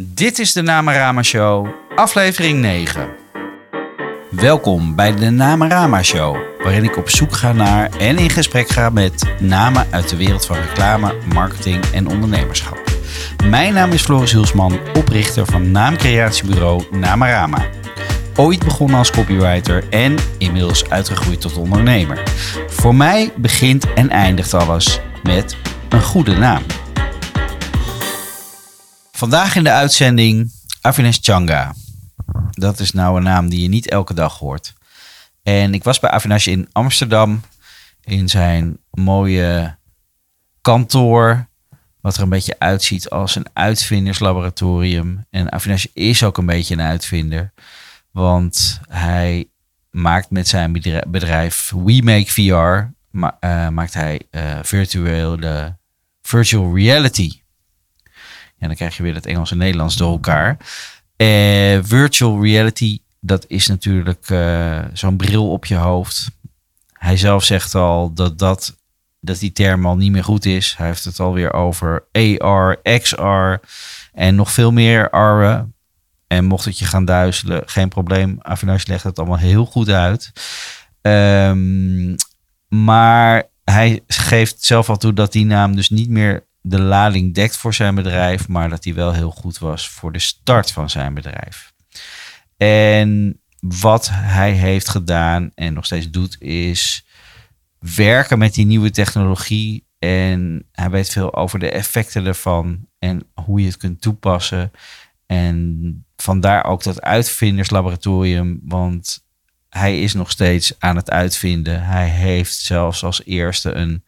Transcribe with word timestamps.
Dit 0.00 0.38
is 0.38 0.52
de 0.52 0.62
Namarama 0.62 1.22
Show, 1.22 1.66
aflevering 1.94 2.60
9. 2.60 3.08
Welkom 4.30 4.94
bij 4.94 5.14
de 5.14 5.30
Namarama 5.30 6.02
Show, 6.02 6.36
waarin 6.62 6.84
ik 6.84 6.96
op 6.96 7.10
zoek 7.10 7.32
ga 7.32 7.52
naar 7.52 7.90
en 7.98 8.18
in 8.18 8.30
gesprek 8.30 8.68
ga 8.68 8.90
met 8.90 9.34
namen 9.40 9.86
uit 9.90 10.08
de 10.08 10.16
wereld 10.16 10.46
van 10.46 10.56
reclame, 10.56 11.14
marketing 11.34 11.84
en 11.84 12.06
ondernemerschap. 12.06 12.82
Mijn 13.44 13.74
naam 13.74 13.92
is 13.92 14.02
Floris 14.02 14.32
Hulsman, 14.32 14.78
oprichter 14.94 15.46
van 15.46 15.70
naamcreatiebureau 15.70 16.84
Namarama. 16.90 17.66
Ooit 18.36 18.64
begonnen 18.64 18.98
als 18.98 19.10
copywriter 19.10 19.88
en 19.90 20.16
inmiddels 20.38 20.90
uitgegroeid 20.90 21.40
tot 21.40 21.56
ondernemer. 21.56 22.22
Voor 22.66 22.94
mij 22.94 23.32
begint 23.36 23.92
en 23.92 24.10
eindigt 24.10 24.54
alles 24.54 25.00
met 25.22 25.56
een 25.88 26.02
goede 26.02 26.36
naam. 26.36 26.62
Vandaag 29.16 29.56
in 29.56 29.64
de 29.64 29.70
uitzending 29.70 30.52
Avinash 30.80 31.18
Changa. 31.20 31.74
Dat 32.50 32.80
is 32.80 32.92
nou 32.92 33.16
een 33.16 33.22
naam 33.22 33.48
die 33.48 33.62
je 33.62 33.68
niet 33.68 33.88
elke 33.88 34.14
dag 34.14 34.38
hoort. 34.38 34.72
En 35.42 35.74
ik 35.74 35.84
was 35.84 36.00
bij 36.00 36.10
Avinash 36.10 36.46
in 36.46 36.68
Amsterdam 36.72 37.42
in 38.00 38.28
zijn 38.28 38.78
mooie 38.90 39.76
kantoor. 40.60 41.48
Wat 42.00 42.16
er 42.16 42.22
een 42.22 42.28
beetje 42.28 42.58
uitziet 42.58 43.10
als 43.10 43.36
een 43.36 43.46
uitvinderslaboratorium. 43.52 45.26
En 45.30 45.52
Avinash 45.52 45.84
is 45.92 46.22
ook 46.22 46.38
een 46.38 46.46
beetje 46.46 46.74
een 46.74 46.80
uitvinder. 46.80 47.52
Want 48.10 48.80
hij 48.88 49.48
maakt 49.90 50.30
met 50.30 50.48
zijn 50.48 50.72
bedrijf 51.06 51.72
We 51.74 52.00
Make 52.04 52.32
VR, 52.32 52.40
uh, 52.40 53.68
maakt 53.68 53.94
hij 53.94 54.20
uh, 54.30 54.58
virtuele 54.62 55.76
virtual 56.22 56.76
reality. 56.76 57.42
En 58.64 58.70
dan 58.70 58.78
krijg 58.78 58.96
je 58.96 59.02
weer 59.02 59.14
het 59.14 59.26
Engels 59.26 59.50
en 59.50 59.58
Nederlands 59.58 59.96
door 59.96 60.10
elkaar. 60.10 60.56
Uh, 61.16 61.78
virtual 61.82 62.42
reality, 62.42 62.98
dat 63.20 63.44
is 63.48 63.66
natuurlijk 63.66 64.26
zo'n 64.92 65.16
bril 65.16 65.50
op 65.50 65.64
je 65.64 65.74
hoofd. 65.74 66.30
Hij 66.92 67.16
zelf 67.16 67.44
zegt 67.44 67.74
al 67.74 68.12
dat, 68.12 68.38
dat, 68.38 68.76
dat 69.20 69.38
die 69.38 69.52
term 69.52 69.86
al 69.86 69.96
niet 69.96 70.12
meer 70.12 70.24
goed 70.24 70.44
is. 70.44 70.74
Hij 70.76 70.86
heeft 70.86 71.04
het 71.04 71.20
alweer 71.20 71.52
over 71.52 72.04
AR, 72.12 72.80
XR 73.00 73.54
en 74.12 74.34
nog 74.34 74.52
veel 74.52 74.72
meer 74.72 75.16
R. 75.16 75.66
En 76.26 76.44
mocht 76.44 76.64
het 76.64 76.78
je 76.78 76.84
gaan 76.84 77.04
duizelen, 77.04 77.62
geen 77.66 77.88
probleem. 77.88 78.38
Avinash 78.40 78.84
legt 78.84 79.04
het 79.04 79.18
allemaal 79.18 79.38
heel 79.38 79.66
goed 79.66 79.88
uit. 79.88 80.32
Um, 81.00 82.14
maar 82.68 83.42
hij 83.64 84.02
geeft 84.06 84.62
zelf 84.62 84.88
al 84.88 84.96
toe 84.96 85.12
dat 85.12 85.32
die 85.32 85.46
naam 85.46 85.76
dus 85.76 85.90
niet 85.90 86.08
meer 86.08 86.44
de 86.66 86.80
lading 86.80 87.34
dekt 87.34 87.56
voor 87.56 87.74
zijn 87.74 87.94
bedrijf, 87.94 88.48
maar 88.48 88.68
dat 88.68 88.84
hij 88.84 88.94
wel 88.94 89.12
heel 89.12 89.30
goed 89.30 89.58
was 89.58 89.88
voor 89.88 90.12
de 90.12 90.18
start 90.18 90.70
van 90.70 90.90
zijn 90.90 91.14
bedrijf. 91.14 91.72
En 92.56 93.40
wat 93.58 94.08
hij 94.12 94.52
heeft 94.52 94.88
gedaan 94.88 95.50
en 95.54 95.72
nog 95.72 95.84
steeds 95.84 96.10
doet, 96.10 96.40
is 96.40 97.06
werken 97.78 98.38
met 98.38 98.54
die 98.54 98.66
nieuwe 98.66 98.90
technologie. 98.90 99.86
En 99.98 100.68
hij 100.72 100.90
weet 100.90 101.10
veel 101.10 101.34
over 101.34 101.58
de 101.58 101.70
effecten 101.70 102.26
ervan 102.26 102.86
en 102.98 103.22
hoe 103.34 103.60
je 103.60 103.66
het 103.66 103.76
kunt 103.76 104.00
toepassen. 104.00 104.70
En 105.26 106.06
vandaar 106.16 106.64
ook 106.64 106.82
dat 106.82 107.02
uitvinderslaboratorium, 107.02 108.60
want 108.62 109.24
hij 109.68 110.00
is 110.00 110.14
nog 110.14 110.30
steeds 110.30 110.74
aan 110.78 110.96
het 110.96 111.10
uitvinden. 111.10 111.82
Hij 111.82 112.08
heeft 112.08 112.54
zelfs 112.54 113.04
als 113.04 113.24
eerste 113.24 113.72
een 113.72 114.04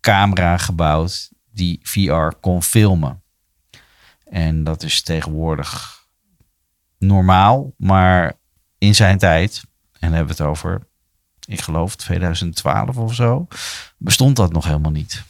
camera 0.00 0.56
gebouwd 0.56 1.34
die 1.56 1.80
VR 1.82 2.28
kon 2.40 2.62
filmen. 2.62 3.22
En 4.24 4.64
dat 4.64 4.82
is 4.82 5.02
tegenwoordig 5.02 6.04
normaal, 6.98 7.72
maar 7.76 8.32
in 8.78 8.94
zijn 8.94 9.18
tijd, 9.18 9.62
en 9.98 10.12
hebben 10.12 10.36
we 10.36 10.42
het 10.42 10.50
over, 10.50 10.86
ik 11.46 11.60
geloof 11.60 11.96
2012 11.96 12.96
of 12.96 13.14
zo, 13.14 13.46
bestond 13.98 14.36
dat 14.36 14.52
nog 14.52 14.64
helemaal 14.64 14.90
niet. 14.90 15.24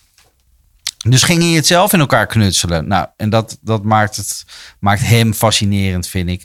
Dus 1.08 1.22
ging 1.22 1.42
hij 1.42 1.50
het 1.50 1.66
zelf 1.66 1.92
in 1.92 2.00
elkaar 2.00 2.26
knutselen. 2.26 2.88
Nou, 2.88 3.06
en 3.16 3.30
dat, 3.30 3.58
dat 3.60 3.82
maakt, 3.82 4.16
het, 4.16 4.44
maakt 4.80 5.00
hem 5.00 5.34
fascinerend, 5.34 6.08
vind 6.08 6.28
ik. 6.28 6.44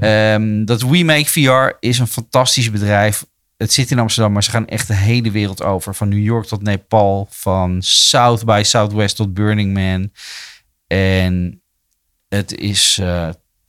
Um, 0.00 0.64
dat 0.64 0.82
WeMake 0.82 1.30
VR 1.30 1.76
is 1.86 1.98
een 1.98 2.06
fantastisch 2.06 2.70
bedrijf. 2.70 3.24
Het 3.56 3.72
zit 3.72 3.90
in 3.90 3.98
Amsterdam, 3.98 4.32
maar 4.32 4.42
ze 4.42 4.50
gaan 4.50 4.66
echt 4.66 4.86
de 4.86 4.94
hele 4.94 5.30
wereld 5.30 5.62
over. 5.62 5.94
Van 5.94 6.08
New 6.08 6.24
York 6.24 6.46
tot 6.46 6.62
Nepal, 6.62 7.26
van 7.30 7.82
South 7.82 8.44
by 8.44 8.60
Southwest 8.64 9.16
tot 9.16 9.34
Burning 9.34 9.72
Man. 9.72 10.10
En 10.86 11.62
het 12.28 12.54
is 12.54 12.98
uh, 13.00 13.28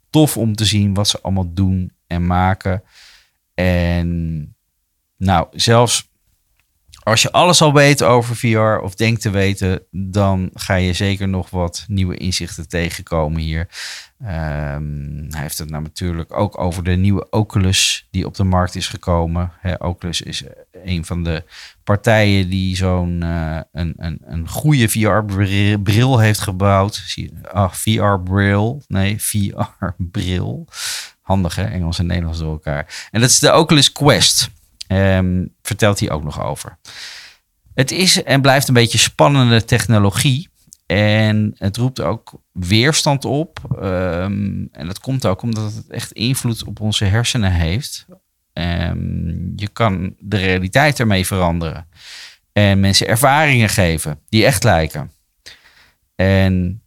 tof 0.10 0.38
om 0.38 0.56
te 0.56 0.66
zien 0.66 0.94
wat 0.94 1.08
ze 1.08 1.22
allemaal 1.22 1.54
doen 1.54 1.92
en 2.08 2.26
maken. 2.26 2.84
En 3.54 4.56
nou, 5.18 5.48
zelfs 5.52 6.12
als 7.04 7.22
je 7.22 7.32
alles 7.32 7.62
al 7.62 7.74
weet 7.74 8.04
over 8.04 8.36
VR 8.36 8.84
of 8.84 8.96
denkt 8.96 9.22
te 9.22 9.30
weten, 9.30 9.84
dan 9.92 10.50
ga 10.54 10.76
je 10.76 10.94
zeker 10.94 11.28
nog 11.28 11.50
wat 11.50 11.86
nieuwe 11.88 12.18
inzichten 12.18 12.68
tegenkomen 12.68 13.42
hier. 13.42 13.68
Um, 14.26 15.26
hij 15.30 15.42
heeft 15.42 15.58
het 15.58 15.70
nou 15.70 15.84
natuurlijk 15.84 16.38
ook 16.38 16.60
over 16.60 16.84
de 16.84 16.92
nieuwe 16.92 17.30
Oculus 17.30 18.08
die 18.12 18.26
op 18.26 18.36
de 18.36 18.44
markt 18.44 18.76
is 18.76 18.88
gekomen. 18.88 19.52
Oculus 19.78 20.22
is 20.22 20.44
een 20.84 21.06
van 21.06 21.24
de 21.24 21.44
partijen 21.84 22.50
die 22.50 22.76
zo'n 22.76 23.22
uh, 23.24 23.60
een, 23.72 23.94
een, 23.98 24.20
een 24.26 24.48
goede 24.50 24.90
VR-bril 24.90 26.20
heeft 26.20 26.40
gebouwd. 26.40 27.18
Ah, 27.52 27.72
VR-bril. 27.72 28.84
Nee, 28.88 29.22
VR-bril. 29.22 30.68
Handig 31.22 31.56
hè, 31.56 31.64
Engels 31.64 32.00
en 32.00 32.06
Nederlands 32.06 32.40
door 32.40 32.52
elkaar. 32.52 33.08
En 33.12 33.22
dat 33.22 33.30
is 33.30 33.40
de 33.40 33.54
Oculus 33.54 33.92
Quest. 33.92 34.50
Um, 34.88 35.54
vertelt 35.62 36.00
hij 36.00 36.12
ook 36.12 36.24
nog 36.24 36.44
over. 36.44 36.78
Het 37.74 37.92
is 37.92 38.24
en 38.24 38.42
blijft 38.42 38.68
een 38.68 38.74
beetje 38.74 38.98
spannende 38.98 39.66
technologie. 39.66 40.52
En 40.94 41.54
het 41.58 41.78
roept 41.78 42.02
ook 42.02 42.34
weerstand 42.52 43.26
op. 43.26 43.59
Um, 43.76 44.68
en 44.72 44.88
dat 44.88 45.00
komt 45.00 45.26
ook 45.26 45.42
omdat 45.42 45.74
het 45.74 45.90
echt 45.90 46.12
invloed 46.12 46.64
op 46.64 46.80
onze 46.80 47.06
hersenen 47.06 47.52
heeft. 47.52 48.06
Um, 48.54 49.54
je 49.56 49.68
kan 49.68 50.16
de 50.20 50.38
realiteit 50.38 51.00
ermee 51.00 51.26
veranderen. 51.26 51.88
En 52.52 52.80
mensen 52.80 53.08
ervaringen 53.08 53.70
geven 53.70 54.20
die 54.30 54.46
echt 54.46 54.64
lijken. 54.64 55.12
En 56.16 56.83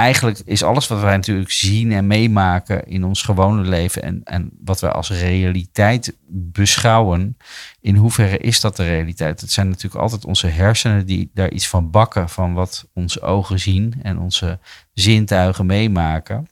eigenlijk 0.00 0.38
is 0.44 0.62
alles 0.62 0.88
wat 0.88 1.00
wij 1.00 1.16
natuurlijk 1.16 1.50
zien 1.50 1.92
en 1.92 2.06
meemaken 2.06 2.86
in 2.86 3.04
ons 3.04 3.22
gewone 3.22 3.62
leven 3.62 4.02
en, 4.02 4.20
en 4.24 4.50
wat 4.64 4.80
wij 4.80 4.90
als 4.90 5.10
realiteit 5.10 6.16
beschouwen, 6.28 7.36
in 7.80 7.96
hoeverre 7.96 8.38
is 8.38 8.60
dat 8.60 8.76
de 8.76 8.84
realiteit? 8.84 9.40
Het 9.40 9.50
zijn 9.50 9.68
natuurlijk 9.68 10.02
altijd 10.02 10.24
onze 10.24 10.46
hersenen 10.46 11.06
die 11.06 11.30
daar 11.34 11.50
iets 11.50 11.68
van 11.68 11.90
bakken 11.90 12.28
van 12.28 12.54
wat 12.54 12.88
onze 12.94 13.20
ogen 13.20 13.58
zien 13.58 13.94
en 14.02 14.18
onze 14.18 14.58
zintuigen 14.92 15.66
meemaken. 15.66 16.48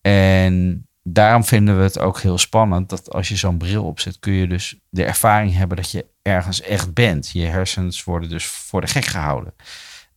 En 0.00 0.86
daarom 1.02 1.44
vinden 1.44 1.76
we 1.76 1.82
het 1.82 1.98
ook 1.98 2.20
heel 2.20 2.38
spannend 2.38 2.88
dat 2.88 3.12
als 3.12 3.28
je 3.28 3.36
zo'n 3.36 3.58
bril 3.58 3.84
opzet, 3.84 4.18
kun 4.18 4.32
je 4.32 4.46
dus 4.46 4.76
de 4.88 5.04
ervaring 5.04 5.54
hebben 5.54 5.76
dat 5.76 5.90
je 5.90 6.06
ergens 6.22 6.60
echt 6.60 6.94
bent. 6.94 7.30
Je 7.30 7.46
hersens 7.46 8.04
worden 8.04 8.28
dus 8.28 8.46
voor 8.46 8.80
de 8.80 8.86
gek 8.86 9.04
gehouden. 9.04 9.54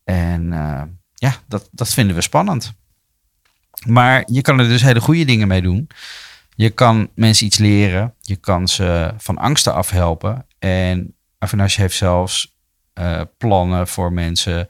En 0.03 0.51
uh, 0.51 0.81
ja, 1.25 1.35
dat, 1.47 1.69
dat 1.71 1.93
vinden 1.93 2.15
we 2.15 2.21
spannend. 2.21 2.73
Maar 3.85 4.23
je 4.31 4.41
kan 4.41 4.59
er 4.59 4.67
dus 4.67 4.81
hele 4.81 5.01
goede 5.01 5.25
dingen 5.25 5.47
mee 5.47 5.61
doen. 5.61 5.87
Je 6.55 6.69
kan 6.69 7.09
mensen 7.15 7.45
iets 7.45 7.57
leren. 7.57 8.13
Je 8.21 8.35
kan 8.35 8.67
ze 8.67 9.13
van 9.17 9.37
angsten 9.37 9.73
afhelpen. 9.73 10.45
En 10.59 11.15
Avinash 11.37 11.75
heeft 11.75 11.95
zelfs 11.95 12.55
uh, 12.99 13.21
plannen 13.37 13.87
voor 13.87 14.13
mensen 14.13 14.69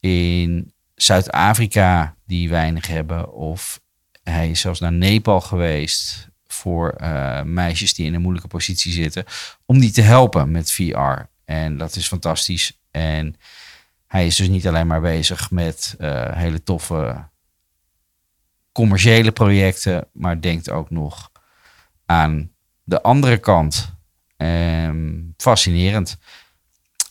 in 0.00 0.72
Zuid-Afrika 0.94 2.16
die 2.26 2.48
weinig 2.48 2.86
hebben. 2.86 3.32
Of 3.32 3.80
hij 4.22 4.50
is 4.50 4.60
zelfs 4.60 4.80
naar 4.80 4.92
Nepal 4.92 5.40
geweest 5.40 6.28
voor 6.46 6.94
uh, 7.00 7.42
meisjes 7.42 7.94
die 7.94 8.06
in 8.06 8.14
een 8.14 8.20
moeilijke 8.20 8.48
positie 8.48 8.92
zitten. 8.92 9.24
Om 9.66 9.78
die 9.78 9.90
te 9.90 10.02
helpen 10.02 10.50
met 10.50 10.72
VR. 10.72 11.28
En 11.44 11.76
dat 11.78 11.96
is 11.96 12.06
fantastisch. 12.06 12.78
En 12.90 13.36
hij 14.14 14.26
is 14.26 14.36
dus 14.36 14.48
niet 14.48 14.66
alleen 14.66 14.86
maar 14.86 15.00
bezig 15.00 15.50
met 15.50 15.94
uh, 15.98 16.32
hele 16.32 16.62
toffe 16.62 17.28
commerciële 18.72 19.32
projecten, 19.32 20.08
maar 20.12 20.40
denkt 20.40 20.70
ook 20.70 20.90
nog 20.90 21.30
aan 22.06 22.50
de 22.84 23.02
andere 23.02 23.38
kant. 23.38 23.94
Um, 24.36 25.34
fascinerend. 25.36 26.18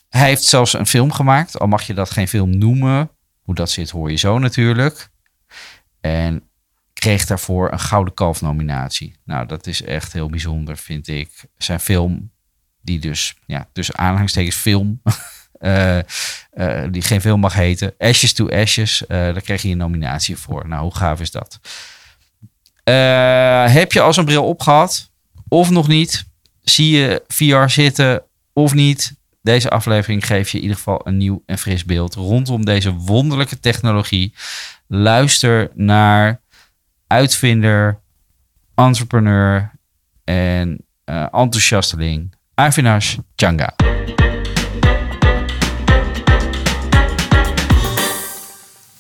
Hij 0.10 0.28
heeft 0.28 0.44
zelfs 0.44 0.74
een 0.74 0.86
film 0.86 1.12
gemaakt, 1.12 1.60
al 1.60 1.68
mag 1.68 1.84
je 1.84 1.94
dat 1.94 2.10
geen 2.10 2.28
film 2.28 2.58
noemen. 2.58 3.10
Hoe 3.42 3.56
dat 3.56 3.70
zit, 3.70 3.90
hoor 3.90 4.12
je 4.12 4.18
zo 4.18 4.40
natuurlijk. 4.40 5.10
En 6.02 6.50
kreeg 6.94 7.26
daarvoor 7.26 7.72
een 7.72 7.80
Gouden 7.80 8.14
Kalf 8.14 8.42
nominatie. 8.42 9.16
Nou, 9.26 9.46
dat 9.46 9.68
is 9.68 9.82
echt 9.82 10.14
heel 10.14 10.30
bijzonder, 10.30 10.78
vind 10.78 11.08
ik. 11.08 11.46
Zijn 11.58 11.80
film, 11.80 12.32
die 12.82 13.00
dus, 13.00 13.38
ja, 13.46 13.70
tussen 13.74 13.98
aanhalingstekens 13.98 14.56
film 14.56 15.02
eh, 15.04 15.14
eh, 15.14 15.43
die 16.92 17.02
geen 17.02 17.22
film 17.22 17.40
mag 17.40 17.54
heten. 17.54 17.94
Ashes 17.98 18.34
to 18.34 18.50
Ashes, 18.50 19.08
eh, 19.08 19.18
daar 19.18 19.42
kreeg 19.42 19.62
je 19.62 19.70
een 19.70 19.78
nominatie 19.78 20.38
voor. 20.38 20.68
Nou, 20.68 20.82
hoe 20.82 20.96
gaaf 20.96 21.20
is 21.20 21.32
dat? 21.32 21.60
Eh, 22.84 23.74
heb 23.74 23.92
je 23.92 24.02
al 24.02 24.14
zo'n 24.14 24.26
bril 24.26 24.46
opgehad? 24.46 25.12
Of 25.48 25.70
nog 25.70 25.88
niet? 25.88 26.26
Zie 26.62 26.98
je 26.98 27.24
VR 27.28 27.68
zitten 27.68 28.24
of 28.54 28.74
niet? 28.74 29.16
Deze 29.42 29.70
aflevering 29.70 30.26
geeft 30.26 30.50
je 30.50 30.58
in 30.58 30.64
ieder 30.64 30.78
geval 30.78 31.02
een 31.04 31.18
nieuw 31.18 31.44
en 31.46 31.58
fris 31.58 31.86
beeld 31.86 32.16
rondom 32.16 32.66
deze 32.66 32.94
wonderlijke 32.94 33.60
technologie. 33.60 34.34
Luister 34.88 35.72
naar 35.74 36.42
uitvinder, 37.08 38.00
entrepreneur 38.76 39.72
en 40.24 40.86
eh 41.04 41.28
enthousiasteling 41.32 42.36
Avinash 42.54 43.18
Changa. 43.36 43.74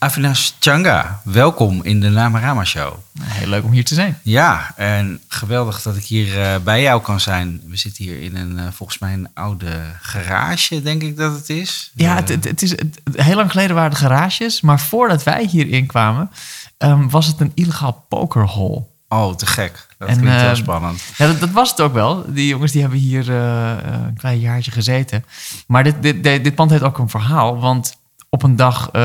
Avinash 0.03 0.51
Changa, 0.59 1.21
welkom 1.23 1.83
in 1.83 1.99
de 1.99 2.09
Namarama 2.09 2.63
Show. 2.63 2.93
Heel 3.21 3.47
leuk 3.47 3.63
om 3.63 3.71
hier 3.71 3.85
te 3.85 3.93
zijn. 3.93 4.19
Ja, 4.21 4.73
en 4.75 5.21
geweldig 5.27 5.81
dat 5.81 5.95
ik 5.95 6.03
hier 6.03 6.41
eh, 6.41 6.55
bij 6.63 6.81
jou 6.81 7.01
kan 7.01 7.19
zijn. 7.19 7.61
We 7.67 7.77
zitten 7.77 8.03
hier 8.03 8.21
in 8.21 8.35
een, 8.35 8.59
eh, 8.59 8.65
volgens 8.71 8.99
mij 8.99 9.13
een 9.13 9.27
oude 9.33 9.71
garage, 10.01 10.81
denk 10.81 11.01
ik 11.01 11.17
dat 11.17 11.33
het 11.35 11.49
is. 11.49 11.91
Ja, 11.95 12.15
het, 12.15 12.29
het, 12.29 12.43
het 12.43 12.61
is, 12.61 12.69
het- 12.69 13.01
heel 13.15 13.35
lang 13.35 13.51
geleden 13.51 13.75
waren 13.75 13.89
de 13.91 13.95
garages, 13.97 14.61
maar 14.61 14.79
voordat 14.79 15.23
wij 15.23 15.45
hierin 15.45 15.85
kwamen, 15.85 16.29
ehm, 16.77 17.07
was 17.09 17.27
het 17.27 17.39
een 17.39 17.51
illegaal 17.53 18.05
pokerhol. 18.09 18.91
Oh, 19.07 19.35
te 19.35 19.45
gek. 19.45 19.87
Dat 19.97 20.07
En, 20.09 20.17
klinkt 20.19 20.39
heel 20.41 20.49
eh, 20.49 20.55
spannend. 20.55 21.03
Ja, 21.17 21.27
dat, 21.27 21.39
dat 21.39 21.49
was 21.51 21.69
het 21.69 21.81
ook 21.81 21.93
wel. 21.93 22.25
Die 22.27 22.47
jongens 22.47 22.71
die 22.71 22.81
hebben 22.81 22.99
hier 22.99 23.29
eh, 23.31 23.75
een 24.07 24.17
klein 24.17 24.39
jaartje 24.39 24.71
gezeten. 24.71 25.25
Maar 25.67 25.83
dit, 25.83 25.95
dit, 26.01 26.23
dit, 26.23 26.43
dit 26.43 26.55
pand 26.55 26.71
heeft 26.71 26.83
ook 26.83 26.97
een 26.97 27.09
verhaal, 27.09 27.59
want 27.59 28.01
op 28.33 28.43
een 28.43 28.55
dag 28.55 28.89
eh, 28.91 29.01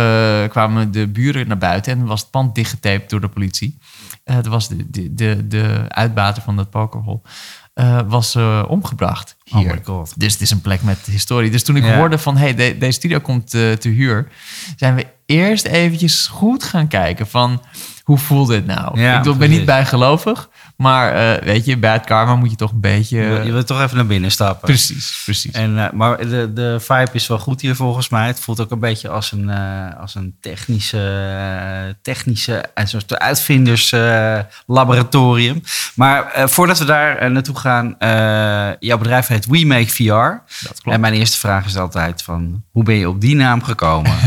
kwamen 0.48 0.90
de 0.92 1.06
buren 1.08 1.48
naar 1.48 1.58
buiten 1.58 1.92
en 1.92 2.06
was 2.06 2.20
het 2.20 2.30
pand 2.30 2.54
dichtgetaped 2.54 3.10
door 3.10 3.20
de 3.20 3.28
politie. 3.28 3.78
Eh 4.24 4.34
dat 4.34 4.46
was 4.46 4.68
de, 4.68 4.90
de, 4.90 5.14
de, 5.14 5.46
de 5.48 5.84
uitbater 5.88 6.42
van 6.42 6.56
dat 6.56 6.70
pokerhol. 6.70 7.22
eh, 7.74 8.00
was 8.06 8.36
omgebracht 8.68 9.36
hier. 9.44 9.66
Oh 9.70 9.72
my 9.72 9.80
god. 9.84 10.20
Dus 10.20 10.32
het 10.32 10.40
is 10.42 10.50
een 10.50 10.60
plek 10.60 10.82
met 10.82 10.98
historie. 11.10 11.50
Dus 11.50 11.64
toen 11.64 11.76
ik 11.76 11.84
Ja. 11.84 11.96
hoorde 11.96 12.18
van, 12.18 12.36
hey, 12.36 12.54
de- 12.54 12.76
deze 12.78 12.92
studio 12.98 13.18
komt 13.20 13.50
te 13.50 13.78
huur... 13.88 14.28
zijn 14.76 14.94
we 14.94 15.06
eerst 15.26 15.64
eventjes 15.64 16.26
goed 16.26 16.64
gaan 16.64 16.88
kijken 16.88 17.26
van... 17.26 17.62
hoe 18.02 18.18
voelt 18.18 18.48
dit 18.48 18.66
nou? 18.66 19.00
Ja, 19.00 19.16
ik 19.18 19.22
ben 19.24 19.36
precies. 19.36 19.56
niet 19.56 19.66
bijgelovig... 19.66 20.48
maar 20.82 21.14
eh, 21.36 21.42
weet 21.44 21.64
je, 21.64 21.76
bij 21.78 21.92
het 21.92 22.04
karma 22.04 22.36
moet 22.36 22.50
je 22.50 22.56
toch 22.56 22.72
een 22.72 22.80
beetje... 22.80 23.18
je, 23.20 23.28
wil- 23.28 23.46
je 23.46 23.52
wilt 23.52 23.66
toch 23.66 23.82
even 23.82 23.96
naar 23.96 24.06
binnen 24.06 24.30
stappen. 24.30 24.68
precies, 24.68 25.22
precies. 25.24 25.52
En, 25.52 25.78
eh, 25.84 25.90
maar 25.92 26.16
de, 26.28 26.52
de 26.52 26.76
vibe 26.80 27.08
is 27.12 27.26
wel 27.26 27.38
goed 27.38 27.60
hier 27.60 27.76
volgens 27.76 28.08
mij. 28.08 28.26
Het 28.26 28.40
voelt 28.40 28.60
ook 28.60 28.70
een 28.70 28.78
beetje 28.78 29.08
als 29.08 29.32
een, 29.32 29.50
eh, 29.50 30.00
als 30.00 30.14
een 30.14 30.36
technische, 30.40 31.96
technische 32.02 32.64
en 32.74 32.88
soort 32.88 33.18
uitvinderslaboratorium. 33.18 35.62
maar 35.94 36.32
voordat 36.50 36.78
we 36.78 36.84
daar 36.84 37.30
naartoe 37.30 37.56
gaan, 37.58 37.94
jouw 38.78 38.98
bedrijf 38.98 39.26
heet 39.26 39.46
We 39.46 39.64
Make 39.66 39.86
VR. 39.88 40.04
dat 40.04 40.42
klopt. 40.82 40.96
En 40.96 41.00
mijn 41.00 41.14
eerste 41.14 41.38
vraag 41.38 41.66
is 41.66 41.76
altijd 41.76 42.22
van, 42.22 42.62
hoe 42.70 42.82
ben 42.84 42.94
je 42.94 43.08
op 43.08 43.20
die 43.20 43.36
naam 43.36 43.62
gekomen? 43.64 44.12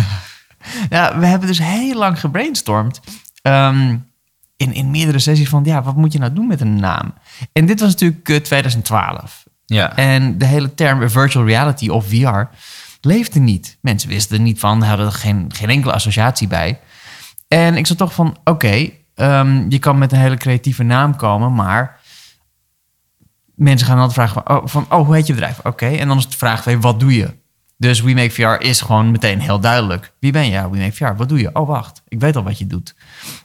Ja, 0.90 1.20
we 1.20 1.26
hebben 1.26 1.48
dus 1.48 1.60
heel 1.60 1.98
lang 1.98 2.20
gebrainstormd. 2.20 3.00
ehm, 3.42 3.96
in, 4.62 4.74
in 4.74 4.92
meerdere 4.92 5.20
sessies 5.20 5.50
van, 5.50 5.64
ja, 5.64 5.84
wat 5.84 5.96
moet 5.96 6.14
je 6.14 6.20
nou 6.20 6.34
doen 6.34 6.48
met 6.48 6.62
een 6.62 6.76
naam? 6.76 7.14
En 7.54 7.66
dit 7.66 7.80
was 7.80 7.90
natuurlijk 7.90 8.30
eh, 8.30 8.36
2012. 8.36 9.44
ja. 9.66 9.96
En 9.96 10.38
de 10.38 10.46
hele 10.46 10.74
term 10.74 11.10
virtual 11.10 11.46
reality 11.46 11.90
of 11.90 12.06
VR 12.08 12.42
leefde 13.02 13.40
niet. 13.40 13.78
Mensen 13.82 14.10
wisten 14.10 14.38
er 14.38 14.44
niet 14.44 14.60
van, 14.60 14.82
hadden 14.82 15.06
er 15.06 15.12
geen, 15.12 15.52
geen 15.54 15.70
enkele 15.70 15.94
associatie 15.94 16.48
bij. 16.48 16.80
En 17.48 17.76
ik 17.78 17.88
zat 17.88 17.98
toch 17.98 18.14
van, 18.14 18.38
oké, 18.44 18.90
ehm, 19.16 19.70
je 19.70 19.80
kan 19.80 19.98
met 19.98 20.12
een 20.12 20.20
hele 20.20 20.38
creatieve 20.38 20.84
naam 20.84 21.16
komen, 21.16 21.54
maar 21.54 22.00
mensen 23.56 23.88
gaan 23.88 23.98
altijd 23.98 24.14
vragen 24.14 24.44
van, 24.44 24.58
oh, 24.58 24.68
van, 24.68 24.86
oh 24.90 25.06
hoe 25.06 25.16
heet 25.16 25.28
je 25.28 25.34
bedrijf? 25.34 25.60
Oké, 25.64 25.88
en 25.88 26.08
dan 26.08 26.18
is 26.18 26.30
de 26.30 26.38
vraag 26.38 26.64
wat 26.64 27.00
doe 27.00 27.16
je? 27.16 27.40
Dus 27.82 28.02
We 28.02 28.14
Make 28.14 28.32
VR 28.32 28.66
is 28.66 28.82
gewoon 28.82 29.12
meteen 29.12 29.40
heel 29.40 29.60
duidelijk. 29.60 30.14
Wie 30.20 30.32
ben 30.32 30.46
je? 30.46 30.52
Ja, 30.52 30.70
We 30.70 30.78
Make 30.78 30.92
VR. 30.92 31.16
Wat 31.16 31.30
doe 31.30 31.40
je? 31.40 31.50
Oh, 31.54 31.68
wacht. 31.68 32.02
Ik 32.08 32.20
weet 32.20 32.36
al 32.36 32.44
wat 32.44 32.58
je 32.58 32.68
doet. 32.68 32.96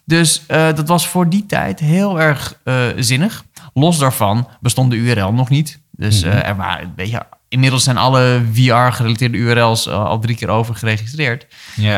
Dus 0.04 0.44
eh, 0.46 0.74
dat 0.74 0.88
was 0.88 1.08
voor 1.08 1.28
die 1.28 1.46
tijd 1.46 1.80
heel 1.80 2.20
erg 2.20 2.60
eh, 2.64 2.84
zinnig. 2.96 3.44
Los 3.74 3.98
daarvan 3.98 4.48
bestond 4.60 4.90
de 4.90 4.96
URL 4.96 5.32
nog 5.32 5.48
niet. 5.48 5.80
Dus 5.90 6.22
eh, 6.22 6.48
er 6.48 6.56
waren, 6.56 6.92
weet 6.96 7.10
je, 7.10 7.22
inmiddels 7.48 7.84
zijn 7.84 7.96
alle 7.96 8.42
VR-gerelateerde 8.52 9.38
URL's 9.38 9.88
al 9.88 10.18
drie 10.18 10.36
keer 10.36 10.48
over 10.48 10.74
geregistreerd. 10.74 11.46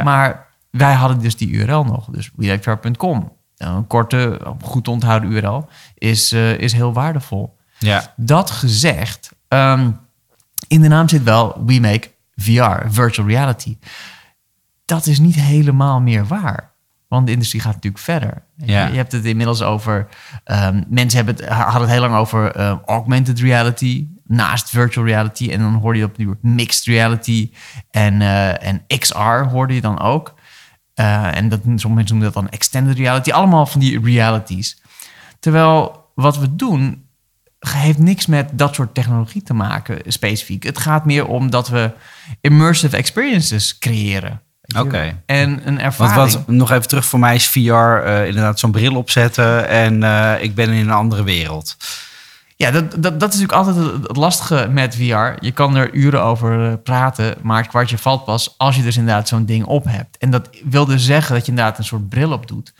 Maar 0.04 0.46
wij 0.70 0.94
hadden 0.94 1.20
dus 1.20 1.36
die 1.36 1.50
URL 1.50 1.84
nog. 1.84 2.06
Dus 2.10 2.30
WeLikeVR.com. 2.36 3.32
Een 3.56 3.86
korte, 3.86 4.40
goed 4.62 4.84
te 4.84 4.90
onthouden 4.90 5.30
URL 5.30 5.68
is, 5.94 6.32
is 6.32 6.72
heel 6.72 6.92
waardevol. 6.92 7.56
ja. 7.78 8.14
Dat 8.16 8.50
gezegd, 8.50 9.32
ehm, 9.48 9.90
in 10.68 10.80
de 10.80 10.88
naam 10.88 11.08
zit 11.08 11.22
wel 11.22 11.62
We 11.66 11.80
Make 11.80 12.16
VR, 12.38 12.88
virtual 12.88 13.28
reality. 13.28 13.76
Dat 14.84 15.06
is 15.06 15.18
niet 15.18 15.34
helemaal 15.34 16.00
meer 16.00 16.26
waar. 16.26 16.72
Want 17.08 17.26
de 17.26 17.32
industrie 17.32 17.60
gaat 17.60 17.74
natuurlijk 17.74 18.02
verder. 18.02 18.42
Ja. 18.56 18.84
Je, 18.84 18.90
je 18.90 18.96
hebt 18.96 19.12
het 19.12 19.24
inmiddels 19.24 19.62
over... 19.62 20.08
ehm, 20.44 20.82
mensen 20.88 21.24
hebben 21.24 21.44
het, 21.44 21.54
hadden 21.54 21.80
het 21.80 21.90
heel 21.90 22.00
lang 22.00 22.14
over 22.14 22.52
eh, 22.52 22.76
augmented 22.86 23.40
reality... 23.40 24.08
naast 24.24 24.70
virtual 24.70 25.06
reality. 25.06 25.50
En 25.50 25.60
dan 25.60 25.74
hoorde 25.74 25.98
je 25.98 26.04
opnieuw 26.04 26.34
mixed 26.40 26.84
reality. 26.84 27.50
En, 27.90 28.22
eh, 28.22 28.66
en 28.66 28.82
XR 28.98 29.44
hoorde 29.50 29.74
je 29.74 29.80
dan 29.80 30.00
ook. 30.00 30.34
Eh, 30.94 31.36
en 31.36 31.48
dat, 31.48 31.60
sommige 31.62 31.88
mensen 31.88 32.16
noemen 32.16 32.32
dat 32.32 32.42
dan 32.42 32.48
extended 32.48 32.96
reality. 32.96 33.30
Allemaal 33.30 33.66
van 33.66 33.80
die 33.80 34.00
realities. 34.00 34.82
Terwijl 35.38 36.06
wat 36.14 36.38
we 36.38 36.56
doen 36.56 37.07
heeft 37.58 37.98
niks 37.98 38.26
met 38.26 38.48
dat 38.52 38.74
soort 38.74 38.94
technologie 38.94 39.42
te 39.42 39.54
maken, 39.54 39.98
specifiek. 40.06 40.62
Het 40.62 40.78
gaat 40.78 41.04
meer 41.04 41.26
om 41.26 41.50
dat 41.50 41.68
we 41.68 41.90
immersive 42.40 42.96
experiences 42.96 43.78
creëren. 43.78 44.40
Oké. 44.78 45.22
En 45.26 45.50
een 45.50 45.62
Want 45.64 45.78
ervaring. 45.80 46.32
wat, 46.32 46.46
nog 46.48 46.70
even 46.70 46.88
terug 46.88 47.04
voor 47.04 47.18
mij 47.18 47.34
is 47.34 47.48
VR 47.48 47.58
eh, 47.70 48.26
inderdaad 48.26 48.58
zo'n 48.58 48.70
bril 48.70 48.96
opzetten 48.96 49.68
en 49.68 50.02
eh, 50.02 50.42
ik 50.42 50.54
ben 50.54 50.70
in 50.70 50.80
een 50.88 50.90
andere 50.94 51.22
wereld. 51.22 51.76
Ja, 52.56 52.70
dat, 52.70 52.90
dat, 52.90 53.20
dat 53.20 53.32
is 53.34 53.40
natuurlijk 53.40 53.52
altijd 53.68 53.76
het- 54.06 54.16
lastige 54.16 54.68
met 54.70 54.94
VR. 54.96 55.44
Je 55.44 55.50
kan 55.54 55.76
er 55.76 55.92
uren 55.94 56.22
over 56.22 56.66
eh, 56.70 56.72
praten, 56.84 57.34
maar 57.42 57.58
het 57.58 57.68
kwartje 57.68 57.98
valt 57.98 58.24
pas 58.24 58.54
als 58.56 58.76
je 58.76 58.82
dus 58.82 58.96
inderdaad 58.96 59.28
zo'n 59.28 59.44
ding 59.44 59.64
op 59.64 59.84
hebt. 59.84 60.16
En 60.18 60.30
dat 60.30 60.48
wil 60.64 60.84
dus 60.84 61.04
zeggen 61.04 61.34
dat 61.34 61.44
je 61.44 61.50
inderdaad 61.50 61.78
een 61.78 61.84
soort 61.84 62.08
bril 62.08 62.32
op 62.32 62.46
doet. 62.48 62.74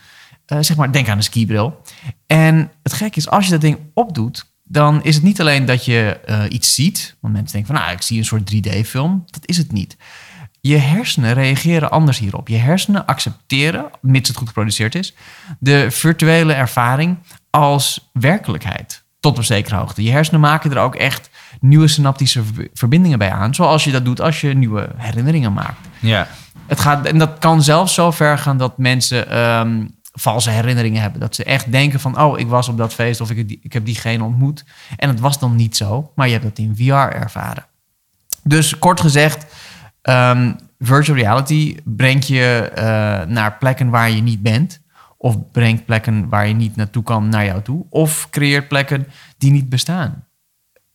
Zeg 0.59 0.75
maar, 0.75 0.91
denk 0.91 1.07
aan 1.09 1.17
een 1.17 1.23
skibril. 1.23 1.81
En 2.27 2.71
het 2.83 2.93
gekke 2.93 3.17
is, 3.17 3.29
als 3.29 3.45
je 3.45 3.51
dat 3.51 3.61
ding 3.61 3.77
opdoet, 3.93 4.45
dan 4.71 5.03
is 5.03 5.15
het 5.15 5.23
niet 5.23 5.39
alleen 5.39 5.65
dat 5.65 5.85
je 5.85 6.19
eh, 6.25 6.41
iets 6.49 6.73
ziet. 6.75 7.15
Want 7.19 7.33
mensen 7.33 7.53
denken 7.53 7.73
van, 7.75 7.83
nou, 7.83 7.95
ik 7.95 8.01
zie 8.01 8.17
een 8.17 8.25
soort 8.25 8.53
3D-film. 8.55 9.23
Dat 9.25 9.41
is 9.45 9.57
het 9.57 9.71
niet. 9.71 9.97
Je 10.61 10.77
hersenen 10.77 11.33
reageren 11.33 11.91
anders 11.91 12.19
hierop. 12.19 12.47
Je 12.47 12.57
hersenen 12.57 13.05
accepteren, 13.05 13.85
mits 14.01 14.27
het 14.27 14.37
goed 14.37 14.47
geproduceerd 14.47 14.95
is, 14.95 15.13
de 15.59 15.91
virtuele 15.91 16.53
ervaring 16.53 17.17
als 17.49 18.09
werkelijkheid. 18.13 19.03
Tot 19.19 19.37
op 19.37 19.43
zekere 19.43 19.75
hoogte. 19.75 20.03
Je 20.03 20.11
hersenen 20.11 20.39
maken 20.39 20.71
er 20.71 20.77
ook 20.79 20.95
echt 20.95 21.29
nieuwe 21.59 21.87
synaptische 21.87 22.43
ver- 22.43 22.67
verbindingen 22.73 23.17
bij 23.19 23.31
aan. 23.31 23.55
Zoals 23.55 23.83
je 23.83 23.91
dat 23.91 24.05
doet 24.05 24.21
als 24.21 24.41
je 24.41 24.53
nieuwe 24.53 24.89
herinneringen 24.97 25.53
maakt. 25.53 25.87
Ja, 25.99 26.27
Het 26.67 26.79
gaat, 26.79 27.05
en 27.05 27.17
dat 27.17 27.39
kan 27.39 27.63
zelfs 27.63 27.93
zo 27.93 28.11
ver 28.11 28.37
gaan 28.37 28.57
dat 28.57 28.77
mensen 28.77 29.29
ehm, 29.29 29.85
valse 30.11 30.49
herinneringen 30.49 31.01
hebben. 31.01 31.19
Dat 31.19 31.35
ze 31.35 31.43
echt 31.43 31.71
denken 31.71 31.99
van, 31.99 32.21
oh, 32.21 32.39
ik 32.39 32.47
was 32.47 32.67
op 32.67 32.77
dat 32.77 32.93
feest 32.93 33.21
of 33.21 33.31
ik, 33.31 33.57
ik 33.61 33.73
heb 33.73 33.85
diegene 33.85 34.23
ontmoet. 34.23 34.65
En 34.95 35.09
het 35.09 35.19
was 35.19 35.39
dan 35.39 35.55
niet 35.55 35.77
zo, 35.77 36.11
maar 36.15 36.27
je 36.27 36.33
hebt 36.33 36.45
dat 36.45 36.57
in 36.57 36.75
VR 36.75 37.15
ervaren. 37.15 37.65
Dus 38.43 38.79
kort 38.79 39.01
gezegd, 39.01 39.45
ehm, 40.01 40.53
virtual 40.79 41.17
reality 41.17 41.77
brengt 41.83 42.27
je 42.27 42.71
eh, 42.75 42.83
naar 43.27 43.57
plekken 43.59 43.89
waar 43.89 44.09
je 44.09 44.21
niet 44.21 44.41
bent. 44.41 44.81
Of 45.17 45.51
brengt 45.51 45.85
plekken 45.85 46.29
waar 46.29 46.47
je 46.47 46.53
niet 46.53 46.75
naartoe 46.75 47.03
kan 47.03 47.29
naar 47.29 47.45
jou 47.45 47.61
toe. 47.61 47.85
Of 47.89 48.29
creëert 48.29 48.67
plekken 48.67 49.07
die 49.37 49.51
niet 49.51 49.69
bestaan. 49.69 50.25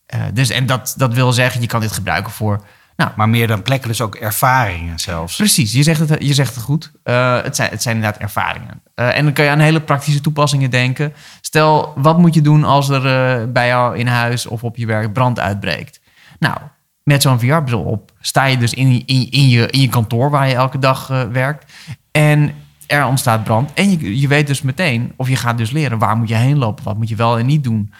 Eh, 0.06 0.23
dus, 0.33 0.50
en 0.50 0.66
dat, 0.66 0.94
dat 0.97 1.14
wil 1.14 1.33
zeggen, 1.33 1.61
je 1.61 1.66
kan 1.66 1.80
dit 1.80 1.92
gebruiken 1.92 2.33
voor... 2.33 2.64
Nou, 2.96 3.10
maar 3.16 3.28
meer 3.28 3.46
dan 3.46 3.62
plekken, 3.62 3.88
dus 3.88 4.00
ook 4.00 4.14
ervaringen 4.14 4.98
zelfs. 4.98 5.36
Precies, 5.36 5.72
je 5.72 5.82
zegt 5.82 6.08
het, 6.08 6.24
je 6.24 6.34
zegt 6.34 6.54
het 6.54 6.64
goed. 6.64 6.92
Eh, 7.02 7.42
het, 7.42 7.56
zijn, 7.56 7.70
het 7.70 7.82
zijn 7.82 7.94
inderdaad 7.96 8.20
ervaringen. 8.20 8.82
Eh, 8.94 9.16
en 9.16 9.24
dan 9.24 9.32
kan 9.32 9.44
je 9.44 9.50
aan 9.50 9.58
hele 9.58 9.80
praktische 9.80 10.20
toepassingen 10.20 10.70
denken. 10.70 11.12
Stel, 11.40 11.92
wat 11.96 12.18
moet 12.18 12.34
je 12.34 12.40
doen 12.40 12.64
als 12.64 12.88
er 12.88 13.06
eh, 13.06 13.46
bij 13.52 13.66
jou 13.66 13.98
in 13.98 14.06
huis 14.06 14.46
of 14.46 14.64
op 14.64 14.76
je 14.76 14.86
werk 14.86 15.12
brand 15.12 15.40
uitbreekt? 15.40 16.00
Nou, 16.38 16.56
met 17.02 17.22
zo'n 17.22 17.40
VR-bril 17.40 17.82
op 17.82 18.12
sta 18.20 18.44
je 18.44 18.56
dus 18.56 18.74
in, 18.74 19.02
in, 19.06 19.30
in, 19.30 19.48
je, 19.48 19.70
in 19.70 19.80
je 19.80 19.88
kantoor 19.88 20.30
waar 20.30 20.48
je 20.48 20.54
elke 20.54 20.78
dag 20.78 21.06
werkt. 21.32 21.72
En 22.10 22.54
er 22.86 23.06
ontstaat 23.06 23.44
brand. 23.44 23.72
En 23.74 23.90
je, 23.90 24.20
je 24.20 24.28
weet 24.28 24.46
dus 24.46 24.62
meteen, 24.62 25.12
of 25.16 25.28
je 25.28 25.36
gaat 25.36 25.58
dus 25.58 25.70
leren, 25.70 25.98
waar 25.98 26.16
moet 26.16 26.28
je 26.28 26.34
heen 26.34 26.58
lopen? 26.58 26.84
Wat 26.84 26.96
moet 26.96 27.08
je 27.08 27.16
wel 27.16 27.38
en 27.38 27.46
niet 27.46 27.64
doen? 27.64 27.92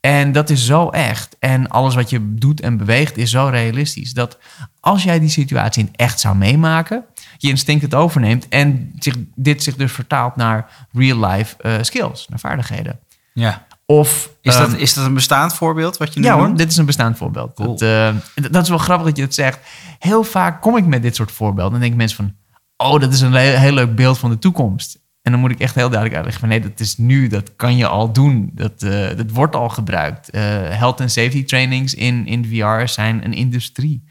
En 0.00 0.32
dat 0.32 0.50
is 0.50 0.66
zo 0.66 0.88
echt. 0.88 1.36
En 1.38 1.68
alles 1.68 1.94
wat 1.94 2.10
je 2.10 2.34
doet 2.34 2.60
en 2.60 2.76
beweegt 2.76 3.16
is 3.16 3.30
zo 3.30 3.46
realistisch. 3.46 4.12
Dat 4.12 4.38
als 4.80 5.02
jij 5.02 5.20
die 5.20 5.28
situatie 5.28 5.82
in 5.82 5.90
echt 5.96 6.20
zou 6.20 6.36
meemaken, 6.36 7.04
je 7.38 7.48
instinct 7.48 7.82
het 7.82 7.94
overneemt 7.94 8.48
en 8.48 8.92
zich, 8.98 9.14
dit 9.34 9.62
zich 9.62 9.76
dus 9.76 9.92
vertaalt 9.92 10.36
naar 10.36 10.88
real-life 10.92 11.56
eh, 11.62 11.74
skills, 11.80 12.26
naar 12.28 12.38
vaardigheden. 12.38 12.98
Ja. 13.32 13.66
Of, 13.86 14.30
Is, 14.40 14.56
dat, 14.56 14.68
ehm, 14.68 14.80
is 14.80 14.94
dat 14.94 15.04
een 15.04 15.14
bestaand 15.14 15.54
voorbeeld 15.54 15.96
wat 15.96 16.14
je 16.14 16.20
nu 16.20 16.26
ja 16.26 16.38
hoor, 16.38 16.56
dit 16.56 16.70
is 16.70 16.76
een 16.76 16.86
bestaand 16.86 17.16
voorbeeld. 17.16 17.54
Cool. 17.54 17.68
Dat, 17.68 17.82
eh, 17.82 18.14
dat 18.50 18.62
is 18.62 18.68
wel 18.68 18.78
grappig 18.78 19.06
dat 19.06 19.16
je 19.16 19.22
het 19.22 19.34
zegt. 19.34 19.58
Heel 19.98 20.24
vaak 20.24 20.62
kom 20.62 20.76
ik 20.76 20.86
met 20.86 21.02
dit 21.02 21.16
soort 21.16 21.32
voorbeelden. 21.32 21.70
Dan 21.70 21.80
denken 21.80 21.98
mensen 21.98 22.16
van... 22.16 22.34
oh, 22.76 23.00
dat 23.00 23.12
is 23.12 23.20
een 23.20 23.34
heel, 23.34 23.56
heel 23.56 23.72
leuk 23.72 23.94
beeld 23.94 24.18
van 24.18 24.30
de 24.30 24.38
toekomst. 24.38 24.98
En 25.22 25.32
dan 25.32 25.40
moet 25.40 25.50
ik 25.50 25.58
echt 25.58 25.74
heel 25.74 25.88
duidelijk 25.88 26.14
uitleggen 26.14 26.40
van... 26.40 26.48
nee, 26.48 26.70
dat 26.70 26.80
is 26.80 26.96
nu, 26.96 27.28
dat 27.28 27.56
kan 27.56 27.76
je 27.76 27.86
al 27.86 28.12
doen. 28.12 28.50
Dat, 28.54 28.82
eh, 28.82 29.16
dat 29.16 29.30
wordt 29.30 29.56
al 29.56 29.68
gebruikt. 29.68 30.30
Eh, 30.30 30.42
health 30.68 31.00
and 31.00 31.12
safety 31.12 31.44
trainings 31.44 31.94
in, 31.94 32.26
in 32.26 32.44
VR 32.44 32.88
zijn 32.88 33.24
een 33.24 33.32
industrie. 33.32 34.04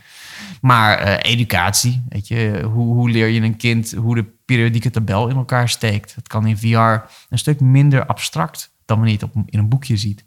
Maar 0.62 0.98
eh, 0.98 1.32
educatie, 1.32 2.04
weet 2.10 2.28
je, 2.28 2.62
hoe, 2.74 2.94
hoe 2.94 3.10
leer 3.10 3.28
je 3.28 3.42
een 3.42 3.58
kind 3.58 3.92
hoe 3.92 4.16
de 4.16 4.26
periodieke 4.46 4.90
tabel 4.90 5.28
in 5.28 5.36
elkaar 5.36 5.70
steekt? 5.70 6.16
Dat 6.16 6.28
kan 6.28 6.48
in 6.48 6.58
VR 6.58 7.10
een 7.30 7.38
stuk 7.38 7.60
minder 7.60 8.06
abstract 8.06 8.74
dan 8.86 8.98
wanneer 8.98 9.18
je 9.20 9.26
het 9.26 9.36
op, 9.36 9.44
in 9.46 9.60
een 9.60 9.70
boekje 9.70 9.98
ziet. 9.98 10.24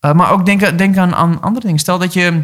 Maar 0.00 0.30
ook 0.30 0.46
denk, 0.46 0.78
denk 0.78 0.96
aan, 0.96 1.14
aan, 1.14 1.42
andere 1.42 1.64
dingen. 1.64 1.80
Stel 1.80 1.98
dat 1.98 2.12
je 2.12 2.42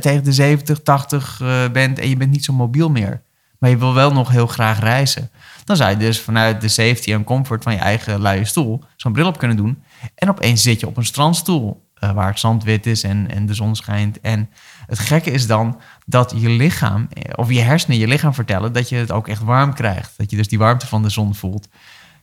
tegen 0.00 0.24
de 0.24 0.32
70, 0.32 0.82
80 0.82 1.40
uh, 1.40 1.68
bent 1.70 1.98
en 1.98 2.08
je 2.08 2.16
bent 2.16 2.30
niet 2.30 2.44
zo 2.44 2.52
mobiel 2.52 2.90
meer. 2.90 3.22
Maar 3.62 3.70
je 3.70 3.78
wil 3.78 3.94
wel 3.94 4.12
nog 4.12 4.30
heel 4.30 4.46
graag 4.46 4.80
reizen. 4.80 5.30
Dan 5.64 5.76
zou 5.76 5.90
je 5.90 5.96
dus 5.96 6.20
vanuit 6.20 6.60
de 6.60 6.68
safety 6.68 7.12
en 7.12 7.24
comfort 7.24 7.62
van 7.62 7.72
je 7.72 7.78
eigen 7.78 8.20
luie 8.20 8.44
stoel 8.44 8.84
zo'n 8.96 9.12
bril 9.12 9.26
op 9.26 9.38
kunnen 9.38 9.56
doen. 9.56 9.82
En 10.14 10.28
opeens 10.28 10.62
zit 10.62 10.80
je 10.80 10.86
op 10.86 10.96
een 10.96 11.04
strandstoel 11.04 11.88
uh, 12.04 12.12
waar 12.12 12.28
het 12.28 12.38
zand 12.38 12.64
wit 12.64 12.86
is 12.86 13.02
en, 13.02 13.30
en 13.30 13.46
de 13.46 13.54
zon 13.54 13.76
schijnt. 13.76 14.20
En 14.20 14.50
het 14.86 14.98
gekke 14.98 15.30
is 15.30 15.46
dan 15.46 15.80
dat 16.06 16.34
je 16.36 16.48
lichaam, 16.48 17.08
of 17.34 17.50
je 17.50 17.60
hersenen 17.60 17.98
je 17.98 18.06
lichaam 18.06 18.34
vertellen 18.34 18.72
dat 18.72 18.88
je 18.88 18.96
het 18.96 19.12
ook 19.12 19.28
echt 19.28 19.42
warm 19.42 19.74
krijgt. 19.74 20.14
Dat 20.16 20.30
je 20.30 20.36
dus 20.36 20.48
die 20.48 20.58
warmte 20.58 20.86
van 20.86 21.02
de 21.02 21.10
zon 21.10 21.34
voelt. 21.34 21.68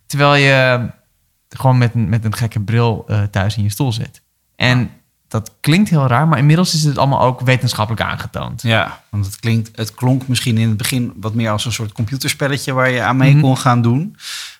Terwijl 0.06 0.36
je 0.36 0.90
gewoon 1.50 1.78
met, 1.78 1.94
met 1.94 2.26
een 2.26 2.36
gekke 2.36 2.60
bril 2.60 3.06
uh, 3.08 3.24
thuis 3.24 3.58
in 3.58 3.64
je 3.64 3.70
stoel 3.70 3.92
zit. 3.92 4.22
En 4.56 4.90
dat 5.30 5.54
klinkt 5.60 5.90
heel 5.90 6.08
raar, 6.08 6.28
maar 6.28 6.38
inmiddels 6.38 6.74
is 6.74 6.84
het 6.84 6.98
allemaal 6.98 7.22
ook 7.22 7.42
wetenschappelijk 7.42 8.04
aangetoond. 8.04 8.62
Ja, 8.62 9.04
want 9.10 9.26
het, 9.26 9.40
klinkt, 9.40 9.70
het 9.76 9.94
klonk 9.94 10.28
misschien 10.28 10.58
in 10.58 10.68
het 10.68 10.78
begin 10.78 11.14
wat 11.16 11.34
meer 11.34 11.52
als 11.52 11.66
een 11.66 11.72
soort 11.72 11.92
computerspelletje 11.92 12.74
waar 12.74 12.90
je 12.90 13.02
aan 13.02 13.18
mee 13.18 13.30
mm 13.30 13.34
-hmm. 13.34 13.44
kon 13.44 13.58
gaan 13.58 13.82
doen. 13.82 14.16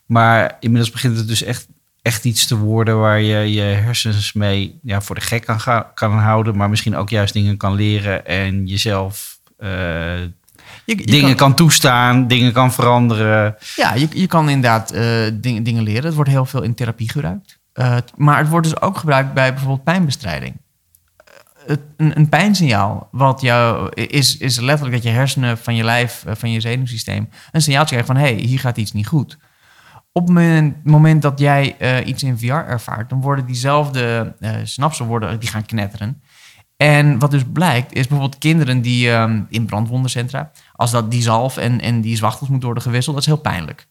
Maar 0.06 0.58
inmiddels 0.60 0.92
begint 0.92 1.18
het 1.18 1.28
dus 1.28 1.44
echt, 1.44 1.68
echt 2.02 2.26
iets 2.26 2.48
te 2.48 2.58
worden 2.58 3.00
waar 3.00 3.22
je 3.22 3.52
je 3.54 3.62
hersens 3.62 4.34
mee 4.34 4.80
ja, 4.84 5.02
voor 5.02 5.16
de 5.16 5.22
gek 5.22 5.46
kan, 5.46 5.60
gaan, 5.60 5.86
kan 5.94 6.12
houden. 6.12 6.58
Maar 6.58 6.70
misschien 6.70 6.96
ook 6.96 7.10
juist 7.10 7.34
dingen 7.34 7.58
kan 7.58 7.74
leren 7.74 8.26
en 8.26 8.66
jezelf 8.66 9.40
uh, 9.60 9.70
je, 10.86 10.98
je 10.98 11.06
dingen 11.06 11.36
kan, 11.36 11.36
kan, 11.36 11.56
toestaan, 11.56 12.28
dingen 12.28 12.52
kan 12.52 12.74
veranderen. 12.74 13.56
Ja, 13.76 13.94
je, 13.94 14.08
je 14.14 14.28
kan 14.28 14.50
inderdaad 14.50 14.94
uh, 14.94 15.02
dingen, 15.34 15.64
dingen 15.64 15.84
leren. 15.84 16.04
Het 16.04 16.16
wordt 16.16 16.30
heel 16.30 16.46
veel 16.46 16.62
in 16.62 16.74
therapie 16.74 17.12
gebruikt. 17.12 17.59
Uh, 17.80 17.98
maar 18.16 18.38
het 18.38 18.50
wordt 18.50 18.70
dus 18.70 18.82
ook 18.82 18.98
gebruikt 18.98 19.34
bij 19.34 19.50
bijvoorbeeld 19.50 19.84
pijnbestrijding. 19.84 20.56
Uh, 21.68 21.76
een, 21.98 22.18
een, 22.18 22.30
pijnsignaal 22.30 23.08
wat 23.12 23.42
jou 23.42 23.90
is, 23.94 24.38
is 24.38 24.60
letterlijk 24.60 24.96
dat 24.96 25.12
je 25.12 25.18
hersenen 25.18 25.58
van 25.58 25.76
je 25.76 25.84
lijf, 25.84 26.24
uh, 26.28 26.34
van 26.36 26.52
je 26.52 26.60
zenuwsysteem, 26.60 27.30
een 27.52 27.62
signaaltje 27.62 27.96
krijgt 27.96 28.12
van 28.12 28.22
hé, 28.22 28.34
hey, 28.34 28.46
hier 28.46 28.60
gaat 28.60 28.78
iets 28.78 28.92
niet 28.92 29.08
goed. 29.08 29.38
Op 30.12 30.28
het 30.28 30.84
moment, 30.84 31.22
dat 31.22 31.40
jij 31.40 31.76
iets 32.04 32.24
in 32.24 32.38
VR 32.38 32.46
ervaart, 32.46 33.10
dan 33.10 33.22
worden 33.22 33.46
diezelfde 33.46 34.36
synapsen 34.64 35.06
worden, 35.06 35.40
die 35.40 35.50
gaan 35.50 35.66
knetteren. 35.66 36.22
En 36.78 37.20
wat 37.20 37.32
dus 37.32 37.44
blijkt, 37.54 37.94
is 37.94 38.08
bijvoorbeeld 38.08 38.38
kinderen 38.38 38.82
die 38.82 39.10
um, 39.10 39.46
in 39.50 39.66
brandwondencentra, 39.66 40.52
als 40.74 40.92
dat 40.92 41.12
die 41.12 41.22
zalf 41.22 41.58
en, 41.58 41.82
en 41.82 42.02
die 42.02 42.16
zwachtels 42.16 42.50
moet 42.50 42.64
worden 42.64 42.84
gewisseld, 42.84 43.16
dat 43.16 43.26
is 43.26 43.32
heel 43.34 43.42
pijnlijk. 43.42 43.88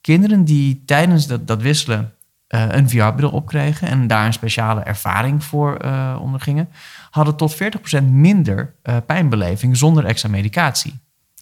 Kinderen 0.00 0.44
die 0.44 0.82
tijdens 0.86 1.26
dat, 1.26 1.46
dat 1.46 1.62
wisselen 1.62 2.12
uh, 2.48 2.64
een 2.68 2.88
VR-bril 2.88 3.30
opkregen 3.30 3.88
en 3.88 4.06
daar 4.06 4.26
een 4.26 4.32
speciale 4.32 4.80
ervaring 4.80 5.44
voor 5.44 5.84
uh, 5.84 6.18
ondergingen, 6.20 6.68
hadden 7.10 7.36
tot 7.36 7.56
40% 8.00 8.04
minder 8.04 8.74
uh, 8.82 8.96
pijnbeleving 9.06 9.76
zonder 9.76 10.04
extra 10.04 10.28
medicatie. 10.28 10.98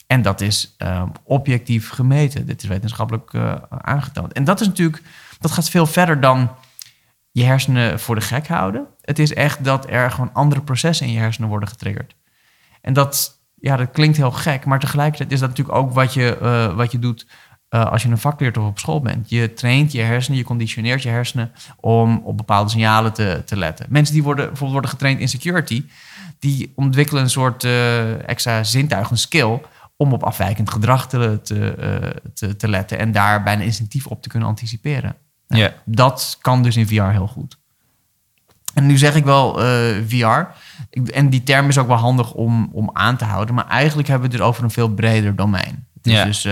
En 0.06 0.22
dat 0.22 0.40
is 0.40 0.76
objectief 1.24 1.90
gemeten. 1.90 2.46
Dit 2.46 2.62
is 2.62 2.68
wetenschappelijk 2.68 3.34
aangetoond. 3.68 4.32
En 4.32 4.44
dat 4.44 4.60
is 4.60 4.66
natuurlijk, 4.66 5.02
dat 5.38 5.50
gaat 5.50 5.70
veel 5.70 5.86
verder 5.86 6.20
dan 6.20 6.50
je 7.30 7.44
hersenen 7.44 8.00
voor 8.00 8.14
de 8.14 8.20
gek 8.20 8.48
houden. 8.48 8.86
Het 9.00 9.18
is 9.18 9.34
echt 9.34 9.64
dat 9.64 9.90
er 9.90 10.10
gewoon 10.10 10.32
andere 10.32 10.60
processen 10.62 11.06
in 11.06 11.12
je 11.12 11.18
hersenen 11.18 11.48
worden 11.48 11.68
getriggerd. 11.68 12.16
En 12.80 12.92
dat, 12.92 13.40
ja, 13.54 13.76
dat 13.76 13.90
klinkt 13.90 14.16
heel 14.16 14.30
gek, 14.30 14.64
maar 14.64 14.80
tegelijkertijd 14.80 15.32
is 15.32 15.40
dat 15.40 15.48
natuurlijk 15.48 15.78
ook 15.78 15.92
wat 15.92 16.14
je, 16.14 16.38
wat 16.76 16.92
je 16.92 16.98
doet 16.98 17.26
uh, 17.70 17.90
als 17.90 18.02
je 18.02 18.08
een 18.08 18.18
vak 18.18 18.40
leert 18.40 18.56
of 18.56 18.66
op 18.66 18.78
school 18.78 19.00
bent. 19.00 19.30
Je 19.30 19.52
traint 19.52 19.92
je 19.92 20.00
hersenen, 20.00 20.38
je 20.38 20.44
conditioneert 20.44 21.02
je 21.02 21.08
hersenen 21.08 21.52
om 21.80 22.20
op 22.24 22.36
bepaalde 22.36 22.70
signalen 22.70 23.12
te, 23.12 23.42
te 23.44 23.56
letten. 23.56 23.86
Mensen 23.88 24.14
die 24.14 24.22
worden, 24.22 24.44
bijvoorbeeld 24.44 24.72
worden 24.72 24.90
getraind 24.90 25.20
in 25.20 25.28
security, 25.28 25.84
die 26.38 26.72
ontwikkelen 26.74 27.22
een 27.22 27.30
soort 27.30 27.64
uh, 27.64 28.28
extra 28.28 28.64
zintuig, 28.64 29.10
een 29.10 29.18
skill, 29.18 29.60
om 29.96 30.12
op 30.12 30.22
afwijkend 30.22 30.70
gedrag 30.70 31.08
te, 31.08 31.40
te, 31.42 31.74
uh, 31.80 32.10
te, 32.34 32.56
te, 32.56 32.68
letten 32.68 32.98
en 32.98 33.12
daar 33.12 33.42
bijna 33.42 33.62
instinctief 33.62 34.06
op 34.06 34.22
te 34.22 34.28
kunnen 34.28 34.48
anticiperen. 34.48 35.16
Nou, 35.48 35.62
Ja. 35.62 35.72
Dat 35.84 36.38
kan 36.40 36.62
dus 36.62 36.76
in 36.76 36.86
VR 36.86 37.02
heel 37.02 37.26
goed. 37.26 37.58
En 38.74 38.86
nu 38.86 38.98
zeg 38.98 39.14
ik 39.14 39.24
wel 39.24 39.54
VR. 40.08 40.40
Ik, 40.90 41.08
en 41.08 41.30
die 41.30 41.42
term 41.42 41.68
is 41.68 41.78
ook 41.78 41.86
wel 41.86 41.96
handig 41.96 42.32
om, 42.32 42.68
om 42.72 42.90
aan 42.92 43.16
te 43.16 43.24
houden. 43.24 43.54
Maar 43.54 43.66
eigenlijk 43.66 44.08
hebben 44.08 44.26
we 44.28 44.32
het 44.34 44.42
er 44.42 44.48
over 44.48 44.64
een 44.64 44.70
veel 44.70 44.88
breder 44.88 45.36
domein. 45.36 45.86
Het 45.94 46.06
is 46.06 46.12
Ja. 46.12 46.24
dus 46.24 46.44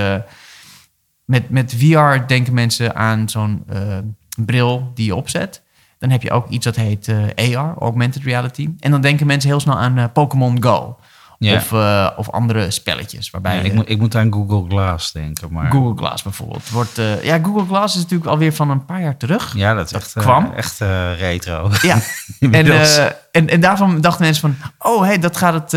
met, 1.24 1.50
met 1.50 1.74
VR 1.76 2.26
denken 2.26 2.54
mensen 2.54 2.96
aan 2.96 3.28
zo'n 3.28 3.64
uh, 3.72 3.98
bril 4.36 4.90
die 4.94 5.06
je 5.06 5.14
opzet. 5.14 5.62
Dan 5.98 6.10
heb 6.10 6.22
je 6.22 6.30
ook 6.30 6.48
iets 6.48 6.64
dat 6.64 6.76
heet 6.76 7.08
uh, 7.08 7.58
AR, 7.58 7.74
Augmented 7.78 8.22
Reality. 8.22 8.68
En 8.80 8.90
dan 8.90 9.00
denken 9.00 9.26
mensen 9.26 9.50
heel 9.50 9.60
snel 9.60 9.78
aan 9.78 9.98
uh, 9.98 10.04
Pokémon 10.12 10.62
Go. 10.62 10.98
Ja. 11.38 11.54
Of, 11.54 11.72
of 12.16 12.30
andere 12.30 12.70
spelletjes. 12.70 13.30
Waarbij 13.30 13.56
Ja, 13.56 13.62
ik, 13.62 13.74
moet, 13.74 13.88
ik 13.88 13.98
moet 13.98 14.14
aan 14.14 14.32
Google 14.32 14.64
Glass 14.68 15.12
denken. 15.12 15.52
Maar 15.52 15.70
Google 15.70 15.96
Glass 15.96 16.22
bijvoorbeeld. 16.22 16.70
Wordt, 16.70 17.00
ja, 17.22 17.38
Google 17.42 17.66
Glass 17.66 17.94
is 17.94 18.02
natuurlijk 18.02 18.30
alweer 18.30 18.52
van 18.52 18.70
een 18.70 18.84
paar 18.84 19.02
jaar 19.02 19.16
terug. 19.16 19.54
ja, 19.56 19.74
dat 19.74 19.86
is 19.86 19.92
echt, 19.92 20.16
eh, 20.16 20.22
kwam. 20.22 20.52
echt 20.52 20.80
eh, 20.80 21.18
retro. 21.18 21.70
Ja. 21.82 21.98
En, 22.40 22.66
en, 23.32 23.48
en 23.48 23.60
daarvan 23.60 24.00
dachten 24.00 24.24
mensen 24.24 24.54
van... 24.54 24.70
oh, 24.92 25.02
hey, 25.02 25.18
dat 25.18 25.36
gaat 25.36 25.54
het, 25.54 25.70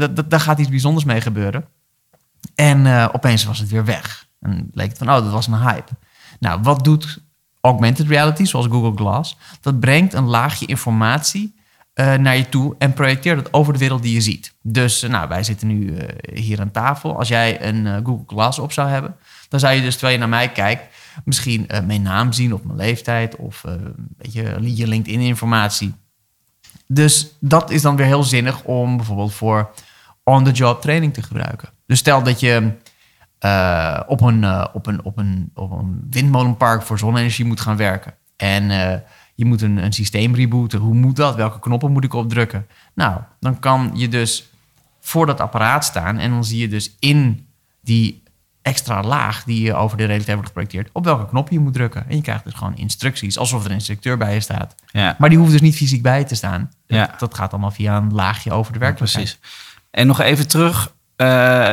dat, 0.00 0.16
dat, 0.16 0.30
daar 0.30 0.40
gaat 0.40 0.58
iets 0.58 0.68
bijzonders 0.68 1.04
mee 1.04 1.20
gebeuren. 1.20 1.64
En 2.54 3.10
opeens 3.12 3.44
was 3.44 3.58
het 3.58 3.70
weer 3.70 3.84
weg. 3.84 4.26
En 4.44 4.68
leek 4.72 4.88
het 4.88 4.98
van, 4.98 5.08
oh, 5.08 5.14
dat 5.14 5.30
was 5.30 5.46
een 5.46 5.60
hype. 5.60 5.92
Nou, 6.40 6.60
wat 6.62 6.84
doet 6.84 7.22
augmented 7.60 8.08
reality, 8.08 8.44
zoals 8.44 8.66
Google 8.66 8.96
Glass? 8.96 9.36
Dat 9.60 9.80
brengt 9.80 10.12
een 10.12 10.26
laagje 10.26 10.66
informatie 10.66 11.54
uh, 11.94 12.14
naar 12.14 12.36
je 12.36 12.48
toe 12.48 12.74
en 12.78 12.92
projecteert 12.92 13.38
het 13.38 13.52
over 13.52 13.72
de 13.72 13.78
wereld 13.78 14.02
die 14.02 14.14
je 14.14 14.20
ziet. 14.20 14.54
Dus 14.62 15.02
uh, 15.02 15.10
nou, 15.10 15.28
wij 15.28 15.42
zitten 15.42 15.68
nu 15.68 15.84
uh, 15.84 15.98
hier 16.34 16.60
aan 16.60 16.70
tafel. 16.70 17.18
Als 17.18 17.28
jij 17.28 17.66
een 17.66 18.04
Google 18.04 18.24
Glass 18.26 18.58
op 18.58 18.72
zou 18.72 18.88
hebben, 18.88 19.16
dan 19.48 19.60
zou 19.60 19.74
je 19.74 19.82
dus 19.82 19.92
terwijl 19.92 20.12
je 20.12 20.18
naar 20.18 20.28
mij 20.28 20.48
kijkt, 20.48 20.94
misschien 21.24 21.66
mijn 21.86 22.02
naam 22.02 22.32
zien 22.32 22.54
of 22.54 22.62
mijn 22.62 22.78
leeftijd 22.78 23.36
of 23.36 23.62
uh, 23.66 23.72
weet 24.18 24.32
je, 24.32 24.76
je 24.76 24.86
LinkedIn-informatie. 24.86 25.94
Dus 26.86 27.34
dat 27.40 27.70
is 27.70 27.82
dan 27.82 27.96
weer 27.96 28.06
heel 28.06 28.22
zinnig 28.22 28.62
om 28.62 28.96
bijvoorbeeld 28.96 29.34
voor 29.34 29.70
on-the-job 30.24 30.80
training 30.80 31.14
te 31.14 31.22
gebruiken. 31.22 31.68
Dus 31.86 31.98
stel 31.98 32.22
dat 32.22 32.40
je 32.40 32.72
uh, 33.44 34.00
op, 34.06 34.20
een, 34.20 34.42
uh, 34.42 34.64
op, 34.72 34.86
een, 34.86 35.04
op, 35.04 35.18
een, 35.18 35.50
op 35.54 35.70
een 35.70 36.06
windmolenpark 36.10 36.82
voor 36.82 36.98
zonne-energie 36.98 37.44
moet 37.44 37.60
gaan 37.60 37.76
werken. 37.76 38.14
En 38.36 38.62
uh, 38.62 38.94
je 39.34 39.44
moet 39.44 39.62
een, 39.62 39.76
een 39.76 39.92
systeem 39.92 40.34
rebooten. 40.34 40.78
Hoe 40.78 40.94
moet 40.94 41.16
dat? 41.16 41.34
Welke 41.34 41.58
knoppen 41.58 41.92
moet 41.92 42.04
ik 42.04 42.14
opdrukken? 42.14 42.66
Nou, 42.94 43.20
dan 43.40 43.58
kan 43.58 43.90
je 43.94 44.08
dus 44.08 44.48
voor 45.00 45.26
dat 45.26 45.40
apparaat 45.40 45.84
staan 45.84 46.18
en 46.18 46.30
dan 46.30 46.44
zie 46.44 46.60
je 46.60 46.68
dus 46.68 46.96
in 46.98 47.46
die 47.80 48.22
extra 48.62 49.02
laag 49.02 49.44
die 49.44 49.62
je 49.62 49.74
over 49.74 49.96
de 49.96 50.04
realiteit 50.04 50.34
wordt 50.34 50.46
geprojecteerd, 50.46 50.90
op 50.92 51.04
welke 51.04 51.28
knop 51.28 51.50
je 51.50 51.60
moet 51.60 51.72
drukken. 51.72 52.08
En 52.08 52.16
je 52.16 52.22
krijgt 52.22 52.44
dus 52.44 52.54
gewoon 52.54 52.76
instructies, 52.76 53.38
alsof 53.38 53.60
er 53.64 53.70
een 53.70 53.76
instructeur 53.76 54.16
bij 54.16 54.34
je 54.34 54.40
staat. 54.40 54.74
Ja. 54.86 55.16
Maar 55.18 55.28
die 55.28 55.38
hoeft 55.38 55.50
dus 55.50 55.60
niet 55.60 55.76
fysiek 55.76 56.02
bij 56.02 56.18
je 56.18 56.24
te 56.24 56.34
staan. 56.34 56.70
Ja. 56.86 57.06
Dat, 57.06 57.18
dat 57.18 57.34
gaat 57.34 57.52
allemaal 57.52 57.70
via 57.70 57.96
een 57.96 58.12
laagje 58.12 58.52
over 58.52 58.72
de 58.72 58.78
werkelijkheid. 58.78 59.38
Precies. 59.40 59.60
En 59.90 60.06
nog 60.06 60.20
even 60.20 60.48
terug 60.48 60.93
uh, 61.16 61.26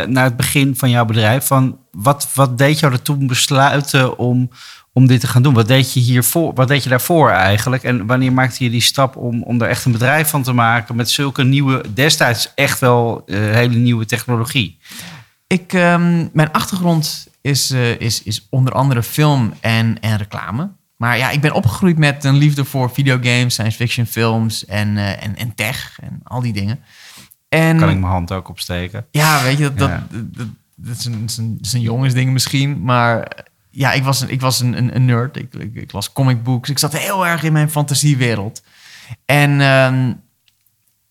naar 0.06 0.24
het 0.24 0.38
begin 0.38 0.76
van 0.76 0.90
jouw 0.90 1.06
bedrijf. 1.06 1.46
Van 1.46 1.80
wat, 1.92 2.30
wat 2.34 2.58
deed 2.58 2.80
jou 2.80 2.94
er 2.94 3.02
toen 3.02 3.28
besluiten 3.28 4.18
om, 4.18 4.50
om 4.94 5.08
dit 5.08 5.20
te 5.20 5.28
gaan 5.28 5.42
doen? 5.42 5.54
Wat 5.54 5.68
deed 5.68 5.94
je 5.94 6.00
hiervoor? 6.00 6.54
Wat 6.54 6.68
deed 6.68 6.84
je 6.84 6.90
daarvoor 6.90 7.30
eigenlijk? 7.30 7.84
En 7.84 8.06
wanneer 8.06 8.34
maakte 8.34 8.64
je 8.64 8.70
die 8.70 8.82
stap 8.82 9.16
om, 9.16 9.44
om 9.44 9.62
er 9.62 9.70
echt 9.70 9.86
een 9.86 9.92
bedrijf 9.92 10.30
van 10.30 10.44
te 10.44 10.54
maken 10.54 10.96
met 10.96 11.10
zulke 11.10 11.44
nieuwe, 11.44 11.84
destijds 11.94 12.52
echt 12.56 12.80
wel 12.80 13.24
uh, 13.26 13.38
hele 13.38 13.76
nieuwe 13.76 14.06
technologie? 14.06 14.78
Ik, 15.48 15.74
um, 15.74 16.30
mijn 16.34 16.52
achtergrond 16.52 17.28
is, 17.42 17.72
eh, 17.72 18.00
is, 18.00 18.24
is 18.24 18.48
onder 18.50 18.74
andere 18.74 19.04
film 19.04 19.54
en, 19.60 19.98
en 20.02 20.18
reclame. 20.18 20.72
Maar 20.98 21.18
ja, 21.18 21.30
ik 21.30 21.42
ben 21.42 21.54
opgegroeid 21.54 21.98
met 21.98 22.24
een 22.24 22.38
liefde 22.38 22.66
voor 22.66 22.92
videogames, 22.92 23.54
science 23.54 23.78
fiction 23.78 24.06
films 24.06 24.66
en, 24.66 24.98
eh, 24.98 25.24
en, 25.24 25.36
en 25.36 25.56
tech 25.56 25.98
en 26.02 26.22
al 26.24 26.42
die 26.42 26.54
dingen. 26.54 26.80
En 27.52 27.78
Kan 27.78 27.90
ik 27.90 28.00
mijn 28.00 28.12
hand 28.12 28.32
ook 28.32 28.50
opsteken? 28.50 29.06
ja, 29.12 29.44
weet 29.44 29.58
je, 29.58 29.64
dat, 29.64 29.78
dat, 29.78 29.90
Ja. 29.90 30.08
dat, 30.10 30.48
dat 30.76 30.98
is, 30.98 31.06
een, 31.06 31.24
is 31.26 31.38
een, 31.38 31.56
dat 31.58 31.66
is 31.66 31.74
een 31.74 31.82
jongensding 31.82 32.32
misschien. 32.32 32.82
Maar 32.84 33.22
eh, 33.24 33.44
ja, 33.70 33.92
ik 33.92 34.04
was 34.04 34.22
een, 34.22 34.30
ik 34.30 34.42
was 34.42 34.60
een, 34.60 34.78
een, 34.78 34.96
een 34.96 35.06
nerd. 35.06 35.38
Ik, 35.38 35.54
ik, 35.54 35.76
ik 35.76 35.92
las 35.92 36.14
comic 36.14 36.44
books. 36.44 36.70
Ik 36.70 36.80
zat 36.80 36.98
heel 36.98 37.28
erg 37.28 37.44
in 37.44 37.54
mijn 37.54 37.70
fantasiewereld. 37.70 38.64
En 39.26 39.62
ehm, 39.62 40.14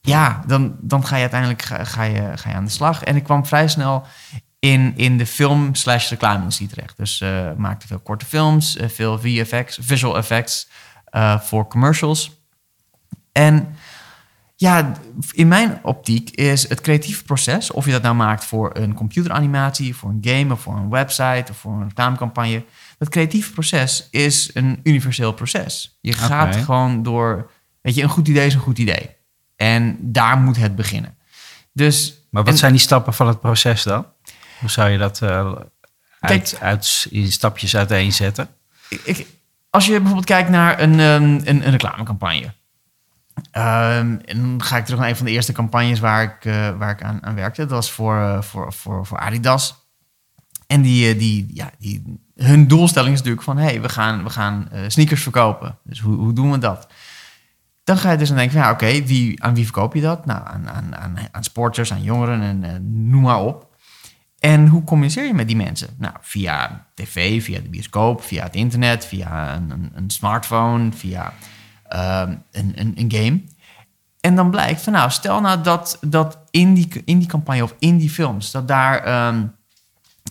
ja, 0.00 0.42
dan, 0.46 0.76
dan 0.80 1.06
ga 1.06 1.14
je 1.14 1.20
uiteindelijk 1.20 1.62
ga, 1.62 1.84
ga 1.84 2.02
je, 2.02 2.32
ga 2.34 2.50
je 2.50 2.56
aan 2.56 2.64
de 2.64 2.70
slag. 2.70 3.02
En 3.02 3.16
ik 3.16 3.24
kwam 3.24 3.46
vrij 3.46 3.68
snel 3.68 4.06
in, 4.58 4.92
in 4.96 5.18
de 5.18 5.26
film 5.26 5.74
slash 5.74 6.10
reclame-industrie 6.10 6.68
terecht. 6.68 6.96
Dus 6.96 7.20
eh 7.20 7.52
maakte 7.56 7.86
veel 7.86 7.98
korte 8.00 8.24
films, 8.26 8.76
eh, 8.76 8.88
veel 8.88 9.18
VFX, 9.18 9.78
visual 9.80 10.16
effects 10.16 10.68
voor 11.40 11.66
commercials. 11.68 12.38
En 13.32 13.74
ja, 14.60 14.92
in 15.32 15.48
mijn 15.48 15.78
optiek 15.82 16.30
is 16.30 16.68
het 16.68 16.80
creatieve 16.80 17.24
proces, 17.24 17.70
of 17.70 17.84
je 17.84 17.90
dat 17.90 18.02
nou 18.02 18.14
maakt 18.14 18.44
voor 18.44 18.70
een 18.76 18.94
computeranimatie, 18.94 19.96
voor 19.96 20.10
een 20.10 20.18
game, 20.20 20.52
of 20.52 20.60
voor 20.60 20.76
een 20.76 20.90
website, 20.90 21.44
of 21.50 21.56
voor 21.56 21.72
een 21.72 21.88
reclamecampagne. 21.88 22.64
Dat 22.98 23.08
creatieve 23.08 23.52
proces 23.52 24.08
is 24.10 24.50
een 24.54 24.80
universeel 24.82 25.32
proces. 25.32 25.98
Je 26.00 26.12
gaat 26.12 26.56
gewoon 26.64 27.02
door, 27.02 27.50
weet 27.82 27.94
je, 27.94 28.02
een 28.02 28.08
goed 28.08 28.28
idee 28.28 28.46
is 28.46 28.54
een 28.54 28.60
goed 28.60 28.78
idee. 28.78 29.10
En 29.56 29.96
daar 30.00 30.38
moet 30.38 30.56
het 30.56 30.76
beginnen. 30.76 31.16
Dus, 31.72 32.24
Maar 32.30 32.42
wat 32.42 32.52
en- 32.52 32.58
zijn 32.58 32.72
die 32.72 32.80
stappen 32.80 33.14
van 33.14 33.26
het 33.28 33.40
proces 33.40 33.82
dan? 33.82 34.06
Hoe 34.60 34.70
zou 34.70 34.90
je 34.90 34.98
dat 34.98 35.22
eh, 35.22 35.52
uit, 36.20 36.50
Kijk- 36.50 36.62
uit, 36.62 37.06
in 37.10 37.32
stapjes 37.32 37.76
uiteenzetten? 37.76 38.48
ik, 38.88 39.00
ik- 39.04 39.26
als 39.70 39.84
je 39.86 39.92
bijvoorbeeld 39.92 40.24
kijkt 40.26 40.48
naar 40.50 40.80
een, 40.80 41.00
ehm, 41.00 41.22
een, 41.22 41.46
een 41.46 41.70
reclamecampagne. 41.70 42.52
Ehm, 43.50 44.16
en 44.24 44.40
dan 44.40 44.62
ga 44.62 44.76
ik 44.76 44.84
terug 44.84 45.00
naar 45.00 45.08
een 45.08 45.16
van 45.16 45.26
de 45.26 45.32
eerste 45.32 45.52
campagnes 45.52 46.00
waar 46.00 46.22
ik, 46.22 46.44
eh, 46.44 46.78
waar 46.78 46.90
ik 46.90 47.02
aan, 47.02 47.22
aan 47.22 47.34
werkte. 47.34 47.60
Dat 47.60 47.70
was 47.70 47.90
voor, 47.90 48.16
eh, 48.16 48.42
voor, 48.42 48.72
voor, 48.72 49.06
voor 49.06 49.18
Adidas. 49.18 49.88
En 50.66 50.82
die, 50.82 51.12
eh, 51.12 51.18
die, 51.18 51.50
ja, 51.54 51.70
die, 51.78 52.20
hun 52.34 52.68
doelstelling 52.68 53.12
is 53.12 53.18
natuurlijk 53.18 53.44
van... 53.44 53.56
hé, 53.56 53.64
hey, 53.64 53.80
we 53.80 53.88
gaan, 53.88 54.24
we 54.24 54.30
gaan 54.30 54.68
sneakers 54.86 55.22
verkopen. 55.22 55.78
Dus 55.84 56.00
hoe, 56.00 56.16
hoe 56.16 56.32
doen 56.32 56.50
we 56.50 56.58
dat? 56.58 56.88
Dan 57.84 57.96
ga 57.98 58.10
je 58.10 58.18
dus 58.18 58.30
aan 58.30 58.36
denken 58.36 58.54
van... 58.54 58.62
ja, 58.62 58.70
oké, 58.70 59.04
wie, 59.04 59.42
aan 59.42 59.54
wie 59.54 59.64
verkoop 59.64 59.94
je 59.94 60.00
dat? 60.00 60.26
Nou, 60.26 60.46
aan, 60.46 60.68
aan, 60.68 60.96
aan, 60.96 61.16
aan 61.30 61.44
sporters, 61.44 61.92
aan 61.92 62.02
jongeren 62.02 62.62
en 62.62 63.10
noem 63.10 63.22
maar 63.22 63.40
op. 63.40 63.68
En 64.38 64.66
hoe 64.66 64.84
communiceer 64.84 65.26
je 65.26 65.34
met 65.34 65.46
die 65.46 65.56
mensen? 65.56 65.88
Nou, 65.98 66.14
via 66.20 66.86
tv, 66.94 67.42
via 67.42 67.60
de 67.60 67.68
bioscoop, 67.68 68.22
via 68.22 68.42
het 68.42 68.54
internet, 68.54 69.06
via 69.06 69.54
een, 69.54 69.90
een 69.94 70.10
smartphone, 70.10 70.92
via 70.92 71.32
ehm, 71.90 72.36
een, 72.50 72.72
een, 72.74 72.92
een 72.96 73.12
game. 73.12 73.42
En 74.20 74.34
dan 74.34 74.50
blijkt 74.50 74.82
van, 74.82 74.92
nou, 74.92 75.10
stel 75.10 75.40
nou 75.40 75.62
dat, 75.62 75.98
dat 76.00 76.38
in, 76.50 76.74
die, 76.74 77.02
in 77.04 77.18
die 77.18 77.28
campagne 77.28 77.62
of 77.62 77.74
in 77.78 77.96
die 77.96 78.10
films, 78.10 78.50
dat 78.50 78.68
daar, 78.68 79.02
ehm, 79.02 79.46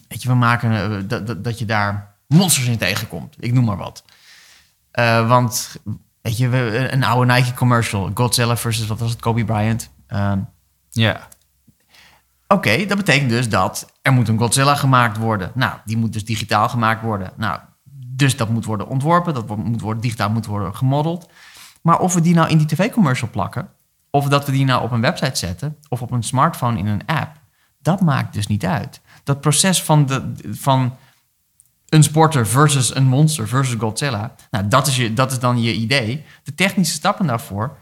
weet 0.07 0.21
je, 0.21 0.29
we 0.29 0.35
maken, 0.35 0.71
eh, 0.71 0.97
dat, 1.07 1.27
dat, 1.27 1.43
dat 1.43 1.59
je 1.59 1.65
daar 1.65 2.15
monsters 2.27 2.67
in 2.67 2.77
tegenkomt. 2.77 3.35
Ik 3.39 3.53
noem 3.53 3.65
maar 3.65 3.77
wat. 3.77 4.03
Eh, 4.91 5.27
want, 5.27 5.75
weet 6.21 6.37
je, 6.37 6.47
een 6.91 7.03
oude 7.03 7.33
Nike 7.33 7.53
commercial, 7.53 8.11
Godzilla 8.13 8.57
versus, 8.57 8.87
wat 8.87 8.99
was 8.99 9.09
het, 9.09 9.19
Kobe 9.19 9.45
Bryant. 9.45 9.89
Ehm, 10.07 10.39
Ja, 10.91 11.27
Oké, 12.53 12.85
dat 12.85 12.97
betekent 12.97 13.29
dus 13.29 13.49
dat 13.49 13.93
er 14.01 14.13
moet 14.13 14.27
een 14.27 14.37
Godzilla 14.37 14.75
gemaakt 14.75 15.17
worden. 15.17 15.51
Nou, 15.55 15.73
die 15.85 15.97
moet 15.97 16.13
dus 16.13 16.25
digitaal 16.25 16.69
gemaakt 16.69 17.01
worden. 17.01 17.31
Nou, 17.37 17.59
dus 17.91 18.37
dat 18.37 18.49
moet 18.49 18.65
worden 18.65 18.87
ontworpen, 18.87 19.33
dat 19.33 19.57
moet 19.57 19.81
worden, 19.81 20.01
digitaal 20.01 20.29
moet 20.29 20.45
worden 20.45 20.75
gemodeld. 20.75 21.29
Maar 21.81 21.99
of 21.99 22.13
we 22.13 22.21
die 22.21 22.33
nou 22.35 22.49
in 22.49 22.57
die 22.57 22.67
tv-commercial 22.67 23.29
plakken, 23.29 23.69
of 24.09 24.27
dat 24.27 24.45
we 24.45 24.51
die 24.51 24.65
nou 24.65 24.83
op 24.83 24.91
een 24.91 25.01
website 25.01 25.37
zetten, 25.37 25.77
of 25.89 26.01
op 26.01 26.11
een 26.11 26.23
smartphone 26.23 26.77
in 26.77 26.87
een 26.87 27.05
app, 27.05 27.31
dat 27.81 28.01
maakt 28.01 28.33
dus 28.33 28.47
niet 28.47 28.65
uit. 28.65 29.01
Dat 29.23 29.41
proces 29.41 29.83
van, 29.83 30.05
de, 30.05 30.31
van 30.51 30.95
een 31.89 32.03
sporter 32.03 32.47
versus 32.47 32.95
een 32.95 33.07
monster 33.07 33.47
versus 33.47 33.75
Godzilla, 33.79 34.35
nou, 34.51 34.67
dat 34.67 34.87
is, 34.87 34.95
je, 34.95 35.13
dat 35.13 35.31
is 35.31 35.39
dan 35.39 35.61
je 35.61 35.73
idee. 35.73 36.25
De 36.43 36.55
technische 36.55 36.93
stappen 36.93 37.27
daarvoor, 37.27 37.77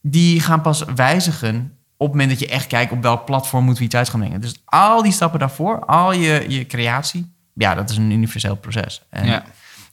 die 0.00 0.40
gaan 0.40 0.60
pas 0.60 0.84
wijzigen 0.94 1.78
op 1.96 2.06
het 2.06 2.16
moment 2.20 2.30
dat 2.30 2.48
je 2.48 2.54
echt 2.54 2.66
kijkt 2.66 2.92
op 2.92 3.02
welk 3.02 3.24
platform 3.24 3.64
moeten 3.64 3.82
we 3.82 3.88
iets 3.88 3.96
uit 3.96 4.08
gaan 4.08 4.20
brengen. 4.20 4.40
Dus 4.40 4.62
al 4.64 5.02
die 5.02 5.12
stappen 5.12 5.38
daarvoor, 5.38 5.84
al 5.84 6.12
je, 6.12 6.44
je 6.48 6.66
creatie, 6.66 7.32
ja, 7.54 7.74
dat 7.74 7.90
is 7.90 7.96
een 7.96 8.10
universeel 8.10 8.56
proces. 8.56 9.02
En 9.10 9.26
Ja. 9.26 9.44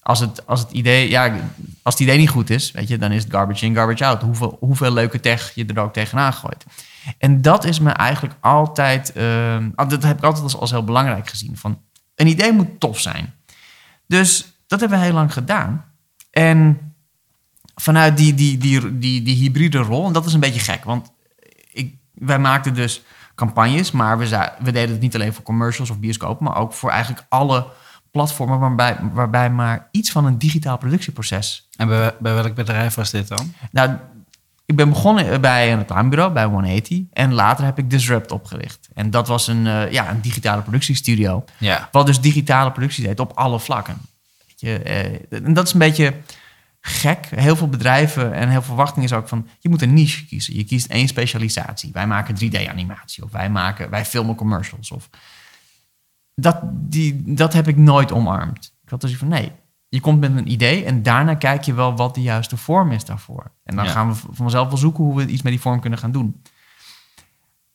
Als, 0.07 0.19
het, 0.19 0.47
als 0.47 0.59
het 0.59 0.71
idee, 0.71 1.09
ja, 1.09 1.35
als 1.81 1.93
het 1.93 2.03
idee 2.03 2.17
niet 2.17 2.29
goed 2.29 2.49
is, 2.49 2.71
weet 2.71 2.87
je, 2.87 2.97
dan 2.97 3.11
is 3.11 3.23
het 3.23 3.31
garbage 3.31 3.65
in, 3.65 3.75
garbage 3.75 4.05
out. 4.05 4.21
Hoeveel, 4.21 4.57
hoeveel 4.59 4.91
leuke 4.91 5.19
tech 5.19 5.51
je 5.55 5.65
er 5.65 5.79
ook 5.79 5.93
tegenaan 5.93 6.33
gooit. 6.33 6.65
En 7.17 7.41
dat 7.41 7.63
is 7.63 7.79
me 7.79 7.89
eigenlijk 7.89 8.35
altijd, 8.39 9.11
ehm, 9.11 9.69
dat 9.75 10.03
heb 10.03 10.17
ik 10.17 10.23
altijd 10.23 10.43
als, 10.43 10.55
als 10.57 10.71
heel 10.71 10.83
belangrijk 10.83 11.29
gezien. 11.29 11.57
Van, 11.57 11.81
een 12.15 12.27
idee 12.27 12.51
moet 12.51 12.79
tof 12.79 12.99
zijn. 12.99 13.33
Dus 14.05 14.57
dat 14.67 14.79
hebben 14.79 14.97
we 14.97 15.03
heel 15.03 15.13
lang 15.13 15.33
gedaan. 15.33 15.85
En 16.31 16.79
vanuit 17.75 18.17
die, 18.17 18.33
die, 18.33 18.57
die, 18.57 18.99
die, 18.99 19.21
die 19.21 19.35
hybride 19.35 19.77
rol, 19.77 20.07
en 20.07 20.13
dat 20.13 20.25
is 20.25 20.33
een 20.33 20.39
beetje 20.39 20.59
gek, 20.59 20.83
want 20.83 21.11
ik, 21.71 21.95
wij 22.13 22.39
maakten 22.39 22.73
dus 22.73 23.01
campagnes, 23.35 23.91
maar 23.91 24.17
we, 24.17 24.51
we 24.59 24.71
deden 24.71 24.91
het 24.91 25.01
niet 25.01 25.15
alleen 25.15 25.33
voor 25.33 25.43
commercials 25.43 25.89
of 25.89 25.99
bioscopen, 25.99 26.45
maar 26.45 26.57
ook 26.57 26.73
voor 26.73 26.89
eigenlijk 26.89 27.25
alle 27.29 27.67
platformen 28.17 28.59
waarbij, 28.59 28.97
waarbij 29.13 29.49
maar 29.49 29.87
iets 29.91 30.11
van 30.11 30.25
een 30.25 30.37
digitaal 30.37 30.77
productieproces. 30.77 31.67
en 31.75 31.87
bij, 31.87 32.15
bij 32.19 32.33
welk 32.33 32.55
bedrijf 32.55 32.95
was 32.95 33.11
dit 33.11 33.27
dan? 33.27 33.53
Nou, 33.71 33.95
ik 34.65 34.75
ben 34.75 34.89
begonnen 34.89 35.41
bij 35.41 35.71
een 35.71 35.77
reclamebureau, 35.77 36.33
bij 36.33 36.45
180, 36.45 37.01
en 37.13 37.33
later 37.33 37.65
heb 37.65 37.77
ik 37.77 37.89
Disrupt 37.89 38.31
opgericht. 38.31 38.89
En 38.93 39.09
dat 39.09 39.27
was 39.27 39.47
een, 39.47 39.67
eh, 39.67 39.91
ja, 39.91 40.09
een 40.09 40.21
digitale 40.21 40.61
productiestudio. 40.61 41.45
Ja, 41.57 41.89
Wat 41.91 42.05
dus 42.05 42.21
digitale 42.21 42.71
productie 42.71 43.03
deed 43.03 43.19
op 43.19 43.31
alle 43.35 43.59
vlakken. 43.59 43.97
Weet 44.47 44.59
je, 44.59 44.79
eh, 44.79 45.43
en 45.45 45.53
dat 45.53 45.65
is 45.67 45.73
een 45.73 45.79
beetje 45.79 46.13
gek. 46.81 47.27
Heel 47.35 47.55
veel 47.55 47.69
bedrijven 47.69 48.33
en 48.33 48.49
heel 48.49 48.61
veel 48.61 48.75
verwachting 48.75 49.05
is 49.05 49.13
ook 49.13 49.27
van... 49.27 49.47
je 49.59 49.69
moet 49.69 49.81
een 49.81 49.93
niche 49.93 50.25
kiezen. 50.25 50.55
Je 50.55 50.63
kiest 50.63 50.87
één 50.87 51.07
specialisatie. 51.07 51.89
Wij 51.93 52.07
maken 52.07 52.35
3D-animatie 52.35 53.23
of 53.23 53.31
wij, 53.31 53.49
maken, 53.49 53.89
wij 53.89 54.05
filmen 54.05 54.35
commercials. 54.35 54.91
Of 54.91 55.09
dat, 56.41 56.59
die, 56.71 57.33
dat 57.33 57.53
heb 57.53 57.67
ik 57.67 57.77
nooit 57.77 58.11
omarmd. 58.11 58.73
Ik 58.83 58.89
had 58.89 59.01
dus 59.01 59.17
van 59.17 59.27
nee, 59.27 59.51
je 59.89 59.99
komt 59.99 60.19
met 60.19 60.35
een 60.35 60.51
idee... 60.51 60.85
en 60.85 61.03
daarna 61.03 61.35
kijk 61.35 61.63
je 61.63 61.73
wel 61.73 61.95
wat 61.95 62.15
de 62.15 62.21
juiste 62.21 62.57
vorm 62.57 62.91
is 62.91 63.05
daarvoor. 63.05 63.51
En 63.63 63.75
dan 63.75 63.85
Ja. 63.85 63.91
gaan 63.91 64.09
we 64.13 64.19
vanzelf 64.31 64.67
wel 64.67 64.77
zoeken 64.77 65.03
hoe 65.03 65.15
we 65.15 65.25
iets 65.25 65.41
met 65.41 65.51
die 65.51 65.61
vorm 65.61 65.79
kunnen 65.79 65.99
gaan 65.99 66.11
doen. 66.11 66.41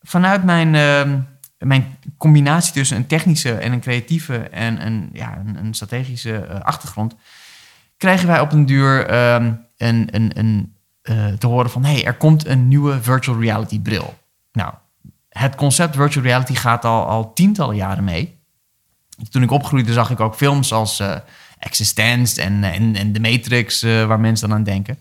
Vanuit 0.01 0.43
mijn, 0.43 0.75
ehm, 0.75 1.19
mijn 1.57 1.97
combinatie 2.17 2.73
tussen 2.73 2.97
een 2.97 3.07
technische 3.07 3.53
en 3.53 3.71
een 3.71 3.79
creatieve 3.79 4.37
en 4.37 4.85
een, 4.85 5.09
ja, 5.13 5.37
een, 5.37 5.55
een 5.57 5.73
strategische 5.73 6.35
eh, 6.37 6.59
achtergrond, 6.59 7.15
kregen 7.97 8.27
wij 8.27 8.39
op 8.39 8.51
een 8.51 8.65
duur 8.65 9.07
ehm, 9.07 9.53
een, 9.77 10.07
een, 10.11 10.31
een, 10.39 10.75
eh, 11.01 11.27
te 11.27 11.47
horen 11.47 11.69
van 11.71 11.83
hey, 11.83 12.05
er 12.05 12.13
komt 12.17 12.45
een 12.45 12.67
nieuwe 12.67 13.01
virtual 13.01 13.39
reality 13.41 13.81
bril. 13.81 14.17
Nou, 14.51 14.73
het 15.29 15.55
concept 15.55 15.95
virtual 15.95 16.25
reality 16.25 16.53
gaat 16.55 16.85
al, 16.85 17.05
al 17.05 17.33
tientallen 17.33 17.75
jaren 17.75 18.03
mee. 18.03 18.32
Toen 19.29 19.43
ik 19.43 19.51
opgroeide 19.51 19.93
zag 19.93 20.09
ik 20.09 20.19
ook 20.19 20.35
films 20.35 20.73
als 20.73 20.99
eh 20.99 21.15
Existence 21.59 22.41
en, 22.41 22.63
en, 22.63 22.95
en 22.95 23.13
The 23.13 23.19
Matrix, 23.19 23.81
eh, 23.83 24.05
waar 24.05 24.19
mensen 24.19 24.49
dan 24.49 24.57
aan 24.57 24.63
denken. 24.63 24.97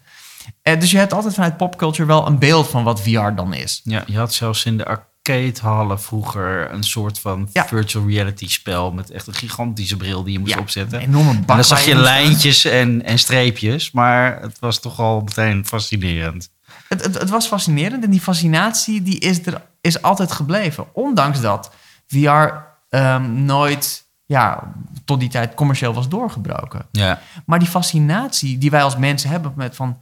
Eh, 0.63 0.81
dus 0.81 0.91
je 0.91 0.99
hebt 0.99 1.13
altijd 1.13 1.35
vanuit 1.35 1.57
popculture 1.57 2.07
wel 2.09 2.27
een 2.27 2.39
beeld 2.39 2.69
van 2.69 2.85
wat 2.85 3.03
VR 3.03 3.31
dan 3.35 3.55
is. 3.55 3.81
ja, 3.85 4.03
je 4.07 4.17
had 4.19 4.35
zelfs 4.35 4.65
in 4.65 4.77
de 4.77 4.85
arcadehallen 4.85 6.01
vroeger 6.01 6.73
een 6.73 6.83
soort 6.83 7.19
van 7.19 7.49
Ja. 7.53 7.67
virtual 7.67 8.07
reality 8.09 8.49
spel 8.49 8.93
met 8.93 9.11
echt 9.11 9.27
een 9.27 9.35
gigantische 9.35 9.97
bril 9.97 10.23
die 10.23 10.33
je 10.33 10.39
moest 10.39 10.55
Ja, 10.55 10.61
opzetten. 10.61 10.99
Een 11.03 11.09
enorme 11.09 11.33
bak 11.33 11.49
En 11.49 11.55
dan 11.55 11.65
zag 11.65 11.85
je 11.85 11.95
lijntjes 11.95 12.65
en, 12.65 13.05
en 13.05 13.19
streepjes, 13.19 13.91
maar 13.91 14.41
het 14.41 14.59
was 14.59 14.81
toch 14.81 14.99
al 15.01 15.21
meteen 15.21 15.67
fascinerend. 15.67 16.51
Het, 16.89 17.05
het, 17.05 17.19
het 17.19 17.31
was 17.31 17.47
fascinerend 17.47 18.05
en 18.05 18.11
die 18.11 18.21
fascinatie 18.21 19.03
die 19.03 19.19
is 19.19 19.47
er 19.47 19.63
is 19.81 20.03
altijd 20.03 20.33
gebleven. 20.33 20.87
Ondanks 20.93 21.41
dat 21.41 21.71
VR 22.07 22.49
ehm, 22.89 23.45
nooit 23.45 24.02
ja, 24.33 24.73
tot 25.05 25.21
die 25.21 25.29
tijd 25.29 25.55
commercieel 25.55 25.95
was 25.95 26.09
doorgebroken. 26.09 26.87
Ja, 26.91 27.21
Maar 27.47 27.59
die 27.59 27.69
fascinatie 27.69 28.59
die 28.59 28.71
wij 28.71 28.83
als 28.83 28.97
mensen 28.97 29.31
hebben 29.31 29.53
met 29.57 29.77
van... 29.77 30.01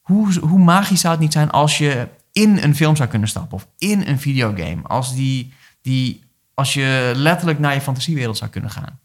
Hoe, 0.00 0.38
hoe 0.40 0.58
magisch 0.58 1.00
zou 1.00 1.12
het 1.12 1.22
niet 1.22 1.32
zijn 1.32 1.50
als 1.50 1.78
je 1.78 2.08
in 2.32 2.58
een 2.62 2.76
film 2.76 2.96
zou 2.96 3.08
kunnen 3.08 3.28
stappen... 3.28 3.56
of 3.56 3.66
in 3.78 4.06
een 4.06 4.20
videogame. 4.20 4.82
Als, 4.82 5.14
die, 5.14 5.52
die, 5.82 6.24
als 6.54 6.74
je 6.74 7.12
letterlijk 7.14 7.58
naar 7.58 7.74
je 7.74 7.80
fantasiewereld 7.80 8.36
zou 8.36 8.50
kunnen 8.50 8.70
gaan. 8.70 8.98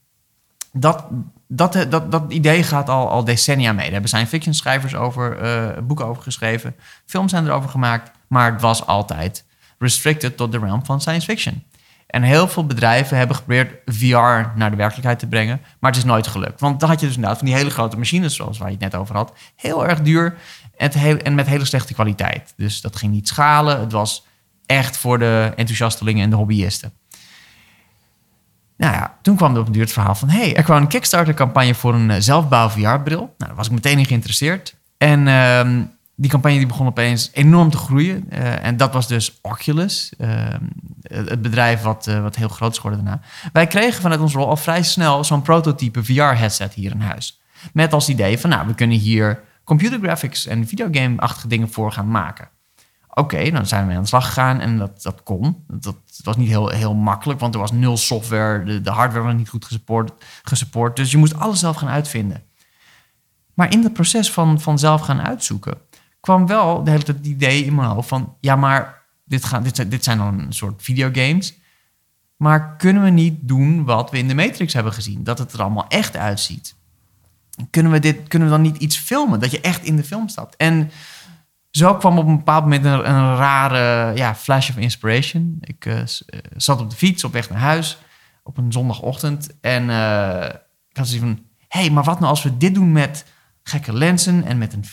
Dat, 0.71 1.05
dat, 1.47 1.85
dat, 1.89 2.11
dat 2.11 2.23
idee 2.27 2.63
gaat 2.63 2.89
al, 2.89 3.09
al 3.09 3.23
decennia 3.23 3.71
mee. 3.71 3.83
Daar 3.83 3.91
hebben 3.91 4.09
science 4.09 4.29
fiction 4.29 4.53
schrijvers 4.53 4.95
over, 4.95 5.37
eh, 5.37 5.83
boeken 5.83 6.05
over 6.05 6.23
geschreven. 6.23 6.75
Films 7.05 7.31
zijn 7.31 7.45
erover 7.45 7.69
gemaakt, 7.69 8.11
maar 8.27 8.51
het 8.51 8.61
was 8.61 8.85
altijd 8.85 9.45
restricted 9.77 10.37
tot 10.37 10.51
de 10.51 10.59
realm 10.59 10.85
van 10.85 11.01
science 11.01 11.25
fiction. 11.25 11.63
En 12.15 12.23
heel 12.23 12.47
veel 12.47 12.65
bedrijven 12.65 13.17
hebben 13.17 13.35
geprobeerd 13.35 13.73
VR 13.85 14.57
naar 14.57 14.69
de 14.69 14.75
werkelijkheid 14.75 15.19
te 15.19 15.27
brengen. 15.27 15.61
Maar 15.79 15.91
het 15.91 15.99
is 15.99 16.05
nooit 16.05 16.27
gelukt. 16.27 16.59
Want 16.59 16.79
dan 16.79 16.89
had 16.89 16.99
je 16.99 17.05
dus 17.05 17.15
inderdaad 17.15 17.37
van 17.39 17.47
die 17.47 17.55
hele 17.55 17.69
grote 17.69 17.97
machines, 17.97 18.35
zoals 18.35 18.57
waar 18.57 18.67
je 18.67 18.73
het 18.73 18.83
net 18.83 18.95
over 18.95 19.15
had. 19.15 19.33
Heel 19.55 19.87
erg 19.87 20.01
duur 20.01 20.37
en, 20.77 21.35
met 21.35 21.47
hele 21.47 21.65
slechte 21.65 21.93
kwaliteit. 21.93 22.53
Dus 22.57 22.81
dat 22.81 22.95
ging 22.95 23.11
niet 23.11 23.27
schalen. 23.27 23.79
Het 23.79 23.91
was 23.91 24.25
echt 24.65 24.97
voor 24.97 25.19
de 25.19 25.51
enthousiastelingen 25.55 26.23
en 26.23 26.29
de 26.29 26.35
hobbyisten. 26.35 26.93
Nou 28.77 28.93
ja, 28.93 29.17
toen 29.21 29.35
kwam 29.35 29.53
er 29.53 29.59
op 29.59 29.67
een 29.67 29.73
duur 29.73 29.81
het 29.81 29.93
verhaal 29.93 30.15
van... 30.15 30.29
hey, 30.29 30.55
er 30.55 30.63
kwam 30.63 30.81
een 30.81 30.87
Kickstarter-campagne 30.87 31.75
voor 31.75 31.93
een 31.93 32.11
eh, 32.11 32.17
zelfbouw 32.19 32.69
VR-bril. 32.69 33.19
Nou, 33.19 33.33
daar 33.37 33.55
was 33.55 33.67
ik 33.67 33.73
meteen 33.73 33.99
in 33.99 34.05
geïnteresseerd. 34.05 34.75
En 34.97 35.27
ehm, 35.27 35.83
die 36.15 36.29
campagne 36.29 36.57
die 36.57 36.67
begon 36.67 36.87
opeens 36.87 37.29
enorm 37.33 37.69
te 37.69 37.77
groeien. 37.77 38.25
Uh, 38.29 38.65
en 38.65 38.77
dat 38.77 38.93
was 38.93 39.07
dus 39.07 39.39
Oculus, 39.41 40.13
ehm, 40.17 40.61
het 41.01 41.41
bedrijf 41.41 41.81
wat, 41.81 42.07
uh, 42.07 42.21
wat 42.21 42.35
heel 42.35 42.47
groot 42.47 42.75
geworden 42.75 43.03
daarna. 43.03 43.21
Wij 43.53 43.67
kregen 43.67 44.01
vanuit 44.01 44.21
onze 44.21 44.37
rol 44.37 44.47
al 44.47 44.57
vrij 44.57 44.83
snel 44.83 45.23
zo'n 45.23 45.41
prototype 45.41 46.03
VR-headset 46.03 46.73
hier 46.73 46.91
in 46.91 47.01
huis. 47.01 47.41
Met 47.73 47.93
als 47.93 48.09
idee 48.09 48.39
van, 48.39 48.49
nou, 48.49 48.67
we 48.67 48.73
kunnen 48.73 48.97
hier 48.97 49.43
computer 49.63 49.99
graphics 49.99 50.45
en 50.45 50.67
videogame-achtige 50.67 51.47
dingen 51.47 51.71
voor 51.71 51.91
gaan 51.91 52.11
maken. 52.11 52.49
Oké, 53.09 53.51
dan 53.51 53.65
zijn 53.65 53.87
we 53.87 53.93
aan 53.93 54.01
de 54.01 54.07
slag 54.07 54.25
gegaan 54.25 54.59
en 54.59 54.77
dat, 54.77 55.01
dat 55.01 55.23
kon. 55.23 55.63
Dat, 55.67 55.95
was 56.23 56.37
niet 56.37 56.47
heel, 56.47 56.69
heel 56.69 56.93
makkelijk, 56.93 57.39
want 57.39 57.53
er 57.53 57.59
was 57.59 57.71
nul 57.71 57.97
software. 57.97 58.63
De, 58.63 58.81
de 58.81 58.89
hardware 58.89 59.25
was 59.25 59.33
niet 59.33 59.49
goed 59.49 59.65
gesupport, 59.65 60.11
gesupport. 60.43 60.95
Dus 60.95 61.11
je 61.11 61.17
moest 61.17 61.39
alles 61.39 61.59
zelf 61.59 61.75
gaan 61.75 61.89
uitvinden. 61.89 62.43
Maar 63.53 63.71
in 63.71 63.83
het 63.83 63.93
proces 63.93 64.31
van, 64.31 64.61
van 64.61 64.79
zelf 64.79 65.01
gaan 65.01 65.21
uitzoeken, 65.21 65.77
kwam 66.25 66.47
wel 66.47 66.83
de 66.83 66.89
hele 66.89 67.03
tijd 67.03 67.17
het 67.17 67.25
idee 67.25 67.65
in 67.65 67.75
mijn 67.75 67.89
hoofd 67.89 68.07
van... 68.07 68.35
ja, 68.39 68.55
maar 68.55 69.01
dit, 69.25 69.45
gaan, 69.45 69.63
dit, 69.63 69.91
dit 69.91 70.03
zijn 70.03 70.17
dan 70.17 70.39
een 70.39 70.53
soort 70.53 70.83
videogames. 70.83 71.57
Maar 72.37 72.75
kunnen 72.75 73.03
we 73.03 73.09
niet 73.09 73.37
doen 73.41 73.83
wat 73.83 74.11
we 74.11 74.17
in 74.17 74.27
de 74.27 74.35
Matrix 74.35 74.73
hebben 74.73 74.93
gezien? 74.93 75.23
Dat 75.23 75.37
het 75.37 75.53
er 75.53 75.61
allemaal 75.61 75.87
echt 75.87 76.15
uitziet. 76.15 76.75
Kunnen 77.69 77.91
we, 77.91 77.99
dit, 77.99 78.27
kunnen 78.27 78.47
we 78.47 78.53
dan 78.53 78.63
niet 78.63 78.77
iets 78.77 78.97
filmen? 78.97 79.39
Dat 79.39 79.51
je 79.51 79.61
echt 79.61 79.83
in 79.83 79.95
de 79.95 80.03
film 80.03 80.27
stapt. 80.27 80.55
En 80.55 80.91
zo 81.71 81.95
kwam 81.95 82.17
op 82.17 82.27
een 82.27 82.37
bepaald 82.37 82.63
moment 82.63 82.85
een, 82.85 83.35
rare 83.35 84.15
ja, 84.17 84.35
flash 84.35 84.69
of 84.69 84.77
inspiration. 84.77 85.57
Ik 85.59 85.85
uh, 85.85 86.01
zat 86.55 86.81
op 86.81 86.89
de 86.89 86.95
fiets 86.95 87.23
op 87.23 87.33
weg 87.33 87.49
naar 87.49 87.59
huis 87.59 87.97
op 88.43 88.57
een 88.57 88.71
zondagochtend. 88.71 89.59
En 89.61 89.89
uh, 89.89 90.43
ik 90.89 90.97
had 90.97 91.07
zoiets 91.07 91.25
van... 91.25 91.45
hey, 91.67 91.89
maar 91.89 92.03
wat 92.03 92.19
nou 92.19 92.31
als 92.31 92.43
we 92.43 92.57
dit 92.57 92.73
doen 92.73 92.91
met 92.91 93.25
gekke 93.63 93.93
lenzen... 93.93 94.43
en 94.43 94.57
met 94.57 94.73
een 94.73 94.85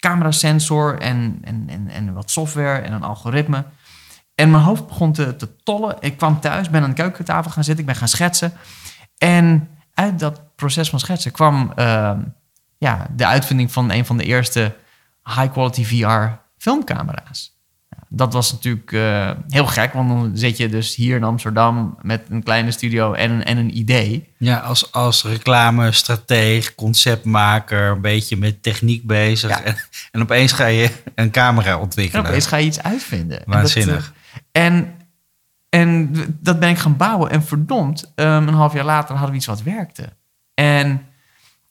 camerasensor 0.00 0.98
en, 0.98 1.38
en, 1.42 1.64
en, 1.68 1.88
en 1.88 2.12
wat 2.12 2.30
software 2.30 2.78
en 2.78 2.92
een 2.92 3.02
algoritme. 3.02 3.64
En 4.34 4.50
mijn 4.50 4.62
hoofd 4.62 4.86
begon 4.86 5.12
te, 5.12 5.36
te 5.36 5.56
tollen. 5.56 5.96
Ik 6.00 6.16
kwam 6.16 6.40
thuis, 6.40 6.70
ben 6.70 6.82
aan 6.82 6.88
de 6.88 6.94
keukentafel 6.94 7.50
gaan 7.50 7.64
zitten. 7.64 7.84
Ik 7.84 7.90
ben 7.90 7.98
gaan 7.98 8.08
schetsen. 8.08 8.52
En 9.18 9.68
uit 9.94 10.18
dat 10.18 10.56
proces 10.56 10.90
van 10.90 11.00
schetsen 11.00 11.32
kwam 11.32 11.72
uh, 11.76 12.12
ja, 12.78 13.06
de 13.16 13.26
uitvinding 13.26 13.72
van 13.72 13.90
een 13.90 14.06
van 14.06 14.16
de 14.16 14.24
eerste 14.24 14.76
high-quality 15.24 15.84
VR 15.84 16.26
filmcamera's. 16.56 17.59
Dat 18.08 18.32
was 18.32 18.52
natuurlijk 18.52 18.92
uh, 18.92 19.30
heel 19.48 19.66
gek, 19.66 19.92
want 19.92 20.08
dan 20.08 20.30
zit 20.34 20.56
je 20.56 20.68
dus 20.68 20.94
hier 20.94 21.16
in 21.16 21.24
Amsterdam 21.24 21.98
met 22.02 22.22
een 22.28 22.42
kleine 22.42 22.70
studio 22.70 23.12
en, 23.12 23.44
en 23.44 23.56
een 23.56 23.76
idee. 23.78 24.28
Ja, 24.36 24.58
als, 24.58 24.92
als 24.92 25.24
reclame-strateeg, 25.24 26.74
conceptmaker, 26.74 27.90
een 27.90 28.00
beetje 28.00 28.36
met 28.36 28.62
techniek 28.62 29.06
bezig. 29.06 29.50
Ja. 29.50 29.62
En, 29.62 29.76
en, 30.10 30.22
opeens 30.22 30.52
ga 30.52 30.66
je 30.66 30.90
een 31.14 31.30
camera 31.30 31.78
ontwikkelen. 31.78 32.24
En 32.24 32.30
opeens 32.30 32.46
ga 32.46 32.56
je 32.56 32.66
iets 32.66 32.82
uitvinden. 32.82 33.42
Waanzinnig. 33.46 34.12
En, 34.52 34.74
dat, 34.74 34.84
en, 35.68 36.12
en 36.14 36.38
dat 36.40 36.60
ben 36.60 36.68
ik 36.68 36.78
gaan 36.78 36.96
bouwen. 36.96 37.30
En 37.30 37.44
verdomd, 37.44 38.12
um, 38.14 38.48
een 38.48 38.54
half 38.54 38.72
jaar 38.72 38.84
later 38.84 39.10
hadden 39.14 39.30
we 39.30 39.36
iets 39.36 39.46
wat 39.46 39.62
werkte. 39.62 40.08
En 40.54 41.06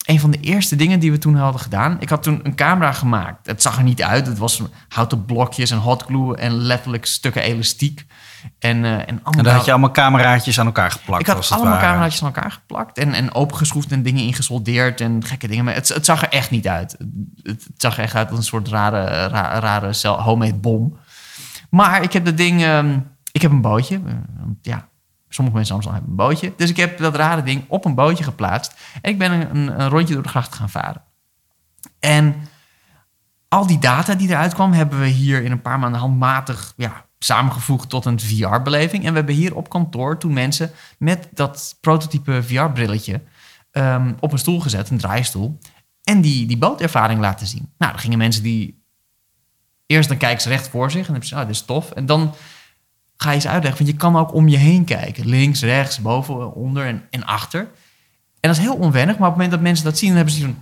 een 0.10 0.19
van 0.19 0.32
de 0.32 0.39
eerste 0.39 0.76
dingen 0.76 1.00
die 1.00 1.12
we 1.12 1.17
toen 1.17 1.36
hadden 1.36 1.62
gedaan. 1.62 1.98
Ik 2.00 2.10
had 2.10 2.24
toen 2.24 2.39
een 2.43 2.56
camera 2.56 2.91
gemaakt. 2.91 3.48
Het 3.48 3.62
zag 3.62 3.78
er 3.78 3.84
niet 3.84 4.04
uit. 4.04 4.28
Het 4.28 4.38
was 4.38 4.62
houten 4.88 5.26
blokjes 5.26 5.72
en 5.72 5.78
hot 5.78 6.04
glue 6.04 6.36
en 6.36 6.52
letterlijk 6.54 7.06
stukken 7.06 7.41
elastiek. 7.41 8.06
En, 8.60 8.78
uh, 8.78 8.91
en, 8.91 9.06
allemaal 9.06 9.34
en 9.38 9.43
dan 9.43 9.54
had 9.54 9.65
je 9.65 9.72
allemaal 9.72 9.91
cameraatjes 9.91 10.60
aan 10.60 10.65
elkaar 10.65 10.91
geplakt. 10.91 11.22
Ik 11.22 11.28
had 11.28 11.52
allemaal 11.52 11.80
cameraatjes 11.80 12.22
aan 12.24 12.34
elkaar 12.34 12.52
geplakt 12.52 12.98
en, 12.98 13.13
en 13.13 13.34
opengeschroefd 13.34 13.91
en 13.91 14.04
dingen 14.04 14.24
ingesoldeerd 14.24 15.02
en 15.02 15.26
gekke 15.26 15.48
dingen. 15.48 15.65
Maar 15.65 15.74
het, 15.74 15.88
het 15.88 16.06
zag 16.06 16.22
er 16.22 16.30
echt 16.30 16.52
niet 16.52 16.67
uit. 16.67 16.98
Het, 17.43 17.67
zag 17.78 17.98
er 17.98 18.04
echt 18.04 18.15
uit 18.15 18.30
als 18.30 18.38
een 18.38 18.43
soort 18.43 18.67
rare, 18.67 19.28
rare, 19.28 19.60
rare 19.60 20.08
homemade 20.08 20.60
bom. 20.60 20.98
Maar 21.69 22.04
ik 22.04 22.13
heb 22.13 22.26
dat 22.26 22.38
ding... 22.38 22.63
Um, 22.63 23.08
ik 23.32 23.41
heb 23.41 23.52
een 23.52 23.62
bootje. 23.62 23.95
Uh, 24.06 24.13
ja, 24.62 24.88
Sommige 25.30 25.58
mensen 25.58 25.82
hebben 25.82 26.10
een 26.10 26.15
bootje. 26.15 26.54
Dus 26.58 26.70
ik 26.70 26.78
heb 26.78 26.98
dat 26.98 27.15
rare 27.15 27.44
ding 27.44 27.63
op 27.68 27.86
een 27.86 27.96
bootje 27.96 28.24
geplaatst. 28.24 28.76
En 29.02 29.12
ik 29.12 29.18
ben 29.18 29.32
een, 29.32 29.80
een 29.80 29.89
rondje 29.89 30.13
door 30.13 30.24
de 30.24 30.30
gracht 30.30 30.56
gaan 30.56 30.70
varen. 30.70 31.04
En 32.00 32.36
al 33.48 33.68
die 33.68 33.80
data 33.80 34.15
die 34.15 34.30
eruit 34.30 34.54
kwam, 34.54 34.72
hebben 34.72 35.00
we 35.00 35.08
hier 35.08 35.44
in 35.44 35.52
een 35.52 35.62
paar 35.62 35.80
maanden 35.80 36.00
handmatig 36.00 36.74
ja, 36.78 37.06
samengevoegd 37.20 37.89
tot 37.89 38.06
een 38.06 38.20
VR-beleving. 38.20 39.04
En 39.04 39.10
we 39.10 39.18
hebben 39.18 39.36
hier 39.36 39.56
op 39.56 39.70
kantoor 39.70 40.18
toen 40.18 40.34
mensen 40.34 40.72
met 40.98 41.28
dat 41.34 41.78
prototype 41.82 42.44
VR-brilletje 42.44 43.22
um, 43.72 44.15
op 44.20 44.32
een 44.32 44.39
stoel 44.39 44.60
gezet, 44.60 44.89
een 44.89 44.98
draaistoel. 44.98 45.58
En 46.04 46.22
die, 46.22 46.48
die 46.48 46.58
bootervaring 46.58 47.20
laten 47.20 47.48
zien. 47.48 47.72
Nou, 47.78 47.92
dan 47.92 48.02
gingen 48.02 48.18
mensen 48.18 48.44
die. 48.44 48.78
Eerst 49.86 50.10
dan 50.10 50.18
kijken 50.18 50.42
ze 50.42 50.50
recht 50.50 50.68
voor 50.68 50.92
zich 50.92 51.00
en 51.00 51.06
dan 51.06 51.12
hebben 51.12 51.30
ze, 51.30 51.36
oh, 51.36 51.42
dit 51.42 51.50
is 51.50 51.62
tof. 51.62 51.92
En 51.92 52.06
dan 52.06 52.34
ga 53.22 53.30
je 53.30 53.36
eens 53.36 53.48
uitleggen. 53.48 53.86
Want 53.86 53.96
je 53.96 54.02
kan 54.02 54.16
ook 54.16 54.34
om 54.34 54.48
je 54.48 54.58
heen 54.58 54.86
kijken. 54.86 55.28
Links, 55.28 55.62
rechts, 55.62 56.00
boven, 56.00 56.54
onder 56.54 56.86
en, 56.86 57.04
en 57.10 57.26
achter. 57.26 57.60
En 58.40 58.50
dat 58.50 58.52
is 58.52 58.58
heel 58.58 58.76
onwennig. 58.76 59.18
Maar 59.18 59.30
op 59.30 59.34
het 59.34 59.44
moment 59.44 59.52
dat 59.52 59.62
mensen 59.62 59.86
dat 59.86 59.98
zien, 59.98 60.08
dan 60.08 60.18
hebben 60.18 60.36
ze 60.36 60.42
van... 60.42 60.58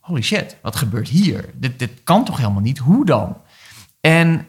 Holy 0.00 0.22
shit, 0.22 0.56
wat 0.62 0.76
gebeurt 0.76 1.08
hier? 1.08 1.50
Dit, 1.54 1.78
dit 1.78 1.90
kan 2.04 2.24
toch 2.24 2.36
helemaal 2.36 2.60
niet? 2.60 2.78
Hoe 2.78 3.04
dan? 3.04 3.36
En 4.00 4.46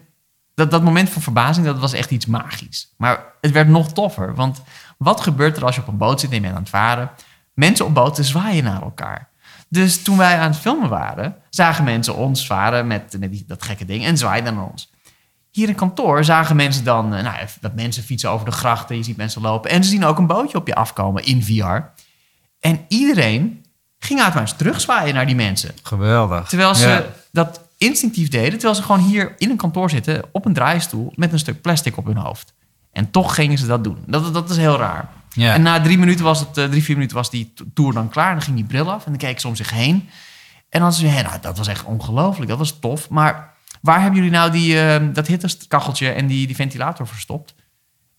dat, 0.54 0.70
dat 0.70 0.82
moment 0.82 1.10
van 1.10 1.22
verbazing, 1.22 1.66
dat 1.66 1.78
was 1.78 1.92
echt 1.92 2.10
iets 2.10 2.26
magisch. 2.26 2.94
Maar 2.96 3.24
het 3.40 3.50
werd 3.50 3.68
nog 3.68 3.92
toffer. 3.92 4.34
Want 4.34 4.62
wat 4.98 5.20
gebeurt 5.20 5.56
er 5.56 5.64
als 5.64 5.74
je 5.74 5.80
op 5.80 5.88
een 5.88 5.96
boot 5.96 6.20
zit 6.20 6.30
en 6.30 6.36
je 6.36 6.42
bent 6.42 6.54
aan 6.54 6.60
het 6.60 6.68
varen? 6.68 7.10
Mensen 7.54 7.86
op 7.86 7.94
boten 7.94 8.24
zwaaien 8.24 8.64
naar 8.64 8.82
elkaar. 8.82 9.28
Dus 9.68 10.02
toen 10.02 10.16
wij 10.16 10.38
aan 10.38 10.50
het 10.50 10.60
filmen 10.60 10.88
waren, 10.88 11.36
zagen 11.50 11.84
mensen 11.84 12.16
ons 12.16 12.46
varen 12.46 12.86
met, 12.86 13.18
dat 13.46 13.62
gekke 13.62 13.84
ding 13.84 14.04
en 14.04 14.18
zwaaiden 14.18 14.54
naar 14.54 14.70
ons. 14.70 14.94
Hier 15.56 15.68
in 15.68 15.74
kantoor 15.74 16.24
zagen 16.24 16.56
mensen 16.56 16.84
dan 16.84 17.14
eh, 17.14 17.22
nou, 17.22 17.36
dat 17.60 17.74
mensen 17.74 18.02
fietsen 18.02 18.30
over 18.30 18.46
de 18.46 18.52
grachten. 18.52 18.96
Je 18.96 19.02
ziet 19.02 19.16
mensen 19.16 19.42
lopen. 19.42 19.70
En 19.70 19.84
ze 19.84 19.90
zien 19.90 20.04
ook 20.04 20.18
een 20.18 20.26
bootje 20.26 20.58
op 20.58 20.66
je 20.66 20.74
afkomen 20.74 21.24
in 21.24 21.42
VR. 21.42 22.02
En 22.60 22.84
iedereen 22.88 23.64
ging 23.98 24.20
automatisch 24.20 24.56
terugzwaaien 24.56 25.14
naar 25.14 25.26
die 25.26 25.34
mensen. 25.34 25.70
Geweldig. 25.82 26.48
Terwijl 26.48 26.74
ze 26.74 27.04
dat 27.32 27.60
instinctief 27.76 28.28
deden. 28.28 28.52
Terwijl 28.52 28.74
ze 28.74 28.82
gewoon 28.82 29.00
hier 29.00 29.34
in 29.38 29.50
een 29.50 29.56
kantoor 29.56 29.90
zitten 29.90 30.22
op 30.32 30.44
een 30.44 30.52
draaistoel 30.52 31.12
met 31.14 31.32
een 31.32 31.38
stuk 31.38 31.60
plastic 31.60 31.96
op 31.96 32.06
hun 32.06 32.16
hoofd. 32.16 32.54
En 32.92 33.10
toch 33.10 33.34
gingen 33.34 33.58
ze 33.58 33.66
dat 33.66 33.84
doen. 33.84 33.98
Dat, 34.06 34.34
dat 34.34 34.50
is 34.50 34.56
heel 34.56 34.76
raar. 34.76 35.08
Ja. 35.30 35.54
En 35.54 35.62
na 35.62 35.80
drie 35.80 35.98
minuten 35.98 36.24
was 36.24 36.40
het, 36.40 36.58
uh, 36.58 36.64
drie, 36.64 36.82
vier 36.82 36.96
minuten 36.96 37.16
was 37.16 37.30
die 37.30 37.52
tour 37.74 37.92
dan 37.92 38.08
klaar. 38.08 38.28
En 38.28 38.34
dan 38.34 38.42
ging 38.42 38.56
die 38.56 38.66
bril 38.66 38.90
af 38.90 39.04
en 39.04 39.10
dan 39.10 39.20
keek 39.20 39.40
ze 39.40 39.48
om 39.48 39.56
zich 39.56 39.70
heen. 39.70 40.08
En 40.68 40.80
dan 40.80 40.92
zei 40.92 41.16
ze, 41.16 41.22
nou, 41.22 41.40
dat 41.40 41.58
was 41.58 41.68
echt 41.68 41.84
ongelooflijk. 41.84 42.48
Dat 42.48 42.58
was 42.58 42.78
tof. 42.78 43.08
Maar 43.10 43.54
waar 43.86 44.00
hebben 44.00 44.16
jullie 44.16 44.36
nou 44.36 44.50
die, 44.50 44.74
uh, 44.74 44.96
dat 45.12 45.26
hittekacheltje 45.26 46.10
en 46.10 46.26
die, 46.26 46.46
die 46.46 46.56
ventilator 46.56 47.06
verstopt? 47.06 47.54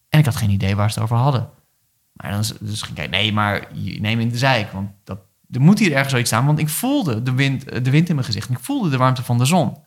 En 0.10 0.20
ik 0.20 0.26
had 0.26 0.36
geen 0.36 0.50
idee 0.50 0.76
waar 0.76 0.92
ze 0.92 1.00
het 1.00 1.04
over 1.04 1.24
hadden. 1.24 1.50
Maar 2.14 2.32
dan, 2.32 2.44
dus 2.60 2.82
ging 2.82 2.98
ik 2.98 3.10
nee, 3.10 3.34
maar 3.34 3.68
neem 3.74 4.20
in 4.20 4.30
de 4.30 4.38
zijk, 4.38 4.72
want 4.72 4.90
dat, 5.04 5.20
er 5.52 5.62
moet 5.62 5.80
hier 5.80 5.92
ergens 5.92 6.10
zoiets 6.10 6.30
staan. 6.30 6.46
Want 6.46 6.60
ik 6.60 6.70
voelde 6.70 7.24
de 7.24 7.34
wind, 7.34 7.84
de 7.84 7.90
wind 7.90 8.10
in 8.10 8.16
mijn 8.16 8.28
gezicht 8.28 8.50
ik 8.50 8.60
voelde 8.60 8.90
de 8.90 8.98
warmte 8.98 9.24
van 9.24 9.38
de 9.38 9.46
zon. 9.46 9.78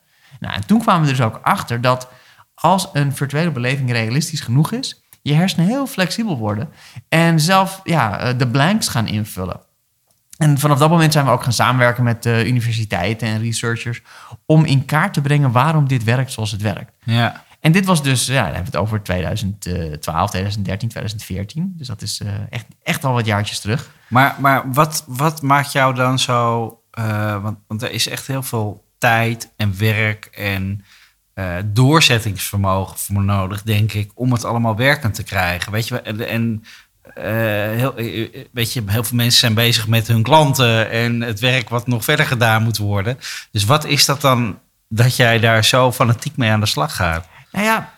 Nou, 0.40 0.54
en 0.54 0.66
toen 0.66 0.80
kwamen 0.80 1.02
we 1.02 1.08
dus 1.08 1.20
ook 1.20 1.40
achter 1.42 1.80
dat 1.80 2.08
als 2.54 2.88
een 2.92 3.14
virtuele 3.14 3.50
beleving 3.50 3.90
realistisch 3.90 4.40
genoeg 4.40 4.72
is, 4.72 5.02
je 5.22 5.34
hersenen 5.34 5.66
heel 5.66 5.86
flexibel 5.86 6.38
worden 6.38 6.68
en 7.08 7.40
zelf 7.40 7.80
ja, 7.84 8.18
eh, 8.18 8.38
de 8.38 8.48
blanks 8.48 8.88
gaan 8.88 9.06
invullen. 9.06 9.60
En 10.40 10.58
vanaf 10.58 10.78
dat 10.78 10.90
moment 10.90 11.12
zijn 11.12 11.24
we 11.24 11.30
ook 11.30 11.42
gaan 11.42 11.52
samenwerken 11.52 12.04
met 12.04 12.26
uh, 12.26 12.46
universiteiten 12.46 13.28
en 13.28 13.40
researchers 13.40 14.02
om 14.46 14.64
in 14.64 14.84
kaart 14.84 15.12
te 15.12 15.20
brengen 15.20 15.52
waarom 15.52 15.88
dit 15.88 16.04
werkt 16.04 16.32
zoals 16.32 16.50
het 16.50 16.62
werkt. 16.62 16.92
Ja. 17.04 17.44
En 17.60 17.72
dit 17.72 17.84
was 17.84 18.02
dus, 18.02 18.26
ja, 18.26 18.34
dan 18.34 18.44
hebben 18.44 18.72
we 18.72 18.78
het 18.78 18.86
over 18.86 19.02
2012, 19.02 20.30
2013, 20.30 20.88
2014. 20.88 21.74
Dus 21.76 21.86
dat 21.86 22.02
is 22.02 22.20
uh, 22.20 22.32
echt, 22.50 22.66
echt 22.82 23.04
al 23.04 23.12
wat 23.12 23.26
jaartjes 23.26 23.60
terug. 23.60 23.90
Maar, 24.08 24.36
maar 24.38 24.72
wat, 24.72 25.04
wat 25.06 25.42
maakt 25.42 25.72
jou 25.72 25.94
dan 25.94 26.18
zo... 26.18 26.64
Uh, 26.98 27.42
want, 27.42 27.58
want 27.66 27.82
er 27.82 27.90
is 27.90 28.08
echt 28.08 28.26
heel 28.26 28.42
veel 28.42 28.84
tijd 28.98 29.52
en 29.56 29.78
werk 29.78 30.24
en 30.24 30.84
doorzettingsvermogen 31.64 32.98
voor 32.98 33.22
nodig, 33.22 33.62
denk 33.62 33.92
ik, 33.92 34.10
om 34.14 34.32
het 34.32 34.44
allemaal 34.44 34.76
werkend 34.76 35.14
te 35.14 35.22
krijgen. 35.22 35.72
Weet 35.72 35.88
je, 35.88 36.00
en, 36.00 36.28
en 36.28 36.64
heel, 37.14 37.96
eh, 37.96 38.22
eh, 38.54 38.86
heel 38.86 39.04
veel 39.04 39.16
mensen 39.16 39.40
zijn 39.40 39.54
bezig 39.54 39.88
met 39.88 40.06
hun 40.06 40.22
klanten 40.22 40.90
en 40.90 41.20
het 41.20 41.40
werk 41.40 41.68
wat 41.68 41.86
nog 41.86 42.04
verder 42.04 42.26
gedaan 42.26 42.62
moet 42.62 42.78
worden. 42.78 43.18
Dus 43.50 43.64
wat 43.64 43.84
is 43.84 44.04
dat 44.04 44.20
dan 44.20 44.58
dat 44.88 45.16
jij 45.16 45.38
daar 45.38 45.64
zo 45.64 45.92
fanatiek 45.92 46.36
mee 46.36 46.50
aan 46.50 46.60
de 46.60 46.66
slag 46.66 46.96
gaat? 46.96 47.28
Nou 47.52 47.64
ja, 47.64 47.92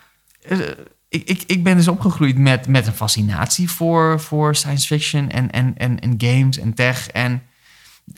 ik, 1.09 1.23
ik, 1.23 1.43
ik 1.45 1.63
ben 1.63 1.77
dus 1.77 1.87
opgegroeid 1.87 2.37
met, 2.37 2.67
met 2.67 2.87
een 2.87 2.93
fascinatie 2.93 3.69
voor, 3.69 4.19
voor 4.19 4.55
science 4.55 4.87
fiction 4.87 5.29
en, 5.29 5.51
en, 5.51 5.99
en, 5.99 6.15
games 6.17 6.57
en 6.57 6.73
tech. 6.73 7.07
En 7.07 7.43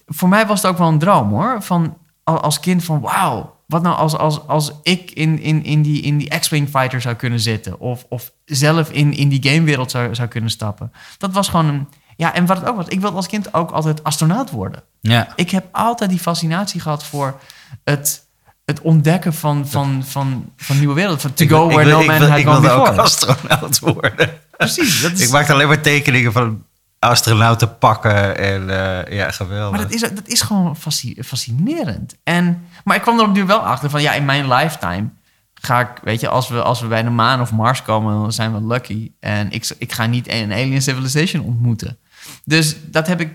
voor 0.05 0.29
mij 0.29 0.45
was 0.45 0.62
het 0.62 0.71
ook 0.71 0.77
wel 0.77 0.88
een 0.88 0.99
droom 0.99 1.29
hoor. 1.29 1.62
Van, 1.62 1.97
al- 2.23 2.41
als 2.41 2.60
kind 2.60 2.84
van 2.84 2.99
wauw, 2.99 3.54
wat 3.67 3.82
nou 3.82 3.95
als, 3.97 4.17
als, 4.17 4.47
als 4.47 4.71
ik 4.84 5.12
in, 5.12 5.39
in, 5.39 5.63
in 5.63 5.82
die, 5.82 6.01
in 6.01 6.17
die 6.17 6.39
X-Wing 6.39 6.69
fighter 6.69 7.01
zou 7.01 7.15
kunnen 7.15 7.39
zitten. 7.39 7.80
Of, 7.80 8.06
of 8.10 8.32
zelf 8.45 8.89
in, 8.91 9.13
in 9.13 9.30
die 9.30 9.43
gamewereld 9.51 9.91
zou, 9.91 10.15
zou 10.15 10.28
kunnen 10.28 10.49
stappen. 10.49 10.91
Dat 11.17 11.34
was 11.34 11.49
gewoon 11.49 11.65
een... 11.65 11.88
Ja, 12.17 12.34
en 12.34 12.45
wat 12.45 12.58
het 12.58 12.67
ook 12.69 12.75
was, 12.75 12.88
ik 12.88 12.99
wilde 13.01 13.15
als 13.15 13.28
kind 13.28 13.54
ook 13.54 13.71
altijd 13.71 14.04
astronaut 14.04 14.49
worden. 14.51 14.84
Ja. 15.01 15.28
Ik 15.36 15.49
heb 15.49 15.65
altijd 15.71 16.10
die 16.10 16.19
fascinatie 16.19 16.82
gehad 16.82 17.04
voor 17.06 17.39
het, 17.84 18.25
het 18.65 18.82
ontdekken 18.82 19.34
van, 19.34 19.67
van, 19.67 20.04
van, 20.06 20.51
van 20.58 20.78
nieuwe 20.80 20.93
werelden. 20.93 21.21
Van 21.21 21.34
to 21.34 21.43
Ik 21.43 21.49
go 21.49 21.67
where 21.67 21.82
ik 21.82 21.88
no 21.88 22.04
man 22.04 22.15
ik 22.15 22.19
wil- 22.19 22.30
had 22.30 22.38
Ik 22.39 22.45
gone 22.45 22.60
wilde 22.60 22.75
ook 22.75 22.84
before. 22.86 23.01
astronaut 23.01 23.80
worden. 23.80 24.30
Precies. 24.58 25.01
Dat 25.01 25.12
is, 25.12 25.21
Ik 25.21 25.32
maakte 25.32 25.54
alleen 25.54 25.67
maar 25.67 25.82
tekeningen 25.82 26.32
van 26.32 26.63
astronauten 26.99 27.77
pakken 27.77 28.38
en 28.38 28.69
eh, 28.69 29.17
ja, 29.17 29.31
geweldig. 29.31 29.71
maar 29.71 29.88
dat 29.89 29.93
is, 29.93 30.01
dat 30.01 30.27
is 30.27 30.41
gewoon 30.41 30.75
fasci- 30.77 31.17
fascinerend. 31.23 32.15
En, 32.23 32.65
maar 32.84 32.95
ik 32.95 33.01
kwam 33.01 33.19
er 33.19 33.25
op 33.25 33.34
nu 33.34 33.45
wel 33.45 33.60
achter 33.60 33.89
van 33.89 34.01
ja, 34.01 34.13
in 34.13 34.25
mijn 34.25 34.47
lifetime 34.47 35.10
ga 35.53 35.79
ik, 35.79 35.88
weet 36.03 36.19
je, 36.19 36.29
als 36.29 36.47
we, 36.47 36.62
als 36.62 36.81
we 36.81 36.88
bij 36.88 37.03
de 37.03 37.10
maan 37.10 37.41
of 37.41 37.51
Mars 37.51 37.81
komen, 37.81 38.13
dan 38.13 38.31
zijn 38.34 38.53
we 38.53 38.67
lucky. 38.67 39.12
En 39.19 39.51
ik, 39.51 39.75
ik 39.77 39.91
ga 39.91 40.05
niet 40.05 40.27
een 40.29 40.51
alien 40.51 40.81
civilization 40.81 41.43
ontmoeten. 41.45 41.97
Dus 42.43 42.75
dat 42.86 43.08
heb 43.08 43.19
ik 43.21 43.29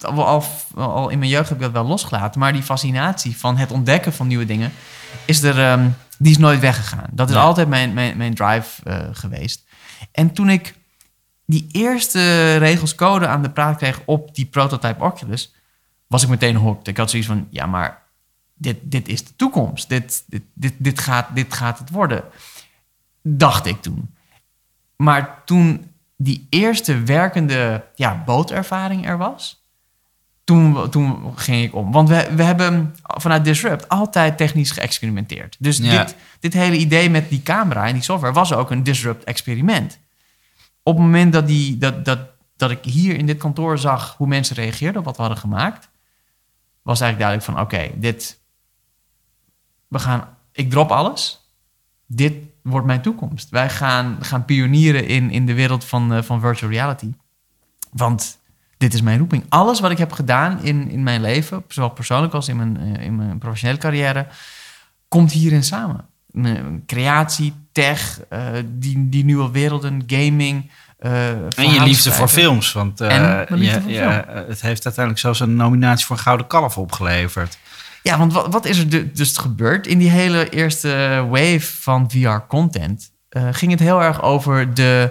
al, 0.00 0.26
al, 0.26 0.44
al 0.74 1.08
in 1.08 1.18
mijn 1.18 1.30
jeugd 1.30 1.48
heb 1.48 1.58
ik 1.58 1.64
dat 1.64 1.72
wel 1.72 1.84
losgelaten. 1.86 2.40
Maar 2.40 2.52
die 2.52 2.62
fascinatie 2.62 3.36
van 3.36 3.56
het 3.56 3.70
ontdekken 3.70 4.12
van 4.12 4.26
nieuwe 4.26 4.44
dingen 4.44 4.72
is 5.24 5.42
er, 5.42 5.58
ehm, 5.60 5.88
die 6.18 6.30
is 6.32 6.38
nooit 6.38 6.60
weggegaan. 6.60 7.06
Dat 7.10 7.28
is 7.28 7.34
Ja. 7.34 7.40
altijd 7.42 7.68
mijn, 7.68 7.92
mijn, 7.92 8.16
mijn 8.16 8.34
drive 8.34 8.82
eh, 8.84 8.98
geweest. 9.12 9.64
En 10.12 10.32
toen 10.32 10.48
ik 10.50 10.74
die 11.52 11.66
eerste 11.72 12.56
regels 12.56 12.94
code 12.94 13.26
aan 13.26 13.42
de 13.42 13.50
praat 13.50 13.76
kreeg 13.76 14.00
op 14.04 14.34
die 14.34 14.46
prototype 14.46 15.04
Oculus, 15.04 15.54
was 16.06 16.22
ik 16.22 16.28
meteen 16.28 16.56
hooked. 16.56 16.88
Ik 16.88 16.96
had 16.96 17.10
zoiets 17.10 17.28
van, 17.28 17.46
ja, 17.50 17.66
maar 17.66 18.02
dit, 18.54 18.76
dit 18.82 19.08
is 19.08 19.24
de 19.24 19.36
toekomst. 19.36 19.88
Dit, 19.88 20.24
dit, 20.26 20.42
dit, 20.54 20.74
dit, 20.78 21.00
gaat, 21.00 21.26
dit 21.34 21.54
gaat 21.54 21.78
het 21.78 21.90
worden. 21.90 22.24
Dacht 23.22 23.66
ik 23.66 23.82
toen. 23.82 24.14
Maar 24.96 25.42
toen 25.44 25.90
die 26.16 26.46
eerste 26.50 27.02
werkende 27.02 27.84
ja, 27.94 28.22
bootervaring 28.26 29.06
er 29.06 29.18
was, 29.18 29.64
toen, 30.44 30.90
toen 30.90 31.32
ging 31.38 31.64
ik 31.64 31.74
om. 31.74 31.92
Want 31.92 32.08
we, 32.08 32.28
we 32.36 32.42
hebben 32.42 32.96
vanuit 33.02 33.44
Disrupt 33.44 33.88
altijd 33.88 34.36
technisch 34.36 34.70
geëxperimenteerd. 34.70 35.56
Dus 35.58 35.76
Ja. 35.76 36.04
dit, 36.04 36.16
dit 36.40 36.52
hele 36.52 36.76
idee 36.76 37.10
met 37.10 37.28
die 37.28 37.42
camera 37.42 37.86
en 37.86 37.92
die 37.92 38.02
software 38.02 38.34
was 38.34 38.52
ook 38.52 38.70
een 38.70 38.82
Disrupt-experiment. 38.82 39.98
Op 40.82 40.94
het 40.94 41.04
moment 41.04 41.32
dat, 41.32 41.46
die, 41.46 41.78
dat, 41.78 42.04
dat, 42.04 42.18
dat 42.56 42.70
ik 42.70 42.84
hier 42.84 43.16
in 43.16 43.26
dit 43.26 43.38
kantoor 43.38 43.78
zag 43.78 44.16
hoe 44.16 44.26
mensen 44.26 44.56
reageerden 44.56 44.98
op 44.98 45.04
wat 45.04 45.16
we 45.16 45.22
hadden 45.22 45.40
gemaakt, 45.40 45.88
was 46.82 47.00
eigenlijk 47.00 47.18
duidelijk 47.18 47.44
van 47.44 47.60
oké, 47.60 48.00
dit, 48.00 48.40
we 49.88 49.98
gaan, 49.98 50.36
ik 50.52 50.70
drop 50.70 50.90
alles. 50.90 51.46
Dit 52.06 52.34
wordt 52.62 52.86
mijn 52.86 53.02
toekomst. 53.02 53.50
Wij 53.50 53.70
gaan, 53.70 54.18
gaan 54.20 54.44
pionieren 54.44 55.06
in, 55.06 55.30
in 55.30 55.46
de 55.46 55.54
wereld 55.54 55.84
van, 55.84 56.12
eh, 56.12 56.22
van 56.22 56.40
virtual 56.40 56.70
reality. 56.70 57.12
Want 57.90 58.38
dit 58.76 58.94
is 58.94 59.02
mijn 59.02 59.18
roeping. 59.18 59.44
Alles 59.48 59.80
wat 59.80 59.90
ik 59.90 59.98
heb 59.98 60.12
gedaan 60.12 60.62
in, 60.62 60.90
in 60.90 61.02
mijn 61.02 61.20
leven, 61.20 61.64
zowel 61.68 61.90
persoonlijk 61.90 62.34
als 62.34 62.48
in 62.48 62.56
mijn, 62.56 62.76
eh, 62.76 63.04
in 63.04 63.16
mijn 63.16 63.38
professionele 63.38 63.78
carrière, 63.78 64.26
komt 65.08 65.32
hierin 65.32 65.64
samen. 65.64 66.06
Mijn 66.32 66.82
creatie, 66.86 67.52
tech, 67.72 68.20
eh, 68.28 68.40
die, 68.66 69.08
die 69.08 69.24
nieuwe 69.24 69.50
werelden, 69.50 70.02
gaming. 70.06 70.70
eh, 70.98 71.28
En 71.30 71.70
je 71.72 71.82
liefde 71.82 72.12
voor 72.12 72.28
films. 72.28 72.72
Want 72.72 73.00
eh, 73.00 73.16
En 73.40 73.46
voor 73.48 73.58
ja, 73.90 74.24
eh, 74.26 74.34
het 74.48 74.60
heeft 74.60 74.84
uiteindelijk 74.84 75.18
zelfs 75.18 75.40
een 75.40 75.56
nominatie 75.56 76.06
voor 76.06 76.16
een 76.16 76.22
Gouden 76.22 76.46
Kalf 76.46 76.78
opgeleverd. 76.78 77.58
Ja, 78.02 78.18
want 78.18 78.32
wat, 78.32 78.52
wat 78.52 78.64
is 78.64 78.78
er 78.78 78.88
du- 78.88 79.12
dus 79.12 79.36
gebeurd? 79.36 79.86
In 79.86 79.98
die 79.98 80.10
hele 80.10 80.48
eerste 80.48 81.26
wave 81.30 81.60
van 81.60 82.10
VR-content 82.10 83.10
eh, 83.28 83.48
ging 83.52 83.70
het 83.70 83.80
heel 83.80 84.02
erg 84.02 84.22
over 84.22 84.74
de 84.74 85.10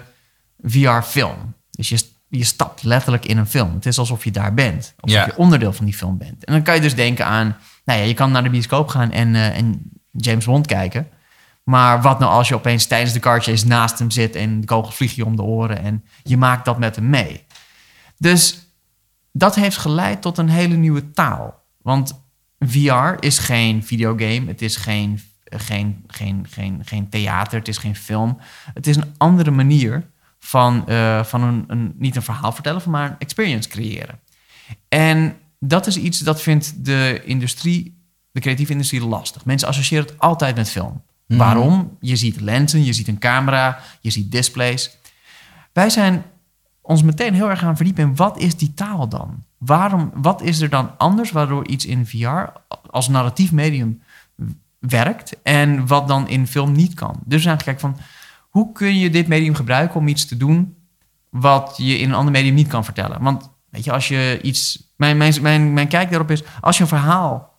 VR-film. 0.64 1.54
Dus 1.72 1.90
je, 1.90 2.00
je 2.30 2.44
stapt 2.44 2.84
letterlijk 2.84 3.26
in 3.26 3.38
een 3.38 3.48
film. 3.48 3.74
Het 3.74 3.86
is 3.86 3.98
alsof 4.00 4.24
je 4.24 4.32
daar 4.32 4.54
bent. 4.54 4.94
Alsof 5.00 5.18
Ja. 5.20 5.26
je 5.26 5.38
onderdeel 5.38 5.74
van 5.74 5.86
die 5.86 5.94
film 5.94 6.18
bent. 6.18 6.46
En 6.46 6.54
dan 6.54 6.62
kan 6.64 6.76
je 6.76 6.82
dus 6.82 6.96
denken 6.96 7.26
aan... 7.26 7.58
Nou 7.86 8.00
ja, 8.00 8.06
je 8.06 8.14
kan 8.14 8.32
naar 8.32 8.44
de 8.44 8.50
bioscoop 8.50 8.88
gaan 8.88 9.12
en, 9.12 9.36
eh, 9.36 9.58
en 9.58 9.82
James 10.12 10.45
Bond 10.45 10.67
kijken. 10.67 11.10
Maar 11.63 12.02
wat 12.02 12.19
nou 12.19 12.32
als 12.32 12.47
je 12.47 12.56
opeens 12.56 12.86
tijdens 12.86 13.13
de 13.13 13.19
car 13.19 13.41
chase 13.41 13.67
naast 13.67 14.00
hem 14.00 14.12
zit... 14.12 14.36
en 14.36 14.60
de 14.62 14.67
kogel 14.67 14.91
vliegt 14.91 15.15
je 15.15 15.26
om 15.26 15.36
de 15.36 15.41
oren 15.41 15.84
en 15.84 16.06
je 16.24 16.38
maakt 16.38 16.65
dat 16.65 16.80
met 16.80 16.95
hem 16.95 17.10
mee. 17.10 17.45
Dus 18.17 18.67
dat 19.32 19.56
heeft 19.56 19.78
geleid 19.78 20.21
tot 20.21 20.38
een 20.38 20.50
hele 20.50 20.76
nieuwe 20.76 21.12
taal. 21.12 21.63
Want 21.82 22.24
VR 22.60 23.13
is 23.19 23.39
geen 23.39 23.84
videogame, 23.84 24.47
het 24.47 24.62
is 24.62 24.76
geen, 24.76 25.21
geen, 25.43 26.04
geen, 26.08 26.45
geen, 26.50 26.82
geen 26.86 27.10
theater, 27.10 27.60
het 27.60 27.67
is 27.67 27.78
geen 27.78 27.95
film. 27.95 28.38
Het 28.74 28.88
is 28.88 28.95
een 28.95 29.13
andere 29.17 29.52
manier 29.52 30.10
van, 30.39 30.88
eh, 30.88 31.24
van 31.24 31.43
een, 31.43 31.63
een, 31.67 31.93
niet 31.97 32.15
een 32.15 32.21
verhaal 32.21 32.52
vertellen, 32.52 32.82
maar 32.88 33.10
een 33.10 33.19
experience 33.19 33.69
creëren. 33.69 34.19
En 34.88 35.38
dat 35.60 35.88
is 35.88 35.97
iets 35.97 36.19
dat 36.19 36.41
vindt 36.41 36.86
de 36.86 37.21
industrie, 37.26 38.01
de 38.32 38.39
creatieve 38.39 38.72
industrie, 38.72 39.06
lastig. 39.06 39.46
Mensen 39.46 39.67
associëren 39.67 40.06
het 40.06 40.20
altijd 40.20 40.56
met 40.56 40.70
film. 40.70 41.02
Mhm. 41.28 41.39
Waarom? 41.39 41.98
Je 42.00 42.15
ziet 42.15 42.41
lenzen, 42.41 42.84
je 42.84 42.94
ziet 42.94 43.08
een 43.08 43.20
camera, 43.20 43.80
je 44.02 44.10
ziet 44.10 44.32
displays. 44.32 44.98
Wij 45.74 45.89
zijn 45.89 46.24
ons 46.82 47.04
meteen 47.04 47.34
heel 47.34 47.50
erg 47.50 47.60
gaan 47.60 47.76
verdiepen 47.76 48.04
in 48.04 48.15
wat 48.15 48.38
is 48.38 48.58
die 48.58 48.74
taal 48.74 49.08
dan? 49.08 49.44
Waarom, 49.58 50.12
wat 50.15 50.41
is 50.41 50.62
er 50.62 50.70
dan 50.70 50.98
anders 50.98 51.32
waardoor 51.32 51.67
iets 51.67 51.86
in 51.86 52.06
VR 52.06 52.44
als 52.89 53.08
narratief 53.08 53.52
medium 53.52 54.02
werkt 54.80 55.41
en 55.44 55.88
wat 55.88 56.08
dan 56.08 56.28
in 56.28 56.48
film 56.48 56.72
niet 56.72 56.94
kan? 56.94 57.20
Dus 57.26 57.36
we 57.36 57.41
zijn 57.41 57.56
gaan 57.56 57.65
kijken 57.65 57.82
van 57.82 57.98
hoe 58.50 58.72
kun 58.72 58.98
je 58.98 59.10
dit 59.10 59.28
medium 59.28 59.56
gebruiken 59.56 60.00
om 60.00 60.08
iets 60.08 60.26
te 60.26 60.38
doen 60.38 60.76
wat 61.30 61.74
je 61.78 61.98
in 61.98 62.10
een 62.10 62.15
ander 62.15 62.32
medium 62.32 62.54
niet 62.54 62.67
kan 62.67 62.86
vertellen? 62.86 63.22
Want 63.22 63.50
weet 63.70 63.84
je, 63.84 63.91
als 63.91 64.08
je 64.08 64.39
iets. 64.41 64.89
Mijn, 64.96 65.17
mijn, 65.17 65.41
mijn, 65.41 65.74
mijn 65.74 65.88
kijk 65.88 66.10
daarop 66.10 66.32
is: 66.32 66.44
als 66.62 66.78
je 66.78 66.84
een 66.84 66.89
verhaal 66.89 67.51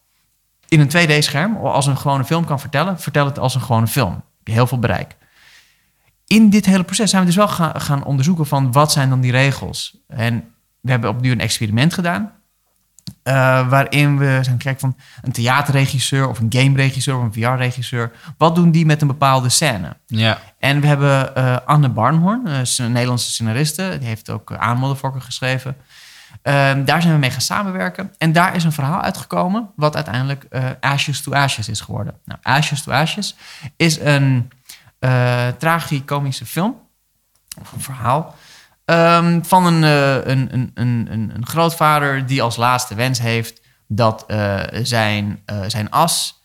in 0.72 0.80
een 0.80 0.88
2D-scherm 0.88 1.56
of 1.56 1.72
als 1.72 1.86
een 1.86 1.98
gewone 1.98 2.24
film 2.24 2.44
kan 2.44 2.60
vertellen, 2.60 3.00
vertel 3.00 3.24
het 3.24 3.38
als 3.38 3.54
een 3.54 3.60
gewone 3.60 3.86
film. 3.86 4.22
Heel 4.44 4.66
veel 4.66 4.78
bereik 4.78 5.16
in 6.32 6.50
dit 6.50 6.66
hele 6.66 6.84
proces 6.84 7.10
zijn 7.10 7.22
we 7.22 7.28
dus 7.28 7.36
wel 7.36 7.48
gaan, 7.48 7.80
gaan 7.80 8.04
onderzoeken 8.04 8.46
van 8.46 8.72
wat 8.72 8.92
zijn 8.92 9.08
dan 9.08 9.20
die 9.20 9.30
regels. 9.30 9.96
En 10.08 10.44
we 10.80 10.90
hebben 10.90 11.10
opnieuw 11.10 11.32
een 11.32 11.40
experiment 11.40 11.94
gedaan. 11.94 12.32
eh, 13.22 13.68
waarin 13.68 14.18
we 14.18 14.38
zijn 14.42 14.60
gekeken 14.60 14.80
van 14.80 14.96
een 15.22 15.32
theaterregisseur 15.32 16.28
of 16.28 16.38
een 16.38 16.46
game-regisseur 16.48 17.16
of 17.16 17.22
een 17.22 17.32
VR-regisseur. 17.32 18.12
Wat 18.36 18.54
doen 18.54 18.70
die 18.70 18.86
met 18.86 19.00
een 19.00 19.06
bepaalde 19.06 19.48
scène? 19.48 19.96
Ja. 20.06 20.38
En 20.58 20.80
we 20.80 20.86
hebben 20.86 21.34
eh, 21.34 21.56
Anne 21.64 21.88
Barnhorn, 21.88 22.46
eh, 22.46 22.60
een 22.76 22.92
Nederlandse 22.92 23.30
scenariste. 23.30 23.96
Die 23.98 24.08
heeft 24.08 24.30
ook 24.30 24.50
uh, 24.50 24.94
geschreven. 25.18 25.76
Ehm, 26.42 26.84
daar 26.84 27.02
zijn 27.02 27.14
we 27.14 27.20
mee 27.20 27.30
gaan 27.30 27.40
samenwerken. 27.40 28.14
En 28.18 28.32
daar 28.32 28.54
is 28.54 28.64
een 28.64 28.72
verhaal 28.72 29.00
uitgekomen... 29.00 29.70
wat 29.76 29.94
uiteindelijk 29.94 30.44
eh, 30.44 30.64
Ashes 30.80 31.22
to 31.22 31.32
Ashes 31.32 31.68
is 31.68 31.80
geworden. 31.80 32.14
Nou, 32.24 32.40
Ashes 32.42 32.82
to 32.82 32.92
Ashes 32.92 33.36
is 33.76 34.00
een 34.00 34.50
uh, 35.00 35.48
tragicomische 35.48 36.46
film... 36.46 36.80
of 37.60 37.72
een 37.72 37.80
verhaal... 37.80 38.34
Um, 38.84 39.44
van 39.44 39.66
een, 39.66 39.82
uh, 39.82 40.14
een, 40.14 40.54
een, 40.54 40.70
een, 40.74 41.30
een, 41.34 41.46
grootvader 41.46 42.26
die 42.26 42.42
als 42.42 42.56
laatste 42.56 42.94
wens 42.94 43.18
heeft... 43.18 43.60
dat 43.86 44.24
uh, 44.28 44.60
zijn, 44.72 45.42
zijn 45.66 45.90
as 45.90 46.42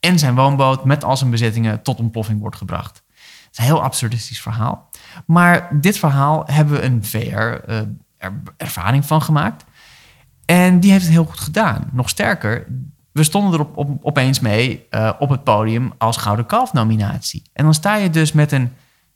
en 0.00 0.18
zijn 0.18 0.34
woonboot 0.34 0.84
met 0.84 1.04
al 1.04 1.16
zijn 1.16 1.30
bezittingen 1.30 1.82
tot 1.82 1.98
ontploffing 1.98 2.40
wordt 2.40 2.56
gebracht. 2.56 3.02
Het 3.16 3.48
is 3.50 3.58
een 3.58 3.64
heel 3.64 3.82
absurdistisch 3.82 4.40
verhaal. 4.40 4.88
Maar 5.26 5.80
dit 5.80 5.98
verhaal 5.98 6.42
hebben 6.46 6.74
we 6.74 6.82
een 6.82 7.04
VR-ervaring 8.18 9.06
van 9.06 9.22
gemaakt. 9.22 9.64
En 10.44 10.80
die 10.80 10.90
heeft 10.90 11.04
het 11.04 11.12
heel 11.12 11.24
goed 11.24 11.40
gedaan. 11.40 11.90
Nog 11.92 12.08
sterker, 12.08 12.66
we 13.12 13.22
stonden 13.22 13.52
er 13.52 13.60
op, 13.60 13.76
op, 13.76 13.98
opeens 14.02 14.40
mee 14.40 14.86
uh, 14.90 15.12
op 15.18 15.28
het 15.28 15.44
podium 15.44 15.92
als 15.98 16.16
Gouden 16.16 16.46
Kalf-nominatie. 16.46 17.42
En 17.52 17.64
dan 17.64 17.74
sta 17.74 17.96
je 17.96 18.10
dus 18.10 18.32
met 18.32 18.52
een 18.52 18.72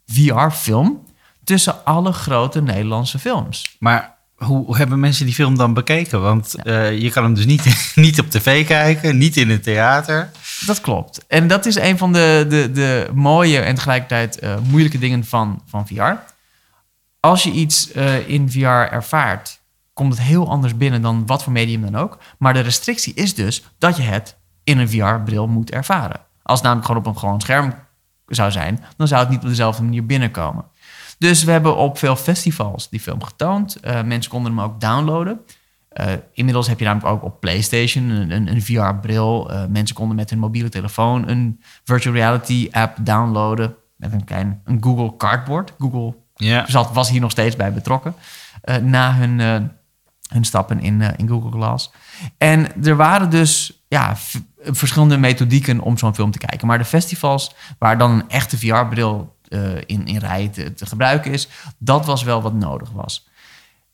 VR-film 0.07 1.05
tussen 1.45 1.85
alle 1.85 2.12
grote 2.12 2.62
Nederlandse 2.62 3.19
films. 3.19 3.77
Maar 3.79 4.17
hoe, 4.35 4.65
hoe 4.65 4.77
hebben 4.77 5.01
mensen 5.01 5.25
die 5.25 5.35
film 5.35 5.57
dan 5.57 5.75
bekeken? 5.75 6.23
Want 6.23 6.55
ja. 6.62 6.91
uh, 6.91 7.01
je 7.01 7.11
kan 7.11 7.23
hem 7.23 7.35
dus 7.35 7.47
niet, 7.47 7.93
niet 7.95 8.21
op 8.21 8.31
tv 8.31 8.67
kijken, 8.67 9.19
niet 9.19 9.37
in 9.37 9.51
het 9.51 9.62
theater. 9.62 10.31
Dat 10.67 10.81
klopt. 10.81 11.27
En 11.27 11.47
dat 11.47 11.67
is 11.67 11.75
een 11.77 11.99
van 11.99 12.12
de, 12.12 12.47
de, 12.49 12.71
de 12.73 13.09
mooie 13.15 13.59
en 13.59 13.75
tegelijkertijd 13.75 14.43
uh, 14.43 14.55
moeilijke 14.69 14.99
dingen 14.99 15.25
van, 15.25 15.62
van 15.67 15.87
VR. 15.87 16.32
Als 17.25 17.43
je 17.43 17.51
iets 17.51 17.95
uh, 17.97 18.29
in 18.29 18.51
VR 18.51 18.67
ervaart, 18.67 19.61
komt 19.93 20.13
het 20.13 20.23
heel 20.23 20.49
anders 20.49 20.77
binnen 20.77 21.03
dan 21.03 21.27
wat 21.27 21.43
voor 21.43 21.53
medium 21.53 21.83
dan 21.83 21.97
ook. 21.97 22.19
Maar 22.39 22.55
de 22.55 22.61
restrictie 22.61 23.15
is 23.15 23.35
dus 23.35 23.65
dat 23.79 23.97
je 23.97 24.03
het 24.03 24.37
in 24.65 24.79
een 24.79 24.89
VR-bril 24.89 25.47
moet 25.47 25.71
ervaren. 25.71 26.21
Als 26.43 26.59
het 26.59 26.63
namelijk 26.63 26.87
gewoon 26.87 27.03
op 27.03 27.07
een 27.07 27.19
gewoon 27.19 27.41
scherm 27.41 27.75
zou 28.27 28.51
zijn, 28.51 28.85
dan 28.97 29.09
zou 29.09 29.21
het 29.21 29.31
niet 29.31 29.43
op 29.43 29.49
dezelfde 29.49 29.83
manier 29.83 30.07
binnenkomen. 30.07 30.65
Dus 31.19 31.45
we 31.45 31.51
hebben 31.51 31.77
op 31.77 31.99
veel 31.99 32.17
festivals 32.17 32.89
die 32.89 33.01
film 33.01 33.23
getoond. 33.23 33.77
Uh, 33.85 34.03
mensen 34.03 34.31
konden 34.31 34.57
hem 34.57 34.61
ook 34.61 34.81
downloaden. 34.81 35.41
Uh, 36.01 36.13
inmiddels 36.33 36.69
heb 36.69 36.79
je 36.79 36.85
namelijk 36.85 37.13
ook 37.15 37.23
op 37.23 37.41
PlayStation 37.41 38.09
een, 38.11 38.31
een, 38.31 38.49
een 38.49 38.63
VR-bril. 38.63 39.53
Uh, 39.53 39.67
mensen 39.67 39.97
konden 39.97 40.17
met 40.17 40.31
hun 40.31 40.39
mobiele 40.39 40.69
telefoon 40.69 41.29
een 41.29 41.61
virtual 41.85 42.15
reality 42.15 42.69
app 42.71 42.97
downloaden. 43.01 43.75
Met 43.97 44.13
een 44.13 44.25
klein 44.25 44.61
een 44.65 44.83
Google 44.83 45.17
Cardboard. 45.17 45.73
Google 45.79 46.22
yeah. 46.43 46.93
was 46.93 47.11
hier 47.11 47.21
nog 47.21 47.31
steeds 47.31 47.57
bij 47.57 47.73
betrokken. 47.73 48.15
na 48.83 49.15
hun, 49.15 49.39
hun 50.29 50.45
stappen 50.45 50.81
in, 50.81 51.01
in 51.17 51.29
Google 51.29 51.51
Glass. 51.51 51.93
En 52.39 52.85
er 52.85 52.97
waren 52.97 53.31
dus 53.31 53.83
ja, 53.89 54.17
verschillende 54.65 55.17
methodieken 55.17 55.81
om 55.81 55.99
zo'n 55.99 56.15
film 56.15 56.31
te 56.31 56.39
kijken. 56.39 56.67
Maar 56.67 56.79
de 56.79 56.85
festivals 56.85 57.55
waar 57.79 57.99
dan 57.99 58.11
een 58.11 58.29
echte 58.29 58.59
VR-bril 58.59 59.37
in, 59.87 60.07
in 60.07 60.19
rij 60.19 60.49
te, 60.49 60.75
te 60.75 60.87
gebruiken 60.87 61.33
is, 61.33 61.49
dat 61.79 62.07
was 62.07 62.23
wel 62.23 62.43
wat 62.43 62.55
nodig 62.55 62.91
was. 62.91 63.29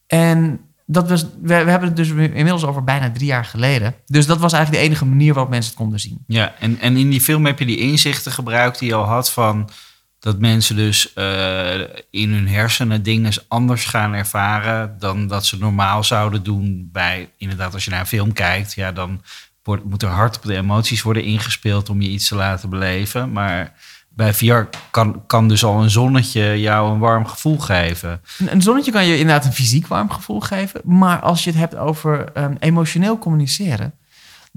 En 0.07 0.61
dat 0.91 1.09
was, 1.09 1.23
we, 1.23 1.65
we, 1.65 1.71
hebben 1.71 1.89
het 1.89 1.97
dus 1.97 2.09
inmiddels 2.09 2.65
over 2.65 2.85
bijna 2.85 3.11
drie 3.11 3.27
jaar 3.27 3.45
geleden. 3.45 3.95
Dus 4.07 4.27
dat 4.27 4.39
was 4.39 4.53
eigenlijk 4.53 4.83
de 4.83 4.89
enige 4.89 5.07
manier 5.07 5.35
waarop 5.35 5.53
mensen 5.53 5.71
het 5.71 5.81
konden 5.81 6.01
zien. 6.01 6.25
Ja, 6.27 6.55
en, 6.59 6.81
en 6.81 6.97
in 6.97 7.11
die 7.11 7.21
film 7.21 7.47
heb 7.47 7.59
je 7.59 7.67
die 7.67 7.79
inzichten 7.79 8.33
gebruikt 8.33 8.79
die 8.79 8.89
je 8.89 8.95
al 8.95 9.05
had 9.05 9.31
van 9.31 9.69
dat 10.18 10.38
mensen 10.38 10.76
dus 10.76 11.12
uh, 11.14 11.81
in 12.11 12.33
hun 12.33 12.48
hersenen 12.48 13.02
dingen 13.02 13.33
anders 13.48 13.85
gaan 13.85 14.12
ervaren 14.12 14.96
dan 14.98 15.26
dat 15.26 15.46
ze 15.46 15.59
normaal 15.59 16.04
zouden 16.04 16.42
doen 16.42 16.88
bij, 16.92 17.31
inderdaad, 17.37 17.74
als 17.74 17.85
je 17.85 17.90
naar 17.90 18.00
een 18.00 18.07
film 18.07 18.33
kijkt, 18.33 18.74
ja, 18.74 18.92
dan 18.92 19.22
wordt, 19.62 19.85
moet 19.85 20.02
er 20.02 20.09
hard 20.09 20.37
op 20.37 20.42
de 20.42 20.57
emoties 20.57 21.02
worden 21.02 21.24
ingespeeld 21.24 21.88
om 21.88 22.00
je 22.00 22.09
iets 22.09 22.28
te 22.28 22.35
laten 22.35 22.70
beleven. 22.70 23.33
Maar 23.33 23.72
bij 24.09 24.35
VR 24.35 24.62
kan, 24.90 25.26
kan 25.26 25.48
dus 25.48 25.64
al 25.64 25.83
een 25.83 25.90
zonnetje 25.90 26.61
jou 26.61 26.92
een 26.92 26.98
warm 26.98 27.26
gevoel 27.26 27.59
geven. 27.59 28.20
Een, 28.46 28.62
zonnetje 28.62 28.92
kan 28.92 29.07
je 29.07 29.18
inderdaad 29.18 29.44
een 29.44 29.52
fysiek 29.52 29.87
warm 29.87 30.11
gevoel 30.11 30.40
geven. 30.40 30.81
Maar 30.85 31.20
als 31.20 31.44
je 31.44 31.50
het 31.50 31.59
hebt 31.59 31.76
over 31.76 32.24
um, 32.35 32.57
emotioneel 32.59 33.18
communiceren, 33.18 33.94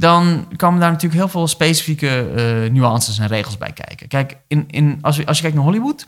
dan 0.02 0.48
komen 0.56 0.80
daar 0.80 0.92
natuurlijk 0.92 1.22
heel 1.22 1.30
veel 1.30 1.48
specifieke 1.48 2.32
uh, 2.66 2.72
nuances 2.72 3.20
en 3.20 3.28
regels 3.28 3.58
bij 3.58 3.72
kijken. 3.72 4.08
Kijk, 4.08 4.38
in, 4.48 4.64
in, 4.68 4.98
als, 5.02 5.16
je, 5.16 5.26
als 5.26 5.36
je 5.36 5.42
kijkt 5.42 5.58
naar 5.58 5.66
Hollywood, 5.66 6.08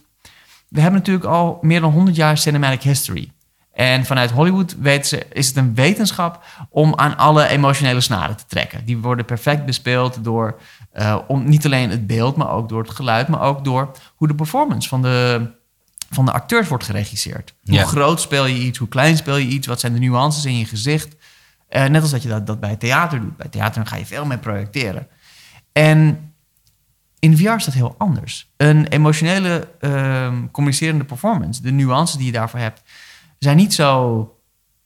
we 0.69 0.81
hebben 0.81 0.99
natuurlijk 0.99 1.25
al 1.25 1.57
meer 1.61 1.81
dan 1.81 1.91
100 1.91 2.15
jaar 2.15 2.37
cinematic 2.37 2.81
history. 2.81 3.31
En 3.73 4.05
vanuit 4.05 4.31
Hollywood 4.31 4.75
weten 4.79 5.07
ze, 5.07 5.25
is 5.31 5.47
het 5.47 5.55
een 5.55 5.75
wetenschap 5.75 6.43
om 6.69 6.95
aan 6.95 7.17
alle 7.17 7.47
emotionele 7.47 8.01
snaren 8.01 8.37
te 8.37 8.43
trekken. 8.47 8.85
Die 8.85 8.97
worden 8.97 9.25
perfect 9.25 9.65
bespeeld 9.65 10.23
door 10.23 10.59
uh, 10.93 11.17
om, 11.27 11.49
niet 11.49 11.65
alleen 11.65 11.89
het 11.89 12.07
beeld, 12.07 12.35
maar 12.35 12.49
ook 12.49 12.69
door 12.69 12.81
het 12.81 12.91
geluid, 12.91 13.27
maar 13.27 13.41
ook 13.41 13.63
door 13.63 13.91
hoe 14.15 14.27
de 14.27 14.35
performance 14.35 14.89
van 14.89 15.01
de, 15.01 15.47
van 16.09 16.25
de 16.25 16.31
acteurs 16.31 16.67
wordt 16.67 16.83
geregisseerd. 16.83 17.53
Hoe 17.63 17.79
groot 17.79 18.21
speel 18.21 18.45
je 18.45 18.59
iets, 18.59 18.77
hoe 18.77 18.87
klein 18.87 19.17
speel 19.17 19.37
je 19.37 19.47
iets, 19.47 19.67
wat 19.67 19.79
zijn 19.79 19.93
de 19.93 19.99
nuances 19.99 20.45
in 20.45 20.57
je 20.57 20.65
gezicht. 20.65 21.15
Uh, 21.75 21.85
net 21.85 22.01
als 22.01 22.11
dat 22.11 22.23
je 22.23 22.29
dat, 22.29 22.47
dat 22.47 22.59
bij 22.59 22.75
theater 22.75 23.21
doet. 23.21 23.37
Bij 23.37 23.47
theater 23.47 23.85
ga 23.85 23.95
je 23.95 24.05
veel 24.05 24.25
meer 24.25 24.39
projecteren. 24.39 25.07
En 25.71 26.33
in 27.19 27.37
VR 27.37 27.49
is 27.49 27.65
dat 27.65 27.73
heel 27.73 27.95
anders. 27.97 28.51
Een 28.57 28.87
emotionele 28.87 29.67
uh, 29.79 30.33
communicerende 30.51 31.03
performance, 31.03 31.61
de 31.61 31.71
nuances 31.71 32.17
die 32.17 32.25
je 32.25 32.31
daarvoor 32.31 32.59
hebt, 32.59 32.81
zijn 33.39 33.57
niet 33.57 33.73
zo 33.73 34.27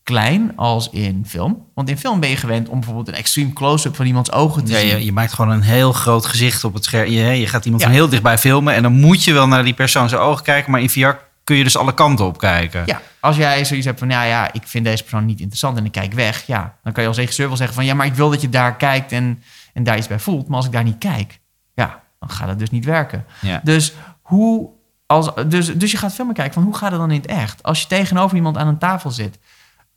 klein 0.04 0.52
als 0.56 0.90
in 0.90 1.26
film. 1.28 1.66
Want 1.74 1.90
in 1.90 1.98
film 1.98 2.20
ben 2.20 2.30
je 2.30 2.36
gewend 2.36 2.70
om 2.70 2.80
bijvoorbeeld 2.80 3.08
een 3.08 3.14
extreme 3.14 3.54
close-up 3.54 3.96
van 3.96 4.06
iemands 4.06 4.32
ogen 4.32 4.64
te 4.64 4.72
ja, 4.72 4.80
zien. 4.80 4.88
Je, 4.88 5.06
je, 5.06 5.12
maakt 5.12 5.34
gewoon 5.34 5.52
een 5.52 5.62
heel 5.62 5.94
groot 5.94 6.26
gezicht 6.26 6.64
op 6.64 6.74
het 6.74 6.84
scherm. 6.84 7.10
Je, 7.10 7.24
je 7.24 7.48
gaat 7.48 7.66
iemand 7.66 7.84
van 7.84 7.92
heel 7.92 8.10
dichtbij 8.10 8.38
filmen 8.38 8.74
en 8.74 8.84
dan 8.84 8.94
moet 8.94 9.24
je 9.24 9.34
wel 9.34 9.48
naar 9.48 9.64
die 9.64 9.74
persoon 9.74 10.10
zijn 10.10 10.22
ogen 10.22 10.44
kijken. 10.44 10.72
Maar 10.72 10.82
in 10.82 10.90
VR 10.90 11.27
kun 11.48 11.56
je 11.56 11.64
dus 11.64 11.78
alle 11.78 11.94
kanten 11.94 12.26
op 12.26 12.38
kijken. 12.38 12.84
Ja, 12.86 13.02
als 13.20 13.36
jij 13.36 13.66
zoiets 13.66 13.86
hebt 13.86 14.00
van, 14.00 14.10
ja, 14.10 14.24
ja, 14.24 14.54
ik 14.54 14.68
vind 14.68 14.86
deze 14.86 15.04
persoon 15.04 15.26
niet 15.26 15.40
interessant 15.40 15.78
en 15.78 15.86
ik 15.86 15.92
kijk 15.92 16.14
weg. 16.14 16.46
Ja, 16.46 16.76
dan 16.84 16.94
kan 16.94 17.04
je 17.04 17.10
als 17.10 17.18
regisseur 17.18 17.48
wel 17.48 17.58
zeggen 17.58 17.76
van, 17.76 17.86
ja, 17.86 17.94
maar 17.94 18.06
ik 18.06 18.14
wil 18.14 18.30
dat 18.30 18.42
je 18.42 18.50
daar 18.50 18.76
kijkt 18.76 19.12
en, 19.12 19.44
en 19.74 19.84
daar 19.84 19.98
iets 19.98 20.08
bij 20.08 20.20
voelt. 20.20 20.48
Maar 20.48 20.58
als 20.58 20.66
ik 20.66 20.72
daar 20.72 20.84
niet 20.84 20.98
kijk, 20.98 21.40
ja, 21.74 22.04
dan 22.20 22.30
gaat 22.30 22.48
het 22.48 22.60
dus 22.60 22.70
niet 22.70 22.86
werken. 22.86 23.26
Ja. 23.42 23.62
Dus 23.64 23.94
hoe 24.22 24.70
als, 25.06 25.32
dus, 25.48 25.78
dus 25.78 25.92
je 25.92 25.98
gaat 25.98 26.14
filmen 26.14 26.34
kijken 26.34 26.54
van 26.54 26.64
hoe 26.64 26.76
gaat 26.76 26.92
het 26.92 27.00
dan 27.00 27.12
in 27.12 27.22
het 27.22 27.30
echt? 27.30 27.64
Als 27.64 27.82
je 27.82 27.88
tegenover 27.88 28.36
iemand 28.36 28.58
aan 28.58 28.68
een 28.68 28.78
tafel 28.78 29.12
zit, 29.12 29.40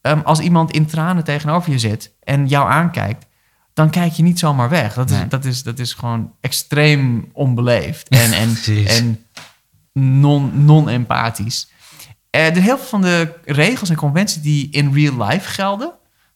um, 0.02 0.20
als 0.24 0.40
iemand 0.40 0.70
in 0.70 0.86
tranen 0.86 1.24
tegenover 1.24 1.72
je 1.72 1.78
zit 1.78 2.12
en 2.22 2.46
jou 2.46 2.70
aankijkt, 2.70 3.26
dan 3.74 3.90
kijk 3.90 4.12
je 4.12 4.22
niet 4.22 4.38
zomaar 4.38 4.68
weg. 4.68 4.94
Dat 4.94 5.10
is, 5.10 5.16
nee. 5.16 5.26
dat 5.26 5.44
is, 5.44 5.62
dat 5.62 5.78
is 5.78 5.92
gewoon 5.92 6.32
extreem 6.40 7.30
onbeleefd 7.32 8.08
en, 8.08 8.32
en, 8.32 8.56
en 8.96 9.24
non-empathisch. 9.92 11.68
Non 12.30 12.56
uh, 12.56 12.62
heel 12.62 12.76
veel 12.76 12.86
van 12.86 13.00
de 13.00 13.34
regels 13.44 13.90
en 13.90 13.96
conventies 13.96 14.42
die 14.42 14.70
in 14.70 14.94
real 14.94 15.26
life 15.26 15.48
gelden, 15.48 15.92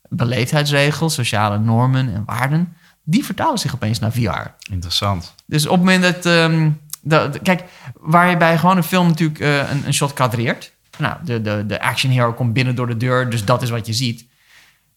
beleefdheidsregels, 0.09 1.15
sociale 1.15 1.59
normen 1.59 2.15
en 2.15 2.23
waarden, 2.27 2.77
die 3.03 3.25
vertalen 3.25 3.59
zich 3.59 3.75
opeens 3.75 3.99
naar 3.99 4.13
VR. 4.13 4.71
Interessant. 4.71 5.35
Dus 5.47 5.67
op 5.67 5.73
het 5.73 5.81
moment 5.81 6.03
dat. 6.03 6.27
Um, 6.27 6.83
de, 7.05 7.29
de, 7.33 7.39
kijk, 7.39 7.65
waar 8.01 8.31
je 8.31 8.37
bij 8.37 8.59
gewoon 8.59 8.77
een 8.77 8.83
film 8.83 9.07
natuurlijk 9.07 9.41
uh, 9.41 9.71
een, 9.71 9.87
een 9.87 9.95
shot 9.95 10.13
kadreert. 10.13 10.73
Nou, 10.99 11.17
de, 11.25 11.41
de, 11.41 11.65
de 11.67 11.81
action 11.81 12.13
hero 12.13 12.33
komt 12.33 12.53
binnen 12.53 12.75
door 12.75 12.87
de 12.87 12.97
deur, 12.97 13.31
dus 13.31 13.45
dat 13.45 13.63
is 13.63 13.71
wat 13.71 13.87
je 13.87 13.93
ziet. 13.93 14.27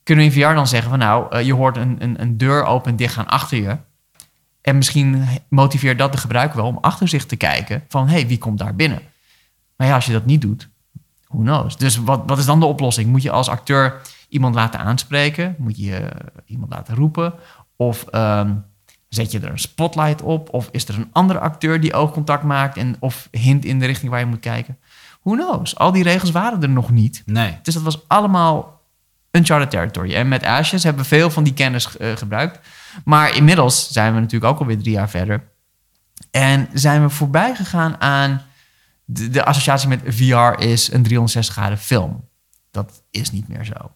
Kunnen 0.03 0.25
we 0.25 0.33
in 0.33 0.41
VR 0.41 0.53
dan 0.53 0.67
zeggen 0.67 0.89
van 0.89 0.99
nou, 0.99 1.35
uh, 1.35 1.45
je 1.45 1.53
hoort 1.53 1.77
een, 1.77 1.95
een, 1.99 2.21
een 2.21 2.37
deur 2.37 2.63
open 2.63 2.91
en 2.91 2.97
dicht 2.97 3.13
gaan 3.13 3.27
achter 3.27 3.57
je. 3.57 3.77
En 4.67 4.77
misschien 4.77 5.27
motiveert 5.49 5.97
dat 5.97 6.11
de 6.11 6.17
gebruiker 6.17 6.57
wel 6.57 6.67
om 6.67 6.77
achter 6.81 7.07
zich 7.07 7.25
te 7.25 7.35
kijken 7.35 7.83
van 7.87 8.07
hé, 8.07 8.13
hey, 8.13 8.27
wie 8.27 8.37
komt 8.37 8.57
daar 8.57 8.75
binnen? 8.75 9.01
Maar 9.75 9.87
ja, 9.87 9.95
als 9.95 10.05
je 10.05 10.11
dat 10.11 10.25
niet 10.25 10.41
doet, 10.41 10.69
who 11.27 11.39
knows? 11.39 11.77
Dus 11.77 11.97
wat, 11.97 12.23
wat 12.25 12.37
is 12.37 12.45
dan 12.45 12.59
de 12.59 12.65
oplossing? 12.65 13.09
Moet 13.09 13.21
je 13.21 13.31
als 13.31 13.49
acteur 13.49 14.01
iemand 14.29 14.55
laten 14.55 14.79
aanspreken? 14.79 15.55
Moet 15.57 15.77
je 15.77 15.99
uh, 16.01 16.07
iemand 16.45 16.71
laten 16.71 16.95
roepen? 16.95 17.33
Of 17.75 18.05
um, 18.11 18.65
Zet 19.09 19.31
je 19.31 19.39
er 19.39 19.51
een 19.51 19.59
spotlight 19.59 20.21
op? 20.21 20.53
Of 20.53 20.69
is 20.71 20.87
er 20.87 20.95
een 20.95 21.09
andere 21.11 21.39
acteur 21.39 21.81
die 21.81 21.93
oogcontact 21.93 22.43
maakt 22.43 22.77
en 22.77 22.95
of 22.99 23.27
hint 23.31 23.65
in 23.65 23.79
de 23.79 23.85
richting 23.85 24.11
waar 24.11 24.19
je 24.19 24.25
moet 24.25 24.39
kijken? 24.39 24.77
Who 25.21 25.35
knows? 25.35 25.77
Al 25.77 25.91
die 25.91 26.03
regels 26.03 26.31
waren 26.31 26.61
er 26.61 26.69
nog 26.69 26.89
niet. 26.89 27.23
Nee. 27.25 27.57
Dus 27.61 27.73
dat 27.73 27.83
was 27.83 28.07
allemaal 28.07 28.76
uncharted 29.31 29.69
territory. 29.69 30.15
En 30.15 30.27
met 30.27 30.43
Ashes 30.43 30.83
hebben 30.83 31.01
we 31.01 31.07
veel 31.07 31.29
van 31.29 31.43
die 31.43 31.53
kennis 31.53 31.87
uh, 31.99 32.15
gebruikt. 32.15 32.59
Maar 33.05 33.35
inmiddels 33.35 33.91
zijn 33.91 34.13
we 34.13 34.19
natuurlijk 34.19 34.51
ook 34.51 34.59
alweer 34.59 34.77
drie 34.77 34.93
jaar 34.93 35.09
verder. 35.09 35.43
En 36.31 36.67
zijn 36.73 37.01
we 37.01 37.09
voorbij 37.09 37.55
gegaan 37.55 38.01
aan 38.01 38.41
de, 39.05 39.43
associatie 39.43 39.87
met 39.87 40.01
VR 40.05 40.61
is 40.61 40.91
een 40.91 41.03
360 41.03 41.55
graden 41.55 41.77
film. 41.77 42.29
Dat 42.71 43.03
is 43.11 43.31
niet 43.31 43.47
meer 43.47 43.65
zo. 43.65 43.91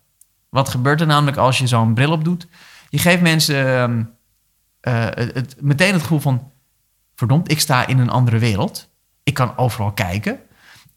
Wat 0.49 0.69
gebeurt 0.69 1.01
er 1.01 1.07
namelijk 1.07 1.37
als 1.37 1.57
je 1.57 1.67
zo'n 1.67 1.93
bril 1.93 2.11
op 2.11 2.23
doet? 2.23 2.47
Je 2.89 2.97
geeft 2.97 3.21
mensen... 3.21 3.67
Um, 3.81 4.19
uh, 4.81 5.05
het, 5.13 5.55
meteen 5.59 5.93
het 5.93 6.01
gevoel 6.01 6.19
van... 6.19 6.51
verdomd, 7.15 7.51
ik 7.51 7.59
sta 7.59 7.87
in 7.87 7.99
een 7.99 8.09
andere 8.09 8.39
wereld. 8.39 8.89
Ik 9.23 9.33
kan 9.33 9.57
overal 9.57 9.91
kijken. 9.91 10.39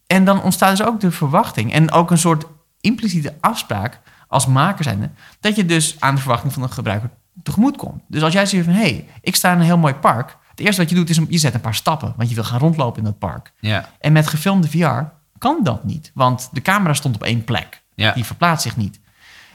En 0.07 0.25
dan 0.25 0.41
ontstaat 0.41 0.77
dus 0.77 0.85
ook 0.85 0.99
de 0.99 1.11
verwachting... 1.11 1.73
en 1.73 1.91
ook 1.91 2.11
een 2.11 2.17
soort 2.17 2.45
impliciete 2.81 3.35
afspraak 3.39 4.01
als 4.27 4.45
maker 4.45 4.83
zijnde... 4.83 5.09
dat 5.39 5.55
je 5.55 5.65
dus 5.65 5.95
aan 5.99 6.15
de 6.15 6.21
verwachting 6.21 6.53
van 6.53 6.61
de 6.61 6.67
gebruiker 6.67 7.09
tegemoet 7.43 7.77
komt. 7.77 8.01
Dus 8.07 8.21
als 8.21 8.33
jij 8.33 8.45
zegt 8.45 8.65
van... 8.65 8.73
hé, 8.73 8.79
hey, 8.79 9.09
ik 9.21 9.35
sta 9.35 9.51
in 9.51 9.59
een 9.59 9.65
heel 9.65 9.77
mooi 9.77 9.93
park... 9.93 10.37
het 10.49 10.59
eerste 10.59 10.81
wat 10.81 10.89
je 10.89 10.95
doet 10.95 11.09
is 11.09 11.19
je 11.29 11.37
zet 11.37 11.53
een 11.53 11.61
paar 11.61 11.75
stappen... 11.75 12.13
want 12.17 12.29
je 12.29 12.35
wil 12.35 12.43
gaan 12.43 12.59
rondlopen 12.59 12.97
in 12.97 13.03
dat 13.03 13.19
park. 13.19 13.53
Ja. 13.59 13.89
En 13.99 14.11
met 14.11 14.27
gefilmde 14.27 14.69
VR 14.69 15.01
kan 15.37 15.59
dat 15.63 15.83
niet... 15.83 16.11
want 16.13 16.49
de 16.51 16.61
camera 16.61 16.93
stond 16.93 17.15
op 17.15 17.23
één 17.23 17.43
plek. 17.43 17.83
Ja. 17.95 18.11
Die 18.11 18.25
verplaatst 18.25 18.63
zich 18.63 18.77
niet. 18.77 18.99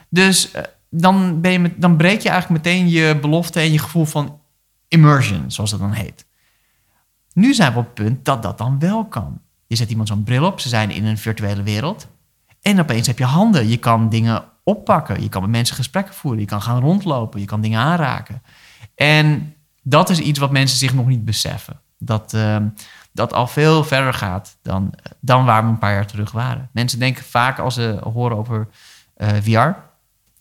Dus... 0.09 0.55
Uh, 0.55 0.61
dan, 0.91 1.41
ben 1.41 1.53
je 1.53 1.59
met, 1.59 1.73
dan 1.77 1.97
breek 1.97 2.21
je 2.21 2.29
eigenlijk 2.29 2.65
meteen 2.65 2.89
je 2.89 3.19
belofte 3.21 3.61
en 3.61 3.73
je 3.73 3.79
gevoel 3.79 4.05
van 4.05 4.41
immersion, 4.89 5.51
zoals 5.51 5.71
dat 5.71 5.81
dan 5.81 5.93
heet. 5.93 6.27
Nu 7.33 7.55
zijn 7.55 7.73
we 7.73 7.79
op 7.79 7.85
het 7.85 7.95
punt 7.95 8.25
dat 8.25 8.43
dat 8.43 8.59
dan 8.59 8.79
wel 8.79 9.05
kan. 9.05 9.41
Je 9.67 9.77
zet 9.77 9.91
iemand 9.91 10.09
zo'n 10.09 10.23
bril 10.23 10.45
op, 10.45 10.61
ze 10.61 10.69
zijn 10.69 10.91
in 10.91 11.05
een 11.05 11.19
virtuele 11.19 11.63
wereld. 11.63 12.09
En 12.61 12.81
opeens 12.81 13.07
heb 13.07 13.19
je 13.19 13.25
handen. 13.25 13.69
Je 13.69 13.77
kan 13.77 14.09
dingen 14.09 14.45
oppakken. 14.71 15.23
Je 15.23 15.29
kan 15.29 15.43
met 15.43 15.51
mensen 15.51 15.77
gesprekken 15.77 16.15
voeren. 16.15 16.41
Je 16.41 16.47
kan 16.47 16.63
gaan 16.63 16.81
rondlopen. 16.81 17.41
Je 17.41 17.47
kan 17.47 17.61
dingen 17.61 17.81
aanraken. 17.81 18.43
En 18.95 19.55
dat 19.83 20.11
is 20.11 20.19
iets 20.19 20.39
wat 20.39 20.51
mensen 20.51 20.79
zich 20.79 20.95
nog 20.95 21.07
niet 21.07 21.25
beseffen. 21.25 21.81
Dat, 21.99 22.33
uh, 22.35 22.57
dat 23.13 23.33
al 23.33 23.47
veel 23.47 23.85
verder 23.85 24.15
gaat 24.15 24.57
dan, 24.63 24.95
dan 25.21 25.45
waar 25.45 25.65
we 25.65 25.69
een 25.69 25.79
paar 25.79 25.95
jaar 25.95 26.07
terug 26.07 26.33
waren. 26.33 26.69
Mensen 26.73 26.99
denken 26.99 27.25
vaak 27.25 27.59
als 27.59 27.75
ze 27.75 27.99
horen 28.13 28.37
over 28.37 28.69
uh, 29.17 29.29
VR 29.43 29.79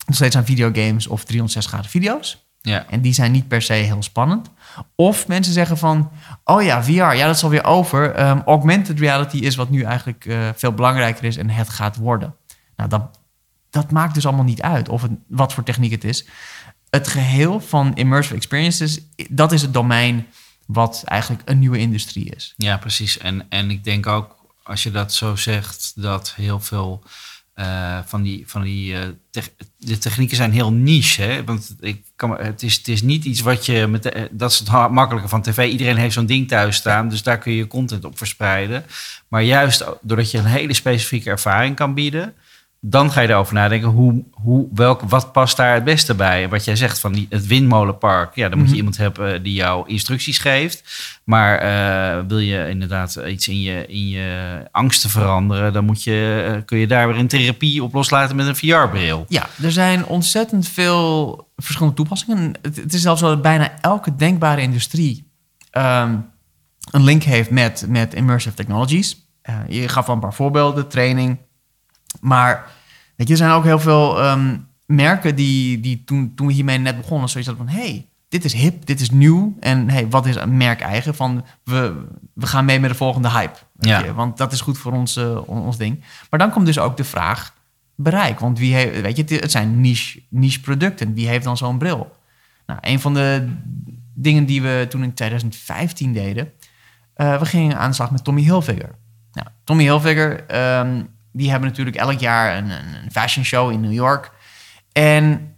nog 0.06 0.16
steeds 0.16 0.36
aan 0.36 0.46
videogames 0.46 1.08
of 1.08 1.24
360 1.24 1.72
graden 1.72 1.92
video's. 1.92 2.48
Ja. 2.62 2.86
En 2.90 3.02
die 3.02 3.14
zijn 3.14 3.32
niet 3.32 3.48
per 3.48 3.62
se 3.62 3.74
heel 3.74 4.04
spannend. 4.04 4.50
Of 4.96 5.28
mensen 5.28 5.54
zeggen 5.54 5.78
van, 5.78 6.12
oh 6.44 6.64
ja, 6.64 6.84
VR, 6.84 6.92
ja, 6.92 7.26
dat 7.26 7.36
is 7.36 7.44
alweer 7.44 7.64
over. 7.64 8.28
Um, 8.28 8.42
augmented 8.46 9.00
reality 9.00 9.38
is 9.38 9.56
wat 9.56 9.70
nu 9.70 9.82
eigenlijk 9.82 10.26
uh, 10.26 10.50
veel 10.56 10.74
belangrijker 10.74 11.24
is 11.24 11.38
en 11.38 11.50
het 11.50 11.70
gaat 11.70 11.96
worden. 11.96 12.36
Nou, 12.76 12.90
dat, 12.90 13.19
dat 13.70 13.92
maakt 13.92 14.14
dus 14.14 14.26
allemaal 14.26 14.46
niet 14.46 14.62
uit 14.62 14.90
of 14.90 15.02
het, 15.02 15.12
wat 15.28 15.54
voor 15.54 15.64
techniek 15.64 15.92
het 15.92 16.04
is. 16.04 16.26
Het 16.90 17.08
geheel 17.08 17.60
van 17.60 17.96
immersive 17.96 18.36
experiences, 18.36 19.00
dat 19.30 19.52
is 19.52 19.62
het 19.62 19.74
domein 19.74 20.28
wat 20.66 21.04
eigenlijk 21.06 21.42
een 21.46 21.60
nieuwe 21.60 21.78
industrie 21.78 22.36
is. 22.36 22.54
Ja, 22.58 22.78
precies. 22.78 23.18
En, 23.18 23.46
en 23.50 23.72
ik 23.72 23.84
denk 23.84 24.08
ook, 24.08 24.36
als 24.64 24.84
je 24.84 24.92
dat 24.92 25.14
zo 25.14 25.36
zegt, 25.36 25.92
dat 25.96 26.34
heel 26.36 26.60
veel 26.60 27.04
eh, 27.60 28.00
van 28.06 28.22
die, 28.22 28.44
van 28.48 28.62
die 28.62 28.94
uh, 28.94 29.00
de 29.78 29.98
technieken 29.98 30.36
zijn 30.36 30.52
heel 30.52 30.72
niche. 30.72 31.22
Hè? 31.22 31.44
Want 31.44 31.76
ik 31.80 32.04
kan, 32.16 32.38
het, 32.38 32.64
is, 32.64 32.78
het 32.78 32.88
is 32.88 33.02
niet 33.02 33.26
iets 33.26 33.42
wat 33.42 33.66
je 33.66 33.88
met 33.88 34.04
de, 34.04 34.30
dat 34.32 34.52
is 34.52 34.60
het 34.60 34.92
makkelijke 34.92 35.30
van 35.30 35.42
tv. 35.42 35.72
Iedereen 35.72 35.98
heeft 35.98 36.14
zo'n 36.14 36.26
ding 36.26 36.48
thuis 36.48 36.76
staan, 36.76 37.10
dus 37.10 37.24
daar 37.24 37.38
kun 37.38 37.54
je 37.54 37.68
content 37.68 38.06
op 38.06 38.18
verspreiden. 38.18 38.86
Maar 39.28 39.44
juist 39.44 39.86
doordat 40.02 40.32
je 40.32 40.38
een 40.38 40.46
hele 40.46 40.74
specifieke 40.74 41.30
ervaring 41.30 41.76
kan 41.76 41.94
bieden, 41.94 42.34
dan 42.82 43.12
ga 43.12 43.22
je 43.22 43.30
erover 43.30 43.54
nadenken, 43.54 43.90
hoe, 43.90 44.24
hoe, 44.32 44.68
welk, 44.74 45.02
wat 45.02 45.32
past 45.32 45.58
daar 45.58 45.74
het 45.74 45.84
beste 45.84 46.16
bij? 46.16 46.50
Wat 46.50 46.66
jij 46.66 46.76
zegt 46.76 47.00
van 47.00 47.14
die, 47.14 47.26
het 47.30 47.48
windmolenpark, 47.48 48.36
ja, 48.36 48.50
dan 48.50 48.58
moet 48.58 48.68
je 48.68 48.74
mhm. 48.74 48.78
iemand 48.78 48.98
hebben 48.98 49.44
die 49.44 49.54
jou 49.54 49.88
instructies 49.88 50.38
geeft. 50.38 50.84
Maar 51.24 51.64
uh, 51.64 52.28
wil 52.28 52.40
je 52.40 52.70
inderdaad 52.70 53.16
iets 53.28 53.48
in 53.48 53.62
je, 53.62 53.86
in 53.88 54.08
je 54.08 54.60
angsten 54.72 55.10
veranderen, 55.10 55.74
dan 55.74 55.86
moet 55.86 56.04
je, 56.04 56.48
uh, 56.56 56.66
kun 56.66 56.78
je 56.78 56.88
daar 56.88 57.08
weer 57.08 57.18
een 57.18 57.28
therapie 57.28 57.84
op 57.84 57.94
loslaten 57.94 58.36
met 58.36 58.48
een 58.48 58.56
VR-bril. 58.56 59.26
Ja, 59.30 59.48
er 59.62 59.72
zijn 59.72 60.06
ontzettend 60.06 60.68
veel 60.68 61.48
verschillende 61.58 61.96
toepassingen. 61.96 62.54
Het, 62.62 62.76
het 62.76 62.94
is 62.94 63.02
zelfs 63.02 63.22
zo 63.22 63.28
dat 63.28 63.42
bijna 63.42 63.72
elke 63.82 64.16
denkbare 64.16 64.62
industrie 64.62 65.32
um, 65.72 66.30
een 66.92 67.04
link 67.04 67.24
heeft 67.24 67.50
met, 67.50 67.86
met 67.88 68.14
immersive 68.14 68.56
technologies. 68.56 69.28
Uh, 69.50 69.56
je 69.68 69.88
gaf 69.88 70.08
al 70.08 70.14
een 70.14 70.20
paar 70.20 70.34
voorbeelden, 70.34 70.88
training 70.88 71.38
maar 72.22 72.72
weet 73.16 73.28
je, 73.28 73.34
er 73.34 73.40
zijn 73.40 73.52
ook 73.52 73.64
heel 73.64 73.80
veel 73.80 74.26
um, 74.26 74.68
merken 74.86 75.36
die, 75.36 75.80
die 75.80 76.04
toen, 76.04 76.32
toen 76.36 76.48
we 76.48 76.54
hiermee 76.54 76.78
net 76.78 76.98
begonnen, 76.98 77.30
zoiets 77.30 77.50
hadden 77.50 77.68
van: 77.68 77.76
hey, 77.76 78.08
dit 78.30 78.46
is 78.46 78.54
hip, 78.54 78.86
dit 78.86 79.00
is 79.00 79.10
nieuw. 79.10 79.56
En 79.60 79.90
hey, 79.90 80.08
wat 80.08 80.26
is 80.26 80.36
een 80.36 80.58
merk 80.58 80.82
eigen? 80.82 81.16
Van 81.16 81.46
we, 81.64 82.06
we 82.34 82.48
gaan 82.48 82.66
mee 82.66 82.80
met 82.80 82.90
de 82.90 82.96
volgende 82.96 83.30
hype. 83.30 83.58
Ja. 83.80 84.00
Je, 84.00 84.14
want 84.14 84.38
dat 84.38 84.52
is 84.52 84.62
goed 84.62 84.78
voor 84.78 84.92
ons, 84.92 85.18
uh, 85.18 85.50
ons 85.50 85.78
ding. 85.78 86.04
Maar 86.30 86.40
dan 86.40 86.52
komt 86.52 86.66
dus 86.66 86.80
ook 86.80 86.98
de 86.98 87.04
vraag: 87.04 87.54
bereik. 87.96 88.40
Want 88.40 88.60
wie 88.60 88.74
heeft, 88.74 89.02
weet 89.02 89.18
je, 89.18 89.36
het 89.36 89.52
zijn 89.52 89.82
niche, 89.82 90.22
niche 90.30 90.62
producten. 90.62 91.14
Wie 91.14 91.28
heeft 91.28 91.44
dan 91.44 91.58
zo'n 91.58 91.78
bril? 91.78 92.16
Nou, 92.66 92.80
een 92.82 93.00
van 93.00 93.14
de 93.14 93.50
dingen 94.14 94.46
die 94.46 94.62
we 94.62 94.86
toen 94.90 95.04
in 95.04 95.14
2015 95.14 96.14
deden, 96.14 96.52
uh, 97.16 97.40
we 97.40 97.46
gingen 97.46 97.78
aan 97.78 97.90
de 97.90 97.96
slag 97.96 98.12
met 98.12 98.24
Tommy 98.24 98.42
Hilfiger. 98.42 98.96
Nou, 99.34 99.48
Tommy 99.64 99.84
Hilfiger 99.84 100.46
um, 100.80 101.08
die 101.32 101.50
hebben 101.50 101.70
natuurlijk 101.70 101.98
elk 101.98 102.20
jaar 102.20 102.58
een, 102.58 102.70
een 102.70 103.12
fashion 103.12 103.46
show 103.46 103.72
in 103.72 103.82
New 103.82 103.94
York. 103.94 104.32
En 104.92 105.54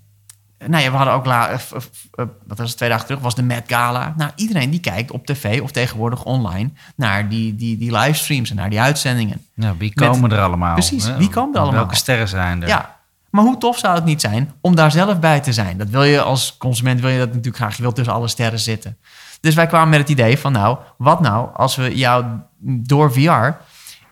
nou 0.68 0.84
ja, 0.84 0.92
we 0.92 0.98
hadden 0.98 1.14
ook, 1.14 1.26
la, 1.26 1.52
uh, 1.52 1.58
uh, 1.74 2.26
wat 2.48 2.58
was 2.58 2.68
het, 2.68 2.78
twee 2.78 2.90
dagen 2.90 3.06
terug, 3.06 3.22
was 3.22 3.36
de 3.36 3.44
Met 3.44 3.64
Gala. 3.68 4.14
Nou, 4.18 4.32
iedereen 4.36 4.70
die 4.70 4.80
kijkt 4.80 5.12
op 5.12 5.26
tv 5.26 5.62
of 5.62 5.72
tegenwoordig 5.72 6.24
online 6.24 6.70
naar 6.96 7.30
die, 7.30 7.56
die, 7.56 7.78
die 7.78 7.92
livestreams 7.92 8.50
en 8.50 8.56
naar 8.56 8.70
die 8.70 8.82
uitzendingen. 8.82 9.46
Ja, 9.54 9.76
wie 9.78 9.94
komen 9.94 10.32
er 10.32 10.42
allemaal? 10.42 10.74
Precies, 10.74 11.16
wie 11.16 11.30
komen 11.30 11.56
er 11.56 11.62
allemaal? 11.62 11.80
Welke 11.80 11.96
sterren 11.96 12.28
zijn 12.28 12.62
er? 12.62 12.68
Ja, 12.68 13.00
maar 13.30 13.44
hoe 13.44 13.58
tof 13.58 13.78
zou 13.78 13.96
het 13.96 14.06
niet 14.06 14.22
zijn 14.22 14.54
om 14.62 14.76
daar 14.76 14.92
zelf 14.92 15.20
bij 15.20 15.40
te 15.40 15.54
zijn? 15.54 15.78
Dat 15.78 15.90
wil 15.90 16.04
je 16.04 16.22
als 16.22 16.58
consument, 16.58 17.00
wil 17.00 17.10
je 17.10 17.18
dat 17.18 17.28
natuurlijk 17.28 17.56
graag. 17.56 17.76
Je 17.76 17.82
wilt 17.82 17.96
tussen 17.96 18.14
alle 18.14 18.28
sterren 18.28 18.60
zitten. 18.60 18.98
Dus 19.42 19.56
wij 19.56 19.68
kwamen 19.68 19.90
met 19.90 20.00
het 20.00 20.10
idee 20.10 20.38
van, 20.38 20.52
nou, 20.52 20.78
wat 20.98 21.22
nou 21.22 21.50
als 21.54 21.76
we 21.76 21.96
jou 21.96 22.26
door 22.64 23.14
VR 23.14 23.50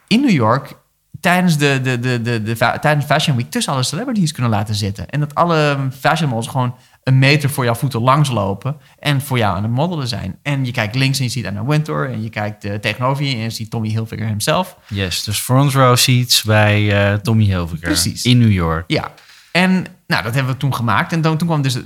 in 0.07 0.21
New 0.21 0.29
York 0.29 0.77
tijdens 1.19 1.57
de, 1.57 1.79
de, 1.83 1.99
de, 1.99 2.21
de, 2.21 2.43
de, 2.43 2.77
tijdens 2.81 3.05
Fashion 3.05 3.35
Week 3.35 3.51
tussen 3.51 3.73
alle 3.73 3.83
celebrities 3.83 4.31
kunnen 4.31 4.51
laten 4.51 4.75
zitten. 4.75 5.09
En 5.09 5.19
dat 5.19 5.35
alle 5.35 5.77
fashion 5.99 6.29
models 6.29 6.47
gewoon 6.47 6.75
een 7.03 7.19
meter 7.19 7.49
voor 7.49 7.63
jouw 7.63 7.75
voeten 7.75 8.01
langslopen 8.01 8.77
en 8.99 9.21
voor 9.21 9.37
jou 9.37 9.55
aan 9.55 9.63
het 9.63 9.71
modellen 9.71 10.07
zijn. 10.07 10.39
En 10.41 10.65
je 10.65 10.71
kijkt 10.71 10.95
links 10.95 11.17
en 11.17 11.23
je 11.23 11.29
ziet 11.29 11.45
Anna 11.45 11.65
Wintour 11.65 12.11
en 12.11 12.23
je 12.23 12.29
kijkt 12.29 12.65
uh, 12.65 12.73
tegenover 12.73 13.23
je 13.23 13.35
en 13.35 13.41
je 13.41 13.49
ziet 13.49 13.69
Tommy 13.69 13.89
Hilfiger 13.89 14.25
himself. 14.25 14.77
Yes, 14.87 15.23
dus 15.23 15.39
front 15.39 15.73
row 15.73 15.97
seats 15.97 16.43
bij 16.43 17.11
uh, 17.11 17.19
Tommy 17.19 17.43
Hilfiger 17.43 17.79
Precies. 17.79 18.23
in 18.23 18.37
New 18.37 18.51
York. 18.51 18.83
Ja, 18.87 19.11
en 19.51 19.85
nou, 20.07 20.23
dat 20.23 20.33
hebben 20.33 20.53
we 20.53 20.59
toen 20.59 20.75
gemaakt. 20.75 21.11
En 21.11 21.21
toen, 21.21 21.37
toen 21.37 21.47
kwam 21.47 21.61
dus 21.61 21.79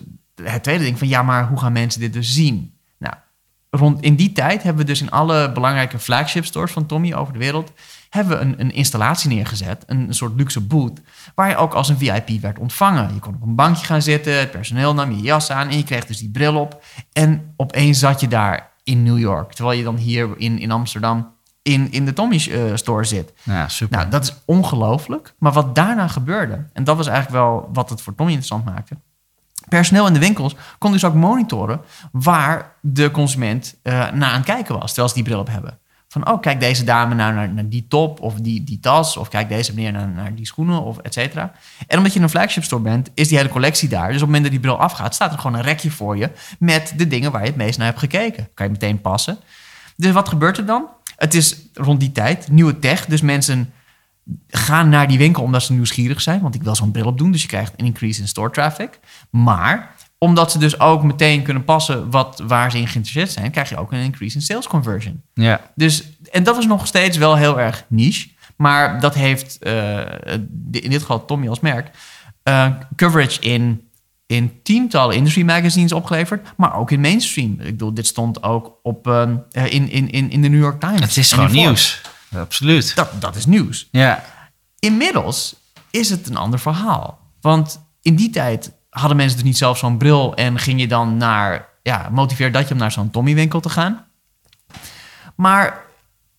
het 0.44 0.64
tweede 0.64 0.84
ding 0.84 0.98
van 0.98 1.08
ja, 1.08 1.24
maar 1.24 1.48
hoe 1.48 1.60
gaan 1.60 1.74
mensen 1.74 2.00
dit 2.00 2.14
dus 2.14 2.34
zien? 2.34 2.74
Nou, 2.98 3.14
rond 3.70 4.02
in 4.02 4.16
die 4.16 4.32
tijd 4.32 4.64
hebben 4.64 4.82
we 4.82 4.92
dus 4.92 5.02
in 5.02 5.12
alle 5.12 5.52
belangrijke 5.52 6.00
flagship 6.00 6.46
stores 6.46 6.72
van 6.72 6.86
Tommy 6.86 7.14
over 7.14 7.34
de 7.34 7.40
wereld 7.40 7.72
hebben 8.14 8.38
we 8.38 8.44
een, 8.44 8.60
een 8.60 8.72
installatie 8.72 9.30
neergezet, 9.30 9.84
een, 9.86 10.08
een, 10.08 10.14
soort 10.14 10.36
luxe 10.36 10.62
booth, 10.62 11.02
waar 11.36 11.50
je 11.50 11.56
ook 11.56 11.74
als 11.74 11.90
een 11.90 11.98
VIP 11.98 12.42
werd 12.42 12.60
ontvangen. 12.60 13.14
Je 13.14 13.20
kon 13.20 13.36
op 13.36 13.42
een 13.42 13.56
bankje 13.56 13.86
gaan 13.86 14.02
zitten, 14.02 14.40
het 14.40 14.52
personeel 14.52 14.94
nam 14.94 15.12
je 15.12 15.22
jas 15.22 15.52
aan 15.52 15.70
en 15.70 15.78
je 15.78 15.84
kreeg 15.84 16.06
dus 16.06 16.18
die 16.18 16.30
bril 16.30 16.60
op. 16.60 16.84
En 17.14 17.54
opeens 17.58 18.00
zat 18.00 18.20
je 18.20 18.28
daar 18.28 18.72
in 18.84 19.04
New 19.04 19.20
York, 19.20 19.54
terwijl 19.54 19.78
je 19.78 19.84
dan 19.84 19.98
hier 19.98 20.30
in, 20.38 20.60
in 20.60 20.72
Amsterdam 20.72 21.32
in, 21.62 21.92
in 21.92 22.06
de 22.06 22.14
Tommy 22.14 22.46
uh, 22.50 22.76
store 22.76 23.04
zit. 23.04 23.34
Ja, 23.44 23.68
super. 23.68 23.98
Nou, 23.98 24.10
dat 24.10 24.24
is 24.24 24.34
ongelooflijk. 24.46 25.34
Maar 25.38 25.52
wat 25.52 25.76
daarna 25.76 26.08
gebeurde, 26.08 26.66
en 26.74 26.84
dat 26.84 26.98
was 26.98 27.08
eigenlijk 27.08 27.38
wel 27.38 27.70
wat 27.74 27.90
het 27.90 28.02
voor 28.02 28.16
Tommy 28.16 28.32
interessant 28.32 28.66
maakte. 28.66 28.98
Personeel 29.70 30.08
in 30.08 30.14
de 30.14 30.20
winkels 30.20 30.56
kon 30.78 30.92
dus 30.92 31.06
ook 31.06 31.14
monitoren 31.14 31.82
waar 32.12 32.74
de 32.82 33.12
consument 33.12 33.76
uh, 33.84 33.94
naar 33.94 34.30
aan 34.30 34.36
het 34.36 34.46
kijken 34.46 34.80
was, 34.80 34.88
terwijl 34.88 35.08
ze 35.08 35.14
die 35.14 35.24
bril 35.24 35.40
op 35.40 35.50
hebben. 35.50 35.80
Van, 36.14 36.30
oh, 36.30 36.42
kijk 36.42 36.60
deze 36.60 36.84
dame 36.84 37.16
nou 37.16 37.34
naar, 37.34 37.54
naar 37.54 37.70
die 37.70 37.86
top 37.88 38.20
of 38.20 38.34
die, 38.36 38.64
die 38.64 38.80
tas. 38.80 39.18
Of 39.18 39.28
kijk 39.28 39.50
deze 39.50 39.74
meneer 39.74 39.92
naar, 39.92 40.08
naar 40.08 40.36
die 40.36 40.46
schoenen 40.46 40.82
of 40.82 40.98
et 40.98 41.14
cetera. 41.14 41.52
En 41.88 41.98
omdat 41.98 42.12
je 42.12 42.18
in 42.18 42.24
een 42.24 42.32
flagship 42.32 42.64
store 42.64 42.82
bent, 42.82 43.10
is 43.14 43.28
die 43.28 43.38
hele 43.38 43.50
collectie 43.50 43.90
daar. 43.90 44.08
Dus 44.08 44.16
op 44.16 44.20
het 44.20 44.26
moment 44.26 44.44
dat 44.44 44.52
die 44.52 44.60
bril 44.60 44.80
afgaat, 44.80 45.16
staat 45.16 45.32
er 45.34 45.40
gewoon 45.40 45.58
een 45.58 45.64
rekje 45.64 45.92
voor 45.92 46.18
je... 46.18 46.30
met 46.60 46.94
de 46.98 47.08
dingen 47.08 47.32
waar 47.32 47.42
je 47.42 47.48
het 47.48 47.56
meest 47.56 47.78
naar 47.78 47.88
hebt 47.88 48.00
gekeken. 48.00 48.50
Kan 48.54 48.66
je 48.66 48.72
meteen 48.72 49.02
passen. 49.02 49.38
Dus 49.96 50.12
wat 50.12 50.30
gebeurt 50.30 50.58
er 50.58 50.66
dan? 50.66 50.86
Het 51.16 51.34
is 51.34 51.58
rond 51.74 52.00
die 52.00 52.12
tijd 52.12 52.52
nieuwe 52.52 52.80
tech. 52.80 53.06
Dus 53.06 53.22
mensen 53.22 53.74
gaan 54.48 54.90
naar 54.90 55.08
die 55.08 55.18
winkel 55.18 55.44
omdat 55.44 55.64
ze 55.64 55.74
nieuwsgierig 55.74 56.22
zijn. 56.22 56.42
Want 56.42 56.56
ik 56.56 56.64
wil 56.64 56.76
zo'n 56.76 56.92
bril 56.92 57.06
op 57.06 57.18
doen. 57.18 57.32
Dus 57.32 57.42
je 57.42 57.48
krijgt 57.48 57.74
een 57.78 57.86
increase 57.86 58.22
in 58.22 58.28
store 58.28 58.50
traffic. 58.50 59.00
Maar 59.30 59.96
omdat 60.24 60.52
ze 60.52 60.58
dus 60.58 60.80
ook 60.80 61.04
meteen 61.04 61.44
kunnen 61.44 61.64
passen 61.64 62.10
wat, 62.10 62.42
waar 62.48 62.72
ze 62.72 62.78
in 62.78 62.88
geïnteresseerd 62.88 63.32
zijn, 63.32 63.52
krijg 63.52 63.70
je 63.70 63.78
ook 63.78 63.92
een 63.92 64.00
increase 64.00 64.36
in 64.36 64.42
sales 64.42 64.68
conversion. 64.68 65.22
Ja. 65.34 65.62
Dus, 65.76 66.04
en 66.32 66.44
dat 66.44 66.58
is 66.58 66.66
nog 66.66 66.88
steeds 66.88 67.18
wel 67.18 67.36
heel 67.36 67.60
erg 67.60 67.86
niche. 67.88 68.30
Maar 68.56 69.00
dat 69.00 69.14
heeft 69.14 69.58
uh, 69.62 70.00
in 70.72 70.90
dit 70.90 71.02
geval 71.02 71.26
Tommy 71.26 71.48
als 71.48 71.60
merk 71.60 71.90
uh, 72.44 72.68
coverage 72.96 73.40
in, 73.40 73.90
in 74.26 74.60
tientallen 74.62 75.16
industry 75.16 75.44
magazines 75.44 75.92
opgeleverd, 75.92 76.48
maar 76.58 76.76
ook 76.76 76.92
in 76.92 77.02
mainstream. 77.02 77.52
Ik 77.52 77.66
bedoel, 77.66 77.94
dit 77.94 78.08
stond 78.08 78.44
ook 78.44 78.80
op, 78.84 79.08
uh, 79.08 79.28
in, 79.52 79.90
in, 79.90 80.10
in, 80.10 80.30
in 80.30 80.42
de 80.42 80.48
New 80.48 80.62
York 80.62 80.80
Times. 80.80 81.00
Het 81.00 81.18
is 81.18 81.32
gewoon 81.32 81.52
nieuws. 81.52 82.02
Absoluut. 82.36 82.96
Dat, 82.96 83.22
dat 83.22 83.36
is 83.36 83.46
nieuws. 83.46 83.88
Ja. 83.92 84.24
Inmiddels 84.80 85.56
is 85.90 86.10
het 86.10 86.30
een 86.30 86.38
ander 86.38 86.60
verhaal. 86.60 87.20
Want 87.42 87.86
in 88.02 88.16
die 88.16 88.30
tijd 88.30 88.72
hadden 88.94 89.18
mensen 89.18 89.38
dus 89.38 89.46
niet 89.46 89.58
zelf 89.58 89.78
zo'n 89.78 89.98
bril 89.98 90.36
en 90.36 90.60
ging 90.60 90.80
je 90.80 90.88
dan 90.88 91.18
naar, 91.18 91.70
ja, 91.82 92.10
motiveer 92.12 92.52
dat 92.52 92.68
je 92.68 92.74
om 92.74 92.80
naar 92.80 92.92
zo'n 92.92 93.10
Tommy 93.10 93.34
winkel 93.36 93.60
te 93.60 93.70
gaan. 93.70 94.06
Maar 95.36 95.82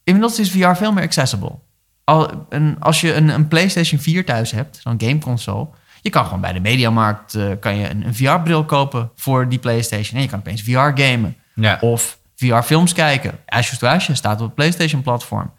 inmiddels 0.05 0.39
is 0.39 0.51
VR 0.51 0.75
veel 0.75 0.93
meer 0.93 1.05
accessible. 1.05 1.59
Al, 2.05 2.47
een, 2.49 2.77
als 2.81 3.01
je 3.01 3.15
een, 3.15 3.29
een, 3.29 3.49
PlayStation 3.49 4.01
4 4.01 4.25
thuis 4.25 4.51
hebt, 4.51 4.81
zo'n 4.83 5.01
gameconsole, 5.01 5.69
je 6.01 6.11
kan 6.11 6.25
gewoon 6.25 6.41
bij 6.41 6.53
de 6.53 6.61
Mediamarkt 6.61 7.35
uh, 7.35 7.51
kan 7.61 7.77
je 7.77 7.91
een, 7.91 8.07
een 8.07 8.15
VR-bril 8.15 8.65
kopen 8.65 9.11
voor 9.15 9.49
die 9.49 9.59
PlayStation 9.59 10.17
en 10.17 10.23
je 10.23 10.29
kan 10.29 10.39
opeens 10.39 10.63
VR 10.63 11.03
gamen. 11.03 11.37
Ja. 11.55 11.79
Of 11.81 12.19
VR-films 12.37 12.93
kijken. 12.93 13.39
Ashes 13.47 13.79
to 13.79 13.87
Ashes 13.87 14.19
staat 14.19 14.41
op 14.41 14.47
het 14.47 14.55
PlayStation-platform. 14.55 15.53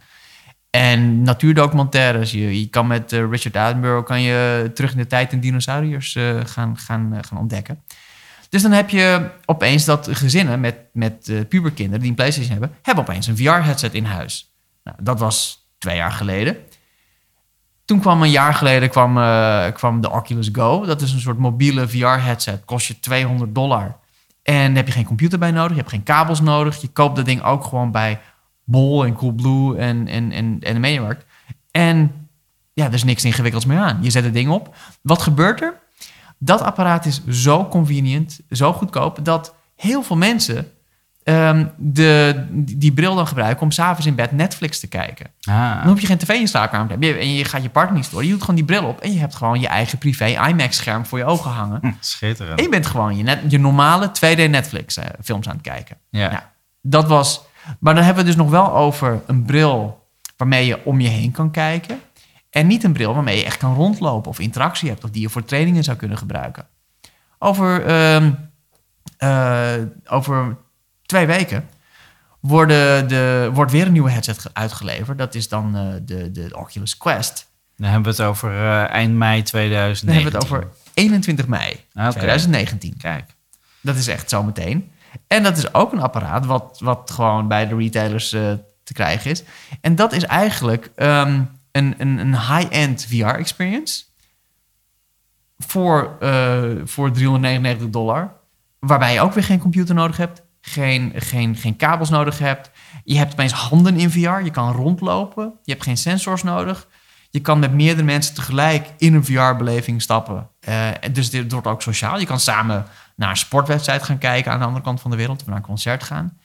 En 0.76 1.22
natuurdocumentaires. 1.22 2.32
Je, 2.32 2.60
je 2.60 2.68
kan 2.68 2.88
met 2.88 3.12
uh, 3.12 3.30
Richard 3.30 3.56
Attenborough 3.56 4.06
kan 4.06 4.22
je 4.22 4.72
terug 4.74 4.92
in 4.92 4.98
de 4.98 5.08
tijd 5.08 5.32
in 5.32 5.40
dinosauriërs 5.40 6.16
uh, 6.16 6.40
gaan, 6.46 6.78
gaan, 6.78 7.10
uh, 7.14 7.20
gaan 7.22 7.38
ontdekken. 7.38 7.84
Dus 8.50 8.62
dan 8.62 8.72
heb 8.72 8.90
je 8.90 9.30
opeens 9.46 9.86
dat 9.86 10.08
gezinnen 10.12 10.60
met, 10.60 10.76
met 10.94 11.32
puberkinderen 11.50 12.00
die 12.00 12.10
een 12.10 12.16
PlayStation 12.16 12.52
hebben, 12.52 12.78
hebben 12.82 13.04
opeens 13.04 13.28
een 13.28 13.38
VR-headset 13.38 13.94
in 13.94 14.06
huis. 14.06 14.54
Nou, 14.84 14.98
dat 15.02 15.20
was 15.20 15.68
twee 15.78 15.96
jaar 15.96 16.12
geleden. 16.12 16.58
Toen 17.86 18.00
kwam 18.00 18.22
een 18.22 18.32
jaar 18.32 18.54
geleden 18.54 18.90
kwam, 18.90 19.14
kwam 19.74 20.02
de 20.02 20.12
Oculus 20.12 20.50
Go. 20.52 20.86
Dat 20.86 21.02
is 21.02 21.14
een 21.14 21.20
soort 21.20 21.38
mobiele 21.38 21.88
VR-headset. 21.88 22.66
Kost 22.66 22.88
je 22.88 23.00
200 23.00 23.56
dollar. 23.56 23.98
En 24.44 24.76
heb 24.76 24.88
je 24.88 24.94
geen 24.94 25.06
computer 25.06 25.40
bij 25.40 25.52
nodig. 25.52 25.72
Je 25.72 25.78
hebt 25.78 25.90
geen 25.90 26.04
kabels 26.04 26.42
nodig. 26.42 26.82
Je 26.82 26.88
koopt 26.88 27.16
dat 27.16 27.26
ding 27.26 27.44
ook 27.44 27.64
gewoon 27.64 27.92
bij 27.92 28.20
Bol 28.66 29.06
en 29.06 29.14
Coolblue 29.14 29.78
en, 29.78 30.08
en, 30.08 30.32
en, 30.32 30.58
en 30.60 30.74
de 30.74 30.80
Mediamarkt. 30.80 31.26
En 31.72 32.28
ja, 32.74 32.86
er 32.86 32.94
is 32.94 33.04
niks 33.04 33.26
ingewikkelds 33.26 33.66
meer 33.66 33.80
aan. 33.80 33.98
Je 34.02 34.10
zet 34.10 34.24
het 34.24 34.34
ding 34.34 34.50
op. 34.50 34.76
Wat 35.02 35.22
gebeurt 35.22 35.62
er? 35.62 35.74
Dat 36.38 36.62
apparaat 36.62 37.06
is 37.06 37.28
zo 37.28 37.68
convenient, 37.68 38.40
zo 38.50 38.74
goedkoop, 38.74 39.20
dat 39.26 39.56
heel 39.76 40.04
veel 40.04 40.18
mensen 40.18 40.72
um, 41.26 41.72
de, 41.78 42.46
die 42.52 42.92
bril 42.92 43.16
dan 43.16 43.28
gebruiken 43.28 43.64
om 43.64 43.72
s'avonds 43.72 44.06
in 44.06 44.16
bed 44.16 44.32
Netflix 44.32 44.80
te 44.80 44.88
kijken. 44.88 45.28
Ah. 45.42 45.78
Dan 45.78 45.88
hoef 45.88 46.02
je 46.02 46.08
geen 46.08 46.18
tv 46.18 46.30
in 46.30 46.48
slaapkamer 46.48 46.88
te 46.88 46.92
hebben. 46.92 47.20
En 47.20 47.34
je 47.34 47.46
gaat 47.46 47.64
je 47.64 47.70
partner 47.70 47.96
niet 47.96 48.06
storen. 48.06 48.26
Je 48.26 48.32
doet 48.32 48.42
gewoon 48.42 48.56
die 48.56 48.66
bril 48.66 48.84
op 48.84 49.00
en 49.00 49.14
je 49.14 49.20
hebt 49.20 49.36
gewoon 49.36 49.60
je 49.60 49.68
eigen 49.68 49.98
privé 49.98 50.26
IMAX-scherm 50.26 51.06
voor 51.06 51.18
je 51.18 51.26
ogen 51.26 51.52
hangen. 51.52 51.80
Hm, 51.82 51.92
schitterend. 52.00 52.58
En 52.58 52.64
je 52.64 52.70
bent 52.70 52.86
gewoon 52.86 53.18
je, 53.18 53.24
net, 53.24 53.40
je 53.48 53.60
normale 53.60 54.08
2D 54.08 54.50
Netflix-films 54.50 55.48
aan 55.48 55.54
het 55.54 55.62
kijken. 55.62 55.98
Ja. 56.10 56.30
Nou, 56.30 56.42
dat 56.82 57.08
was. 57.08 57.42
Maar 57.80 57.96
dan 57.96 58.04
hebben 58.04 58.24
we 58.24 58.30
het 58.30 58.38
dus 58.38 58.46
nog 58.46 58.54
wel 58.54 58.76
over 58.76 59.22
een 59.28 59.44
bril 59.44 60.08
waarmee 60.38 60.66
je 60.66 60.86
om 60.86 61.00
je 61.00 61.08
heen 61.08 61.32
kan 61.32 61.52
kijken. 61.52 62.00
En 62.50 62.68
niet 62.68 62.84
een 62.84 62.94
bril 62.94 63.14
waarmee 63.14 63.38
je 63.38 63.44
echt 63.46 63.58
kan 63.58 63.74
rondlopen 63.76 64.30
of 64.32 64.40
interactie 64.40 64.90
hebt, 64.90 65.04
of 65.04 65.10
die 65.10 65.22
je 65.22 65.30
voor 65.30 65.44
trainingen 65.46 65.84
zou 65.84 65.98
kunnen 65.98 66.18
gebruiken. 66.18 66.68
Over, 67.40 67.86
ehm, 67.86 68.32
eh, 69.18 69.74
over 70.06 70.58
twee 71.06 71.26
weken 71.26 71.70
worden 72.40 73.08
de, 73.08 73.50
wordt 73.54 73.72
weer 73.72 73.86
een 73.86 73.92
nieuwe 73.92 74.12
headset 74.12 74.40
ge- 74.40 74.50
uitgeleverd. 74.54 75.18
Dat 75.18 75.36
is 75.36 75.50
dan 75.50 75.76
eh, 75.76 75.88
de, 76.02 76.32
de 76.32 76.50
Oculus 76.58 76.98
Quest. 76.98 77.50
Dan 77.78 77.90
hebben 77.90 78.16
we 78.16 78.22
het 78.22 78.30
over 78.30 78.50
eh, 78.52 78.90
eind 78.90 79.14
mei 79.14 79.42
2019. 79.42 80.06
Dan 80.08 80.16
hebben 80.16 80.32
we 80.32 80.38
het 80.38 80.48
over 80.78 80.92
21 80.94 81.48
mei 81.48 81.86
Ah, 81.94 82.04
oké. 82.06 82.12
2019. 82.14 82.98
Kijk. 82.98 83.36
Dat 83.82 83.96
is 83.96 84.08
echt 84.08 84.30
zometeen. 84.30 84.92
En 85.28 85.44
dat 85.44 85.58
is 85.58 85.74
ook 85.74 85.92
een 85.92 86.02
apparaat 86.02 86.46
wat, 86.46 86.80
wat 86.84 87.12
gewoon 87.12 87.48
bij 87.48 87.68
de 87.68 87.76
retailers 87.76 88.34
eh, 88.34 88.54
te 88.84 88.94
krijgen 88.94 89.32
is. 89.32 89.44
En 89.82 89.96
dat 89.96 90.14
is 90.14 90.24
eigenlijk 90.24 90.92
ehm, 90.96 91.42
een, 91.72 91.96
een, 91.98 92.18
een 92.18 92.40
high-end 92.40 93.06
VR-experience 93.10 94.04
voor, 95.58 96.18
eh, 96.20 96.64
voor 96.84 97.12
399 97.12 97.90
dollar. 97.90 98.34
Waarbij 98.80 99.14
je 99.14 99.22
ook 99.22 99.34
weer 99.34 99.44
geen 99.44 99.60
computer 99.60 99.96
nodig 99.96 100.18
hebt, 100.18 100.44
geen, 100.62 101.14
geen, 101.16 101.56
geen 101.56 101.76
kabels 101.76 102.10
nodig 102.10 102.40
hebt. 102.40 102.72
Je 103.04 103.18
hebt 103.18 103.32
opeens 103.32 103.54
handen 103.54 103.98
in 103.98 104.12
VR, 104.12 104.44
je 104.44 104.52
kan 104.52 104.72
rondlopen, 104.72 105.54
je 105.64 105.72
hebt 105.72 105.84
geen 105.84 105.98
sensors 105.98 106.44
nodig. 106.44 106.88
Je 107.36 107.42
kan 107.42 107.60
met 107.60 107.74
meerdere 107.74 108.06
mensen 108.06 108.36
tegelijk 108.36 108.88
in 108.98 109.14
een 109.14 109.26
VR-beleving 109.26 110.02
stappen. 110.02 110.50
Eh, 110.60 110.90
dus 111.12 111.30
dit 111.30 111.52
wordt 111.52 111.68
ook 111.68 111.82
sociaal. 111.82 112.20
Je 112.20 112.26
kan 112.26 112.40
samen 112.40 112.86
naar 113.16 113.30
een 113.30 113.38
sportwedstrijd 113.38 114.04
gaan 114.04 114.18
kijken 114.18 114.52
aan 114.52 114.60
de 114.60 114.66
andere 114.66 114.84
kant 114.84 115.02
van 115.02 115.12
de 115.12 115.18
wereld 115.18 115.42
of 115.42 115.48
naar 115.48 115.56
een 115.56 115.62
concert 115.62 116.04
gaan. 116.04 116.38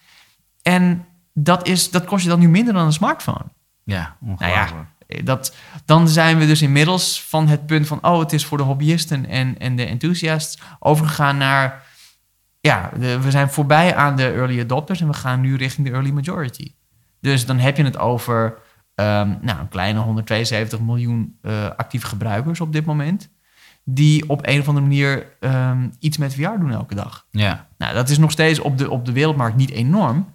En 0.62 1.06
dat, 1.32 1.66
is, 1.66 1.90
dat 1.90 2.04
kost 2.04 2.22
je 2.22 2.28
dan 2.28 2.38
nu 2.38 2.48
minder 2.48 2.74
dan 2.74 2.86
een 2.86 2.92
smartphone. 2.92 3.44
Ja, 3.84 4.16
Nou 4.20 4.52
ja, 4.52 4.86
dat, 5.24 5.56
dan 5.84 6.08
zijn 6.08 6.38
we 6.38 6.46
dus 6.46 6.62
inmiddels 6.62 7.22
van 7.22 7.48
het 7.48 7.66
punt 7.66 7.86
van... 7.86 7.98
oh, 8.02 8.18
het 8.18 8.32
is 8.32 8.44
voor 8.44 8.58
de 8.58 8.64
hobbyisten 8.64 9.26
en, 9.26 9.58
en 9.58 9.76
de 9.76 9.84
enthousiasts... 9.84 10.58
overgegaan 10.78 11.36
naar... 11.36 11.82
ja, 12.60 12.90
de- 12.98 13.20
we 13.20 13.30
zijn 13.30 13.50
voorbij 13.50 13.96
aan 13.96 14.16
de 14.16 14.32
early 14.32 14.60
adopters... 14.60 15.00
en 15.00 15.06
we 15.06 15.14
gaan 15.14 15.40
nu 15.40 15.56
richting 15.56 15.86
de 15.86 15.92
early 15.92 16.10
majority. 16.10 16.74
Dus 17.20 17.46
dan 17.46 17.58
heb 17.58 17.76
je 17.76 17.84
het 17.84 17.98
over 17.98 18.58
ehm, 19.00 19.34
nou, 19.40 19.58
een 19.58 19.68
kleine 19.68 20.00
172 20.00 20.80
miljoen 20.80 21.38
eh, 21.42 21.52
actieve 21.76 22.06
gebruikers 22.06 22.60
op 22.60 22.72
dit 22.72 22.84
moment... 22.84 23.28
die 23.84 24.28
op 24.28 24.46
een 24.46 24.60
of 24.60 24.68
andere 24.68 24.86
manier 24.86 25.26
ehm, 25.40 25.88
iets 25.98 26.18
met 26.18 26.34
VR 26.34 26.58
doen 26.58 26.72
elke 26.72 26.94
dag. 26.94 27.26
Ja. 27.30 27.66
Nou, 27.78 27.94
dat 27.94 28.08
is 28.08 28.18
nog 28.18 28.30
steeds 28.30 28.58
op 28.58 28.78
de, 28.78 28.90
op 28.90 29.06
de 29.06 29.12
wereldmarkt 29.12 29.56
niet 29.56 29.70
enorm. 29.70 30.26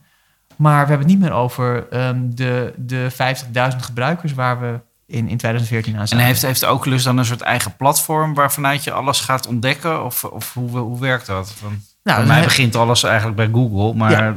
Maar 0.56 0.84
we 0.84 0.90
hebben 0.90 1.08
het 1.08 1.18
niet 1.18 1.20
meer 1.20 1.38
over 1.38 1.88
ehm, 1.90 2.20
de, 2.30 2.74
de 2.78 3.12
50.000 3.12 3.78
gebruikers 3.78 4.34
waar 4.34 4.60
we 4.60 4.80
in, 5.06 5.28
in 5.28 5.38
2014 5.38 5.94
aan 5.94 6.02
En 6.02 6.08
zaten. 6.08 6.26
heeft, 6.26 6.42
heeft 6.42 6.68
Oculus 6.68 7.04
dan 7.04 7.18
een 7.18 7.26
soort 7.26 7.42
eigen 7.42 7.76
platform 7.76 8.34
waarvanuit 8.34 8.84
je 8.84 8.92
alles 8.92 9.20
gaat 9.20 9.48
ontdekken? 9.48 10.06
Of, 10.06 10.24
of 10.24 10.54
hoe, 10.54 10.78
hoe 10.78 11.00
werkt 11.00 11.26
dat? 11.26 11.54
Want 11.62 11.96
nou, 12.04 12.18
bij 12.18 12.28
mij 12.28 12.44
begint 12.44 12.76
alles 12.76 13.04
eigenlijk 13.04 13.36
bij 13.36 13.50
Google, 13.52 13.94
maar 13.94 14.12
Ja. 14.12 14.34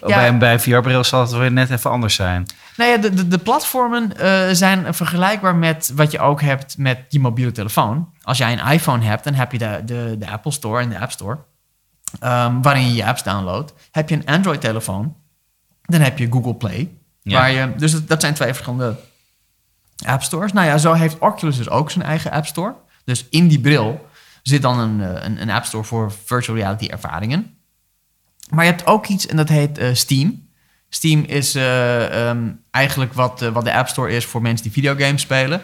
Bij, 0.00 0.38
bij 0.38 0.52
een 0.52 0.60
VR-bril 0.60 1.04
zal 1.04 1.20
het 1.20 1.30
weer 1.30 1.52
net 1.52 1.70
even 1.70 1.90
anders 1.90 2.14
zijn. 2.14 2.46
Nou 2.76 2.90
ja, 2.90 2.96
de, 2.96 3.14
de, 3.14 3.28
de 3.28 3.38
platformen 3.38 4.16
eh, 4.16 4.48
zijn 4.52 4.94
vergelijkbaar 4.94 5.54
met 5.56 5.92
wat 5.94 6.10
je 6.10 6.18
ook 6.18 6.40
hebt 6.40 6.78
met 6.78 6.98
je 7.08 7.20
mobiele 7.20 7.52
telefoon. 7.52 8.12
Als 8.22 8.38
jij 8.38 8.52
een 8.52 8.72
iPhone 8.72 9.04
hebt, 9.04 9.24
dan 9.24 9.34
heb 9.34 9.52
je 9.52 9.58
de, 9.58 9.82
de, 9.84 10.16
de 10.18 10.30
Apple 10.30 10.50
Store 10.52 10.82
en 10.82 10.88
de 10.88 10.98
App 10.98 11.10
Store. 11.10 11.38
ehm, 12.20 12.60
waarin 12.62 12.86
je 12.86 12.94
je 12.94 13.06
apps 13.06 13.22
downloadt. 13.22 13.72
Heb 13.90 14.08
je 14.08 14.14
een 14.14 14.26
Android-telefoon, 14.26 15.16
dan 15.82 16.00
heb 16.00 16.18
je 16.18 16.26
Google 16.30 16.54
Play. 16.54 16.90
Ja. 17.22 17.38
Waar 17.38 17.50
je, 17.50 17.74
dus 17.76 17.92
dat, 17.92 18.08
dat 18.08 18.20
zijn 18.20 18.34
twee 18.34 18.48
verschillende 18.48 18.96
app 20.06 20.22
stores. 20.22 20.52
Nou 20.52 20.66
ja, 20.66 20.78
zo 20.78 20.92
heeft 20.92 21.18
Oculus 21.18 21.56
dus 21.56 21.68
ook 21.70 21.90
zijn 21.90 22.04
eigen 22.04 22.30
app 22.30 22.46
store. 22.46 22.74
Dus 23.04 23.26
in 23.30 23.48
die 23.48 23.60
bril 23.60 24.06
zit 24.42 24.62
dan 24.62 24.78
een, 24.78 25.00
eh, 25.02 25.24
een, 25.24 25.42
een 25.42 25.50
app 25.50 25.64
store 25.64 25.84
voor 25.84 26.12
virtual 26.24 26.56
reality 26.56 26.86
ervaringen. 26.86 27.57
Maar 28.50 28.64
je 28.64 28.70
hebt 28.70 28.86
ook 28.86 29.06
iets 29.06 29.26
en 29.26 29.36
dat 29.36 29.48
heet 29.48 29.78
eh, 29.78 29.94
Steam. 29.94 30.46
Steam 30.88 31.24
is 31.26 31.54
eh, 31.54 32.28
ehm, 32.28 32.50
eigenlijk 32.70 33.12
wat, 33.12 33.42
eh, 33.42 33.48
wat 33.48 33.64
de 33.64 33.74
App 33.74 33.88
Store 33.88 34.10
is 34.10 34.24
voor 34.24 34.42
mensen 34.42 34.62
die 34.62 34.72
videogames 34.72 35.22
spelen. 35.22 35.60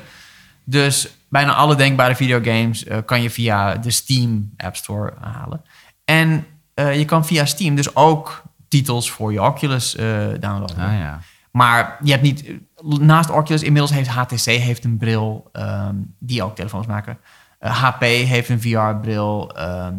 Dus 0.64 1.16
bijna 1.28 1.54
alle 1.54 1.74
denkbare 1.74 2.14
videogames 2.14 2.84
kan 3.04 3.22
je 3.22 3.30
via 3.30 3.74
de 3.74 3.90
Steam 3.90 4.52
App 4.56 4.76
Store 4.76 5.12
halen. 5.20 5.62
En 6.04 6.46
je 6.74 7.04
kan 7.04 7.26
via 7.26 7.44
Steam 7.44 7.74
dus 7.74 7.96
ook 7.96 8.42
titels 8.68 9.10
voor 9.10 9.32
je 9.32 9.42
Oculus 9.42 9.92
downloaden. 10.40 10.76
Ah, 10.78 10.98
ja. 10.98 11.20
Maar 11.50 11.98
je 12.02 12.10
hebt 12.10 12.22
niet... 12.22 12.52
Naast 12.82 13.30
Oculus 13.30 13.62
inmiddels 13.62 13.92
heeft 13.92 14.08
HTC 14.08 14.44
heeft 14.44 14.84
een 14.84 14.96
bril 14.96 15.48
ehm, 15.52 15.94
die 16.18 16.42
ook 16.42 16.56
telefoons 16.56 16.86
maken. 16.86 17.18
HP 17.58 18.00
heeft 18.02 18.48
een 18.48 18.60
VR-bril. 18.60 19.56
ehm, 19.56 19.94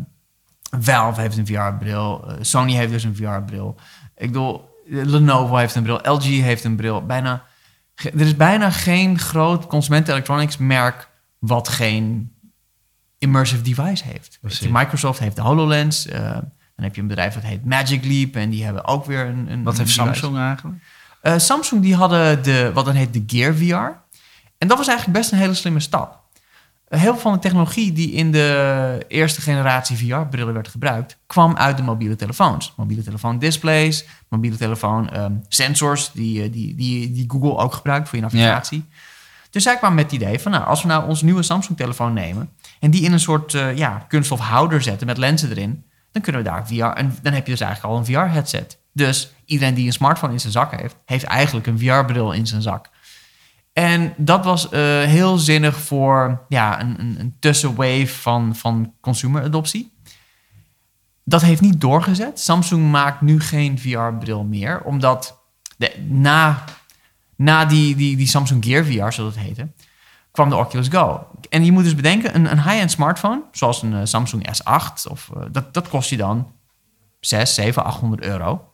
Valve 0.79 1.21
heeft 1.21 1.37
een 1.37 1.47
VR-bril. 1.47 2.27
eh, 2.27 2.35
Sony 2.41 2.73
heeft 2.73 2.91
dus 2.91 3.03
een 3.03 3.15
VR-bril. 3.15 3.75
Ik 4.15 4.27
bedoel, 4.31 4.69
Lenovo 4.87 5.55
heeft 5.55 5.75
een 5.75 5.83
bril. 5.83 5.99
LG 6.03 6.23
heeft 6.23 6.63
een 6.63 6.75
bril. 6.75 7.05
Bijna, 7.05 7.43
er 7.95 8.21
is 8.21 8.35
bijna 8.35 8.71
geen 8.71 9.19
groot 9.19 9.67
consument 9.67 10.07
electronics 10.07 10.57
merk 10.57 11.09
wat 11.39 11.67
geen 11.69 12.31
immersive 13.17 13.61
device 13.61 14.03
heeft. 14.03 14.39
Je. 14.41 14.69
Microsoft 14.71 15.19
heeft 15.19 15.35
de 15.35 15.41
HoloLens. 15.41 16.07
eh, 16.07 16.29
dan 16.75 16.83
heb 16.85 16.95
je 16.95 17.01
een 17.01 17.07
bedrijf 17.07 17.33
dat 17.33 17.43
heet 17.43 17.65
Magic 17.65 18.05
Leap 18.05 18.35
en 18.35 18.49
die 18.49 18.63
hebben 18.63 18.85
ook 18.85 19.05
weer 19.05 19.25
een. 19.25 19.51
een 19.51 19.63
Wat 19.63 19.73
een 19.73 19.79
heeft 19.79 19.95
device. 19.95 20.13
Samsung 20.19 20.37
eigenlijk? 20.37 20.83
Eh, 21.21 21.37
Samsung 21.37 21.81
die 21.81 21.95
hadden 21.95 22.43
de, 22.43 22.71
wat 22.73 22.85
dan 22.85 22.95
heet 22.95 23.13
de 23.13 23.23
Gear 23.27 23.55
VR. 23.55 24.03
En 24.57 24.67
dat 24.67 24.77
was 24.77 24.87
eigenlijk 24.87 25.17
best 25.17 25.31
een 25.31 25.37
hele 25.37 25.53
slimme 25.53 25.79
stap. 25.79 26.23
Heel 26.87 26.99
veel 26.99 27.17
van 27.17 27.33
de 27.33 27.39
technologie 27.39 27.91
die 27.93 28.11
in 28.11 28.31
de 28.31 29.05
eerste 29.07 29.41
generatie 29.41 29.97
VR-brillen 29.97 30.53
werd 30.53 30.67
gebruikt, 30.67 31.17
kwam 31.27 31.55
uit 31.55 31.77
de 31.77 31.83
mobiele 31.83 32.15
telefoons. 32.15 32.73
Mobiele 32.77 33.03
telefoon 33.03 33.39
displays, 33.39 34.05
mobiele 34.29 34.57
telefoon 34.57 35.09
ehm, 35.09 35.33
sensors, 35.47 36.11
die, 36.11 36.43
eh, 36.43 36.51
die, 36.51 36.75
die, 36.75 37.11
die 37.11 37.25
Google 37.27 37.57
ook 37.57 37.73
gebruikt 37.73 38.09
voor 38.09 38.17
je 38.17 38.23
navigatie. 38.23 38.85
Dus 39.49 39.63
zij 39.63 39.77
kwam 39.77 39.93
met 39.93 40.03
het 40.03 40.21
idee 40.21 40.39
van, 40.39 40.51
nou, 40.51 40.65
als 40.65 40.81
we 40.81 40.87
nou 40.87 41.07
ons 41.07 41.21
nieuwe 41.21 41.43
Samsung-telefoon 41.43 42.13
nemen 42.13 42.49
en 42.79 42.91
die 42.91 43.03
in 43.03 43.13
een 43.13 43.19
soort 43.19 43.53
eh, 43.53 43.77
ja, 43.77 44.05
kunststof 44.07 44.39
houder 44.39 44.81
zetten 44.81 45.07
met 45.07 45.17
lenzen 45.17 45.49
erin, 45.49 45.85
dan 46.11 46.21
kunnen 46.21 46.43
we 46.43 46.49
daar 46.49 46.67
VR, 46.67 46.97
en 46.97 47.17
dan 47.21 47.33
heb 47.33 47.45
je 47.45 47.51
dus 47.51 47.61
eigenlijk 47.61 47.93
al 47.93 47.99
een 47.99 48.05
VR-headset. 48.05 48.79
Dus 48.93 49.33
iedereen 49.45 49.73
die 49.73 49.85
een 49.85 49.93
smartphone 49.93 50.33
in 50.33 50.39
zijn 50.39 50.51
zak 50.51 50.79
heeft, 50.79 50.95
heeft 51.05 51.23
eigenlijk 51.23 51.67
een 51.67 51.79
VR-bril 51.79 52.31
in 52.31 52.47
zijn 52.47 52.61
zak. 52.61 52.89
En 53.75 54.13
dat 54.17 54.45
was 54.45 54.69
eh, 54.69 54.81
heel 55.01 55.37
zinnig 55.37 55.77
voor 55.77 56.45
ja, 56.49 56.81
een, 56.81 56.99
een, 56.99 57.15
een 57.19 57.35
tussenwave 57.39 58.07
van, 58.07 58.55
van 58.55 58.93
consumer-adoptie. 59.01 59.93
Dat 61.23 61.41
heeft 61.41 61.61
niet 61.61 61.81
doorgezet. 61.81 62.39
Samsung 62.39 62.91
maakt 62.91 63.21
nu 63.21 63.39
geen 63.39 63.79
VR-bril 63.79 64.43
meer, 64.43 64.81
omdat 64.81 65.39
de, 65.77 66.05
na, 66.07 66.63
na 67.35 67.65
die, 67.65 67.95
die, 67.95 68.17
die 68.17 68.27
Samsung 68.27 68.65
Gear 68.65 68.85
VR, 68.85 69.11
zoals 69.11 69.35
het 69.35 69.43
heette, 69.43 69.67
kwam 70.31 70.49
de 70.49 70.55
Oculus 70.55 70.87
Go. 70.87 71.27
En 71.49 71.65
je 71.65 71.71
moet 71.71 71.83
dus 71.83 71.95
bedenken, 71.95 72.35
een, 72.35 72.51
een 72.51 72.63
high-end 72.63 72.91
smartphone, 72.91 73.41
zoals 73.51 73.81
een 73.81 73.93
eh, 73.93 74.01
Samsung 74.03 74.47
S8, 74.47 75.11
of, 75.11 75.29
eh, 75.35 75.41
dat, 75.51 75.73
dat 75.73 75.89
kost 75.89 76.09
je 76.09 76.17
dan 76.17 76.51
6, 77.19 77.53
7, 77.53 77.83
800 77.83 78.23
euro. 78.23 78.71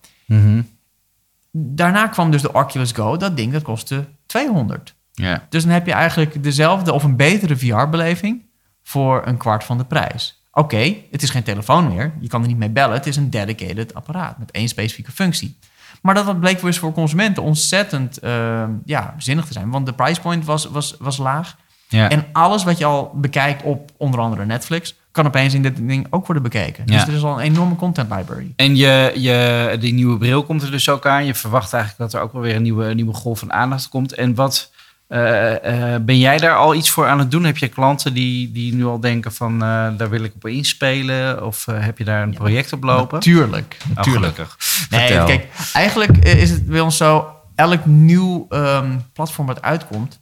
Daarna 1.52 2.08
kwam 2.08 2.32
dus 2.32 2.42
de 2.42 2.54
Oculus 2.54 2.92
Go. 2.92 3.18
Dat 3.18 3.38
ding 3.38 3.52
dat 3.52 3.62
kostte 3.62 4.08
200. 4.32 4.96
Ja. 5.12 5.46
Dus 5.50 5.64
dan 5.64 5.72
heb 5.72 5.86
je 5.86 5.94
eigenlijk 5.94 6.44
dezelfde 6.44 6.94
of 6.94 7.04
een 7.04 7.16
betere 7.16 7.58
VR-beleving 7.58 8.46
voor 8.84 9.22
een 9.26 9.38
kwart 9.38 9.64
van 9.64 9.78
de 9.78 9.86
prijs. 9.86 10.46
Oké, 10.52 10.96
het 11.12 11.24
is 11.24 11.30
geen 11.30 11.44
telefoon 11.44 11.88
meer. 11.88 12.14
Je 12.20 12.28
kan 12.28 12.42
er 12.42 12.48
niet 12.48 12.58
mee 12.58 12.70
bellen. 12.70 12.96
Het 12.96 13.08
is 13.08 13.16
een 13.16 13.30
dedicated 13.30 13.94
apparaat 13.94 14.38
met 14.38 14.52
één 14.52 14.68
specifieke 14.68 15.12
functie. 15.12 15.58
Maar 16.02 16.14
dat 16.14 16.40
bleek 16.40 16.62
dus 16.62 16.80
voor 16.80 16.92
consumenten 16.92 17.44
ontzettend 17.44 18.18
eh, 18.18 18.64
ja, 18.86 19.16
zinnig 19.18 19.46
te 19.46 19.54
zijn. 19.54 19.70
Want 19.70 19.86
de 19.86 19.94
price 19.94 20.22
point 20.22 20.46
was, 20.46 20.66
was, 20.66 20.96
was 21.00 21.18
laag. 21.18 21.58
Ja. 21.88 22.10
En 22.10 22.26
alles 22.32 22.64
wat 22.64 22.78
je 22.78 22.86
al 22.86 23.12
bekijkt 23.16 23.64
op 23.64 23.92
onder 23.98 24.20
andere 24.20 24.46
Netflix... 24.46 24.96
kan 25.12 25.26
opeens 25.26 25.54
in 25.54 25.62
dit 25.62 25.78
ding 25.78 26.08
ook 26.10 26.26
worden 26.26 26.44
bekeken. 26.44 26.84
Ja. 26.86 26.98
Dus 26.98 27.08
er 27.08 27.14
is 27.14 27.24
al 27.24 27.34
een 27.34 27.46
enorme 27.46 27.76
content 27.76 28.12
library. 28.12 28.54
En 28.56 28.76
je, 28.76 29.12
je, 29.16 29.78
die 29.80 29.94
nieuwe 29.94 30.18
bril 30.18 30.44
komt 30.44 30.62
er 30.62 30.72
dus 30.72 30.90
ook 30.90 31.06
aan. 31.06 31.26
Je 31.26 31.36
verwacht 31.36 31.74
eigenlijk 31.74 32.12
dat 32.12 32.22
er 32.22 32.26
ook 32.26 32.34
wel 32.34 32.42
weer 32.42 32.56
een 32.56 32.62
nieuwe, 32.62 32.94
nieuwe 32.94 33.14
golf 33.14 33.40
van 33.40 33.54
aandacht 33.54 33.90
komt. 33.90 34.14
En 34.14 34.36
wat 34.36 34.72
eh, 35.12 35.94
eh, 35.94 36.02
ben 36.02 36.20
jij 36.20 36.38
daar 36.38 36.56
al 36.56 36.76
iets 36.76 36.90
voor 36.90 37.08
aan 37.08 37.20
het 37.20 37.32
doen? 37.32 37.44
Heb 37.44 37.58
je 37.58 37.68
klanten 37.68 38.14
die, 38.14 38.52
die 38.52 38.74
nu 38.74 38.86
al 38.86 39.00
denken 39.00 39.34
van 39.34 39.54
eh, 39.54 39.88
daar 39.98 40.10
wil 40.10 40.24
ik 40.24 40.34
op 40.36 40.48
inspelen? 40.48 41.46
Of 41.46 41.66
heb 41.66 41.98
je 41.98 42.04
daar 42.04 42.24
een 42.24 42.34
project 42.34 42.74
op 42.74 42.84
lopen? 42.84 43.20
Tuurlijk, 43.20 43.78
Oh, 43.90 43.96
natuurlijk. 43.96 44.36
gelukkig. 44.36 44.58
Nee, 44.90 45.08
Vertel. 45.08 45.26
kijk, 45.26 45.48
eigenlijk 45.74 46.18
is 46.18 46.50
het 46.50 46.66
bij 46.66 46.80
ons 46.80 46.98
zo... 46.98 47.36
elk 47.56 47.86
nieuw 47.86 48.46
ehm, 48.50 48.98
platform 49.14 49.48
wat 49.48 49.62
uitkomt... 49.62 50.20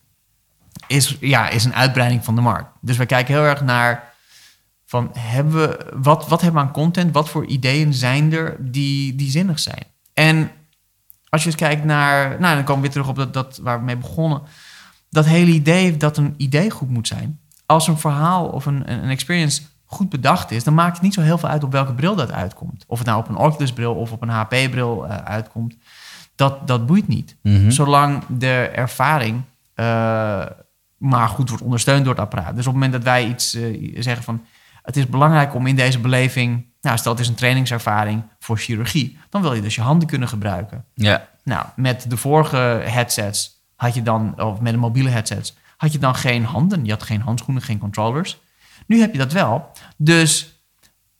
Is, 0.88 1.18
ja, 1.20 1.50
is 1.50 1.66
een 1.66 1.76
uitbreiding 1.76 2.26
van 2.26 2.36
de 2.36 2.42
markt. 2.42 2.70
Dus 2.82 2.98
we 2.98 3.06
kijken 3.06 3.34
heel 3.34 3.44
erg 3.44 3.62
naar... 3.62 4.09
Van, 4.90 5.12
hebben 5.18 5.54
we, 5.54 5.92
wat, 5.94 6.28
wat 6.28 6.42
hebben 6.42 6.62
we 6.62 6.68
aan 6.68 6.74
content? 6.74 7.14
Wat 7.14 7.30
voor 7.30 7.46
ideeën 7.46 7.94
zijn 7.94 8.34
er 8.34 8.56
die, 8.60 9.16
die 9.16 9.30
zinnig 9.30 9.60
zijn? 9.60 9.84
En 10.14 10.52
als 11.30 11.42
je 11.42 11.48
eens 11.48 11.58
kijkt 11.58 11.84
naar, 11.84 12.40
nou 12.40 12.56
dan 12.56 12.64
komen 12.64 12.76
we 12.76 12.82
weer 12.82 12.92
terug 12.92 13.08
op 13.08 13.16
dat, 13.16 13.34
dat 13.34 13.60
waar 13.64 13.80
we 13.80 13.86
mee 13.86 13.98
begonnen. 13.98 14.42
Dat 15.10 15.26
hele 15.26 15.52
idee 15.52 15.98
dat 15.98 16.18
een 16.18 16.34
idee 16.38 16.70
goed 16.70 16.90
moet 16.90 17.08
zijn. 17.08 17.40
Als 17.66 17.88
een 17.88 17.98
verhaal 17.98 18.48
of 18.48 18.66
een, 18.66 18.92
een 18.92 19.10
experience 19.10 19.62
goed 19.86 20.10
bedacht 20.10 20.52
is, 20.52 20.64
dan 20.64 20.74
maakt 20.74 20.94
het 20.94 21.02
niet 21.02 21.14
zo 21.14 21.22
heel 21.22 21.38
veel 21.38 21.50
uit 21.50 21.64
op 21.64 21.72
welke 21.72 21.94
bril 21.94 22.16
dat 22.16 22.32
uitkomt. 22.32 22.84
Of 22.88 22.98
het 22.98 23.08
nou 23.08 23.20
op 23.20 23.30
een 23.30 23.38
Oculus 23.38 23.74
bril 23.74 23.94
of 23.96 24.12
op 24.12 24.22
een 24.22 24.30
HP-bril 24.30 25.06
uh, 25.06 25.16
uitkomt. 25.16 25.76
Dat, 26.36 26.68
dat 26.68 26.86
boeit 26.86 27.08
niet. 27.08 27.36
Mhm. 27.42 27.70
Zolang 27.70 28.24
de 28.28 28.72
ervaring 28.74 29.42
uh, 29.76 30.46
maar 30.98 31.30
goed 31.30 31.50
wordt 31.50 31.64
ondersteund 31.64 32.06
door 32.06 32.14
het 32.14 32.24
apparaat. 32.24 32.56
Dus 32.56 32.68
op 32.68 32.74
het 32.74 32.82
moment 32.82 32.94
dat 32.94 33.04
wij 33.04 33.28
iets 33.28 33.56
uh, 33.56 33.96
zeggen 34.02 34.24
van... 34.24 34.46
het 34.90 34.98
is 34.98 35.08
belangrijk 35.08 35.56
om 35.56 35.68
in 35.68 35.76
deze 35.76 36.00
beleving... 36.00 36.66
nou, 36.82 36.98
stel 36.98 37.12
het 37.12 37.22
is 37.22 37.28
een 37.28 37.36
trainingservaring 37.36 38.24
voor 38.40 38.58
chirurgie... 38.58 39.18
dan 39.30 39.42
wil 39.42 39.54
je 39.54 39.62
dus 39.62 39.76
je 39.76 39.82
handen 39.82 40.08
kunnen 40.08 40.28
gebruiken. 40.28 40.86
Ja. 40.94 41.28
Nou, 41.44 41.66
met 41.76 42.06
de 42.10 42.18
vorige 42.18 42.58
headsets 42.86 43.64
had 43.76 43.94
je 43.94 44.02
dan... 44.02 44.42
of 44.42 44.60
met 44.60 44.74
de 44.74 44.80
mobiele 44.80 45.10
headsets... 45.10 45.58
had 45.78 45.92
je 45.92 46.00
dan 46.00 46.16
geen 46.16 46.46
handen. 46.46 46.86
Je 46.86 46.92
had 46.92 47.04
geen 47.04 47.22
handschoenen, 47.22 47.64
geen 47.64 47.78
controllers. 47.78 48.40
Nu 48.86 49.00
heb 49.00 49.12
je 49.12 49.18
dat 49.18 49.32
wel. 49.32 49.72
Dus 49.98 50.62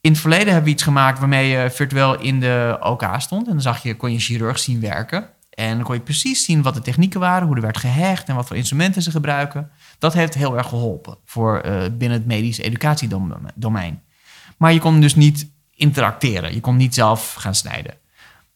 in 0.02 0.12
het 0.12 0.20
verleden 0.20 0.48
hebben 0.48 0.64
we 0.64 0.70
iets 0.70 0.84
gemaakt... 0.84 1.20
waarmee 1.20 1.50
je 1.50 1.70
virtueel 1.70 2.20
in 2.20 2.40
de 2.40 2.78
OK 2.80 3.06
stond... 3.18 3.46
en 3.46 3.54
dan 3.54 3.62
zag 3.62 3.84
je, 3.84 3.96
kon 3.96 4.12
je 4.12 4.20
chirurg 4.20 4.60
zien 4.60 4.82
werken... 4.82 5.30
En 5.50 5.76
dan 5.76 5.84
kon 5.84 5.96
je 5.96 6.02
precies 6.02 6.46
zien 6.46 6.62
wat 6.62 6.74
de 6.74 6.82
technieken 6.82 7.20
waren, 7.20 7.48
hoe 7.48 7.56
er 7.56 7.62
werd 7.62 7.78
gehecht 7.78 8.28
en 8.30 8.36
wat 8.36 8.48
voor 8.48 8.56
instrumenten 8.56 9.02
ze 9.02 9.12
gebruiken. 9.12 9.70
Dat 10.00 10.14
heeft 10.14 10.34
heel 10.34 10.58
erg 10.58 10.68
geholpen 10.68 11.18
voor 11.26 11.62
uh, 11.66 11.82
binnen 11.92 12.18
het 12.18 12.28
medisch 12.28 12.58
educatiedomein. 12.58 14.02
Maar 14.58 14.74
je 14.74 14.80
kon 14.80 15.02
dus 15.02 15.16
niet 15.16 15.48
interacteren. 15.76 16.54
Je 16.54 16.60
kon 16.60 16.76
niet 16.76 16.94
zelf 16.94 17.34
gaan 17.34 17.56
snijden. 17.56 17.94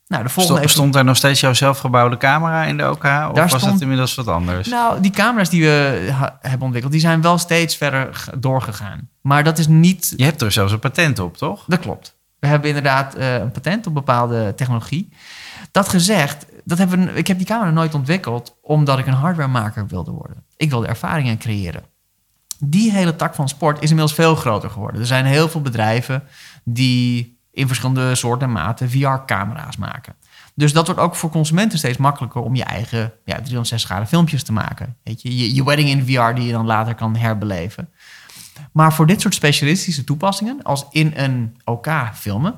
Nou, 0.06 0.22
de 0.22 0.28
volgende 0.28 0.58
stond, 0.58 0.72
stond 0.72 0.92
daar 0.92 1.04
nog 1.04 1.16
steeds 1.16 1.40
jouw 1.40 1.52
zelfgebouwde 1.52 2.16
camera 2.16 2.64
in 2.64 2.76
de 2.76 2.90
OK? 2.90 3.04
Of 3.04 3.32
was 3.32 3.48
stond, 3.48 3.72
het 3.72 3.80
inmiddels 3.80 4.14
wat 4.14 4.28
anders? 4.28 4.68
Nou, 4.68 5.00
die 5.00 5.10
camera's 5.10 5.48
die 5.48 5.62
we 5.62 6.10
hebben 6.40 6.62
ontwikkeld, 6.62 6.92
die 6.92 7.00
zijn 7.00 7.20
wel 7.20 7.38
steeds 7.38 7.76
verder 7.76 8.24
doorgegaan. 8.38 9.08
Maar 9.20 9.44
dat 9.44 9.58
is 9.58 9.66
niet... 9.66 10.12
Je 10.16 10.24
hebt 10.24 10.42
er 10.42 10.52
zelfs 10.52 10.72
een 10.72 10.78
patent 10.78 11.18
op, 11.18 11.36
toch? 11.36 11.64
Dat 11.66 11.80
klopt. 11.80 12.16
We 12.38 12.46
hebben 12.46 12.68
inderdaad 12.68 13.16
uh, 13.18 13.34
een 13.34 13.50
patent 13.50 13.86
op 13.86 13.94
bepaalde 13.94 14.52
technologie. 14.56 15.12
Dat 15.70 15.88
gezegd, 15.88 16.46
dat 16.64 16.78
hebben 16.78 17.16
ik 17.16 17.26
heb 17.26 17.38
die 17.38 17.46
camera 17.46 17.70
nooit 17.70 17.94
ontwikkeld 17.94 18.56
omdat 18.62 18.98
ik 18.98 19.06
een 19.06 19.12
hardwaremaker 19.12 19.86
wilde 19.86 20.10
worden. 20.10 20.44
Ik 20.56 20.70
wilde 20.70 20.86
ervaringen 20.86 21.38
creëren. 21.38 21.82
Die 22.58 22.92
hele 22.92 23.16
tak 23.16 23.34
van 23.34 23.48
sport 23.48 23.76
is 23.76 23.88
inmiddels 23.88 24.14
veel 24.14 24.34
groter 24.34 24.70
geworden. 24.70 25.00
Er 25.00 25.06
zijn 25.06 25.24
heel 25.24 25.48
veel 25.48 25.60
bedrijven 25.60 26.22
die 26.64 27.38
in 27.52 27.66
verschillende 27.66 28.14
soorten 28.14 28.46
en 28.46 28.52
maten 28.52 28.90
VR-camera's 28.90 29.76
maken. 29.76 30.14
Dus 30.54 30.72
dat 30.72 30.86
wordt 30.86 31.00
ook 31.00 31.14
voor 31.14 31.30
consumenten 31.30 31.78
steeds 31.78 31.98
makkelijker 31.98 32.40
om 32.40 32.54
je 32.54 32.64
eigen 32.64 33.12
ja, 33.24 33.34
360 33.40 33.90
graden 33.90 34.08
filmpjes 34.08 34.42
te 34.42 34.52
maken. 34.52 34.96
Weet 35.02 35.22
je? 35.22 35.38
je, 35.38 35.54
je 35.54 35.64
wedding 35.64 35.88
in 35.88 36.06
VR 36.06 36.34
die 36.34 36.46
je 36.46 36.52
dan 36.52 36.66
later 36.66 36.94
kan 36.94 37.16
herbeleven. 37.16 37.88
Maar 38.72 38.92
voor 38.92 39.06
dit 39.06 39.20
soort 39.20 39.34
specialistische 39.34 40.04
toepassingen, 40.04 40.62
als 40.62 40.86
in 40.90 41.12
een 41.16 41.56
OK 41.64 41.88
filmen, 42.14 42.54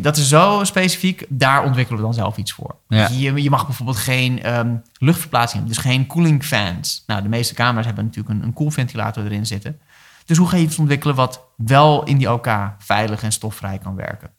dat 0.00 0.16
is 0.16 0.28
zo 0.28 0.64
specifiek, 0.64 1.24
daar 1.28 1.64
ontwikkelen 1.64 2.00
we 2.00 2.04
dan 2.06 2.14
zelf 2.14 2.36
iets 2.36 2.52
voor. 2.52 2.76
Ja. 2.88 3.08
Je, 3.08 3.42
je, 3.42 3.50
mag 3.50 3.66
bijvoorbeeld 3.66 3.96
geen 3.98 4.56
um, 4.56 4.82
luchtverplaatsing 4.98 5.62
hebben, 5.62 5.82
dus 5.82 5.92
geen 5.92 6.06
cooling 6.06 6.44
fans. 6.44 7.04
Nou, 7.06 7.22
de 7.22 7.28
meeste 7.28 7.54
camera's 7.54 7.86
hebben 7.86 8.04
natuurlijk 8.04 8.34
een, 8.34 8.42
een 8.42 8.52
koelventilator 8.52 9.24
erin 9.24 9.46
zitten. 9.46 9.80
Dus 10.24 10.38
hoe 10.38 10.48
ga 10.48 10.56
je 10.56 10.62
iets 10.62 10.78
ontwikkelen 10.78 11.14
wat 11.14 11.40
wel 11.56 12.04
in 12.04 12.18
die 12.18 12.32
OK 12.32 12.48
veilig 12.78 13.22
en 13.22 13.32
stofvrij 13.32 13.78
kan 13.78 13.94
werken? 13.94 14.30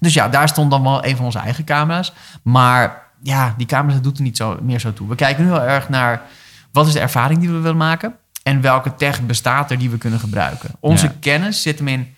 Dus 0.00 0.14
ja, 0.14 0.28
daar 0.28 0.48
stond 0.48 0.70
dan 0.70 0.82
wel 0.82 1.04
een 1.04 1.16
van 1.16 1.24
onze 1.24 1.38
eigen 1.38 1.64
camera's. 1.64 2.12
Maar 2.42 3.12
ja, 3.22 3.54
die 3.56 3.66
camera's 3.66 4.00
doet 4.00 4.16
er 4.16 4.22
niet 4.22 4.36
zo, 4.36 4.58
meer 4.62 4.80
zo 4.80 4.92
toe. 4.92 5.08
We 5.08 5.14
kijken 5.14 5.44
nu 5.44 5.50
heel 5.50 5.62
erg 5.62 5.88
naar 5.88 6.22
wat 6.72 6.86
is 6.86 6.92
de 6.92 7.00
ervaring 7.00 7.40
die 7.40 7.48
we 7.48 7.58
willen 7.58 7.76
maken 7.76 8.14
en 8.42 8.60
welke 8.60 8.94
tech 8.94 9.22
bestaat 9.22 9.70
er 9.70 9.78
die 9.78 9.90
we 9.90 9.98
kunnen 9.98 10.20
gebruiken. 10.20 10.70
Onze 10.80 11.06
Ja. 11.06 11.12
kennis 11.20 11.62
zit 11.62 11.78
hem 11.78 11.88
in 11.88 12.14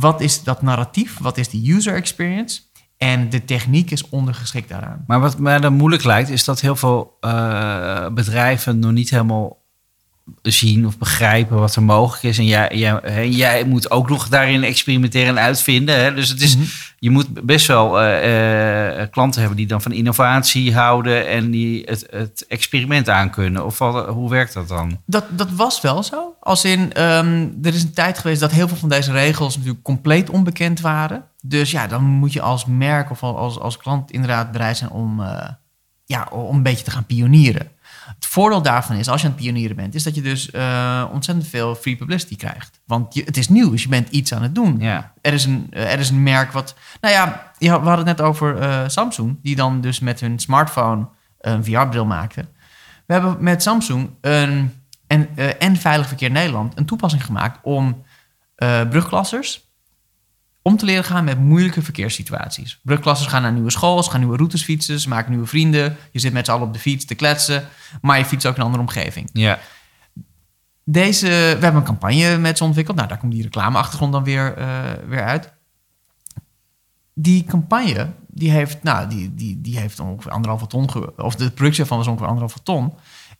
wat 0.00 0.20
is 0.20 0.42
dat 0.42 0.62
narratief, 0.62 1.18
wat 1.18 1.38
is 1.38 1.48
de 1.48 1.72
user 1.72 1.94
experience 1.94 2.60
en 2.96 3.30
de 3.30 3.44
techniek 3.44 3.90
is 3.90 4.08
ondergeschikt 4.08 4.68
daaraan. 4.68 5.04
Maar 5.06 5.20
wat 5.20 5.38
mij 5.38 5.58
dan 5.58 5.72
moeilijk 5.72 6.04
lijkt, 6.04 6.28
is 6.28 6.44
dat 6.44 6.60
heel 6.60 6.76
veel 6.76 7.16
eh, 7.20 8.08
bedrijven 8.08 8.78
nog 8.78 8.92
niet 8.92 9.10
helemaal 9.10 9.66
zien 10.42 10.86
of 10.86 10.98
begrijpen 10.98 11.58
wat 11.58 11.74
er 11.76 11.82
mogelijk 11.82 12.22
is. 12.22 12.38
En 12.38 12.44
jij, 12.46 12.76
jij, 13.30 13.64
moet 13.64 13.90
ook 13.90 14.08
nog 14.08 14.28
daarin 14.28 14.62
experimenteren 14.64 15.28
en 15.28 15.38
uitvinden. 15.42 16.00
Hè? 16.00 16.14
Dus 16.14 16.28
het 16.28 16.40
is, 16.40 16.56
Mhm. 16.56 16.64
je 16.98 17.10
moet 17.10 17.44
best 17.46 17.66
wel 17.66 18.00
eh, 18.00 19.00
eh, 19.02 19.10
klanten 19.10 19.40
hebben 19.40 19.58
die 19.58 19.66
dan 19.66 19.82
van 19.82 19.92
innovatie 19.92 20.74
houden 20.74 21.28
en 21.28 21.50
die 21.50 21.82
het, 21.84 22.06
het 22.10 22.44
experiment 22.48 23.08
aankunnen. 23.08 23.64
Of 23.64 23.78
wat- 23.78 24.08
hoe 24.08 24.30
werkt 24.30 24.52
dat 24.54 24.68
dan? 24.68 25.00
Dat, 25.06 25.24
dat 25.30 25.50
was 25.50 25.80
wel 25.80 26.02
zo. 26.02 26.34
Als 26.40 26.64
in, 26.64 26.92
ehm, 26.92 27.46
er 27.62 27.74
is 27.74 27.82
een 27.82 27.92
tijd 27.94 28.18
geweest 28.18 28.40
dat 28.40 28.50
heel 28.50 28.68
veel 28.68 28.76
van 28.76 28.88
deze 28.88 29.12
regels 29.12 29.56
natuurlijk 29.56 29.82
compleet 29.84 30.30
onbekend 30.30 30.80
waren. 30.80 31.24
Dus 31.42 31.70
ja, 31.70 31.86
dan 31.86 32.04
moet 32.04 32.32
je 32.32 32.40
als 32.40 32.64
merk 32.66 33.10
of 33.10 33.22
als, 33.22 33.58
als 33.58 33.76
klant 33.76 34.10
inderdaad 34.10 34.52
bereid 34.52 34.76
zijn 34.76 34.90
om, 34.90 35.20
eh, 35.22 35.48
ja, 36.04 36.26
om 36.30 36.56
een 36.56 36.62
beetje 36.62 36.84
te 36.84 36.90
gaan 36.90 37.04
pionieren. 37.06 37.68
Het 38.14 38.26
voordeel 38.26 38.62
daarvan 38.62 38.96
is, 38.96 39.08
als 39.08 39.20
je 39.20 39.26
aan 39.26 39.32
het 39.32 39.42
pionieren 39.42 39.76
bent, 39.76 39.94
is 39.94 40.02
dat 40.02 40.14
je 40.14 40.22
dus 40.22 40.50
eh, 40.50 41.04
ontzettend 41.12 41.48
veel 41.48 41.74
free 41.74 41.96
publicity 41.96 42.36
krijgt. 42.36 42.80
Want 42.86 43.14
je, 43.14 43.22
het 43.24 43.36
is 43.36 43.48
nieuw, 43.48 43.70
dus 43.70 43.82
je 43.82 43.88
bent 43.88 44.08
iets 44.08 44.34
aan 44.34 44.42
het 44.42 44.54
doen. 44.54 44.76
Ja, 44.80 45.12
Er 45.20 45.32
is 45.32 45.44
een, 45.44 45.66
eh, 45.70 45.92
er 45.92 45.98
is 45.98 46.10
een 46.10 46.22
merk 46.22 46.52
wat. 46.52 46.74
Nou 47.00 47.14
ja, 47.14 47.52
we 47.58 47.68
hadden 47.68 47.96
het 47.96 48.06
net 48.06 48.20
over 48.20 48.58
eh, 48.58 48.84
Samsung, 48.86 49.38
die 49.42 49.56
dan 49.56 49.80
dus 49.80 49.98
met 49.98 50.20
hun 50.20 50.38
smartphone 50.38 51.08
een 51.40 51.64
VR-bril 51.64 52.06
maakte. 52.06 52.48
We 53.06 53.12
hebben 53.12 53.36
met 53.40 53.62
Samsung 53.62 54.10
een, 54.20 54.72
en, 55.06 55.28
en 55.58 55.76
Veilig 55.76 56.08
Verkeer 56.08 56.30
Nederland 56.30 56.78
een 56.78 56.86
toepassing 56.86 57.24
gemaakt 57.24 57.58
om 57.62 58.04
brugklassers 58.88 59.67
om 60.68 60.76
te 60.76 60.84
leren 60.84 61.04
gaan 61.04 61.24
met 61.24 61.38
moeilijke 61.40 61.82
verkeerssituaties. 61.82 62.80
Brugklassers 62.82 63.28
gaan 63.30 63.42
naar 63.42 63.52
nieuwe 63.52 63.70
school, 63.70 64.02
ze 64.02 64.10
gaan 64.10 64.20
nieuwe 64.20 64.36
routes 64.36 64.62
fietsen, 64.62 65.00
ze 65.00 65.08
maken 65.08 65.30
nieuwe 65.30 65.46
vrienden. 65.46 65.96
Je 66.12 66.18
zit 66.18 66.32
met 66.32 66.44
z'n 66.46 66.50
allen 66.52 66.66
op 66.66 66.72
de 66.72 66.78
fiets 66.78 67.04
te 67.04 67.14
kletsen, 67.14 67.68
maar 68.00 68.18
je 68.18 68.24
fietst 68.24 68.46
ook 68.46 68.54
in 68.54 68.60
een 68.60 68.66
andere 68.66 68.82
omgeving. 68.84 69.30
ja. 69.32 69.58
Deze, 70.90 71.26
we 71.26 71.32
hebben 71.60 71.74
een 71.74 71.82
campagne 71.84 72.38
met 72.38 72.58
ze 72.58 72.64
ontwikkeld. 72.64 72.96
Nou, 72.96 73.08
daar 73.08 73.18
komt 73.18 73.32
die 73.32 73.42
reclameachtergrond 73.42 74.12
dan 74.12 74.24
weer, 74.24 74.56
eh, 74.56 74.66
weer 75.08 75.24
uit. 75.24 75.52
Die 77.14 77.44
campagne, 77.44 78.10
die 78.26 78.50
heeft, 78.50 78.82
nou, 78.82 79.08
die, 79.08 79.34
die, 79.34 79.60
die 79.60 79.78
heeft 79.78 80.00
ongeveer 80.00 80.32
anderhalve 80.32 80.66
ton, 80.66 80.90
ge- 80.90 81.12
of 81.16 81.34
de 81.34 81.50
productie 81.50 81.82
ervan 81.82 81.98
was 81.98 82.06
ongeveer 82.06 82.26
anderhalve 82.26 82.62
ton. 82.62 82.92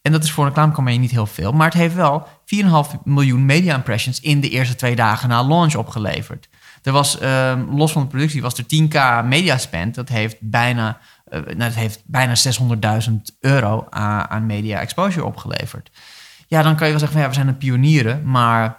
En 0.03 0.13
dat 0.13 0.25
is 0.25 0.31
voor 0.33 0.43
een 0.45 0.49
reclamecampagne 0.51 0.99
niet 0.99 1.11
heel 1.11 1.27
veel, 1.27 1.53
maar 1.53 1.67
het 1.67 1.75
heeft 1.75 1.95
wel 1.95 2.27
4,5 2.45 2.99
miljoen 3.05 3.47
media 3.47 3.75
impressions 3.75 4.21
in 4.21 4.41
de 4.41 4.49
eerste 4.49 4.75
twee 4.75 4.97
dagen 4.97 5.29
na 5.29 5.45
launch 5.45 5.75
opgeleverd. 5.75 6.49
Er 6.89 6.95
was, 6.95 7.19
ehm, 7.19 7.65
los 7.77 7.93
van 7.93 8.03
de 8.03 8.09
productie, 8.09 8.43
was 8.43 8.55
er 8.59 8.67
10k 8.67 9.23
media 9.25 9.59
spend. 9.59 9.95
Dat 9.95 10.09
heeft 10.09 10.37
bijna, 10.41 10.99
eh, 11.25 11.41
nou, 11.41 11.57
dat 11.57 11.75
heeft 11.75 12.03
bijna 12.07 12.35
600.000 12.35 13.37
euro 13.41 13.87
aan, 13.91 14.29
aan 14.29 14.47
media 14.47 14.81
exposure 14.81 15.25
opgeleverd. 15.27 15.91
Ja, 16.47 16.63
dan 16.63 16.77
kan 16.77 16.87
je 16.87 16.93
wel 16.93 17.01
zeggen 17.01 17.13
van 17.13 17.21
ja, 17.21 17.29
we 17.29 17.35
zijn 17.35 17.49
een 17.49 17.59
pionieren, 17.59 18.23
maar 18.31 18.79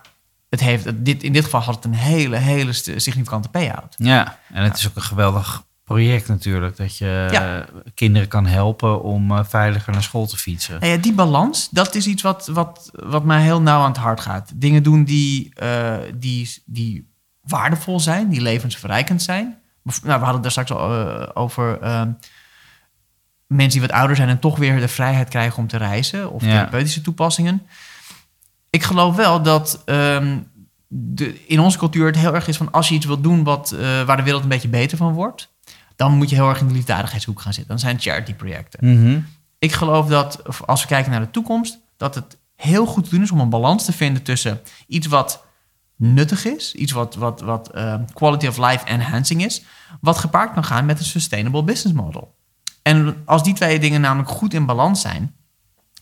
het 0.50 0.60
heeft, 0.60 1.06
dit, 1.06 1.24
in 1.24 1.34
dit 1.34 1.44
geval 1.44 1.62
had 1.62 1.76
het 1.76 1.86
een 1.86 1.94
hele, 1.94 2.36
hele 2.38 2.74
significante 2.96 3.50
payout. 3.50 3.96
ja. 3.98 4.38
En 4.54 4.64
het 4.64 4.78
is 4.78 4.88
ook 4.88 4.96
een 4.96 5.02
geweldig 5.02 5.64
project 5.84 6.28
natuurlijk. 6.28 6.78
Dat 6.78 6.98
je 6.98 7.28
Ja. 7.32 7.66
kinderen 7.94 8.28
kan 8.28 8.46
helpen 8.46 9.04
om 9.04 9.32
eh, 9.32 9.40
veiliger 9.44 9.94
naar 9.94 10.04
school 10.04 10.26
te 10.28 10.38
fietsen. 10.38 10.80
Nou 10.80 10.92
ja, 10.92 10.98
die 10.98 11.14
balans, 11.14 11.70
dat 11.72 11.96
is 11.96 12.08
iets 12.08 12.22
wat, 12.22 12.48
wat, 12.48 12.90
wat 12.94 13.24
mij 13.24 13.42
heel 13.42 13.62
nauw 13.62 13.82
aan 13.82 13.92
het 13.92 13.98
hart 13.98 14.20
gaat. 14.20 14.52
Dingen 14.56 14.84
doen 14.84 15.04
die, 15.04 15.54
eh, 15.56 15.96
die, 16.16 16.64
die 16.66 17.08
waardevol 17.50 18.00
zijn, 18.00 18.30
die 18.30 18.42
levensverrijkend 18.42 19.22
zijn. 19.22 19.58
Nou, 19.84 19.96
we 20.04 20.10
hadden 20.12 20.34
het 20.34 20.42
daar 20.42 20.52
straks 20.52 20.72
al 20.72 21.08
eh, 21.08 21.30
over 21.34 21.80
ehm, 21.82 22.12
mensen 23.48 23.80
die 23.80 23.88
wat 23.88 23.98
ouder 23.98 24.16
zijn 24.16 24.30
en 24.30 24.40
toch 24.40 24.58
weer 24.58 24.80
de 24.80 24.88
vrijheid 24.88 25.30
krijgen 25.30 25.58
om 25.58 25.68
te 25.68 25.78
reizen. 25.78 26.32
Of 26.32 26.44
Ja. 26.44 26.50
therapeutische 26.50 27.02
toepassingen. 27.02 27.62
Ik 28.70 28.84
geloof 28.84 29.16
wel 29.16 29.42
dat 29.42 29.82
ehm, 29.86 30.38
de, 30.88 31.46
in 31.46 31.60
onze 31.60 31.78
cultuur 31.78 32.06
het 32.06 32.16
heel 32.18 32.34
erg 32.36 32.48
is 32.48 32.58
van 32.58 32.72
als 32.72 32.90
je 32.90 32.96
iets 32.96 33.06
wilt 33.06 33.24
doen 33.24 33.44
wat, 33.44 33.72
eh, 33.72 33.80
waar 34.04 34.18
de 34.18 34.24
wereld 34.24 34.44
een 34.44 34.50
beetje 34.50 34.68
beter 34.68 34.98
van 34.98 35.14
wordt, 35.14 35.54
dan 35.96 36.12
moet 36.18 36.30
je 36.30 36.36
heel 36.36 36.50
erg 36.50 36.60
in 36.60 36.68
de 36.68 36.74
liefdadigheidshoek 36.74 37.42
gaan 37.42 37.54
zitten. 37.54 37.72
Dan 37.72 37.80
zijn 37.80 37.96
het 37.96 38.04
charity-projecten. 38.04 39.02
Mhm. 39.02 39.20
Ik 39.60 39.72
geloof 39.72 40.08
dat 40.08 40.42
als 40.66 40.82
we 40.82 40.88
kijken 40.88 41.12
naar 41.12 41.20
de 41.20 41.32
toekomst, 41.32 41.80
dat 41.98 42.16
het 42.16 42.38
heel 42.56 42.86
goed 42.86 43.04
te 43.04 43.10
doen 43.10 43.22
is 43.22 43.32
om 43.32 43.40
een 43.40 43.50
balans 43.50 43.86
te 43.86 43.92
vinden 43.94 44.24
tussen 44.24 44.62
iets 44.88 45.08
wat 45.08 45.46
nuttig 46.00 46.46
is, 46.46 46.74
iets 46.76 46.92
wat, 46.92 47.16
wat, 47.16 47.42
wat 47.42 47.72
eh, 47.72 47.96
quality 48.14 48.48
of 48.48 48.58
life 48.58 48.86
enhancing 48.86 49.46
is, 49.46 49.64
wat 50.02 50.18
gepaard 50.18 50.54
kan 50.54 50.64
gaan 50.64 50.86
met 50.86 51.00
een 51.00 51.06
sustainable 51.06 51.64
business 51.64 51.98
model. 51.98 52.36
En 52.82 53.22
als 53.26 53.44
die 53.44 53.54
twee 53.54 53.80
dingen 53.80 54.02
namelijk 54.02 54.30
goed 54.30 54.54
in 54.54 54.66
balans 54.66 55.02
zijn, 55.02 55.34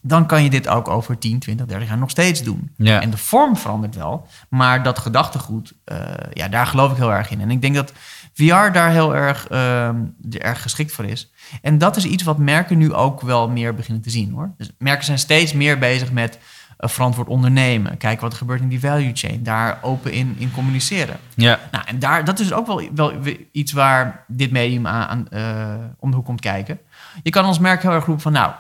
dan 0.02 0.26
kan 0.26 0.44
je 0.44 0.50
dit 0.50 0.68
ook 0.68 0.88
over 0.88 1.18
10, 1.18 1.40
20, 1.40 1.66
30 1.66 1.88
jaar 1.88 1.98
nog 1.98 2.10
steeds 2.10 2.44
doen. 2.44 2.72
Ja. 2.78 3.02
En 3.02 3.10
de 3.10 3.18
vorm 3.18 3.58
verandert 3.58 3.96
wel, 3.96 4.28
maar 4.50 4.84
dat 4.84 5.00
gedachtegoed, 5.00 5.74
eh, 5.84 6.00
ja, 6.34 6.48
daar 6.48 6.68
geloof 6.68 6.92
ik 6.92 6.98
heel 6.98 7.14
erg 7.14 7.32
in. 7.32 7.42
En 7.42 7.52
ik 7.52 7.62
denk 7.62 7.76
dat 7.76 7.94
VR 8.34 8.72
daar 8.72 8.92
heel 8.92 9.16
erg, 9.16 9.48
ehm, 9.48 9.96
erg 10.32 10.62
geschikt 10.62 10.92
voor 10.92 11.06
is. 11.06 11.32
En 11.62 11.78
dat 11.78 11.96
is 11.98 12.06
iets 12.06 12.24
wat 12.24 12.38
merken 12.38 12.78
nu 12.78 12.94
ook 12.94 13.22
wel 13.22 13.50
meer 13.50 13.76
beginnen 13.76 14.04
te 14.04 14.10
zien 14.10 14.32
hoor. 14.32 14.54
Dus 14.58 14.70
merken 14.78 15.06
zijn 15.06 15.20
steeds 15.20 15.54
meer 15.54 15.80
bezig 15.80 16.12
met 16.12 16.40
verantwoord 16.78 17.28
ondernemen. 17.28 17.98
Kijken 17.98 18.22
wat 18.22 18.32
er 18.32 18.38
gebeurt 18.38 18.62
in 18.62 18.68
die 18.68 18.80
value 18.80 19.12
chain. 19.14 19.44
Daar 19.44 19.80
open 19.82 20.12
in, 20.12 20.36
in 20.38 20.52
communiceren. 20.52 21.18
Ja. 21.36 21.60
Nou, 21.72 21.86
en 21.88 22.00
daar, 22.00 22.26
dat 22.26 22.40
is 22.40 22.54
ook 22.54 22.68
wel, 22.68 22.82
wel 22.96 23.14
iets 23.52 23.72
waar 23.72 24.24
dit 24.28 24.52
medium 24.52 24.88
aan, 24.88 25.08
aan 25.08 25.30
eh, 25.30 25.86
om 26.00 26.10
de 26.10 26.16
hoek 26.16 26.26
komt 26.26 26.42
kijken. 26.42 26.80
Je 27.24 27.30
kan 27.30 27.46
ons 27.46 27.60
merk 27.60 27.82
heel 27.82 27.92
erg 27.92 28.06
roepen 28.06 28.24
van... 28.24 28.32
nou, 28.32 28.54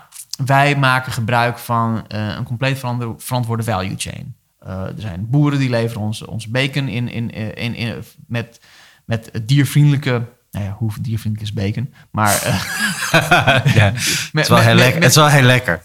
wij 0.45 0.75
maken 0.75 1.11
gebruik 1.11 1.57
van 1.57 2.05
uh, 2.15 2.35
een 2.35 2.43
compleet 2.43 2.79
verantwoorde 3.17 3.63
value 3.63 3.95
chain. 3.97 4.35
er 4.65 4.93
zijn 4.95 5.29
boeren 5.29 5.59
die 5.59 5.69
leveren 5.69 6.01
ons, 6.01 6.25
ons 6.25 6.47
bacon 6.47 6.87
in, 6.87 7.09
in, 7.09 7.29
in, 7.29 7.75
in, 7.75 8.03
met, 8.27 8.61
met 9.05 9.31
diervriendelijke 9.43 10.21
nou 10.57 10.69
ja, 10.69 10.75
hoe 10.77 10.91
diervriendelijk 11.01 11.51
is 11.51 11.53
bacon. 11.53 11.93
Maar. 12.11 12.43
Uh, 12.45 13.75
ja, 13.75 13.91
het, 13.93 14.33
is 14.33 14.47
wel 14.47 14.57
heel 14.57 14.75
lekker. 14.75 15.01
het 15.01 15.09
is 15.09 15.15
wel 15.15 15.27
heel 15.27 15.41
lekker. 15.41 15.81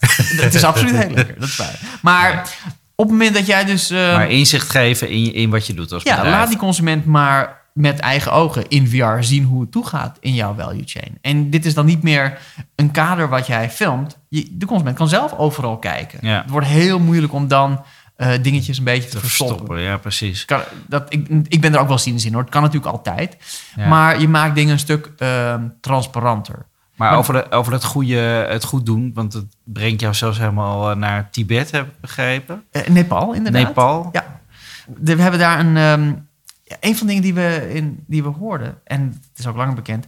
het 0.47 0.55
is 0.55 0.65
absoluut 0.65 0.97
heel 0.97 1.11
lekker, 1.11 1.35
dat 1.39 1.49
is 1.49 1.57
waar. 1.57 1.79
Maar 2.03 2.49
op 2.95 3.09
het 3.09 3.17
moment 3.17 3.35
dat 3.35 3.47
jij 3.47 3.65
dus. 3.65 3.91
Uh, 3.91 4.15
maar 4.15 4.31
inzicht 4.31 4.71
geven 4.71 5.09
in, 5.09 5.35
in 5.35 5.51
wat 5.51 5.67
je 5.67 5.75
doet 5.75 5.93
als 5.93 6.03
Ja, 6.03 6.15
bedrijf. 6.15 6.35
laat 6.35 6.49
die 6.49 6.59
consument 6.59 7.05
maar 7.05 7.61
met 7.73 7.99
eigen 7.99 8.33
ogen 8.33 8.69
in 8.69 8.89
VR 8.89 9.23
zien 9.23 9.45
hoe 9.45 9.61
het 9.61 9.73
toegaat 9.73 10.17
in 10.21 10.35
jouw 10.35 10.55
value 10.55 10.83
chain. 10.85 11.19
En 11.21 11.51
dit 11.51 11.65
is 11.65 11.75
dan 11.75 11.87
niet 11.87 12.03
meer 12.03 12.39
een 12.75 12.91
kader 12.91 13.29
wat 13.29 13.47
jij 13.47 13.71
filmt. 13.71 14.19
Je, 14.29 14.47
de 14.51 14.67
consument 14.67 14.97
kan 14.97 15.09
zelf 15.09 15.33
overal 15.37 15.79
kijken. 15.79 16.19
Ja. 16.23 16.43
Het 16.43 16.51
wordt 16.51 16.67
heel 16.67 16.99
moeilijk 16.99 17.33
om 17.33 17.49
dan 17.49 17.85
uh, 18.23 18.43
dingetjes 18.43 18.79
een 18.79 18.85
beetje 18.85 19.09
te, 19.09 19.15
te 19.15 19.21
verstoppen. 19.21 19.57
verstoppen. 19.57 19.85
Ja, 19.85 19.97
precies. 19.97 20.45
Kan, 20.45 20.61
dat, 20.87 21.07
ik, 21.09 21.29
ik 21.49 21.61
ben 21.61 21.75
er 21.75 21.81
ook 21.81 21.89
wel 21.89 21.99
cynisch 21.99 22.25
in 22.25 22.33
hoor. 22.33 22.43
Het 22.43 22.51
kan 22.51 22.63
natuurlijk 22.63 22.93
altijd. 22.93 23.37
Ja. 23.77 23.89
Maar 23.89 24.21
je 24.21 24.29
maakt 24.29 24.55
dingen 24.55 24.73
een 24.73 24.79
stuk 24.79 25.11
uh, 25.19 25.55
transparanter. 25.81 26.67
Maar, 26.95 27.11
maar 27.11 27.19
over, 27.19 27.35
de, 27.35 27.51
over 27.51 27.73
het, 27.73 27.85
goede, 27.85 28.17
het 28.49 28.65
goed 28.65 28.87
doen, 28.87 29.11
want 29.15 29.33
het 29.33 29.47
brengt 29.65 30.01
jou 30.01 30.15
zelfs 30.15 30.39
helemaal 30.39 30.91
eh, 30.91 30.97
naar 30.97 31.31
Tibet, 31.31 31.71
heb 31.71 31.87
ik 31.87 32.01
begrepen. 32.01 32.65
Uh, 32.73 32.87
Nepal, 32.87 33.33
inderdaad. 33.33 33.67
Nepal? 33.67 34.09
Ja. 34.13 34.41
De, 34.87 35.17
we 35.17 35.23
hebben 35.23 35.41
daar 35.41 35.59
een... 35.59 35.77
Um, 35.77 36.29
ja, 36.65 36.77
een 36.81 36.97
van 36.97 37.07
de 37.07 37.13
dingen 37.13 37.23
die 37.23 37.35
we, 37.35 37.71
in, 37.75 38.05
die 38.07 38.23
we 38.23 38.29
hoorden, 38.29 38.79
en 38.85 39.21
het 39.31 39.39
is 39.39 39.47
ook 39.47 39.57
langer 39.57 39.75
bekend... 39.75 40.07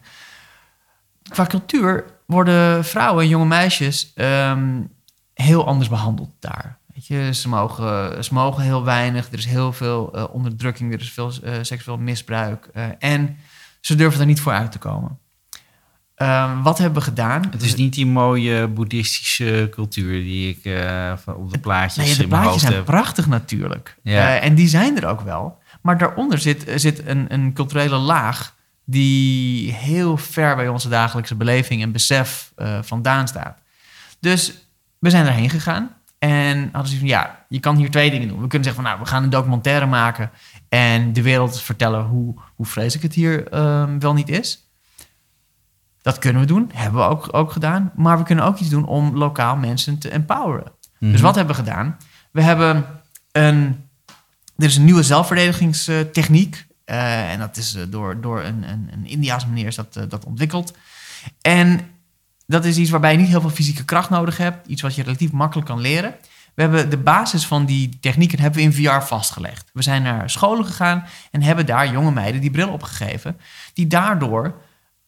Qua 1.29 1.47
cultuur 1.47 2.05
worden 2.27 2.85
vrouwen 2.85 3.23
en 3.23 3.29
jonge 3.29 3.47
meisjes 3.47 4.13
um, 4.17 4.93
heel 5.35 5.67
anders 5.67 5.89
behandeld 5.89 6.31
daar. 6.41 6.79
Je, 7.07 7.35
ze, 7.35 7.49
mogen, 7.49 8.25
ze 8.25 8.35
mogen 8.35 8.63
heel 8.63 8.85
weinig, 8.85 9.33
er 9.33 9.39
is 9.39 9.45
heel 9.45 9.73
veel 9.73 10.11
uh, 10.15 10.25
onderdrukking, 10.33 10.93
er 10.93 11.01
is 11.01 11.13
veel 11.13 11.33
uh, 11.45 11.53
seksueel 11.63 11.99
misbruik. 11.99 12.69
Uh, 12.77 12.85
en 12.99 13.37
ze 13.81 13.95
durven 13.95 14.21
er 14.21 14.27
niet 14.27 14.41
voor 14.41 14.53
uit 14.53 14.73
te 14.73 14.79
komen. 14.79 15.19
Ehm, 16.15 16.63
wat 16.63 16.79
hebben 16.79 16.99
we 16.99 17.05
gedaan? 17.05 17.47
Het 17.51 17.63
is 17.63 17.75
niet 17.75 17.95
die 17.95 18.07
mooie 18.07 18.69
boeddhistische 18.69 19.69
cultuur 19.71 20.21
die 20.21 20.49
ik 20.49 20.57
op 21.27 21.53
de 21.53 21.59
plaatjes 21.59 22.05
nee, 22.05 22.17
de 22.17 22.23
in 22.23 22.29
mijn 22.29 22.43
plaatjes 22.43 22.51
hoofd 22.51 22.61
zijn 22.61 22.75
heb. 22.75 22.85
prachtig 22.85 23.27
natuurlijk. 23.27 23.97
Ja. 24.03 24.39
en 24.39 24.55
die 24.55 24.69
zijn 24.69 24.97
er 24.97 25.07
ook 25.07 25.21
wel. 25.21 25.59
Maar 25.83 25.99
daaronder 25.99 26.39
zit, 26.39 26.65
zit 26.75 27.07
een, 27.07 27.33
een 27.33 27.53
culturele 27.53 27.97
laag 27.97 28.55
die 28.85 29.73
heel 29.73 30.17
ver 30.17 30.57
bij 30.57 30.69
onze 30.69 30.89
dagelijkse 30.89 31.35
beleving 31.35 31.83
en 31.83 31.93
besef 31.93 32.53
vandaan 32.81 33.29
staat. 33.29 33.59
Dus 34.21 34.69
we 34.99 35.11
zijn 35.11 35.27
erheen 35.27 35.51
gegaan. 35.51 35.91
En 36.25 36.69
hadden 36.73 36.91
ze 36.91 36.99
van 36.99 37.09
ja, 37.09 37.45
je 37.49 37.61
kan 37.61 37.77
hier 37.77 37.91
twee 37.91 38.11
dingen 38.11 38.29
doen. 38.29 38.41
We 38.41 38.47
kunnen 38.47 38.65
zeggen 38.65 38.83
van 38.83 38.93
nou, 38.93 39.05
we 39.05 39.11
gaan 39.11 39.23
een 39.23 39.31
documentaire 39.31 39.87
maken 39.87 40.31
en 40.69 41.13
de 41.13 41.23
wereld 41.23 41.61
vertellen 41.61 42.05
hoe, 42.05 42.35
hoe 42.55 42.67
vreselijk 42.67 43.03
het 43.03 43.15
hier 43.15 43.59
um, 43.59 44.01
wel 44.01 44.15
niet 44.15 44.29
is. 44.29 44.69
Dat 46.03 46.19
kunnen 46.19 46.41
we 46.41 46.47
doen, 46.47 46.71
hebben 46.75 47.01
we 47.01 47.09
ook, 47.09 47.29
ook 47.31 47.53
gedaan. 47.53 47.93
Maar 47.97 48.19
we 48.19 48.25
kunnen 48.25 48.45
ook 48.45 48.59
iets 48.59 48.69
doen 48.69 48.87
om 48.87 49.17
lokaal 49.17 49.57
mensen 49.57 49.99
te 49.99 50.09
empoweren. 50.11 50.73
Mhm. 50.99 51.13
Dus 51.13 51.21
wat 51.21 51.35
hebben 51.35 51.57
we 51.57 51.63
gedaan? 51.63 51.97
We 52.31 52.43
hebben 52.43 52.85
een, 53.33 53.89
er 54.57 54.65
is 54.65 54.77
een 54.77 54.85
nieuwe 54.85 55.03
zelfverdedigingstechniek. 55.03 56.67
Uh, 56.87 57.33
en 57.33 57.39
dat 57.39 57.57
is 57.57 57.77
uh, 57.77 57.83
door, 57.89 58.21
door 58.21 58.43
een, 58.43 58.69
een, 58.71 58.89
een 58.93 59.07
Indiaas 59.07 59.47
meneer 59.47 59.67
is 59.67 59.77
dat, 59.77 59.97
uh, 59.97 60.05
dat 60.09 60.25
ontwikkeld. 60.25 60.77
En 61.41 61.81
dat 62.47 62.65
is 62.65 62.77
iets 62.77 62.91
waarbij 62.91 63.13
je 63.13 63.19
niet 63.19 63.29
heel 63.29 63.41
veel 63.41 63.51
fysieke 63.51 63.85
kracht 63.85 64.11
nodig 64.11 64.37
hebt. 64.37 64.67
Iets 64.67 64.83
wat 64.83 64.95
je 64.95 65.03
relatief 65.03 65.33
makkelijk 65.33 65.69
kan 65.69 65.81
leren. 65.81 66.15
We 66.55 66.63
hebben 66.63 66.91
de 66.91 66.97
basis 66.97 67.47
van 67.47 67.65
die 67.65 67.99
technieken 68.01 68.39
hebben 68.39 68.59
we 68.59 68.65
in 68.65 68.73
VR 68.73 69.07
vastgelegd. 69.07 69.71
We 69.73 69.83
zijn 69.83 70.03
naar 70.03 70.31
scholen 70.31 70.65
gegaan 70.67 71.05
en 71.31 71.43
hebben 71.43 71.67
daar 71.67 71.93
jonge 71.93 72.11
meiden 72.11 72.41
die 72.41 72.51
bril 72.51 72.69
opgegeven. 72.69 73.41
Die 73.73 73.87
daardoor 73.87 74.55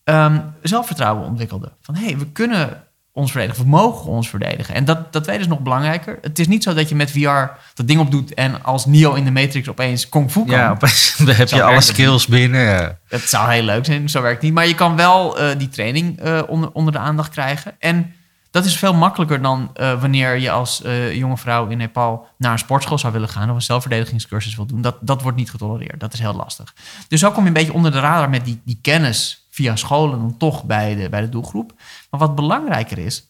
um, 0.04 0.54
zelfvertrouwen 0.62 1.26
ontwikkelden. 1.26 1.72
Van 1.80 1.94
hé, 1.94 2.04
hey, 2.04 2.18
we 2.18 2.26
kunnen 2.26 2.84
ons 3.16 3.30
verdedigen, 3.30 3.62
we 3.62 3.68
mogen 3.68 4.10
ons 4.10 4.28
verdedigen. 4.28 4.74
En 4.74 4.84
dat, 4.84 5.12
dat 5.12 5.22
tweede 5.22 5.42
is 5.42 5.48
nog 5.48 5.60
belangrijker. 5.60 6.18
Het 6.22 6.38
is 6.38 6.46
niet 6.46 6.62
zo 6.62 6.74
dat 6.74 6.88
je 6.88 6.94
met 6.94 7.10
VR 7.10 7.58
dat 7.74 7.88
ding 7.88 8.00
opdoet 8.00 8.34
en 8.34 8.64
als 8.64 8.86
Neo 8.86 9.14
in 9.14 9.24
de 9.24 9.30
Matrix 9.30 9.68
opeens 9.68 10.08
kung 10.08 10.30
fu 10.30 10.44
kan. 10.44 10.58
Ja, 10.58 10.70
opeens 10.70 11.16
dan 11.24 11.34
heb 11.34 11.48
je 11.48 11.62
alle 11.62 11.80
skills 11.80 12.26
binnen. 12.26 12.60
Ja. 12.60 12.98
Het 13.08 13.28
zou 13.28 13.52
heel 13.52 13.62
leuk 13.62 13.84
zijn, 13.84 14.08
zo 14.08 14.22
werkt 14.22 14.36
het 14.36 14.44
niet. 14.44 14.54
Maar 14.54 14.66
je 14.66 14.74
kan 14.74 14.96
wel 14.96 15.40
uh, 15.40 15.48
die 15.58 15.68
training 15.68 16.24
uh, 16.24 16.42
onder, 16.46 16.70
onder 16.72 16.92
de 16.92 16.98
aandacht 16.98 17.30
krijgen. 17.30 17.74
En 17.78 18.14
dat 18.50 18.64
is 18.64 18.76
veel 18.76 18.94
makkelijker 18.94 19.42
dan 19.42 19.70
uh, 19.76 20.00
wanneer 20.00 20.38
je 20.38 20.50
als 20.50 20.82
jonge 21.12 21.36
vrouw 21.36 21.66
in 21.66 21.78
Nepal 21.78 22.26
naar 22.38 22.52
een 22.52 22.58
sportschool 22.58 22.98
zou 22.98 23.12
willen 23.12 23.28
gaan 23.28 23.50
of 23.50 23.54
een 23.54 23.62
zelfverdedigingscursus 23.62 24.56
wil 24.56 24.66
doen. 24.66 24.80
Dat, 24.80 24.96
dat 25.00 25.22
wordt 25.22 25.36
niet 25.36 25.50
getolereerd. 25.50 26.00
Dat 26.00 26.12
is 26.12 26.18
heel 26.18 26.34
lastig. 26.34 26.74
Dus 27.08 27.20
zo 27.20 27.30
kom 27.30 27.42
je 27.42 27.48
een 27.48 27.54
beetje 27.54 27.72
onder 27.72 27.92
de 27.92 28.00
radar 28.00 28.30
met 28.30 28.44
die, 28.44 28.60
die 28.64 28.78
kennis 28.82 29.45
via 29.56 29.76
scholen 29.76 30.18
dan 30.18 30.36
toch 30.36 30.64
bij 30.64 30.94
de, 30.94 31.08
bij 31.08 31.20
de 31.20 31.28
doelgroep. 31.28 31.72
Maar 32.10 32.20
wat 32.20 32.34
belangrijker 32.34 32.98
is, 32.98 33.28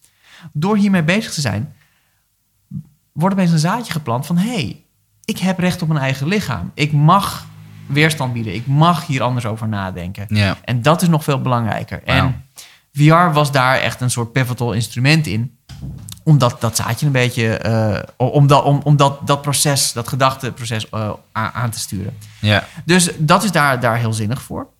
door 0.52 0.76
hiermee 0.76 1.02
bezig 1.02 1.32
te 1.32 1.40
zijn, 1.40 1.74
wordt 3.12 3.34
opeens 3.34 3.50
een 3.50 3.58
zaadje 3.58 3.92
geplant 3.92 4.26
van 4.26 4.36
hé, 4.36 4.54
hey, 4.54 4.84
ik 5.24 5.38
heb 5.38 5.58
recht 5.58 5.82
op 5.82 5.88
mijn 5.88 6.00
eigen 6.00 6.26
lichaam. 6.26 6.70
Ik 6.74 6.92
mag 6.92 7.46
weerstand 7.86 8.32
bieden. 8.32 8.54
Ik 8.54 8.66
mag 8.66 9.06
hier 9.06 9.22
anders 9.22 9.46
over 9.46 9.68
nadenken. 9.68 10.26
Ja. 10.28 10.56
En 10.64 10.82
dat 10.82 11.02
is 11.02 11.08
nog 11.08 11.24
veel 11.24 11.40
belangrijker. 11.40 12.00
Wow. 12.04 12.14
En 12.14 12.44
VR 12.92 13.32
was 13.32 13.52
daar 13.52 13.78
echt 13.78 14.00
een 14.00 14.10
soort 14.10 14.32
pivotal 14.32 14.72
instrument 14.72 15.26
in. 15.26 15.58
Om 16.22 16.38
dat, 16.38 16.60
dat 16.60 16.76
zaadje 16.76 17.06
een 17.06 17.12
beetje, 17.12 17.62
uh, 17.66 18.28
om, 18.28 18.46
dat, 18.46 18.64
om, 18.64 18.80
om 18.84 18.96
dat, 18.96 19.26
dat 19.26 19.42
proces, 19.42 19.92
dat 19.92 20.08
gedachteproces 20.08 20.86
uh, 20.94 21.10
aan, 21.32 21.50
aan 21.52 21.70
te 21.70 21.78
sturen. 21.78 22.16
Ja. 22.40 22.64
Dus 22.84 23.10
dat 23.18 23.44
is 23.44 23.52
daar, 23.52 23.80
daar 23.80 23.98
heel 23.98 24.12
zinnig 24.12 24.42
voor. 24.42 24.74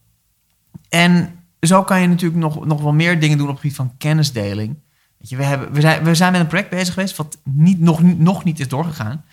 En 0.97 1.45
zo 1.61 1.83
kan 1.83 2.01
je 2.01 2.09
natuurlijk 2.09 2.41
nog, 2.41 2.67
nog 2.67 2.83
wel 2.83 2.93
meer 2.93 3.21
dingen 3.21 3.39
doen 3.39 3.47
op 3.47 3.53
het 3.53 3.61
gebied 3.61 3.77
van 3.77 3.93
kennisdeling. 3.99 4.77
Weet 5.19 5.29
je, 5.29 5.37
we, 5.37 5.45
hebben, 5.45 5.73
we, 5.73 5.81
zijn, 5.81 6.05
we 6.05 6.15
zijn 6.15 6.33
met 6.33 6.41
een 6.41 6.47
project 6.47 6.71
bezig 6.71 6.95
geweest 6.95 7.17
wat 7.17 7.39
niet, 7.45 7.81
nog, 7.81 8.03
nog 8.03 8.45
niet 8.45 8.61
is 8.61 8.69
doorgegaan. 8.69 9.25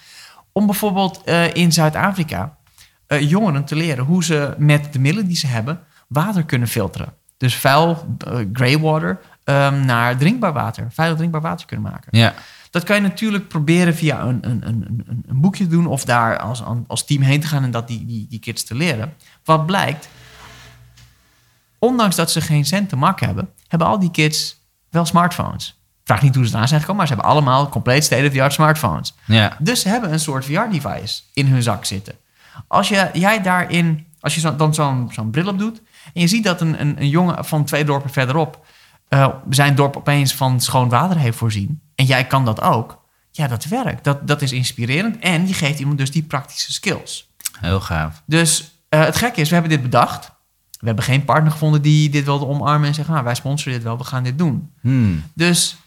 Om 0.52 0.66
bijvoorbeeld 0.66 1.22
uh, 1.26 1.54
in 1.54 1.72
Zuid-Afrika 1.72 2.58
uh, 3.08 3.30
jongeren 3.30 3.66
te 3.66 3.76
leren 3.76 4.06
hoe 4.06 4.24
ze 4.24 4.56
met 4.58 4.94
de 4.94 5.00
middelen 5.00 5.28
die 5.28 5.38
ze 5.38 5.48
hebben 5.48 5.80
water 6.08 6.44
kunnen 6.44 6.68
filteren. 6.68 7.14
Dus 7.38 7.56
vuil, 7.56 8.18
uh, 8.28 8.40
greywater, 8.54 9.20
um, 9.44 9.86
naar 9.86 10.18
drinkbaar 10.18 10.54
water, 10.54 10.88
veilig 10.92 11.18
drinkbaar 11.18 11.42
water 11.42 11.68
kunnen 11.68 11.92
maken. 11.92 12.18
Ja. 12.18 12.34
Dat 12.70 12.84
kan 12.84 12.96
je 12.96 13.02
natuurlijk 13.02 13.48
proberen 13.48 13.96
via 13.96 14.22
een, 14.22 14.38
een, 14.42 14.68
een, 14.68 15.04
een 15.28 15.42
boekje 15.42 15.64
te 15.64 15.70
doen 15.70 15.88
of 15.88 16.06
daar 16.06 16.38
als, 16.38 16.64
als 16.88 17.06
team 17.06 17.22
heen 17.22 17.40
te 17.40 17.48
gaan 17.48 17.64
en 17.64 17.72
dat 17.72 17.88
die, 17.88 18.06
die, 18.06 18.28
die 18.30 18.40
kids 18.40 18.64
te 18.64 18.76
leren. 18.76 19.14
Wat 19.44 19.66
blijkt, 19.66 20.10
ondanks 21.84 22.16
dat 22.16 22.32
ze 22.32 22.42
geen 22.42 22.66
cent 22.66 22.90
te 22.90 22.96
mak 22.96 23.20
hebben, 23.20 23.50
hebben 23.68 23.88
al 23.88 24.00
die 24.00 24.12
kids 24.12 24.62
wel 24.90 25.06
smartphones. 25.06 25.82
Vraag 26.04 26.22
niet 26.22 26.36
hoe 26.36 26.48
ze 26.48 26.54
eraan 26.54 26.68
zijn 26.68 26.80
gekomen, 26.80 26.98
maar 27.02 27.08
ze 27.08 27.14
hebben 27.14 27.32
allemaal 27.32 27.70
compleet 27.70 28.04
state-of-the-art 28.04 28.54
smartphones. 28.54 29.14
Ja. 29.26 29.58
Dus 29.60 29.82
ze 29.82 29.90
hebben 29.90 30.12
een 30.12 30.20
soort 30.20 30.46
VR-device 30.46 31.22
in 31.34 31.48
hun 31.48 31.64
zak 31.64 31.86
zitten. 31.86 32.16
Als 32.68 32.90
je, 32.90 33.10
jij 33.14 33.42
daarin, 33.42 34.08
als 34.20 34.36
je 34.36 34.40
zo, 34.40 34.56
dan 34.56 34.74
zo'n 34.74 35.10
zo'n 35.12 35.32
bril 35.32 35.48
op 35.48 35.58
doet 35.58 35.82
en 36.14 36.22
je 36.22 36.28
ziet 36.28 36.44
dat 36.44 36.62
een, 36.62 36.82
een, 36.82 37.02
een 37.02 37.10
jongen 37.10 37.46
van 37.46 37.66
twee 37.66 37.86
dorpen 37.86 38.10
verderop 38.10 38.66
uh, 39.10 39.28
zijn 39.50 39.76
dorp 39.76 39.98
opeens 39.98 40.34
van 40.34 40.62
schoon 40.62 40.90
water 40.90 41.18
heeft 41.18 41.38
voorzien 41.38 41.82
en 41.96 42.06
jij 42.06 42.28
kan 42.28 42.46
dat 42.46 42.62
ook, 42.62 43.04
ja, 43.32 43.48
dat 43.48 43.66
werkt. 43.66 44.04
Dat, 44.04 44.28
dat 44.28 44.42
is 44.42 44.52
inspirerend 44.52 45.20
en 45.20 45.48
je 45.48 45.54
geeft 45.54 45.80
iemand 45.80 45.98
dus 45.98 46.12
die 46.12 46.24
praktische 46.24 46.72
skills. 46.72 47.30
Heel 47.60 47.82
gaaf. 47.82 48.22
Dus 48.26 48.72
uh, 48.90 49.04
het 49.04 49.16
gekke 49.16 49.42
is, 49.42 49.48
we 49.48 49.54
hebben 49.54 49.72
dit 49.72 49.82
bedacht. 49.82 50.32
We 50.84 50.90
hebben 50.90 51.06
geen 51.08 51.26
partner 51.26 51.52
gevonden 51.52 51.82
die 51.82 52.10
dit 52.10 52.24
wilde 52.26 52.46
omarmen 52.48 52.88
en 52.88 52.94
zeggen: 52.94 53.16
ah, 53.16 53.24
wij 53.24 53.36
sponsoren 53.36 53.74
dit 53.74 53.84
wel, 53.84 53.98
we 53.98 54.04
gaan 54.04 54.24
dit 54.24 54.38
doen. 54.38 54.72
Hmm. 54.82 55.24
Dus, 55.34 55.78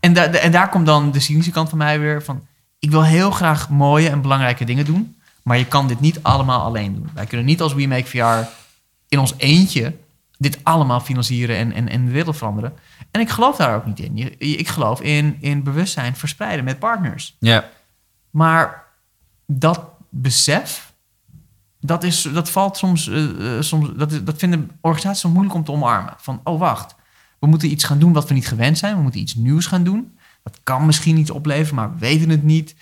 en, 0.00 0.12
da 0.12 0.24
en 0.26 0.52
daar 0.52 0.68
komt 0.68 0.86
dan 0.86 1.10
de 1.12 1.20
cynische 1.20 1.50
kant 1.50 1.68
van 1.68 1.78
mij 1.78 2.00
weer 2.00 2.22
van: 2.22 2.46
ik 2.78 2.90
wil 2.90 3.04
heel 3.04 3.30
graag 3.30 3.68
mooie 3.68 4.08
en 4.10 4.20
belangrijke 4.22 4.64
dingen 4.64 4.84
doen, 4.84 5.16
maar 5.42 5.58
je 5.58 5.66
kan 5.66 5.88
dit 5.88 6.00
niet 6.00 6.22
allemaal 6.22 6.60
alleen 6.62 6.94
doen. 6.94 7.10
Wij 7.14 7.26
kunnen 7.26 7.46
niet 7.46 7.60
als 7.60 7.74
We 7.74 7.86
Make 7.86 8.06
VR 8.06 8.48
in 9.08 9.18
ons 9.18 9.34
eentje 9.36 9.96
dit 10.38 10.58
allemaal 10.62 11.00
financieren 11.00 11.56
en, 11.56 11.72
en, 11.72 11.88
en 11.88 12.04
de 12.04 12.10
wereld 12.12 12.36
veranderen. 12.36 12.72
En 13.10 13.20
ik 13.20 13.28
geloof 13.28 13.56
daar 13.56 13.74
ook 13.76 13.86
niet 13.86 13.98
in. 14.00 14.16
Je- 14.16 14.36
Ik 14.38 14.68
geloof 14.68 15.00
in, 15.00 15.36
in 15.40 15.62
bewustzijn 15.62 16.16
verspreiden 16.16 16.64
met 16.64 16.78
partners. 16.78 17.36
Ja, 17.38 17.68
Maar 18.30 18.84
dat 19.46 19.80
besef, 20.08 20.89
dat, 21.80 22.04
is, 22.04 22.22
dat 22.22 22.50
valt 22.50 22.76
soms, 22.76 23.08
eh, 23.08 23.56
eh, 23.56 23.62
soms 23.62 23.88
dat, 23.96 24.12
is, 24.12 24.24
dat 24.24 24.38
vinden 24.38 24.70
organisaties 24.80 25.20
soms 25.20 25.34
moeilijk 25.34 25.56
om 25.56 25.64
te 25.64 25.72
omarmen. 25.72 26.14
Van, 26.16 26.40
oh 26.44 26.58
wacht, 26.58 26.94
we 27.38 27.46
moeten 27.46 27.70
iets 27.70 27.84
gaan 27.84 27.98
doen 27.98 28.12
wat 28.12 28.28
we 28.28 28.34
niet 28.34 28.48
gewend 28.48 28.78
zijn. 28.78 28.96
We 28.96 29.02
moeten 29.02 29.20
iets 29.20 29.34
nieuws 29.34 29.66
gaan 29.66 29.84
doen. 29.84 30.16
Dat 30.42 30.60
kan 30.62 30.86
misschien 30.86 31.16
iets 31.16 31.30
opleveren, 31.30 31.74
maar 31.74 31.92
we 31.92 31.98
weten 31.98 32.28
het 32.30 32.42
niet. 32.42 32.74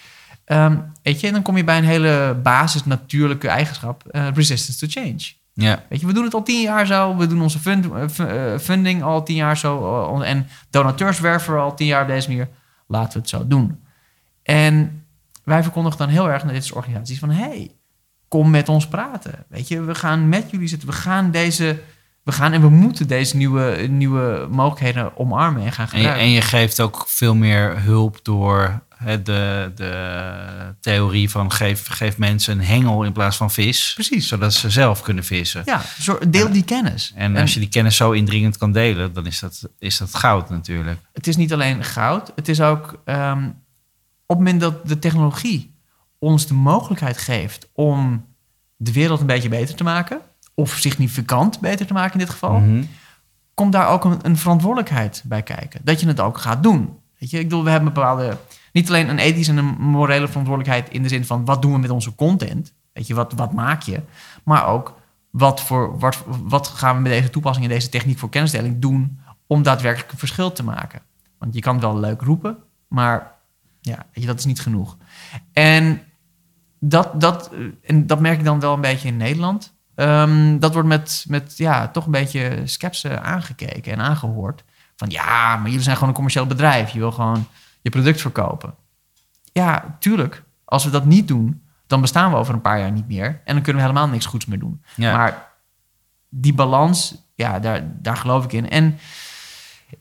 Ehm, 0.45 0.77
weet 1.03 1.21
je, 1.21 1.27
en 1.27 1.33
dan 1.33 1.43
kom 1.43 1.57
je 1.57 1.65
bij 1.65 1.79
een 1.79 1.85
hele 1.85 2.41
basis 2.43 2.85
natuurlijke 2.85 3.49
eigenschap, 3.49 4.07
eh, 4.07 4.29
resistance 4.35 4.87
to 4.87 5.01
change. 5.01 5.33
ja, 5.53 5.85
Weet 5.89 6.01
je, 6.01 6.07
we 6.07 6.13
doen 6.13 6.25
het 6.25 6.35
al 6.35 6.43
tien 6.43 6.61
jaar 6.63 6.87
zo. 6.87 7.17
We 7.17 7.27
doen 7.27 7.43
onze 7.43 7.59
fund, 7.59 7.87
fu- 8.13 8.59
funding 8.59 9.03
al 9.03 9.23
tien 9.23 9.37
jaar 9.37 9.57
zo. 9.57 10.21
en 10.21 10.47
donateurs 10.71 11.21
werven 11.21 11.55
we 11.55 11.61
al 11.61 11.75
tien 11.75 11.87
jaar 11.87 12.03
op 12.03 12.09
deze 12.09 12.29
manier. 12.29 12.49
Laten 12.87 13.13
we 13.13 13.19
het 13.19 13.29
zo 13.29 13.47
doen. 13.47 13.81
En 14.43 15.05
wij 15.45 15.63
verkondigen 15.63 15.99
dan 15.99 16.09
heel 16.09 16.31
erg 16.31 16.45
naar 16.45 16.53
dit 16.53 16.65
soort 16.65 16.77
organisaties 16.79 17.19
van... 17.19 17.31
hey, 17.31 17.71
kom 18.29 18.51
met 18.51 18.69
ons 18.69 18.89
praten. 18.89 19.45
Weet 19.49 19.69
je, 19.69 19.83
we 19.83 19.95
gaan 19.95 20.29
met 20.29 20.51
jullie 20.51 20.69
zitten. 20.69 20.89
We 20.89 20.95
gaan 20.95 21.31
deze... 21.31 21.81
We 22.23 22.35
gaan 22.35 22.53
en 22.53 22.61
we 22.61 22.69
moeten 22.69 23.09
deze 23.09 23.37
nieuwe, 23.37 23.87
nieuwe 23.91 24.47
mogelijkheden 24.51 25.17
omarmen 25.19 25.63
en 25.63 25.73
gaan 25.73 25.87
En 25.87 25.91
je, 25.91 25.97
gebruiken. 25.97 26.27
en 26.27 26.31
je 26.33 26.41
geeft 26.41 26.81
ook 26.81 27.05
veel 27.07 27.35
meer 27.35 27.83
hulp 27.83 28.19
door 28.23 28.83
hè, 28.99 29.23
de, 29.23 29.73
de 29.75 30.75
theorie 30.81 31.31
van 31.31 31.53
geef, 31.53 31.87
geef 31.87 32.19
mensen 32.19 32.59
een 32.59 32.65
hengel 32.65 33.05
in 33.05 33.13
plaats 33.13 33.37
van 33.37 33.51
vis. 33.51 33.93
Precies. 33.95 34.29
Zodat 34.29 34.55
ze 34.55 34.71
zelf 34.71 35.03
kunnen 35.03 35.25
vissen. 35.25 35.63
Ja, 35.65 35.83
deel 36.29 36.53
die 36.53 36.65
kennis. 36.65 37.13
En 37.15 37.37
als 37.37 37.55
je 37.55 37.61
die 37.61 37.69
kennis 37.69 37.97
zo 37.97 38.11
indringend 38.11 38.57
kan 38.57 38.73
delen, 38.73 39.13
dan 39.13 39.27
is 39.27 39.39
dat, 39.39 39.69
is 39.79 39.99
dat 39.99 40.15
goud 40.15 40.51
natuurlijk. 40.51 41.01
het 41.13 41.27
is 41.27 41.37
niet 41.37 41.53
alleen 41.53 41.85
goud. 41.85 42.33
Het 42.35 42.49
is 42.49 42.61
ook 42.61 43.01
ehm, 43.05 43.45
op 44.27 44.37
het 44.37 44.39
moment 44.39 44.61
dat 44.61 44.89
de 44.89 44.99
technologie 44.99 45.77
ons 46.19 46.47
de 46.47 46.55
mogelijkheid 46.55 47.19
geeft 47.19 47.69
om 47.73 48.27
de 48.77 48.93
wereld 48.93 49.21
een 49.21 49.27
beetje 49.27 49.49
beter 49.49 49.75
te 49.75 49.85
maken, 49.85 50.21
of 50.55 50.71
significant 50.71 51.61
beter 51.61 51.87
te 51.87 51.93
maken 51.93 52.13
in 52.13 52.19
dit 52.19 52.31
geval, 52.31 52.59
Mhm. 52.59 52.83
komt 53.55 53.73
daar 53.73 53.89
ook 53.89 54.05
een, 54.05 54.19
een 54.23 54.37
verantwoordelijkheid 54.37 55.23
bij 55.27 55.43
kijken. 55.43 55.81
Dat 55.85 56.01
je 56.01 56.07
het 56.07 56.21
ook 56.21 56.39
gaat 56.39 56.63
doen. 56.63 56.97
Weet 57.19 57.31
je, 57.31 57.39
ik 57.39 57.49
bedoel, 57.49 57.65
we 57.65 57.71
hebben 57.71 57.89
een 57.89 57.95
bepaalde, 57.95 58.37
niet 58.73 58.89
alleen 58.89 59.09
een 59.09 59.19
ethische 59.19 59.53
en 59.53 59.59
een 59.59 59.77
morele 59.79 60.29
verantwoordelijkheid 60.29 60.91
in 60.93 61.03
de 61.03 61.09
zin 61.09 61.25
van 61.25 61.45
wat 61.45 61.63
doen 61.63 61.73
we 61.73 61.79
met 61.79 61.91
onze 61.91 62.15
content, 62.15 62.73
weet 62.93 63.07
je, 63.07 63.15
wat, 63.15 63.33
wat 63.33 63.53
maak 63.53 63.83
je, 63.83 64.01
maar 64.45 64.67
ook 64.67 64.97
wat, 65.31 65.61
voor, 65.61 65.99
wat, 65.99 66.25
wat 66.27 66.69
gaan 66.69 66.97
we 66.97 67.03
met 67.03 67.13
deze 67.13 67.31
toepassing 67.31 67.67
en 67.67 67.73
deze 67.73 67.89
techniek 67.89 68.19
voor 68.19 68.29
kennisdeling 68.29 68.79
doen 68.79 69.19
om 69.47 69.63
daadwerkelijk 69.63 70.13
een 70.13 70.19
verschil 70.19 70.53
te 70.53 70.65
maken. 70.65 71.01
Want 71.39 71.55
je 71.55 71.61
kan 71.61 71.75
het 71.75 71.83
wel 71.83 71.99
leuk 71.99 72.21
roepen, 72.21 72.57
maar 72.89 73.33
ja, 73.81 73.97
weet 73.97 74.23
je, 74.23 74.27
dat 74.27 74.39
is 74.39 74.45
niet 74.45 74.61
genoeg. 74.61 74.97
En 75.53 76.03
dat, 76.81 77.21
dat, 77.21 77.51
eh, 77.53 77.59
en 77.83 78.07
dat 78.07 78.21
merk 78.21 78.39
ik 78.39 78.45
dan 78.45 78.61
wel 78.61 78.75
een 78.75 78.81
beetje 78.81 79.09
in 79.09 79.17
Nederland. 79.17 79.77
Ehm, 79.95 80.59
dat 80.59 80.73
wordt 80.73 80.89
met, 80.89 81.25
met 81.29 81.57
ja, 81.57 81.89
toch 81.89 82.05
een 82.05 82.11
beetje 82.11 82.61
sceptisch 82.65 83.07
aangekeken 83.07 83.93
en 83.93 84.01
aangehoord. 84.01 84.65
Van 84.97 85.11
ja, 85.11 85.57
maar 85.57 85.67
jullie 85.67 85.83
zijn 85.83 85.95
gewoon 85.95 86.09
een 86.09 86.15
commercieel 86.15 86.47
bedrijf. 86.47 86.91
Je 86.91 86.99
wil 86.99 87.13
gewoon 87.13 87.47
je 87.81 87.91
product 87.91 88.21
verkopen. 88.21 88.75
Ja, 89.53 89.97
tuurlijk. 89.99 90.43
Als 90.65 90.85
we 90.85 90.91
dat 90.91 91.05
niet 91.05 91.29
doen, 91.29 91.63
dan 91.87 92.01
bestaan 92.01 92.31
we 92.31 92.37
over 92.37 92.55
een 92.55 92.61
paar 92.61 92.79
jaar 92.79 92.93
niet 92.93 93.09
meer. 93.09 93.41
En 93.45 93.55
dan 93.55 93.63
kunnen 93.63 93.83
we 93.83 93.89
helemaal 93.89 94.09
niks 94.09 94.27
goeds 94.27 94.47
meer 94.47 94.59
doen. 94.59 94.83
Ja. 94.95 95.17
Maar 95.17 95.53
die 96.29 96.55
balans, 96.55 97.15
ja, 97.35 97.59
daar, 97.59 97.83
daar 98.03 98.17
geloof 98.17 98.45
ik 98.45 98.53
in. 98.53 98.71
En 98.71 98.99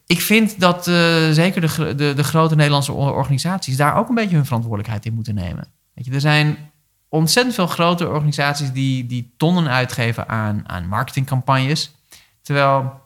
ik 0.05 0.21
vind 0.21 0.59
dat 0.59 0.88
eh, 0.88 1.30
zeker 1.32 1.61
de, 1.61 1.95
de, 1.95 2.13
de 2.13 2.23
grote 2.23 2.55
Nederlandse 2.55 2.91
organisaties 2.91 3.78
daar 3.78 3.95
ook 3.95 4.09
een 4.09 4.15
beetje 4.15 4.36
hun 4.36 4.45
verantwoordelijkheid 4.45 5.05
in 5.05 5.13
moeten 5.13 5.36
nemen. 5.36 5.67
Weet 5.98 6.06
je, 6.06 6.12
er 6.12 6.22
zijn 6.22 6.72
ontzettend 7.10 7.56
veel 7.56 7.68
grote 7.68 8.08
organisaties 8.08 8.72
die, 8.72 9.06
die 9.06 9.34
tonnen 9.38 9.68
uitgeven 9.68 10.30
aan, 10.30 10.64
aan 10.70 10.88
marketingcampagnes. 10.88 11.95
Terwijl 12.41 13.02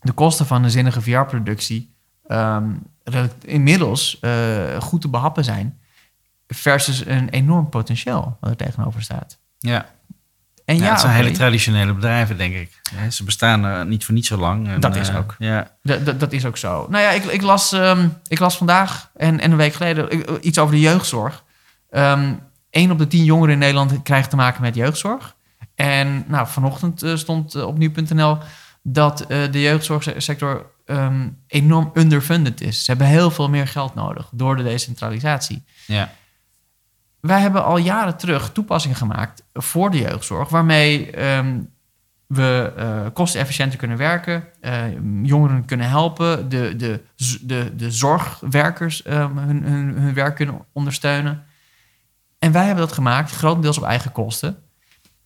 de 0.00 0.12
kosten 0.12 0.46
van 0.46 0.64
een 0.64 0.70
zinnige 0.70 1.02
VR-productie 1.02 1.94
ehm, 2.26 2.70
inmiddels 3.44 4.18
eh, 4.20 4.80
goed 4.80 5.00
te 5.00 5.08
behappen 5.08 5.44
zijn. 5.44 5.78
Versus 6.48 7.06
een 7.06 7.28
enorm 7.28 7.68
potentieel 7.68 8.36
wat 8.40 8.50
er 8.50 8.56
tegenover 8.56 9.02
staat. 9.02 9.38
Ja. 9.58 9.86
En 10.64 10.76
Ja, 10.76 10.84
ja, 10.84 10.90
het 10.90 11.00
zijn 11.00 11.14
hele 11.14 11.30
traditionele 11.30 11.94
bedrijven, 11.94 12.36
denk 12.36 12.54
ik. 12.54 12.80
Ja, 12.96 13.10
ze 13.10 13.24
bestaan 13.24 13.66
eh, 13.66 13.82
niet 13.82 14.04
voor 14.04 14.14
niet 14.14 14.26
zo 14.26 14.36
lang. 14.36 14.68
En, 14.68 14.80
Dat 14.80 14.96
is 14.96 15.08
eh, 15.08 15.16
ook. 15.16 15.34
Ja. 15.38 15.70
Dat, 15.82 16.32
is 16.32 16.44
ook 16.44 16.56
zo. 16.56 16.86
Nou 16.90 17.02
ja, 17.02 17.10
ik, 17.10 17.24
ik, 17.24 17.42
las, 17.42 17.72
ehm, 17.72 18.08
ik 18.28 18.38
las 18.38 18.56
vandaag 18.56 19.10
en, 19.14 19.40
en 19.40 19.50
een 19.50 19.56
week 19.56 19.74
geleden 19.74 20.46
iets 20.46 20.58
over 20.58 20.74
de 20.74 20.80
jeugdzorg. 20.80 21.44
Eén 22.70 22.90
op 22.90 22.98
de 22.98 23.06
tien 23.06 23.24
jongeren 23.24 23.52
in 23.52 23.58
Nederland 23.58 24.02
krijgt 24.02 24.30
te 24.30 24.36
maken 24.36 24.62
met 24.62 24.74
jeugdzorg. 24.74 25.36
En 25.74 26.24
nou, 26.26 26.46
vanochtend 26.46 27.02
eh, 27.02 27.16
stond 27.16 27.54
eh, 27.54 27.66
op 27.66 27.78
nu.nl 27.78 28.38
dat 28.82 29.20
eh, 29.20 29.38
de 29.50 29.60
jeugdzorgsector 29.60 30.66
ehm, 30.84 31.28
enorm 31.46 31.90
underfunded 31.94 32.60
is. 32.60 32.84
Ze 32.84 32.90
hebben 32.90 33.06
heel 33.08 33.30
veel 33.30 33.48
meer 33.48 33.66
geld 33.68 33.94
nodig 33.94 34.28
door 34.32 34.56
de 34.56 34.62
decentralisatie. 34.62 35.64
ja. 35.86 36.12
Wij 37.20 37.40
hebben 37.40 37.64
al 37.64 37.76
jaren 37.76 38.16
terug 38.16 38.52
toepassingen 38.52 38.96
gemaakt 38.96 39.42
voor 39.52 39.90
de 39.90 39.98
jeugdzorg, 39.98 40.48
waarmee 40.48 41.10
ehm, 41.10 41.58
we 42.26 42.72
eh, 42.76 43.06
kostenefficiënter 43.12 43.78
kunnen 43.78 43.96
werken, 43.96 44.44
jongeren 45.22 45.64
kunnen 45.64 45.88
helpen, 45.88 46.48
de, 46.48 46.76
de, 46.76 47.00
de, 47.40 47.76
de 47.76 47.90
zorgwerkers 47.90 49.02
hun, 49.04 49.62
hun, 49.62 49.98
hun 49.98 50.14
werk 50.14 50.34
kunnen 50.34 50.64
ondersteunen. 50.72 51.44
En 52.46 52.52
wij 52.52 52.64
hebben 52.64 52.84
dat 52.86 52.94
gemaakt, 52.94 53.30
grotendeels 53.30 53.78
op 53.78 53.84
eigen 53.84 54.12
kosten. 54.12 54.56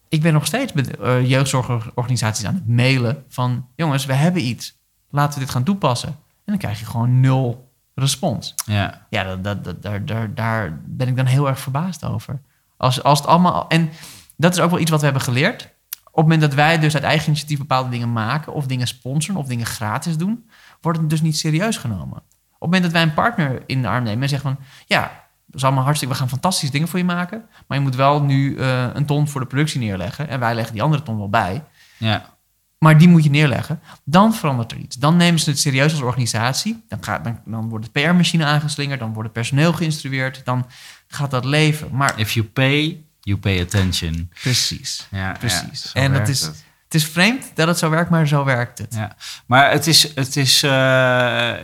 Ik 0.08 0.22
ben 0.22 0.32
nog 0.32 0.46
steeds 0.46 0.72
met 0.72 0.96
eh, 0.96 1.28
jeugdzorgorganisaties 1.28 2.44
aan 2.44 2.54
het 2.54 2.68
mailen 2.68 3.24
van... 3.28 3.68
jongens, 3.76 4.04
we 4.04 4.12
hebben 4.12 4.44
iets, 4.44 4.78
laten 5.10 5.34
we 5.34 5.44
dit 5.44 5.50
gaan 5.50 5.64
toepassen. 5.64 6.08
En 6.08 6.16
dan 6.44 6.58
krijg 6.58 6.78
je 6.78 6.84
gewoon 6.84 7.20
nul 7.20 7.72
respons. 7.94 8.54
ja. 8.66 9.06
Ja, 9.10 9.24
dat, 9.24 9.44
dat, 9.44 9.64
dat, 9.64 9.82
daar, 9.82 10.04
daar, 10.04 10.34
daar 10.34 10.80
ben 10.86 11.08
ik 11.08 11.16
dan 11.16 11.26
heel 11.26 11.48
erg 11.48 11.58
verbaasd 11.60 12.04
over. 12.04 12.40
Als, 12.76 13.02
als 13.02 13.18
het 13.18 13.28
allemaal, 13.28 13.68
en 13.68 13.90
dat 14.36 14.52
is 14.52 14.60
ook 14.60 14.70
wel 14.70 14.80
iets 14.80 14.90
wat 14.90 14.98
we 14.98 15.04
hebben 15.04 15.24
geleerd. 15.24 15.62
Op 15.62 16.16
het 16.16 16.24
moment 16.24 16.40
dat 16.40 16.54
wij 16.54 16.78
dus 16.78 16.94
uit 16.94 17.04
eigen 17.04 17.28
initiatief 17.28 17.58
bepaalde 17.58 17.90
dingen 17.90 18.12
maken... 18.12 18.52
of 18.52 18.66
dingen 18.66 18.86
sponsoren 18.86 19.40
of 19.40 19.46
dingen 19.46 19.66
gratis 19.66 20.16
doen... 20.16 20.50
wordt 20.80 20.98
het 20.98 21.10
dus 21.10 21.20
niet 21.20 21.38
serieus 21.38 21.76
genomen. 21.76 22.16
Op 22.16 22.22
het 22.50 22.60
moment 22.60 22.82
dat 22.82 22.92
wij 22.92 23.02
een 23.02 23.14
partner 23.14 23.62
in 23.66 23.82
de 23.82 23.88
arm 23.88 24.04
nemen 24.04 24.22
en 24.22 24.28
zeggen 24.28 24.56
van... 24.56 24.64
ja, 24.86 25.19
is 25.54 25.64
allemaal 25.64 25.84
hartstikke... 25.84 26.14
we 26.14 26.20
gaan 26.20 26.28
fantastische 26.28 26.72
dingen 26.72 26.88
voor 26.88 26.98
je 26.98 27.04
maken... 27.04 27.44
maar 27.66 27.78
je 27.78 27.84
moet 27.84 27.94
wel 27.96 28.22
nu 28.22 28.56
eh, 28.56 28.86
een 28.92 29.06
ton 29.06 29.28
voor 29.28 29.40
de 29.40 29.46
productie 29.46 29.80
neerleggen... 29.80 30.28
en 30.28 30.40
wij 30.40 30.54
leggen 30.54 30.72
die 30.72 30.82
andere 30.82 31.02
ton 31.02 31.18
wel 31.18 31.28
bij... 31.28 31.64
ja. 31.96 32.38
maar 32.78 32.98
die 32.98 33.08
moet 33.08 33.24
je 33.24 33.30
neerleggen. 33.30 33.80
Dan 34.04 34.34
verandert 34.34 34.72
er 34.72 34.78
iets. 34.78 34.96
Dan 34.96 35.16
nemen 35.16 35.40
ze 35.40 35.50
het 35.50 35.58
serieus 35.58 35.92
als 35.92 36.00
organisatie. 36.00 36.84
Dan, 36.88 37.04
gaat, 37.04 37.24
dan, 37.24 37.40
dan 37.44 37.68
wordt 37.68 37.84
de 37.84 38.00
PR-machine 38.00 38.44
aangeslingerd. 38.44 39.00
Dan 39.00 39.08
wordt 39.08 39.24
het 39.24 39.32
personeel 39.32 39.72
geïnstrueerd. 39.72 40.40
Dan 40.44 40.66
gaat 41.08 41.30
dat 41.30 41.44
leven. 41.44 41.88
Maar 41.92 42.18
If 42.18 42.32
you 42.32 42.46
pay, 42.46 43.04
you 43.20 43.38
pay 43.38 43.60
attention. 43.60 44.30
precies. 44.42 45.06
Ja, 45.10 45.32
Precies. 45.38 45.90
ja, 45.92 46.00
en 46.00 46.12
dat 46.12 46.28
is, 46.28 46.40
het. 46.40 46.64
het 46.84 46.94
is 46.94 47.04
vreemd 47.06 47.50
dat 47.54 47.68
het 47.68 47.78
zo 47.78 47.90
werkt, 47.90 48.10
maar 48.10 48.26
zo 48.28 48.44
werkt 48.44 48.78
het. 48.78 48.94
Ja. 48.94 49.16
Maar 49.46 49.70
het 49.70 49.86
is, 49.86 50.14
het 50.14 50.36
is, 50.36 50.62
eh, 50.62 50.70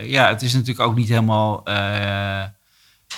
ja, 0.09 0.27
het 0.27 0.41
is 0.41 0.53
natuurlijk 0.53 0.87
ook 0.89 0.95
niet 0.95 1.07
helemaal. 1.09 1.65
eh, 1.65 2.43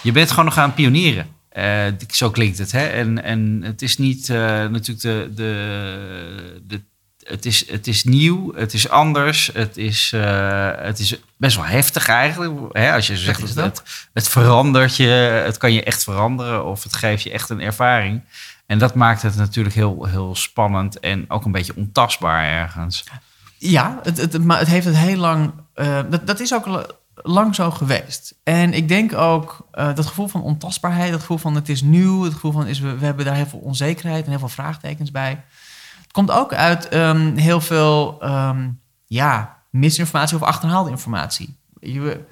je 0.02 0.12
bent 0.12 0.30
gewoon 0.30 0.46
nog 0.46 0.58
aan 0.58 0.66
het 0.66 0.76
pionieren. 0.76 1.38
Eh, 1.50 1.86
zo 2.08 2.30
klinkt 2.30 2.58
het. 2.58 2.72
Hè? 2.72 2.86
En, 2.88 3.24
en 3.24 3.62
het 3.64 3.82
is 3.82 3.98
niet 3.98 4.30
eh, 4.30 4.38
natuurlijk 4.66 5.02
de. 5.02 5.32
de, 5.36 6.62
de 6.68 6.82
het, 7.24 7.46
is, 7.46 7.72
het 7.72 7.88
is 7.88 8.04
nieuw, 8.04 8.54
het 8.56 8.74
is 8.74 8.90
anders, 8.90 9.50
het 9.54 9.78
is, 9.78 10.12
eh, 10.14 10.72
het 10.76 11.00
is 11.00 11.20
best 11.38 11.56
wel 11.56 11.66
heftig 11.66 12.08
eigenlijk. 12.08 12.78
Hè? 12.78 12.94
Als 12.94 13.08
je 13.08 13.18
zegt 13.18 13.56
dat 13.56 13.84
het 14.14 14.28
verandert 14.28 14.96
je, 14.96 15.08
het 15.46 15.58
kan 15.58 15.74
je 15.74 15.84
echt 15.84 16.04
veranderen 16.04 16.66
of 16.66 16.84
het 16.84 16.96
geeft 16.96 17.24
je 17.24 17.32
echt 17.32 17.50
een 17.50 17.62
ervaring. 17.62 18.22
En 18.66 18.78
dat 18.78 18.96
maakt 18.96 19.22
het 19.22 19.36
natuurlijk 19.36 19.76
heel, 19.76 20.06
heel 20.06 20.36
spannend 20.36 21.00
en 21.00 21.26
ook 21.28 21.46
een 21.46 21.52
beetje 21.52 21.76
ontastbaar 21.76 22.46
ergens. 22.46 23.04
Ja, 23.58 24.00
het, 24.04 24.18
het, 24.18 24.44
maar 24.44 24.60
het 24.60 24.68
heeft 24.68 24.86
het 24.86 24.98
heel 24.98 25.18
lang. 25.18 25.54
dat, 26.10 26.28
dat 26.28 26.40
is 26.40 26.54
ook 26.54 26.98
lang 27.22 27.56
zo 27.56 27.72
geweest. 27.72 28.36
En 28.44 28.74
ik 28.74 28.88
denk 28.88 29.14
ook 29.14 29.68
eh, 29.72 29.94
dat 29.96 30.06
gevoel 30.06 30.28
van 30.28 30.42
ontastbaarheid, 30.42 31.12
dat 31.12 31.20
gevoel 31.20 31.38
van 31.38 31.56
het 31.56 31.70
is 31.70 31.82
nieuw, 31.82 32.24
het 32.24 32.34
gevoel 32.34 32.52
van 32.52 32.68
is 32.68 32.80
we, 32.80 32.98
we 32.98 33.06
hebben 33.06 33.26
daar 33.26 33.36
heel 33.36 33.46
veel 33.46 33.60
onzekerheid 33.60 34.24
en 34.24 34.30
heel 34.30 34.40
veel 34.40 34.48
vraagtekens 34.48 35.12
bij. 35.12 35.44
Het 36.02 36.12
komt 36.12 36.32
ook 36.32 36.54
uit 36.54 36.88
ehm, 36.88 37.36
heel 37.36 37.62
veel 37.62 38.18
ehm, 38.22 38.70
ja, 39.06 39.58
misinformatie 39.70 40.36
of 40.38 40.44
achterhaalde 40.44 40.90
informatie. 40.90 41.58
Je- 41.80 42.26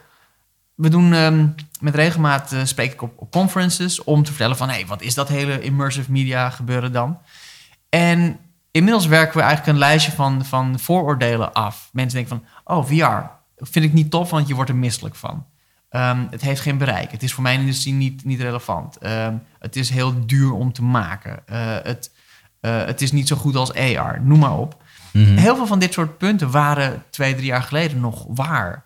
We, 0.75 0.89
doen 0.89 1.13
ehm, 1.13 1.47
met 1.79 1.95
regelmaat 1.95 2.51
eh, 2.51 2.59
spreek 2.63 2.93
ik 2.93 3.01
op, 3.01 3.13
op 3.15 3.31
conferences 3.31 4.03
om 4.03 4.23
te 4.23 4.29
vertellen 4.31 4.57
van 4.57 4.69
hé, 4.69 4.85
wat 4.85 5.01
is 5.01 5.13
dat 5.13 5.27
hele 5.27 5.61
immersive 5.61 6.11
media 6.11 6.49
gebeuren 6.49 6.91
dan? 6.91 7.17
En 7.89 8.37
inmiddels 8.71 9.05
werken 9.05 9.37
we 9.37 9.41
eigenlijk 9.43 9.71
een 9.73 9.79
lijstje 9.79 10.11
van, 10.11 10.45
van 10.45 10.79
vooroordelen 10.79 11.53
af. 11.53 11.89
Mensen 11.91 12.19
denken 12.19 12.41
van, 12.63 12.77
oh, 12.77 12.85
VR, 12.85 13.29
vind 13.57 13.85
ik 13.85 13.93
niet 13.93 14.11
tof, 14.11 14.29
want 14.29 14.47
je 14.47 14.55
wordt 14.55 14.69
er 14.69 14.75
misselijk 14.75 15.15
van. 15.15 15.45
Ehm, 15.89 16.25
het 16.29 16.41
heeft 16.41 16.61
geen 16.61 16.77
bereik. 16.77 17.11
Het 17.11 17.23
is 17.23 17.33
voor 17.33 17.43
mijn 17.43 17.59
industrie 17.59 17.93
niet, 17.93 18.25
niet 18.25 18.39
relevant. 18.39 18.97
Ehm, 18.97 19.35
het 19.59 19.75
is 19.75 19.89
heel 19.89 20.25
duur 20.25 20.51
om 20.51 20.73
te 20.73 20.83
maken. 20.83 21.47
Eh, 21.47 21.75
het, 21.83 22.11
eh, 22.59 22.85
het 22.85 23.01
is 23.01 23.11
niet 23.11 23.27
zo 23.27 23.35
goed 23.35 23.55
als 23.55 23.73
AR, 23.73 24.21
noem 24.23 24.39
maar 24.39 24.57
op. 24.57 24.83
Mhm. 25.13 25.37
Heel 25.37 25.55
veel 25.55 25.67
van 25.67 25.79
dit 25.79 25.93
soort 25.93 26.17
punten 26.17 26.51
waren 26.51 27.03
twee, 27.09 27.33
drie 27.35 27.45
jaar 27.45 27.63
geleden 27.63 27.99
nog 27.99 28.25
waar. 28.29 28.85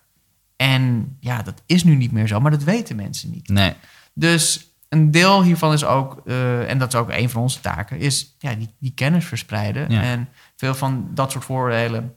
En 0.56 1.16
ja, 1.20 1.42
dat 1.42 1.62
is 1.66 1.84
nu 1.84 1.96
niet 1.96 2.12
meer 2.12 2.28
zo, 2.28 2.40
maar 2.40 2.52
dat 2.52 2.64
weten 2.64 2.96
mensen 2.96 3.30
niet. 3.30 3.50
Nee. 3.50 3.74
Dus 4.14 4.70
een 4.90 5.12
deel 5.12 5.44
hiervan 5.44 5.74
is 5.74 5.86
ook, 5.86 6.22
eh, 6.26 6.70
en 6.70 6.78
dat 6.78 6.94
is 6.94 7.00
ook 7.00 7.10
een 7.10 7.30
van 7.30 7.42
onze 7.42 7.60
taken, 7.60 8.00
is 8.00 8.36
ja, 8.40 8.56
die, 8.56 8.74
die 8.80 8.94
kennis 8.96 9.26
verspreiden. 9.26 9.92
Ja. 9.92 10.02
En 10.02 10.30
veel 10.56 10.76
van 10.76 11.10
dat 11.14 11.32
soort 11.32 11.46
vooroordelen 11.46 12.16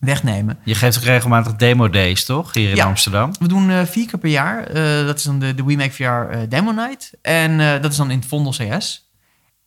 wegnemen. 0.00 0.58
Je 0.64 0.74
geeft 0.74 0.96
ook 0.98 1.02
regelmatig 1.04 1.56
demo 1.56 1.90
days, 1.90 2.24
toch? 2.24 2.54
Hier 2.54 2.70
in 2.70 2.76
Ja. 2.76 2.84
Amsterdam. 2.86 3.32
We 3.40 3.48
doen 3.48 3.70
eh, 3.70 3.82
vier 3.84 4.06
keer 4.08 4.18
per 4.18 4.30
jaar. 4.30 4.62
eh, 4.64 5.06
dat 5.06 5.18
is 5.18 5.22
dan 5.24 5.38
de, 5.38 5.54
de 5.54 5.64
We 5.64 5.76
Make 5.76 5.90
VR 5.92 6.02
eh, 6.04 6.40
Demo 6.48 6.70
Night. 6.72 7.12
En 7.22 7.58
dat 7.82 7.90
is 7.90 7.96
dan 7.96 8.10
in 8.10 8.18
het 8.18 8.28
Vondel 8.28 8.52
CS. 8.52 9.10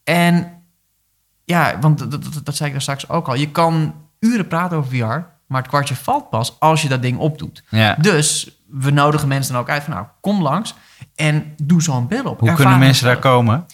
En 0.04 0.52
ja, 1.44 1.78
want 1.80 1.98
dat, 1.98 2.10
dat, 2.10 2.40
dat 2.44 2.56
zei 2.56 2.66
ik 2.68 2.72
daar 2.74 2.82
straks 2.82 3.08
ook 3.08 3.28
al. 3.28 3.34
Je 3.34 3.50
kan 3.50 3.94
uren 4.20 4.48
praten 4.48 4.76
over 4.76 4.90
VR, 4.90 5.20
maar 5.46 5.60
het 5.60 5.68
kwartje 5.68 5.94
valt 5.96 6.30
pas 6.30 6.56
als 6.60 6.82
je 6.82 6.88
dat 6.88 7.02
ding 7.02 7.18
opdoet. 7.18 7.62
Ja. 7.68 7.94
Dus 8.00 8.50
we 8.66 8.90
nodigen 8.90 9.28
mensen 9.28 9.52
dan 9.52 9.62
ook 9.62 9.68
uit 9.70 9.82
van 9.84 9.92
nou, 9.94 10.06
kom 10.20 10.42
langs 10.42 10.74
en 11.14 11.54
doe 11.62 11.82
zo'n 11.82 12.06
bril 12.06 12.24
op. 12.24 12.40
Hoe 12.40 12.52
kunnen 12.52 12.78
mensen 12.78 13.04
daar 13.06 13.18
komen? 13.18 13.66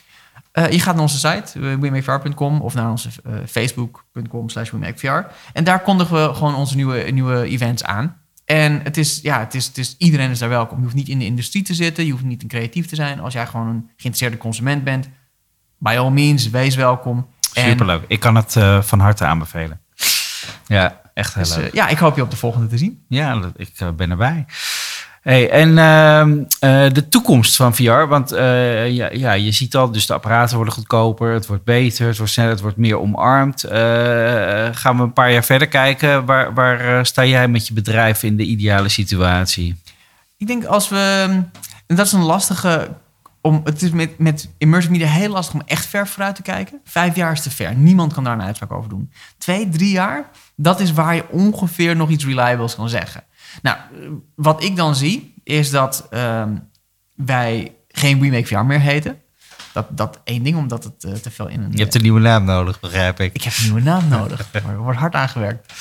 Eh, 0.59 0.71
je 0.71 0.81
gaat 0.81 0.95
naar 0.95 1.03
onze 1.03 1.19
site, 1.19 1.59
wemakevr.com 1.59 2.61
of 2.61 2.75
naar 2.75 2.91
onze 2.91 3.09
eh, 3.25 3.33
facebook.com 3.47 4.49
slash 4.49 4.71
wemakevr. 4.71 5.27
En 5.53 5.65
daar 5.65 5.83
kondigen 5.83 6.29
we 6.29 6.35
gewoon 6.35 6.55
onze 6.55 6.77
nieuwe, 6.77 7.11
nieuwe 7.11 7.45
events 7.45 7.85
aan. 7.85 8.17
En 8.45 8.81
het 8.83 8.97
is, 8.97 9.21
ja, 9.23 9.39
het 9.39 9.55
is, 9.55 9.67
het 9.67 9.79
is, 9.79 9.95
iedereen 9.99 10.31
is 10.31 10.39
daar 10.39 10.49
welkom. 10.49 10.77
Je 10.77 10.83
hoeft 10.83 10.95
niet 10.95 11.09
in 11.09 11.19
de 11.19 11.25
industrie 11.25 11.63
te 11.63 11.75
zitten, 11.75 12.05
je 12.05 12.11
hoeft 12.11 12.25
niet 12.25 12.43
een 12.43 12.49
creatief 12.49 12.87
te 12.87 12.95
zijn. 12.95 13.21
Als 13.21 13.33
jij 13.33 13.47
gewoon 13.47 13.67
een 13.67 13.91
geïnteresseerde 13.97 14.37
consument 14.37 14.85
bent, 14.85 15.09
by 15.79 15.97
all 15.99 16.11
means, 16.11 16.51
wees 16.51 16.75
welkom. 16.75 17.27
En, 17.55 17.71
Superleuk. 17.71 18.05
Ik 18.09 18.21
kan 18.21 18.35
het 18.35 18.57
eh, 18.57 18.83
van 18.83 19.01
harte 19.01 19.25
aanbevelen. 19.25 19.81
Ja, 20.67 21.01
echt 21.15 21.35
heel 21.35 21.43
dus, 21.43 21.57
leuk. 21.57 21.67
eh, 21.67 21.73
ja, 21.73 21.89
ik 21.89 21.99
hoop 21.99 22.17
je 22.17 22.23
op 22.23 22.31
de 22.31 22.37
volgende 22.37 22.67
te 22.67 22.79
zien. 22.79 23.05
Ja, 23.09 23.53
ik 23.57 23.73
eh, 23.77 23.91
ben 23.91 24.11
erbij. 24.11 24.47
Hey, 25.29 25.51
en 25.51 25.79
ehm, 25.79 26.45
eh, 26.61 26.93
de 26.93 27.09
toekomst 27.09 27.57
van 27.57 27.75
VR, 27.75 28.07
want 28.07 28.33
eh, 28.33 28.91
ja, 28.91 29.11
ja, 29.13 29.33
je 29.33 29.53
ziet 29.53 29.77
al, 29.77 29.91
dus 29.91 30.07
de 30.07 30.15
apparaten 30.15 30.57
worden 30.57 30.75
goedkoper, 30.75 31.33
het 31.33 31.47
wordt 31.47 31.65
beter, 31.65 32.07
het 32.07 32.17
wordt 32.17 32.33
sneller, 32.33 32.51
het 32.51 32.61
wordt 32.61 32.77
meer 32.77 32.99
omarmd. 32.99 33.65
Eh, 33.65 34.69
gaan 34.73 34.97
we 34.97 35.03
een 35.03 35.13
paar 35.13 35.33
jaar 35.33 35.45
verder 35.45 35.69
kijken, 35.69 36.25
waar, 36.25 36.55
waar 36.55 37.07
sta 37.07 37.25
jij 37.25 37.49
met 37.49 37.67
je 37.67 37.75
bedrijf 37.75 38.23
in 38.23 38.37
de 38.37 38.45
ideale 38.45 38.89
situatie? 38.89 39.77
Ik 40.37 40.47
denk 40.47 40.65
als 40.65 40.89
we. 40.89 41.27
En 41.87 41.97
dat 41.97 42.07
is 42.07 42.13
een 42.13 42.23
lastige. 42.23 42.89
Om, 43.41 43.61
het 43.65 43.83
is 43.83 43.91
met, 43.91 44.19
met 44.19 44.51
immersive 44.59 44.93
media 44.93 45.07
heel 45.09 45.31
lastig 45.31 45.55
om 45.55 45.63
echt 45.67 45.87
ver 45.87 46.09
vooruit 46.09 46.35
te 46.35 46.43
kijken. 46.43 46.81
Vijf 46.85 47.17
jaar 47.17 47.33
is 47.33 47.43
te 47.43 47.51
ver. 47.51 47.75
Niemand 47.75 48.13
kan 48.13 48.25
daar 48.25 48.33
een 48.33 48.43
uitspraak 48.43 48.73
over 48.73 48.91
doen. 48.91 49.13
Twee, 49.39 49.69
drie 49.69 49.91
jaar, 49.91 50.31
dat 50.57 50.81
is 50.81 50.93
waar 50.93 51.15
je 51.15 51.31
ongeveer 51.31 51.97
nog 51.97 52.11
iets 52.11 52.25
reliables 52.25 52.75
kan 52.75 52.89
zeggen. 52.89 53.23
Nou, 53.63 53.77
eh, 53.77 54.09
wat 54.35 54.63
ik 54.63 54.77
dan 54.77 54.97
zie, 54.97 55.35
is 55.45 55.71
dat 55.71 56.07
ehm, 56.11 56.57
wij 57.15 57.75
geen 57.89 58.23
Remake 58.23 58.47
VR 58.47 58.59
meer 58.59 58.81
heten. 58.81 59.21
Dat, 59.73 59.87
dat 59.91 60.21
één 60.25 60.43
ding, 60.43 60.57
omdat 60.57 60.85
het 60.85 61.05
eh, 61.05 61.13
te 61.13 61.31
veel 61.31 61.49
in 61.49 61.63
een... 61.63 61.73
Je 61.73 61.79
hebt 61.79 61.95
een 61.95 62.03
nieuwe 62.03 62.21
naam 62.21 62.45
nodig, 62.45 62.81
begrijp 62.81 63.21
ik. 63.21 63.35
Ik 63.35 63.43
heb 63.43 63.53
een 63.57 63.65
nieuwe 63.65 63.81
naam 63.81 64.09
nodig. 64.09 64.49
Er 64.53 64.77
wordt 64.77 64.99
hard 64.99 65.15
aangewerkt. 65.15 65.73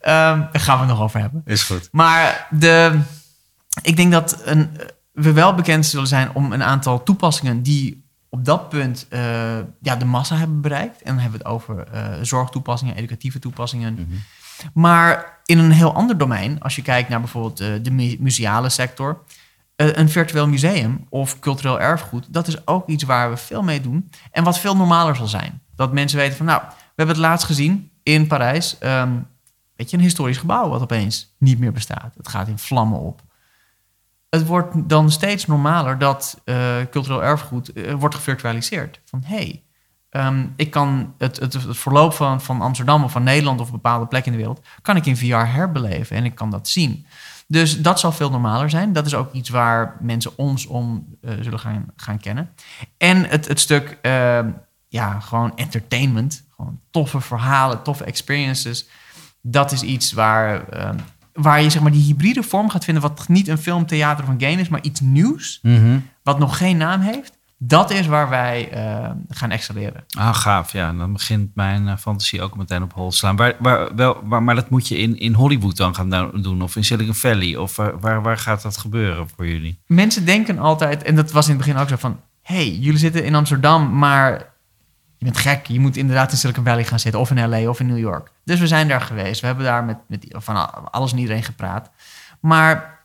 Ehm, 0.00 0.40
daar 0.52 0.60
gaan 0.60 0.74
we 0.74 0.84
het 0.84 0.92
nog 0.92 1.00
over 1.00 1.20
hebben. 1.20 1.42
Is 1.44 1.62
goed. 1.62 1.88
Maar 1.92 2.46
de, 2.50 3.00
ik 3.82 3.96
denk 3.96 4.12
dat 4.12 4.42
een, 4.44 4.70
we 5.12 5.32
wel 5.32 5.54
bekend 5.54 5.86
zullen 5.86 6.06
zijn 6.06 6.34
om 6.34 6.52
een 6.52 6.62
aantal 6.62 7.02
toepassingen 7.02 7.62
die 7.62 8.08
op 8.28 8.44
dat 8.44 8.68
punt 8.68 9.06
eh, 9.08 9.58
ja, 9.80 9.96
de 9.96 10.04
massa 10.04 10.36
hebben 10.36 10.60
bereikt. 10.60 11.02
En 11.02 11.12
dan 11.12 11.18
hebben 11.18 11.40
we 11.40 11.44
het 11.44 11.54
over 11.54 11.86
eh, 11.86 12.04
zorgtoepassingen, 12.22 12.96
educatieve 12.96 13.38
toepassingen. 13.38 14.24
Maar 14.74 15.38
in 15.44 15.58
een 15.58 15.72
heel 15.72 15.94
ander 15.94 16.18
domein, 16.18 16.60
als 16.60 16.76
je 16.76 16.82
kijkt 16.82 17.08
naar 17.08 17.20
bijvoorbeeld 17.20 17.60
eh, 17.60 17.68
de 17.82 17.90
mu- 17.90 18.16
museale 18.18 18.68
sector, 18.68 19.22
eh, 19.76 19.92
een 19.92 20.08
virtueel 20.08 20.48
museum 20.48 21.06
of 21.08 21.38
cultureel 21.38 21.80
erfgoed, 21.80 22.26
dat 22.28 22.46
is 22.46 22.66
ook 22.66 22.88
iets 22.88 23.04
waar 23.04 23.30
we 23.30 23.36
veel 23.36 23.62
mee 23.62 23.80
doen. 23.80 24.10
En 24.30 24.44
wat 24.44 24.58
veel 24.58 24.76
normaler 24.76 25.16
zal 25.16 25.26
zijn. 25.26 25.62
Dat 25.76 25.92
mensen 25.92 26.18
weten 26.18 26.36
van, 26.36 26.46
nou, 26.46 26.62
we 26.66 26.74
hebben 26.96 27.14
het 27.14 27.24
laatst 27.24 27.46
gezien 27.46 27.90
in 28.02 28.26
Parijs. 28.26 28.78
ehm, 28.78 29.12
weet 29.76 29.90
je, 29.90 29.96
een 29.96 30.02
historisch 30.02 30.38
gebouw 30.38 30.68
wat 30.68 30.82
opeens 30.82 31.34
niet 31.38 31.58
meer 31.58 31.72
bestaat. 31.72 32.14
Het 32.16 32.28
gaat 32.28 32.48
in 32.48 32.58
vlammen 32.58 32.98
op. 33.00 33.22
Het 34.28 34.46
wordt 34.46 34.88
dan 34.88 35.10
steeds 35.10 35.46
normaler 35.46 35.98
dat 35.98 36.40
eh, 36.44 36.76
cultureel 36.90 37.22
erfgoed 37.22 37.72
wordt 37.98 38.14
gevirtualiseerd. 38.14 39.00
Van 39.04 39.22
hé, 39.26 39.36
hey, 39.36 39.62
ehm, 40.10 40.46
ik 40.56 40.70
kan 40.70 41.14
het, 41.18 41.40
het, 41.40 41.52
het 41.52 41.76
verloop 41.76 42.12
van, 42.12 42.40
van 42.40 42.60
Amsterdam 42.60 43.04
of 43.04 43.12
van 43.12 43.22
Nederland 43.22 43.60
of 43.60 43.66
een 43.66 43.72
bepaalde 43.72 44.06
plek 44.06 44.26
in 44.26 44.32
de 44.32 44.38
wereld, 44.38 44.60
kan 44.82 44.96
ik 44.96 45.06
in 45.06 45.16
VR 45.16 45.34
herbeleven 45.34 46.16
en 46.16 46.24
ik 46.24 46.34
kan 46.34 46.50
dat 46.50 46.68
zien. 46.68 47.06
Dus 47.50 47.80
dat 47.80 48.00
zal 48.00 48.12
veel 48.12 48.30
normaler 48.30 48.70
zijn. 48.70 48.92
Dat 48.92 49.06
is 49.06 49.14
ook 49.14 49.32
iets 49.32 49.48
waar 49.48 49.96
mensen 50.00 50.38
ons 50.38 50.66
om 50.66 51.16
eh, 51.20 51.32
zullen 51.40 51.58
gaan, 51.58 51.86
gaan 51.96 52.18
kennen. 52.18 52.50
En 52.96 53.28
het, 53.28 53.48
het 53.48 53.60
stuk, 53.60 53.98
ehm, 54.02 54.50
ja, 54.88 55.20
gewoon 55.20 55.56
entertainment. 55.56 56.44
Gewoon 56.56 56.80
toffe 56.90 57.20
verhalen, 57.20 57.82
toffe 57.82 58.04
experiences. 58.04 58.88
Dat 59.40 59.72
is 59.72 59.82
iets 59.82 60.12
waar, 60.12 60.68
ehm, 60.68 60.98
waar 61.32 61.62
je 61.62 61.70
zeg 61.70 61.82
maar 61.82 61.92
die 61.92 62.04
hybride 62.04 62.42
vorm 62.42 62.70
gaat 62.70 62.84
vinden... 62.84 63.02
wat 63.02 63.28
niet 63.28 63.48
een 63.48 63.58
film, 63.58 63.86
theater 63.86 64.24
of 64.24 64.30
een 64.30 64.40
game 64.40 64.60
is, 64.60 64.68
maar 64.68 64.82
iets 64.82 65.00
nieuws... 65.00 65.58
Mhm. 65.62 65.98
wat 66.22 66.38
nog 66.38 66.56
geen 66.56 66.76
naam 66.76 67.00
heeft. 67.00 67.38
Dat 67.62 67.90
is 67.90 68.06
waar 68.06 68.28
wij 68.28 68.70
ehm, 68.70 69.16
gaan 69.28 69.50
excelleren. 69.50 70.04
Ah, 70.18 70.34
gaaf. 70.34 70.72
Ja, 70.72 70.92
dan 70.92 71.12
begint 71.12 71.54
mijn 71.54 71.88
eh, 71.88 71.96
fantasie 71.96 72.42
ook 72.42 72.56
meteen 72.56 72.82
op 72.82 72.92
hol 72.92 73.10
te 73.10 73.16
slaan. 73.16 73.36
Waar, 73.36 73.54
waar, 73.58 73.94
wel, 73.94 74.20
waar, 74.24 74.42
maar 74.42 74.54
dat 74.54 74.70
moet 74.70 74.88
je 74.88 74.98
in, 74.98 75.18
in 75.18 75.34
Hollywood 75.34 75.76
dan 75.76 75.94
gaan 75.94 76.10
do- 76.10 76.40
doen, 76.40 76.62
of 76.62 76.76
in 76.76 76.84
Silicon 76.84 77.14
Valley, 77.14 77.56
of 77.56 77.78
eh, 77.78 77.86
waar, 78.00 78.22
waar 78.22 78.38
gaat 78.38 78.62
dat 78.62 78.76
gebeuren 78.76 79.28
voor 79.28 79.46
jullie? 79.46 79.78
Mensen 79.86 80.24
denken 80.24 80.58
altijd, 80.58 81.02
en 81.02 81.14
dat 81.14 81.30
was 81.32 81.48
in 81.48 81.54
het 81.56 81.64
begin 81.64 81.80
ook 81.80 81.88
zo 81.88 81.96
van... 81.96 82.20
hey, 82.42 82.70
jullie 82.70 82.98
zitten 82.98 83.24
in 83.24 83.34
Amsterdam, 83.34 83.98
maar 83.98 84.32
je 85.16 85.24
bent 85.24 85.38
gek. 85.38 85.66
Je 85.66 85.80
moet 85.80 85.96
inderdaad 85.96 86.32
in 86.32 86.38
Silicon 86.38 86.64
Valley 86.64 86.84
gaan 86.84 87.00
zitten, 87.00 87.20
of 87.20 87.30
in 87.30 87.48
LA 87.48 87.68
of 87.68 87.80
in 87.80 87.86
New 87.86 87.98
York. 87.98 88.30
Dus 88.44 88.60
we 88.60 88.66
zijn 88.66 88.88
daar 88.88 89.00
geweest. 89.00 89.40
We 89.40 89.46
hebben 89.46 89.64
daar 89.64 89.84
met, 89.84 89.96
met 90.06 90.26
van 90.30 90.90
alles 90.90 91.12
en 91.12 91.18
iedereen 91.18 91.42
gepraat. 91.42 91.90
Maar 92.40 92.98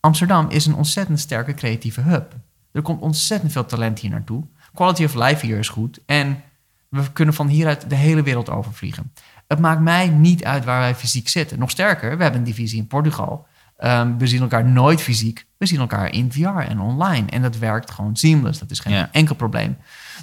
Amsterdam 0.00 0.48
is 0.48 0.66
een 0.66 0.74
ontzettend 0.74 1.20
sterke 1.20 1.54
creatieve 1.54 2.00
hub. 2.00 2.32
Er 2.76 2.82
komt 2.82 3.00
ontzettend 3.00 3.52
veel 3.52 3.66
talent 3.66 3.98
hier 3.98 4.10
naartoe. 4.10 4.44
Quality 4.74 5.04
of 5.04 5.14
life 5.14 5.46
hier 5.46 5.58
is 5.58 5.68
goed. 5.68 5.98
En 6.06 6.42
we 6.88 7.12
kunnen 7.12 7.34
van 7.34 7.48
hieruit 7.48 7.90
de 7.90 7.94
hele 7.94 8.22
wereld 8.22 8.50
overvliegen. 8.50 9.12
Het 9.46 9.58
maakt 9.58 9.80
mij 9.80 10.08
niet 10.08 10.44
uit 10.44 10.64
waar 10.64 10.80
wij 10.80 10.94
fysiek 10.94 11.28
zitten. 11.28 11.58
Nog 11.58 11.70
sterker, 11.70 12.16
we 12.16 12.22
hebben 12.22 12.40
een 12.40 12.46
divisie 12.46 12.78
in 12.78 12.86
Portugal. 12.86 13.46
Ehm, 13.76 14.16
we 14.16 14.26
zien 14.26 14.40
elkaar 14.40 14.64
nooit 14.64 15.02
fysiek. 15.02 15.46
We 15.58 15.66
zien 15.66 15.80
elkaar 15.80 16.12
in 16.12 16.32
VR 16.32 16.46
en 16.46 16.80
online. 16.80 17.30
En 17.30 17.42
dat 17.42 17.58
werkt 17.58 17.90
gewoon 17.90 18.16
seamless. 18.16 18.58
Dat 18.58 18.70
is 18.70 18.80
geen 18.80 18.92
Ja. 18.92 19.08
enkel 19.12 19.34
probleem. 19.34 19.76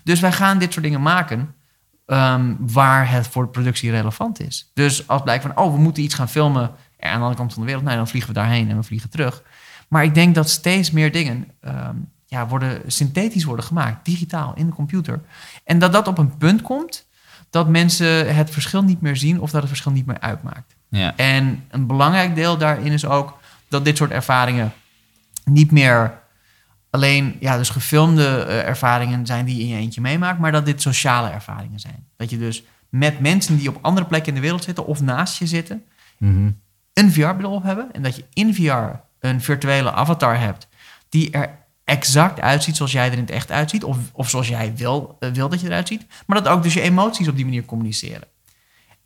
Dus 0.04 0.20
wij 0.20 0.32
gaan 0.32 0.58
dit 0.58 0.72
soort 0.74 0.86
dingen 0.86 1.02
maken 1.02 1.56
ehm, 2.06 2.56
waar 2.60 3.12
het 3.12 3.28
voor 3.28 3.44
de 3.44 3.50
productie 3.50 3.92
relevant 3.92 4.40
is. 4.42 4.72
Dus 4.74 5.08
als 5.08 5.22
blijkt 5.22 5.44
van, 5.44 5.58
oh, 5.58 5.74
we 5.74 5.80
moeten 5.80 6.04
iets 6.04 6.14
gaan 6.14 6.30
filmen 6.30 6.62
er 6.98 7.10
aan 7.10 7.14
de 7.14 7.20
andere 7.20 7.36
kant 7.36 7.54
van 7.54 7.62
de 7.62 7.68
wereld, 7.68 7.86
nou, 7.86 7.98
dan 7.98 8.08
vliegen 8.08 8.34
we 8.34 8.40
daarheen 8.40 8.70
en 8.70 8.76
we 8.78 8.84
vliegen 8.84 9.10
terug. 9.10 9.44
Maar 9.88 10.04
ik 10.04 10.14
denk 10.16 10.36
dat 10.36 10.50
steeds 10.50 10.92
meer 10.92 11.12
dingen 11.12 11.48
ehm, 11.62 11.96
ja, 12.34 12.48
worden, 12.48 12.82
synthetisch 12.92 13.44
worden 13.44 13.66
gemaakt, 13.66 14.06
digitaal, 14.06 14.54
in 14.56 14.66
de 14.66 14.74
computer. 14.74 15.22
En 15.64 15.80
dat 15.80 15.94
dat 15.94 16.08
op 16.08 16.18
een 16.18 16.38
punt 16.38 16.62
komt 16.62 17.08
dat 17.50 17.68
mensen 17.68 18.36
het 18.36 18.50
verschil 18.50 18.84
niet 18.84 19.02
meer 19.02 19.16
zien 19.18 19.42
of 19.42 19.52
dat 19.52 19.60
het 19.60 19.70
verschil 19.70 19.92
niet 19.92 20.06
meer 20.06 20.20
uitmaakt. 20.20 20.76
Ja. 20.90 21.16
En 21.16 21.64
een 21.70 21.88
belangrijk 21.88 22.36
deel 22.36 22.58
daarin 22.58 22.92
is 22.92 23.06
ook 23.06 23.40
dat 23.68 23.86
dit 23.86 23.98
soort 23.98 24.12
ervaringen 24.12 24.74
niet 25.46 25.72
meer 25.72 26.14
alleen 26.90 27.36
ja, 27.40 27.58
dus 27.58 27.70
gefilmde 27.70 28.28
eh, 28.28 28.68
ervaringen 28.68 29.26
zijn 29.26 29.46
die 29.46 29.56
je 29.56 29.62
in 29.62 29.68
je 29.68 29.76
eentje 29.76 30.02
meemaakt, 30.02 30.40
maar 30.40 30.52
dat 30.52 30.66
dit 30.66 30.82
sociale 30.82 31.30
ervaringen 31.30 31.80
zijn. 31.80 32.08
Dat 32.18 32.30
je 32.30 32.38
dus 32.38 32.64
met 32.90 33.20
mensen 33.20 33.58
die 33.58 33.70
op 33.70 33.78
andere 33.82 34.06
plekken 34.06 34.30
in 34.30 34.36
de 34.36 34.42
wereld 34.42 34.64
zitten 34.64 34.86
of 34.86 35.02
naast 35.02 35.38
je 35.38 35.48
zitten, 35.48 35.84
Mhm. 36.18 36.52
een 36.94 37.12
VR-bril 37.12 37.52
op 37.52 37.64
hebben 37.64 37.92
en 37.92 38.04
dat 38.04 38.16
je 38.16 38.26
in 38.34 38.56
VR 38.56 39.00
een 39.20 39.42
virtuele 39.42 39.92
avatar 39.92 40.40
hebt 40.40 40.68
die 41.10 41.32
er 41.32 41.50
exact 41.84 42.40
uitziet 42.42 42.76
zoals 42.76 42.92
jij 42.92 43.06
er 43.08 43.14
in 43.14 43.20
het 43.20 43.30
echt 43.30 43.52
uitziet 43.52 43.84
of, 43.84 43.98
of 44.14 44.30
zoals 44.30 44.48
jij 44.48 44.74
wil, 44.76 45.16
eh, 45.20 45.30
wil 45.32 45.50
dat 45.50 45.62
je 45.62 45.68
eruit 45.68 45.88
ziet, 45.88 46.06
maar 46.26 46.44
dat 46.44 46.54
ook 46.54 46.64
dus 46.64 46.74
je 46.74 46.82
emoties 46.82 47.28
op 47.28 47.36
die 47.36 47.46
manier 47.46 47.66
communiceren. 47.66 48.28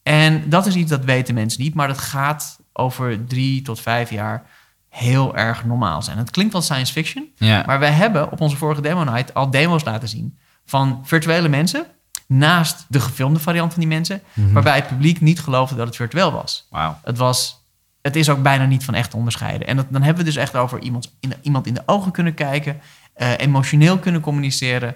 En 0.04 0.50
dat 0.50 0.66
is 0.66 0.76
iets 0.76 0.90
dat 0.90 1.06
weten 1.06 1.34
mensen 1.34 1.62
niet, 1.62 1.74
maar 1.74 1.88
dat 1.88 1.98
gaat 1.98 2.60
over 2.74 3.26
drie 3.26 3.62
tot 3.62 3.80
vijf 3.80 4.10
jaar 4.10 4.46
heel 4.90 5.36
erg 5.36 5.66
normaal 5.66 6.02
zijn. 6.02 6.18
Het 6.18 6.32
klinkt 6.32 6.54
wel 6.54 6.62
science 6.62 6.92
fiction, 6.94 7.28
Ja. 7.36 7.64
maar 7.66 7.80
wij 7.80 7.92
hebben 7.92 8.32
op 8.32 8.42
onze 8.42 8.56
vorige 8.58 8.82
demo 8.82 9.04
night 9.04 9.34
al 9.34 9.50
demo's 9.52 9.84
laten 9.84 10.08
zien 10.08 10.38
van 10.66 11.02
virtuele 11.04 11.48
mensen 11.50 11.86
naast 12.28 12.86
de 12.90 13.00
gefilmde 13.00 13.40
variant 13.40 13.72
van 13.72 13.80
die 13.82 13.90
mensen, 13.90 14.22
Mhm. 14.34 14.54
waarbij 14.54 14.76
het 14.76 14.88
publiek 14.88 15.22
niet 15.22 15.40
geloofde 15.40 15.76
dat 15.76 15.88
het 15.88 15.96
virtueel 15.96 16.32
was. 16.32 16.68
Wauw. 16.70 17.00
Het 17.04 17.18
was 17.18 17.57
het 18.08 18.16
is 18.16 18.30
ook 18.30 18.42
bijna 18.44 18.66
niet 18.66 18.84
van 18.86 18.94
echt 18.94 19.10
te 19.10 19.18
onderscheiden. 19.18 19.68
En 19.68 19.76
dat, 19.76 19.86
dan 19.90 20.02
hebben 20.02 20.24
we 20.24 20.30
dus 20.30 20.40
echt 20.40 20.56
over 20.56 20.80
iemand 20.80 21.16
in 21.20 21.30
de, 21.30 21.36
iemand 21.42 21.68
in 21.68 21.74
de 21.74 21.84
ogen 21.86 22.12
kunnen 22.12 22.34
kijken, 22.34 22.80
eh, 23.14 23.32
emotioneel 23.38 23.98
kunnen 24.00 24.22
communiceren 24.22 24.96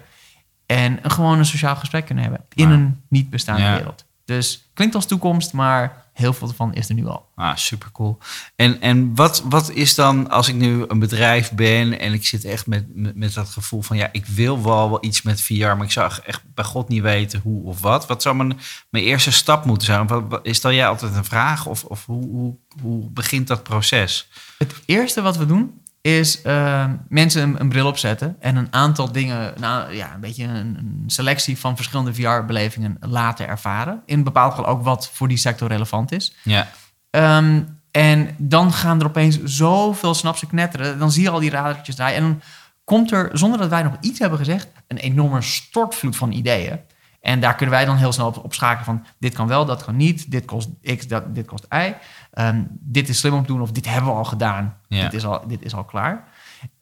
en 0.66 0.98
een, 1.02 1.10
gewoon 1.10 1.38
een 1.38 1.44
sociaal 1.44 1.76
gesprek 1.76 2.04
kunnen 2.06 2.24
hebben 2.24 2.40
in 2.54 2.70
een 2.70 3.00
niet 3.08 3.30
bestaande 3.30 3.62
Ja. 3.62 3.74
wereld. 3.76 4.04
Dus 4.24 4.70
klinkt 4.74 4.94
als 4.94 5.06
toekomst, 5.06 5.52
maar 5.52 6.10
heel 6.12 6.32
veel 6.32 6.48
van 6.48 6.74
is 6.74 6.88
er 6.88 6.94
nu 6.94 7.06
al. 7.06 7.28
Ah, 7.34 7.56
super 7.56 7.90
cool. 7.92 8.18
En, 8.56 8.80
en 8.80 9.14
wat, 9.14 9.42
wat 9.48 9.70
is 9.70 9.94
dan 9.94 10.30
als 10.30 10.48
ik 10.48 10.54
nu 10.54 10.84
een 10.88 10.98
bedrijf 10.98 11.52
ben 11.52 11.98
en 12.00 12.12
ik 12.12 12.26
zit 12.26 12.44
echt 12.44 12.66
met, 12.66 12.84
met, 12.94 13.16
met 13.16 13.34
dat 13.34 13.48
gevoel 13.48 13.82
van 13.82 13.96
ja, 13.96 14.08
ik 14.12 14.26
wil 14.26 14.62
wel, 14.62 14.90
wel 14.90 15.04
iets 15.04 15.22
met 15.22 15.40
VR, 15.40 15.54
maar 15.54 15.82
ik 15.82 15.90
zou 15.90 16.12
echt 16.24 16.42
bij 16.54 16.64
God 16.64 16.88
niet 16.88 17.02
weten 17.02 17.40
hoe 17.40 17.64
of 17.64 17.80
wat. 17.80 18.06
Wat 18.06 18.22
zou 18.22 18.36
mijn, 18.36 18.58
mijn 18.90 19.04
eerste 19.04 19.32
stap 19.32 19.64
moeten 19.64 19.86
zijn? 19.86 20.06
Wat, 20.06 20.22
wat- 20.28 20.46
is 20.46 20.60
dan 20.60 20.74
jij 20.74 20.88
altijd 20.88 21.14
een 21.14 21.24
vraag 21.24 21.66
of, 21.66 21.84
of 21.84 22.06
hoe, 22.06 22.26
hoe, 22.26 22.56
hoe 22.82 23.10
begint 23.10 23.46
dat 23.46 23.62
proces? 23.62 24.28
Het 24.58 24.74
eerste 24.84 25.22
wat 25.22 25.36
we 25.36 25.46
doen 25.46 25.80
is 26.02 26.42
eh, 26.42 26.84
mensen 27.08 27.42
een, 27.42 27.60
een 27.60 27.68
bril 27.68 27.86
opzetten 27.86 28.36
en 28.40 28.56
een 28.56 28.68
aantal 28.70 29.12
dingen, 29.12 29.52
nou 29.60 29.94
ja, 29.94 30.14
een 30.14 30.20
beetje 30.20 30.44
een, 30.44 30.76
een 30.76 31.02
selectie 31.06 31.58
van 31.58 31.76
verschillende 31.76 32.14
VR-belevingen 32.14 32.96
laten 33.00 33.48
ervaren. 33.48 34.02
In 34.06 34.24
bepaald 34.24 34.54
geval 34.54 34.70
ook 34.70 34.82
wat 34.82 35.10
voor 35.12 35.28
die 35.28 35.36
sector 35.36 35.68
relevant 35.68 36.12
is. 36.12 36.36
Ja, 36.42 36.68
Ehm, 37.12 37.62
en 37.90 38.34
dan 38.38 38.72
gaan 38.72 39.00
er 39.00 39.06
opeens 39.06 39.42
zoveel 39.42 40.14
snapsen 40.14 40.48
knetteren. 40.48 40.98
Dan 40.98 41.12
zie 41.12 41.22
je 41.22 41.30
al 41.30 41.40
die 41.40 41.50
radertjes 41.50 41.94
draaien. 41.94 42.16
En 42.16 42.22
dan 42.22 42.40
komt 42.84 43.10
er, 43.10 43.30
zonder 43.32 43.58
dat 43.58 43.68
wij 43.68 43.82
nog 43.82 43.96
iets 44.00 44.18
hebben 44.18 44.38
gezegd, 44.38 44.68
een 44.86 44.96
enorme 44.96 45.42
stortvloed 45.42 46.16
van 46.16 46.32
ideeën. 46.32 46.80
En 47.20 47.40
daar 47.40 47.54
kunnen 47.54 47.74
wij 47.74 47.84
dan 47.84 47.96
heel 47.96 48.12
snel 48.12 48.26
op, 48.26 48.44
op 48.44 48.54
schakelen 48.54 48.84
van... 48.84 49.06
dit 49.18 49.34
kan 49.34 49.46
wel, 49.46 49.64
dat 49.64 49.84
kan 49.84 49.96
niet, 49.96 50.30
dit 50.30 50.44
kost 50.44 50.68
x, 50.96 51.06
dat, 51.06 51.34
dit 51.34 51.46
kost 51.46 51.66
y. 51.70 51.94
Ehm, 52.32 52.62
dit 52.68 53.08
is 53.08 53.18
slim 53.18 53.34
om 53.34 53.40
te 53.40 53.46
doen 53.46 53.60
of 53.60 53.72
dit 53.72 53.88
hebben 53.88 54.10
we 54.10 54.16
al 54.16 54.24
gedaan. 54.24 54.76
Ja. 54.88 55.02
Dit, 55.02 55.12
is 55.14 55.24
al, 55.24 55.46
dit 55.48 55.62
is 55.64 55.74
al 55.74 55.84
klaar. 55.84 56.24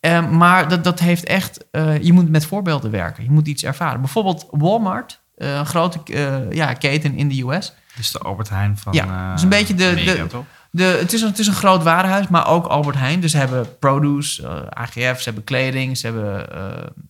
Ehm, 0.01 0.37
maar 0.37 0.69
dat, 0.69 0.85
dat 0.85 0.99
heeft 1.01 1.25
echt... 1.25 1.65
eh, 1.71 2.03
je 2.03 2.13
moet 2.13 2.31
met 2.31 2.47
voorbeelden 2.47 2.91
werken. 2.91 3.25
Je 3.25 3.31
moet 3.31 3.49
iets 3.49 3.65
ervaren. 3.65 4.01
Bijvoorbeeld 4.01 4.47
Walmart, 4.51 5.21
eh, 5.37 5.55
een 5.55 5.67
grote 5.67 6.01
eh, 6.15 6.53
ja, 6.53 6.73
keten 6.73 7.15
in 7.17 7.29
de 7.29 7.43
US... 7.43 7.73
dus 7.97 8.11
de 8.13 8.19
Albert 8.19 8.49
Heijn 8.49 8.79
van 8.79 8.93
Ja, 8.93 9.33
dus 9.33 9.43
een 9.43 9.49
beetje 9.49 9.75
de- 9.75 9.89
Amerika, 9.89 10.27
de- 10.71 10.97
het, 11.01 11.13
is 11.13 11.21
een, 11.23 11.29
het 11.29 11.39
is 11.39 11.47
een 11.47 11.53
groot 11.55 11.83
warenhuis, 11.83 12.29
maar 12.29 12.47
ook 12.47 12.67
Albert 12.67 12.97
Heijn. 12.97 13.21
Dus 13.21 13.31
ze 13.31 13.37
hebben 13.39 13.79
produce, 13.79 14.69
AGF, 14.75 14.95
ze 15.19 15.25
hebben 15.25 15.45
kleding, 15.45 15.99
ze 15.99 16.07
hebben 16.07 16.47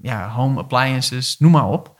ja, 0.01 0.29
home 0.29 0.61
appliances, 0.61 1.37
noem 1.39 1.51
maar 1.53 1.67
op. 1.67 1.99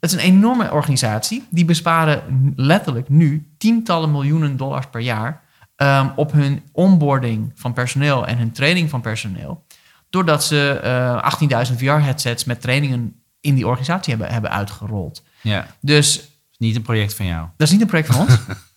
Het 0.00 0.10
is 0.10 0.16
een 0.16 0.22
enorme 0.24 0.72
organisatie. 0.72 1.44
Die 1.50 1.64
besparen 1.64 2.52
letterlijk 2.56 3.08
nu 3.08 3.48
tientallen 3.58 4.10
miljoenen 4.10 4.56
dollars 4.56 4.86
per 4.86 5.00
jaar 5.00 5.42
ehm, 5.76 6.08
op 6.16 6.32
hun 6.32 6.62
onboarding 6.72 7.52
van 7.54 7.72
personeel 7.72 8.26
en 8.26 8.38
hun 8.38 8.52
training 8.52 8.90
van 8.90 9.00
personeel. 9.00 9.64
Doordat 10.10 10.44
ze 10.44 10.80
eh 10.82 11.68
18.000 11.70 11.76
VR-headsets 11.76 12.44
met 12.44 12.60
trainingen 12.60 13.22
in 13.40 13.54
die 13.54 13.66
organisatie 13.66 14.14
hebben, 14.14 14.32
hebben 14.32 14.50
uitgerold. 14.50 15.22
Ja, 15.40 15.66
Dus 15.80 16.28
niet 16.56 16.76
een 16.76 16.82
project 16.82 17.14
van 17.14 17.26
jou. 17.26 17.46
dat 17.56 17.66
is 17.66 17.72
niet 17.72 17.80
een 17.82 17.86
project 17.86 18.08
van 18.12 18.20
ons. 18.20 18.36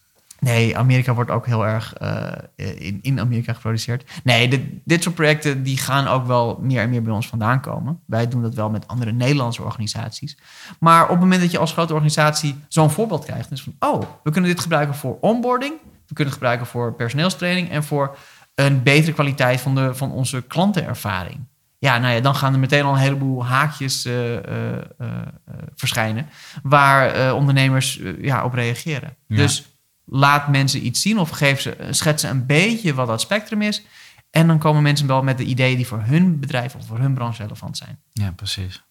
Nee, 0.43 0.77
Amerika 0.77 1.13
wordt 1.13 1.31
ook 1.31 1.45
heel 1.45 1.65
erg 1.65 1.93
eh, 1.93 2.31
in, 2.55 2.99
in 3.01 3.19
Amerika 3.19 3.53
geproduceerd. 3.53 4.11
Nee, 4.23 4.47
dit, 4.47 4.61
dit 4.83 5.03
soort 5.03 5.15
projecten 5.15 5.63
die 5.63 5.77
gaan 5.77 6.07
ook 6.07 6.25
wel 6.25 6.59
meer 6.61 6.81
en 6.81 6.89
meer 6.89 7.01
bij 7.01 7.13
ons 7.13 7.27
vandaan 7.27 7.61
komen. 7.61 7.99
Wij 8.05 8.27
doen 8.27 8.41
dat 8.41 8.53
wel 8.53 8.69
met 8.69 8.87
andere 8.87 9.11
Nederlandse 9.11 9.63
organisaties. 9.63 10.37
Maar 10.79 11.03
op 11.03 11.09
het 11.09 11.19
moment 11.19 11.41
dat 11.41 11.51
je 11.51 11.57
als 11.57 11.71
grote 11.71 11.93
organisatie 11.93 12.55
zo'n 12.67 12.89
voorbeeld 12.91 13.25
krijgt... 13.25 13.51
is 13.51 13.63
van, 13.63 13.75
oh, 13.79 14.01
we 14.23 14.31
kunnen 14.31 14.49
dit 14.49 14.59
gebruiken 14.59 14.95
voor 14.95 15.17
onboarding... 15.21 15.73
we 15.81 16.13
kunnen 16.13 16.33
het 16.33 16.33
gebruiken 16.33 16.67
voor 16.67 16.93
personeelstraining... 16.93 17.69
en 17.69 17.83
voor 17.83 18.17
een 18.55 18.83
betere 18.83 19.13
kwaliteit 19.13 19.61
van, 19.61 19.75
de, 19.75 19.95
van 19.95 20.11
onze 20.11 20.41
klantenervaring. 20.41 21.39
Ja, 21.79 21.97
nou 21.97 22.13
ja, 22.13 22.19
dan 22.19 22.35
gaan 22.35 22.53
er 22.53 22.59
meteen 22.59 22.83
al 22.83 22.93
een 22.93 22.99
heleboel 22.99 23.45
haakjes 23.45 24.05
eh, 24.05 24.35
eh, 24.37 24.43
eh, 24.43 24.81
eh, 24.97 25.53
verschijnen... 25.75 26.27
waar 26.63 27.09
eh, 27.09 27.33
ondernemers 27.35 27.99
eh, 27.99 28.23
ja, 28.23 28.43
op 28.43 28.53
reageren. 28.53 29.15
Ja. 29.27 29.35
Dus 29.35 29.67
laat 30.05 30.47
mensen 30.47 30.85
iets 30.85 31.01
zien 31.01 31.17
of 31.19 31.29
geef 31.29 31.61
ze, 31.61 31.77
schets 31.89 32.21
ze 32.21 32.27
een 32.27 32.45
beetje 32.45 32.93
wat 32.93 33.07
dat 33.07 33.21
spectrum 33.21 33.61
is. 33.61 33.83
En 34.31 34.47
dan 34.47 34.59
komen 34.59 34.81
mensen 34.81 35.07
wel 35.07 35.23
met 35.23 35.37
de 35.37 35.43
ideeën 35.43 35.75
die 35.75 35.87
voor 35.87 36.01
hun 36.01 36.39
bedrijf 36.39 36.75
of 36.75 36.85
voor 36.85 36.99
hun 36.99 37.13
branche 37.13 37.41
relevant 37.41 37.77
zijn. 37.77 37.99
Ja, 38.13 38.31
precies. 38.31 38.83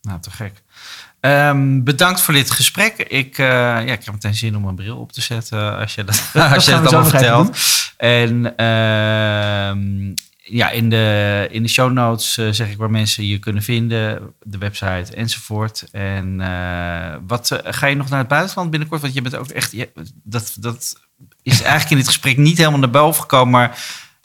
Nou, 0.00 0.20
te 0.20 0.30
gek. 0.30 0.62
Ehm, 1.20 1.82
bedankt 1.82 2.20
voor 2.20 2.34
dit 2.34 2.50
gesprek. 2.50 2.96
Ik, 2.96 3.38
eh, 3.38 3.46
ja, 3.46 3.80
ik 3.80 4.04
heb 4.04 4.14
meteen 4.14 4.34
zin 4.34 4.56
om 4.56 4.64
een 4.64 4.74
bril 4.74 4.96
op 4.96 5.12
te 5.12 5.20
zetten 5.20 5.78
als 5.78 5.94
je 5.94 6.04
dat, 6.04 6.28
Dat 6.32 6.52
als 6.52 6.64
je 6.64 6.70
dat 6.70 6.86
allemaal 6.86 7.10
vertelt. 7.10 7.58
En 7.96 8.56
ehm, 8.56 10.14
ja, 10.44 10.70
in 10.70 10.90
de, 10.90 11.48
in 11.50 11.62
de 11.62 11.68
show 11.68 11.92
notes 11.92 12.38
eh, 12.38 12.48
zeg 12.50 12.70
ik 12.70 12.76
waar 12.76 12.90
mensen 12.90 13.26
je 13.26 13.38
kunnen 13.38 13.62
vinden, 13.62 14.32
de 14.42 14.58
website 14.58 15.14
enzovoort. 15.14 15.84
En 15.92 16.40
eh, 16.40 17.14
wat 17.26 17.50
eh, 17.50 17.72
ga 17.72 17.86
je 17.86 17.96
nog 17.96 18.08
naar 18.08 18.18
het 18.18 18.28
buitenland 18.28 18.70
binnenkort? 18.70 19.00
Want 19.00 19.14
je 19.14 19.22
bent 19.22 19.36
ook 19.36 19.48
echt, 19.48 19.72
je- 19.72 19.90
dat, 20.24 20.56
dat 20.60 20.94
is 21.42 21.60
eigenlijk 21.62 21.90
in 21.90 21.96
dit 21.96 22.06
gesprek 22.06 22.36
niet 22.36 22.58
helemaal 22.58 22.78
naar 22.78 22.90
boven 22.90 23.20
gekomen, 23.20 23.50
maar 23.50 23.78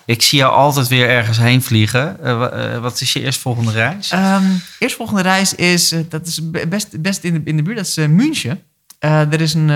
ik 0.05 0.21
zie 0.21 0.37
jou 0.37 0.53
altijd 0.53 0.87
weer 0.87 1.09
ergens 1.09 1.37
heen 1.37 1.61
vliegen. 1.61 2.17
Wa- 2.21 2.79
wat 2.79 3.01
is 3.01 3.13
je 3.13 3.21
eerstvolgende 3.21 3.71
reis? 3.71 4.11
Ehm 4.11 4.43
eerstvolgende 4.79 5.21
reis 5.21 5.55
is, 5.55 5.95
dat 6.09 6.27
is 6.27 6.49
be- 6.51 6.67
best, 6.67 7.01
best 7.01 7.23
in, 7.23 7.33
de, 7.33 7.41
in 7.43 7.55
de 7.57 7.63
buurt, 7.63 7.77
dat 7.77 7.85
is 7.87 7.95
München. 7.95 8.61
Er 8.99 9.41
is 9.41 9.53
een, 9.53 9.67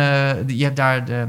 je 0.47 0.63
hebt 0.63 0.75
daar 0.75 1.05
de 1.05 1.27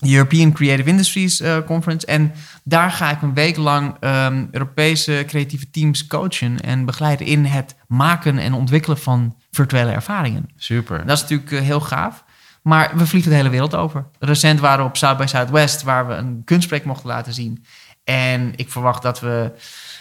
European 0.00 0.52
Creative 0.52 0.88
Industries 0.88 1.40
eh, 1.40 1.56
Conference. 1.66 2.06
En 2.06 2.32
daar 2.64 2.90
ga 2.90 3.10
ik 3.10 3.22
een 3.22 3.34
week 3.34 3.56
lang 3.56 3.96
ehm, 4.00 4.46
Europese 4.50 5.24
creatieve 5.26 5.70
teams 5.70 6.06
coachen 6.06 6.60
en 6.60 6.84
begeleiden 6.84 7.26
in 7.26 7.44
het 7.44 7.74
maken 7.86 8.38
en 8.38 8.52
ontwikkelen 8.52 8.98
van 8.98 9.36
virtuele 9.50 9.90
ervaringen. 9.90 10.48
Super. 10.56 11.06
Dat 11.06 11.16
is 11.16 11.22
natuurlijk 11.22 11.52
eh, 11.52 11.60
heel 11.60 11.80
gaaf. 11.80 12.24
Maar 12.62 12.92
we 12.96 13.06
vliegen 13.06 13.30
de 13.30 13.36
hele 13.36 13.48
wereld 13.48 13.74
over. 13.74 14.06
Recent 14.18 14.60
waren 14.60 14.84
we 14.84 14.90
op 14.90 14.96
South 14.96 15.18
by 15.18 15.26
Southwest, 15.26 15.82
waar 15.82 16.06
we 16.06 16.14
een 16.14 16.42
kunstproject 16.44 16.86
mochten 16.86 17.08
laten 17.08 17.32
zien. 17.32 17.64
En 18.04 18.52
ik 18.56 18.70
verwacht 18.70 19.02
dat 19.02 19.20
we 19.20 19.52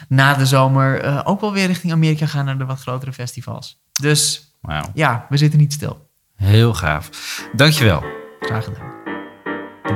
na 0.07 0.33
de 0.33 0.45
zomer 0.45 1.01
eh, 1.01 1.21
ook 1.23 1.41
wel 1.41 1.53
weer 1.53 1.67
richting 1.67 1.93
Amerika 1.93 2.25
gaan 2.25 2.45
naar 2.45 2.57
de 2.57 2.65
wat 2.65 2.79
grotere 2.79 3.13
festivals. 3.13 3.81
Dus 4.01 4.53
ja, 4.93 5.25
we 5.29 5.37
zitten 5.37 5.59
niet 5.59 5.73
stil. 5.73 6.09
Heel 6.35 6.73
gaaf. 6.73 7.09
Dankjewel. 7.55 8.03
Graag 8.39 8.63
gedaan. 8.63 8.98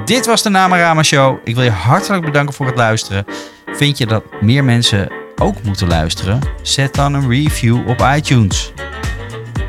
Dit 0.05 0.25
was 0.25 0.43
de 0.43 0.49
Namarama 0.49 1.03
Show. 1.03 1.37
Ik 1.43 1.55
wil 1.55 1.63
je 1.63 1.69
hartelijk 1.69 2.25
bedanken 2.25 2.53
voor 2.53 2.65
het 2.65 2.75
luisteren. 2.75 3.25
Vind 3.65 3.97
je 3.97 4.05
dat 4.05 4.23
meer 4.41 4.63
mensen 4.63 5.11
ook 5.35 5.63
moeten 5.63 5.87
luisteren? 5.87 6.39
Zet 6.61 6.93
dan 6.93 7.13
een 7.13 7.29
review 7.29 7.87
op 7.87 8.09
iTunes. 8.15 8.73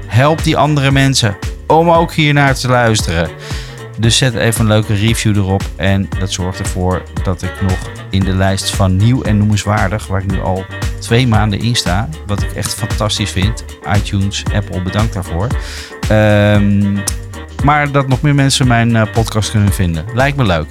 Help 0.07 0.43
die 0.43 0.57
andere 0.57 0.91
mensen 0.91 1.37
om 1.66 1.91
ook 1.91 2.12
hier 2.12 2.33
naar 2.33 2.55
te 2.55 2.68
luisteren. 2.68 3.31
Dus 3.99 4.18
zet 4.18 4.35
even 4.35 4.61
een 4.61 4.66
leuke 4.66 4.95
review 4.95 5.37
erop. 5.37 5.62
En 5.77 6.09
dat 6.18 6.33
zorgt 6.33 6.59
ervoor 6.59 7.03
dat 7.22 7.43
ik 7.43 7.62
nog 7.62 7.79
in 8.11 8.20
de 8.20 8.35
lijst 8.35 8.70
van 8.70 8.97
nieuw 8.97 9.22
en 9.22 9.39
noemenswaardig, 9.39 10.07
waar 10.07 10.22
ik 10.22 10.31
nu 10.31 10.41
al 10.41 10.64
twee 10.99 11.27
maanden 11.27 11.61
in 11.61 11.77
sta, 11.77 12.09
wat 12.27 12.43
ik 12.43 12.53
echt 12.53 12.75
fantastisch 12.75 13.31
vind. 13.31 13.64
iTunes, 13.97 14.45
Apple, 14.55 14.83
bedankt 14.83 15.14
daarvoor. 15.14 15.47
Ehm, 16.09 16.97
maar 17.65 17.93
dat 17.93 18.09
nog 18.09 18.21
meer 18.21 18.35
mensen 18.35 18.67
mijn 18.67 18.97
eh, 18.97 19.12
podcast 19.12 19.51
kunnen 19.51 19.73
vinden. 19.73 20.05
Lijkt 20.15 20.36
me 20.36 20.45
leuk. 20.45 20.66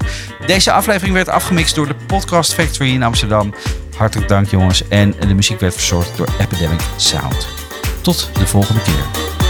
Deze 0.45 0.71
aflevering 0.71 1.15
werd 1.15 1.29
afgemixt 1.29 1.75
door 1.75 1.87
de 1.87 1.95
Podcast 2.07 2.53
Factory 2.53 2.93
in 2.93 3.03
Amsterdam. 3.03 3.53
Hartelijk 3.95 4.29
dank 4.29 4.47
jongens. 4.47 4.87
En 4.87 5.13
de 5.19 5.33
muziek 5.33 5.59
werd 5.59 5.73
verzorgd 5.73 6.17
door 6.17 6.27
Epidemic 6.39 6.81
Sound. 6.97 7.47
Tot 8.01 8.29
de 8.33 8.47
volgende 8.47 8.81
keer. 8.81 9.42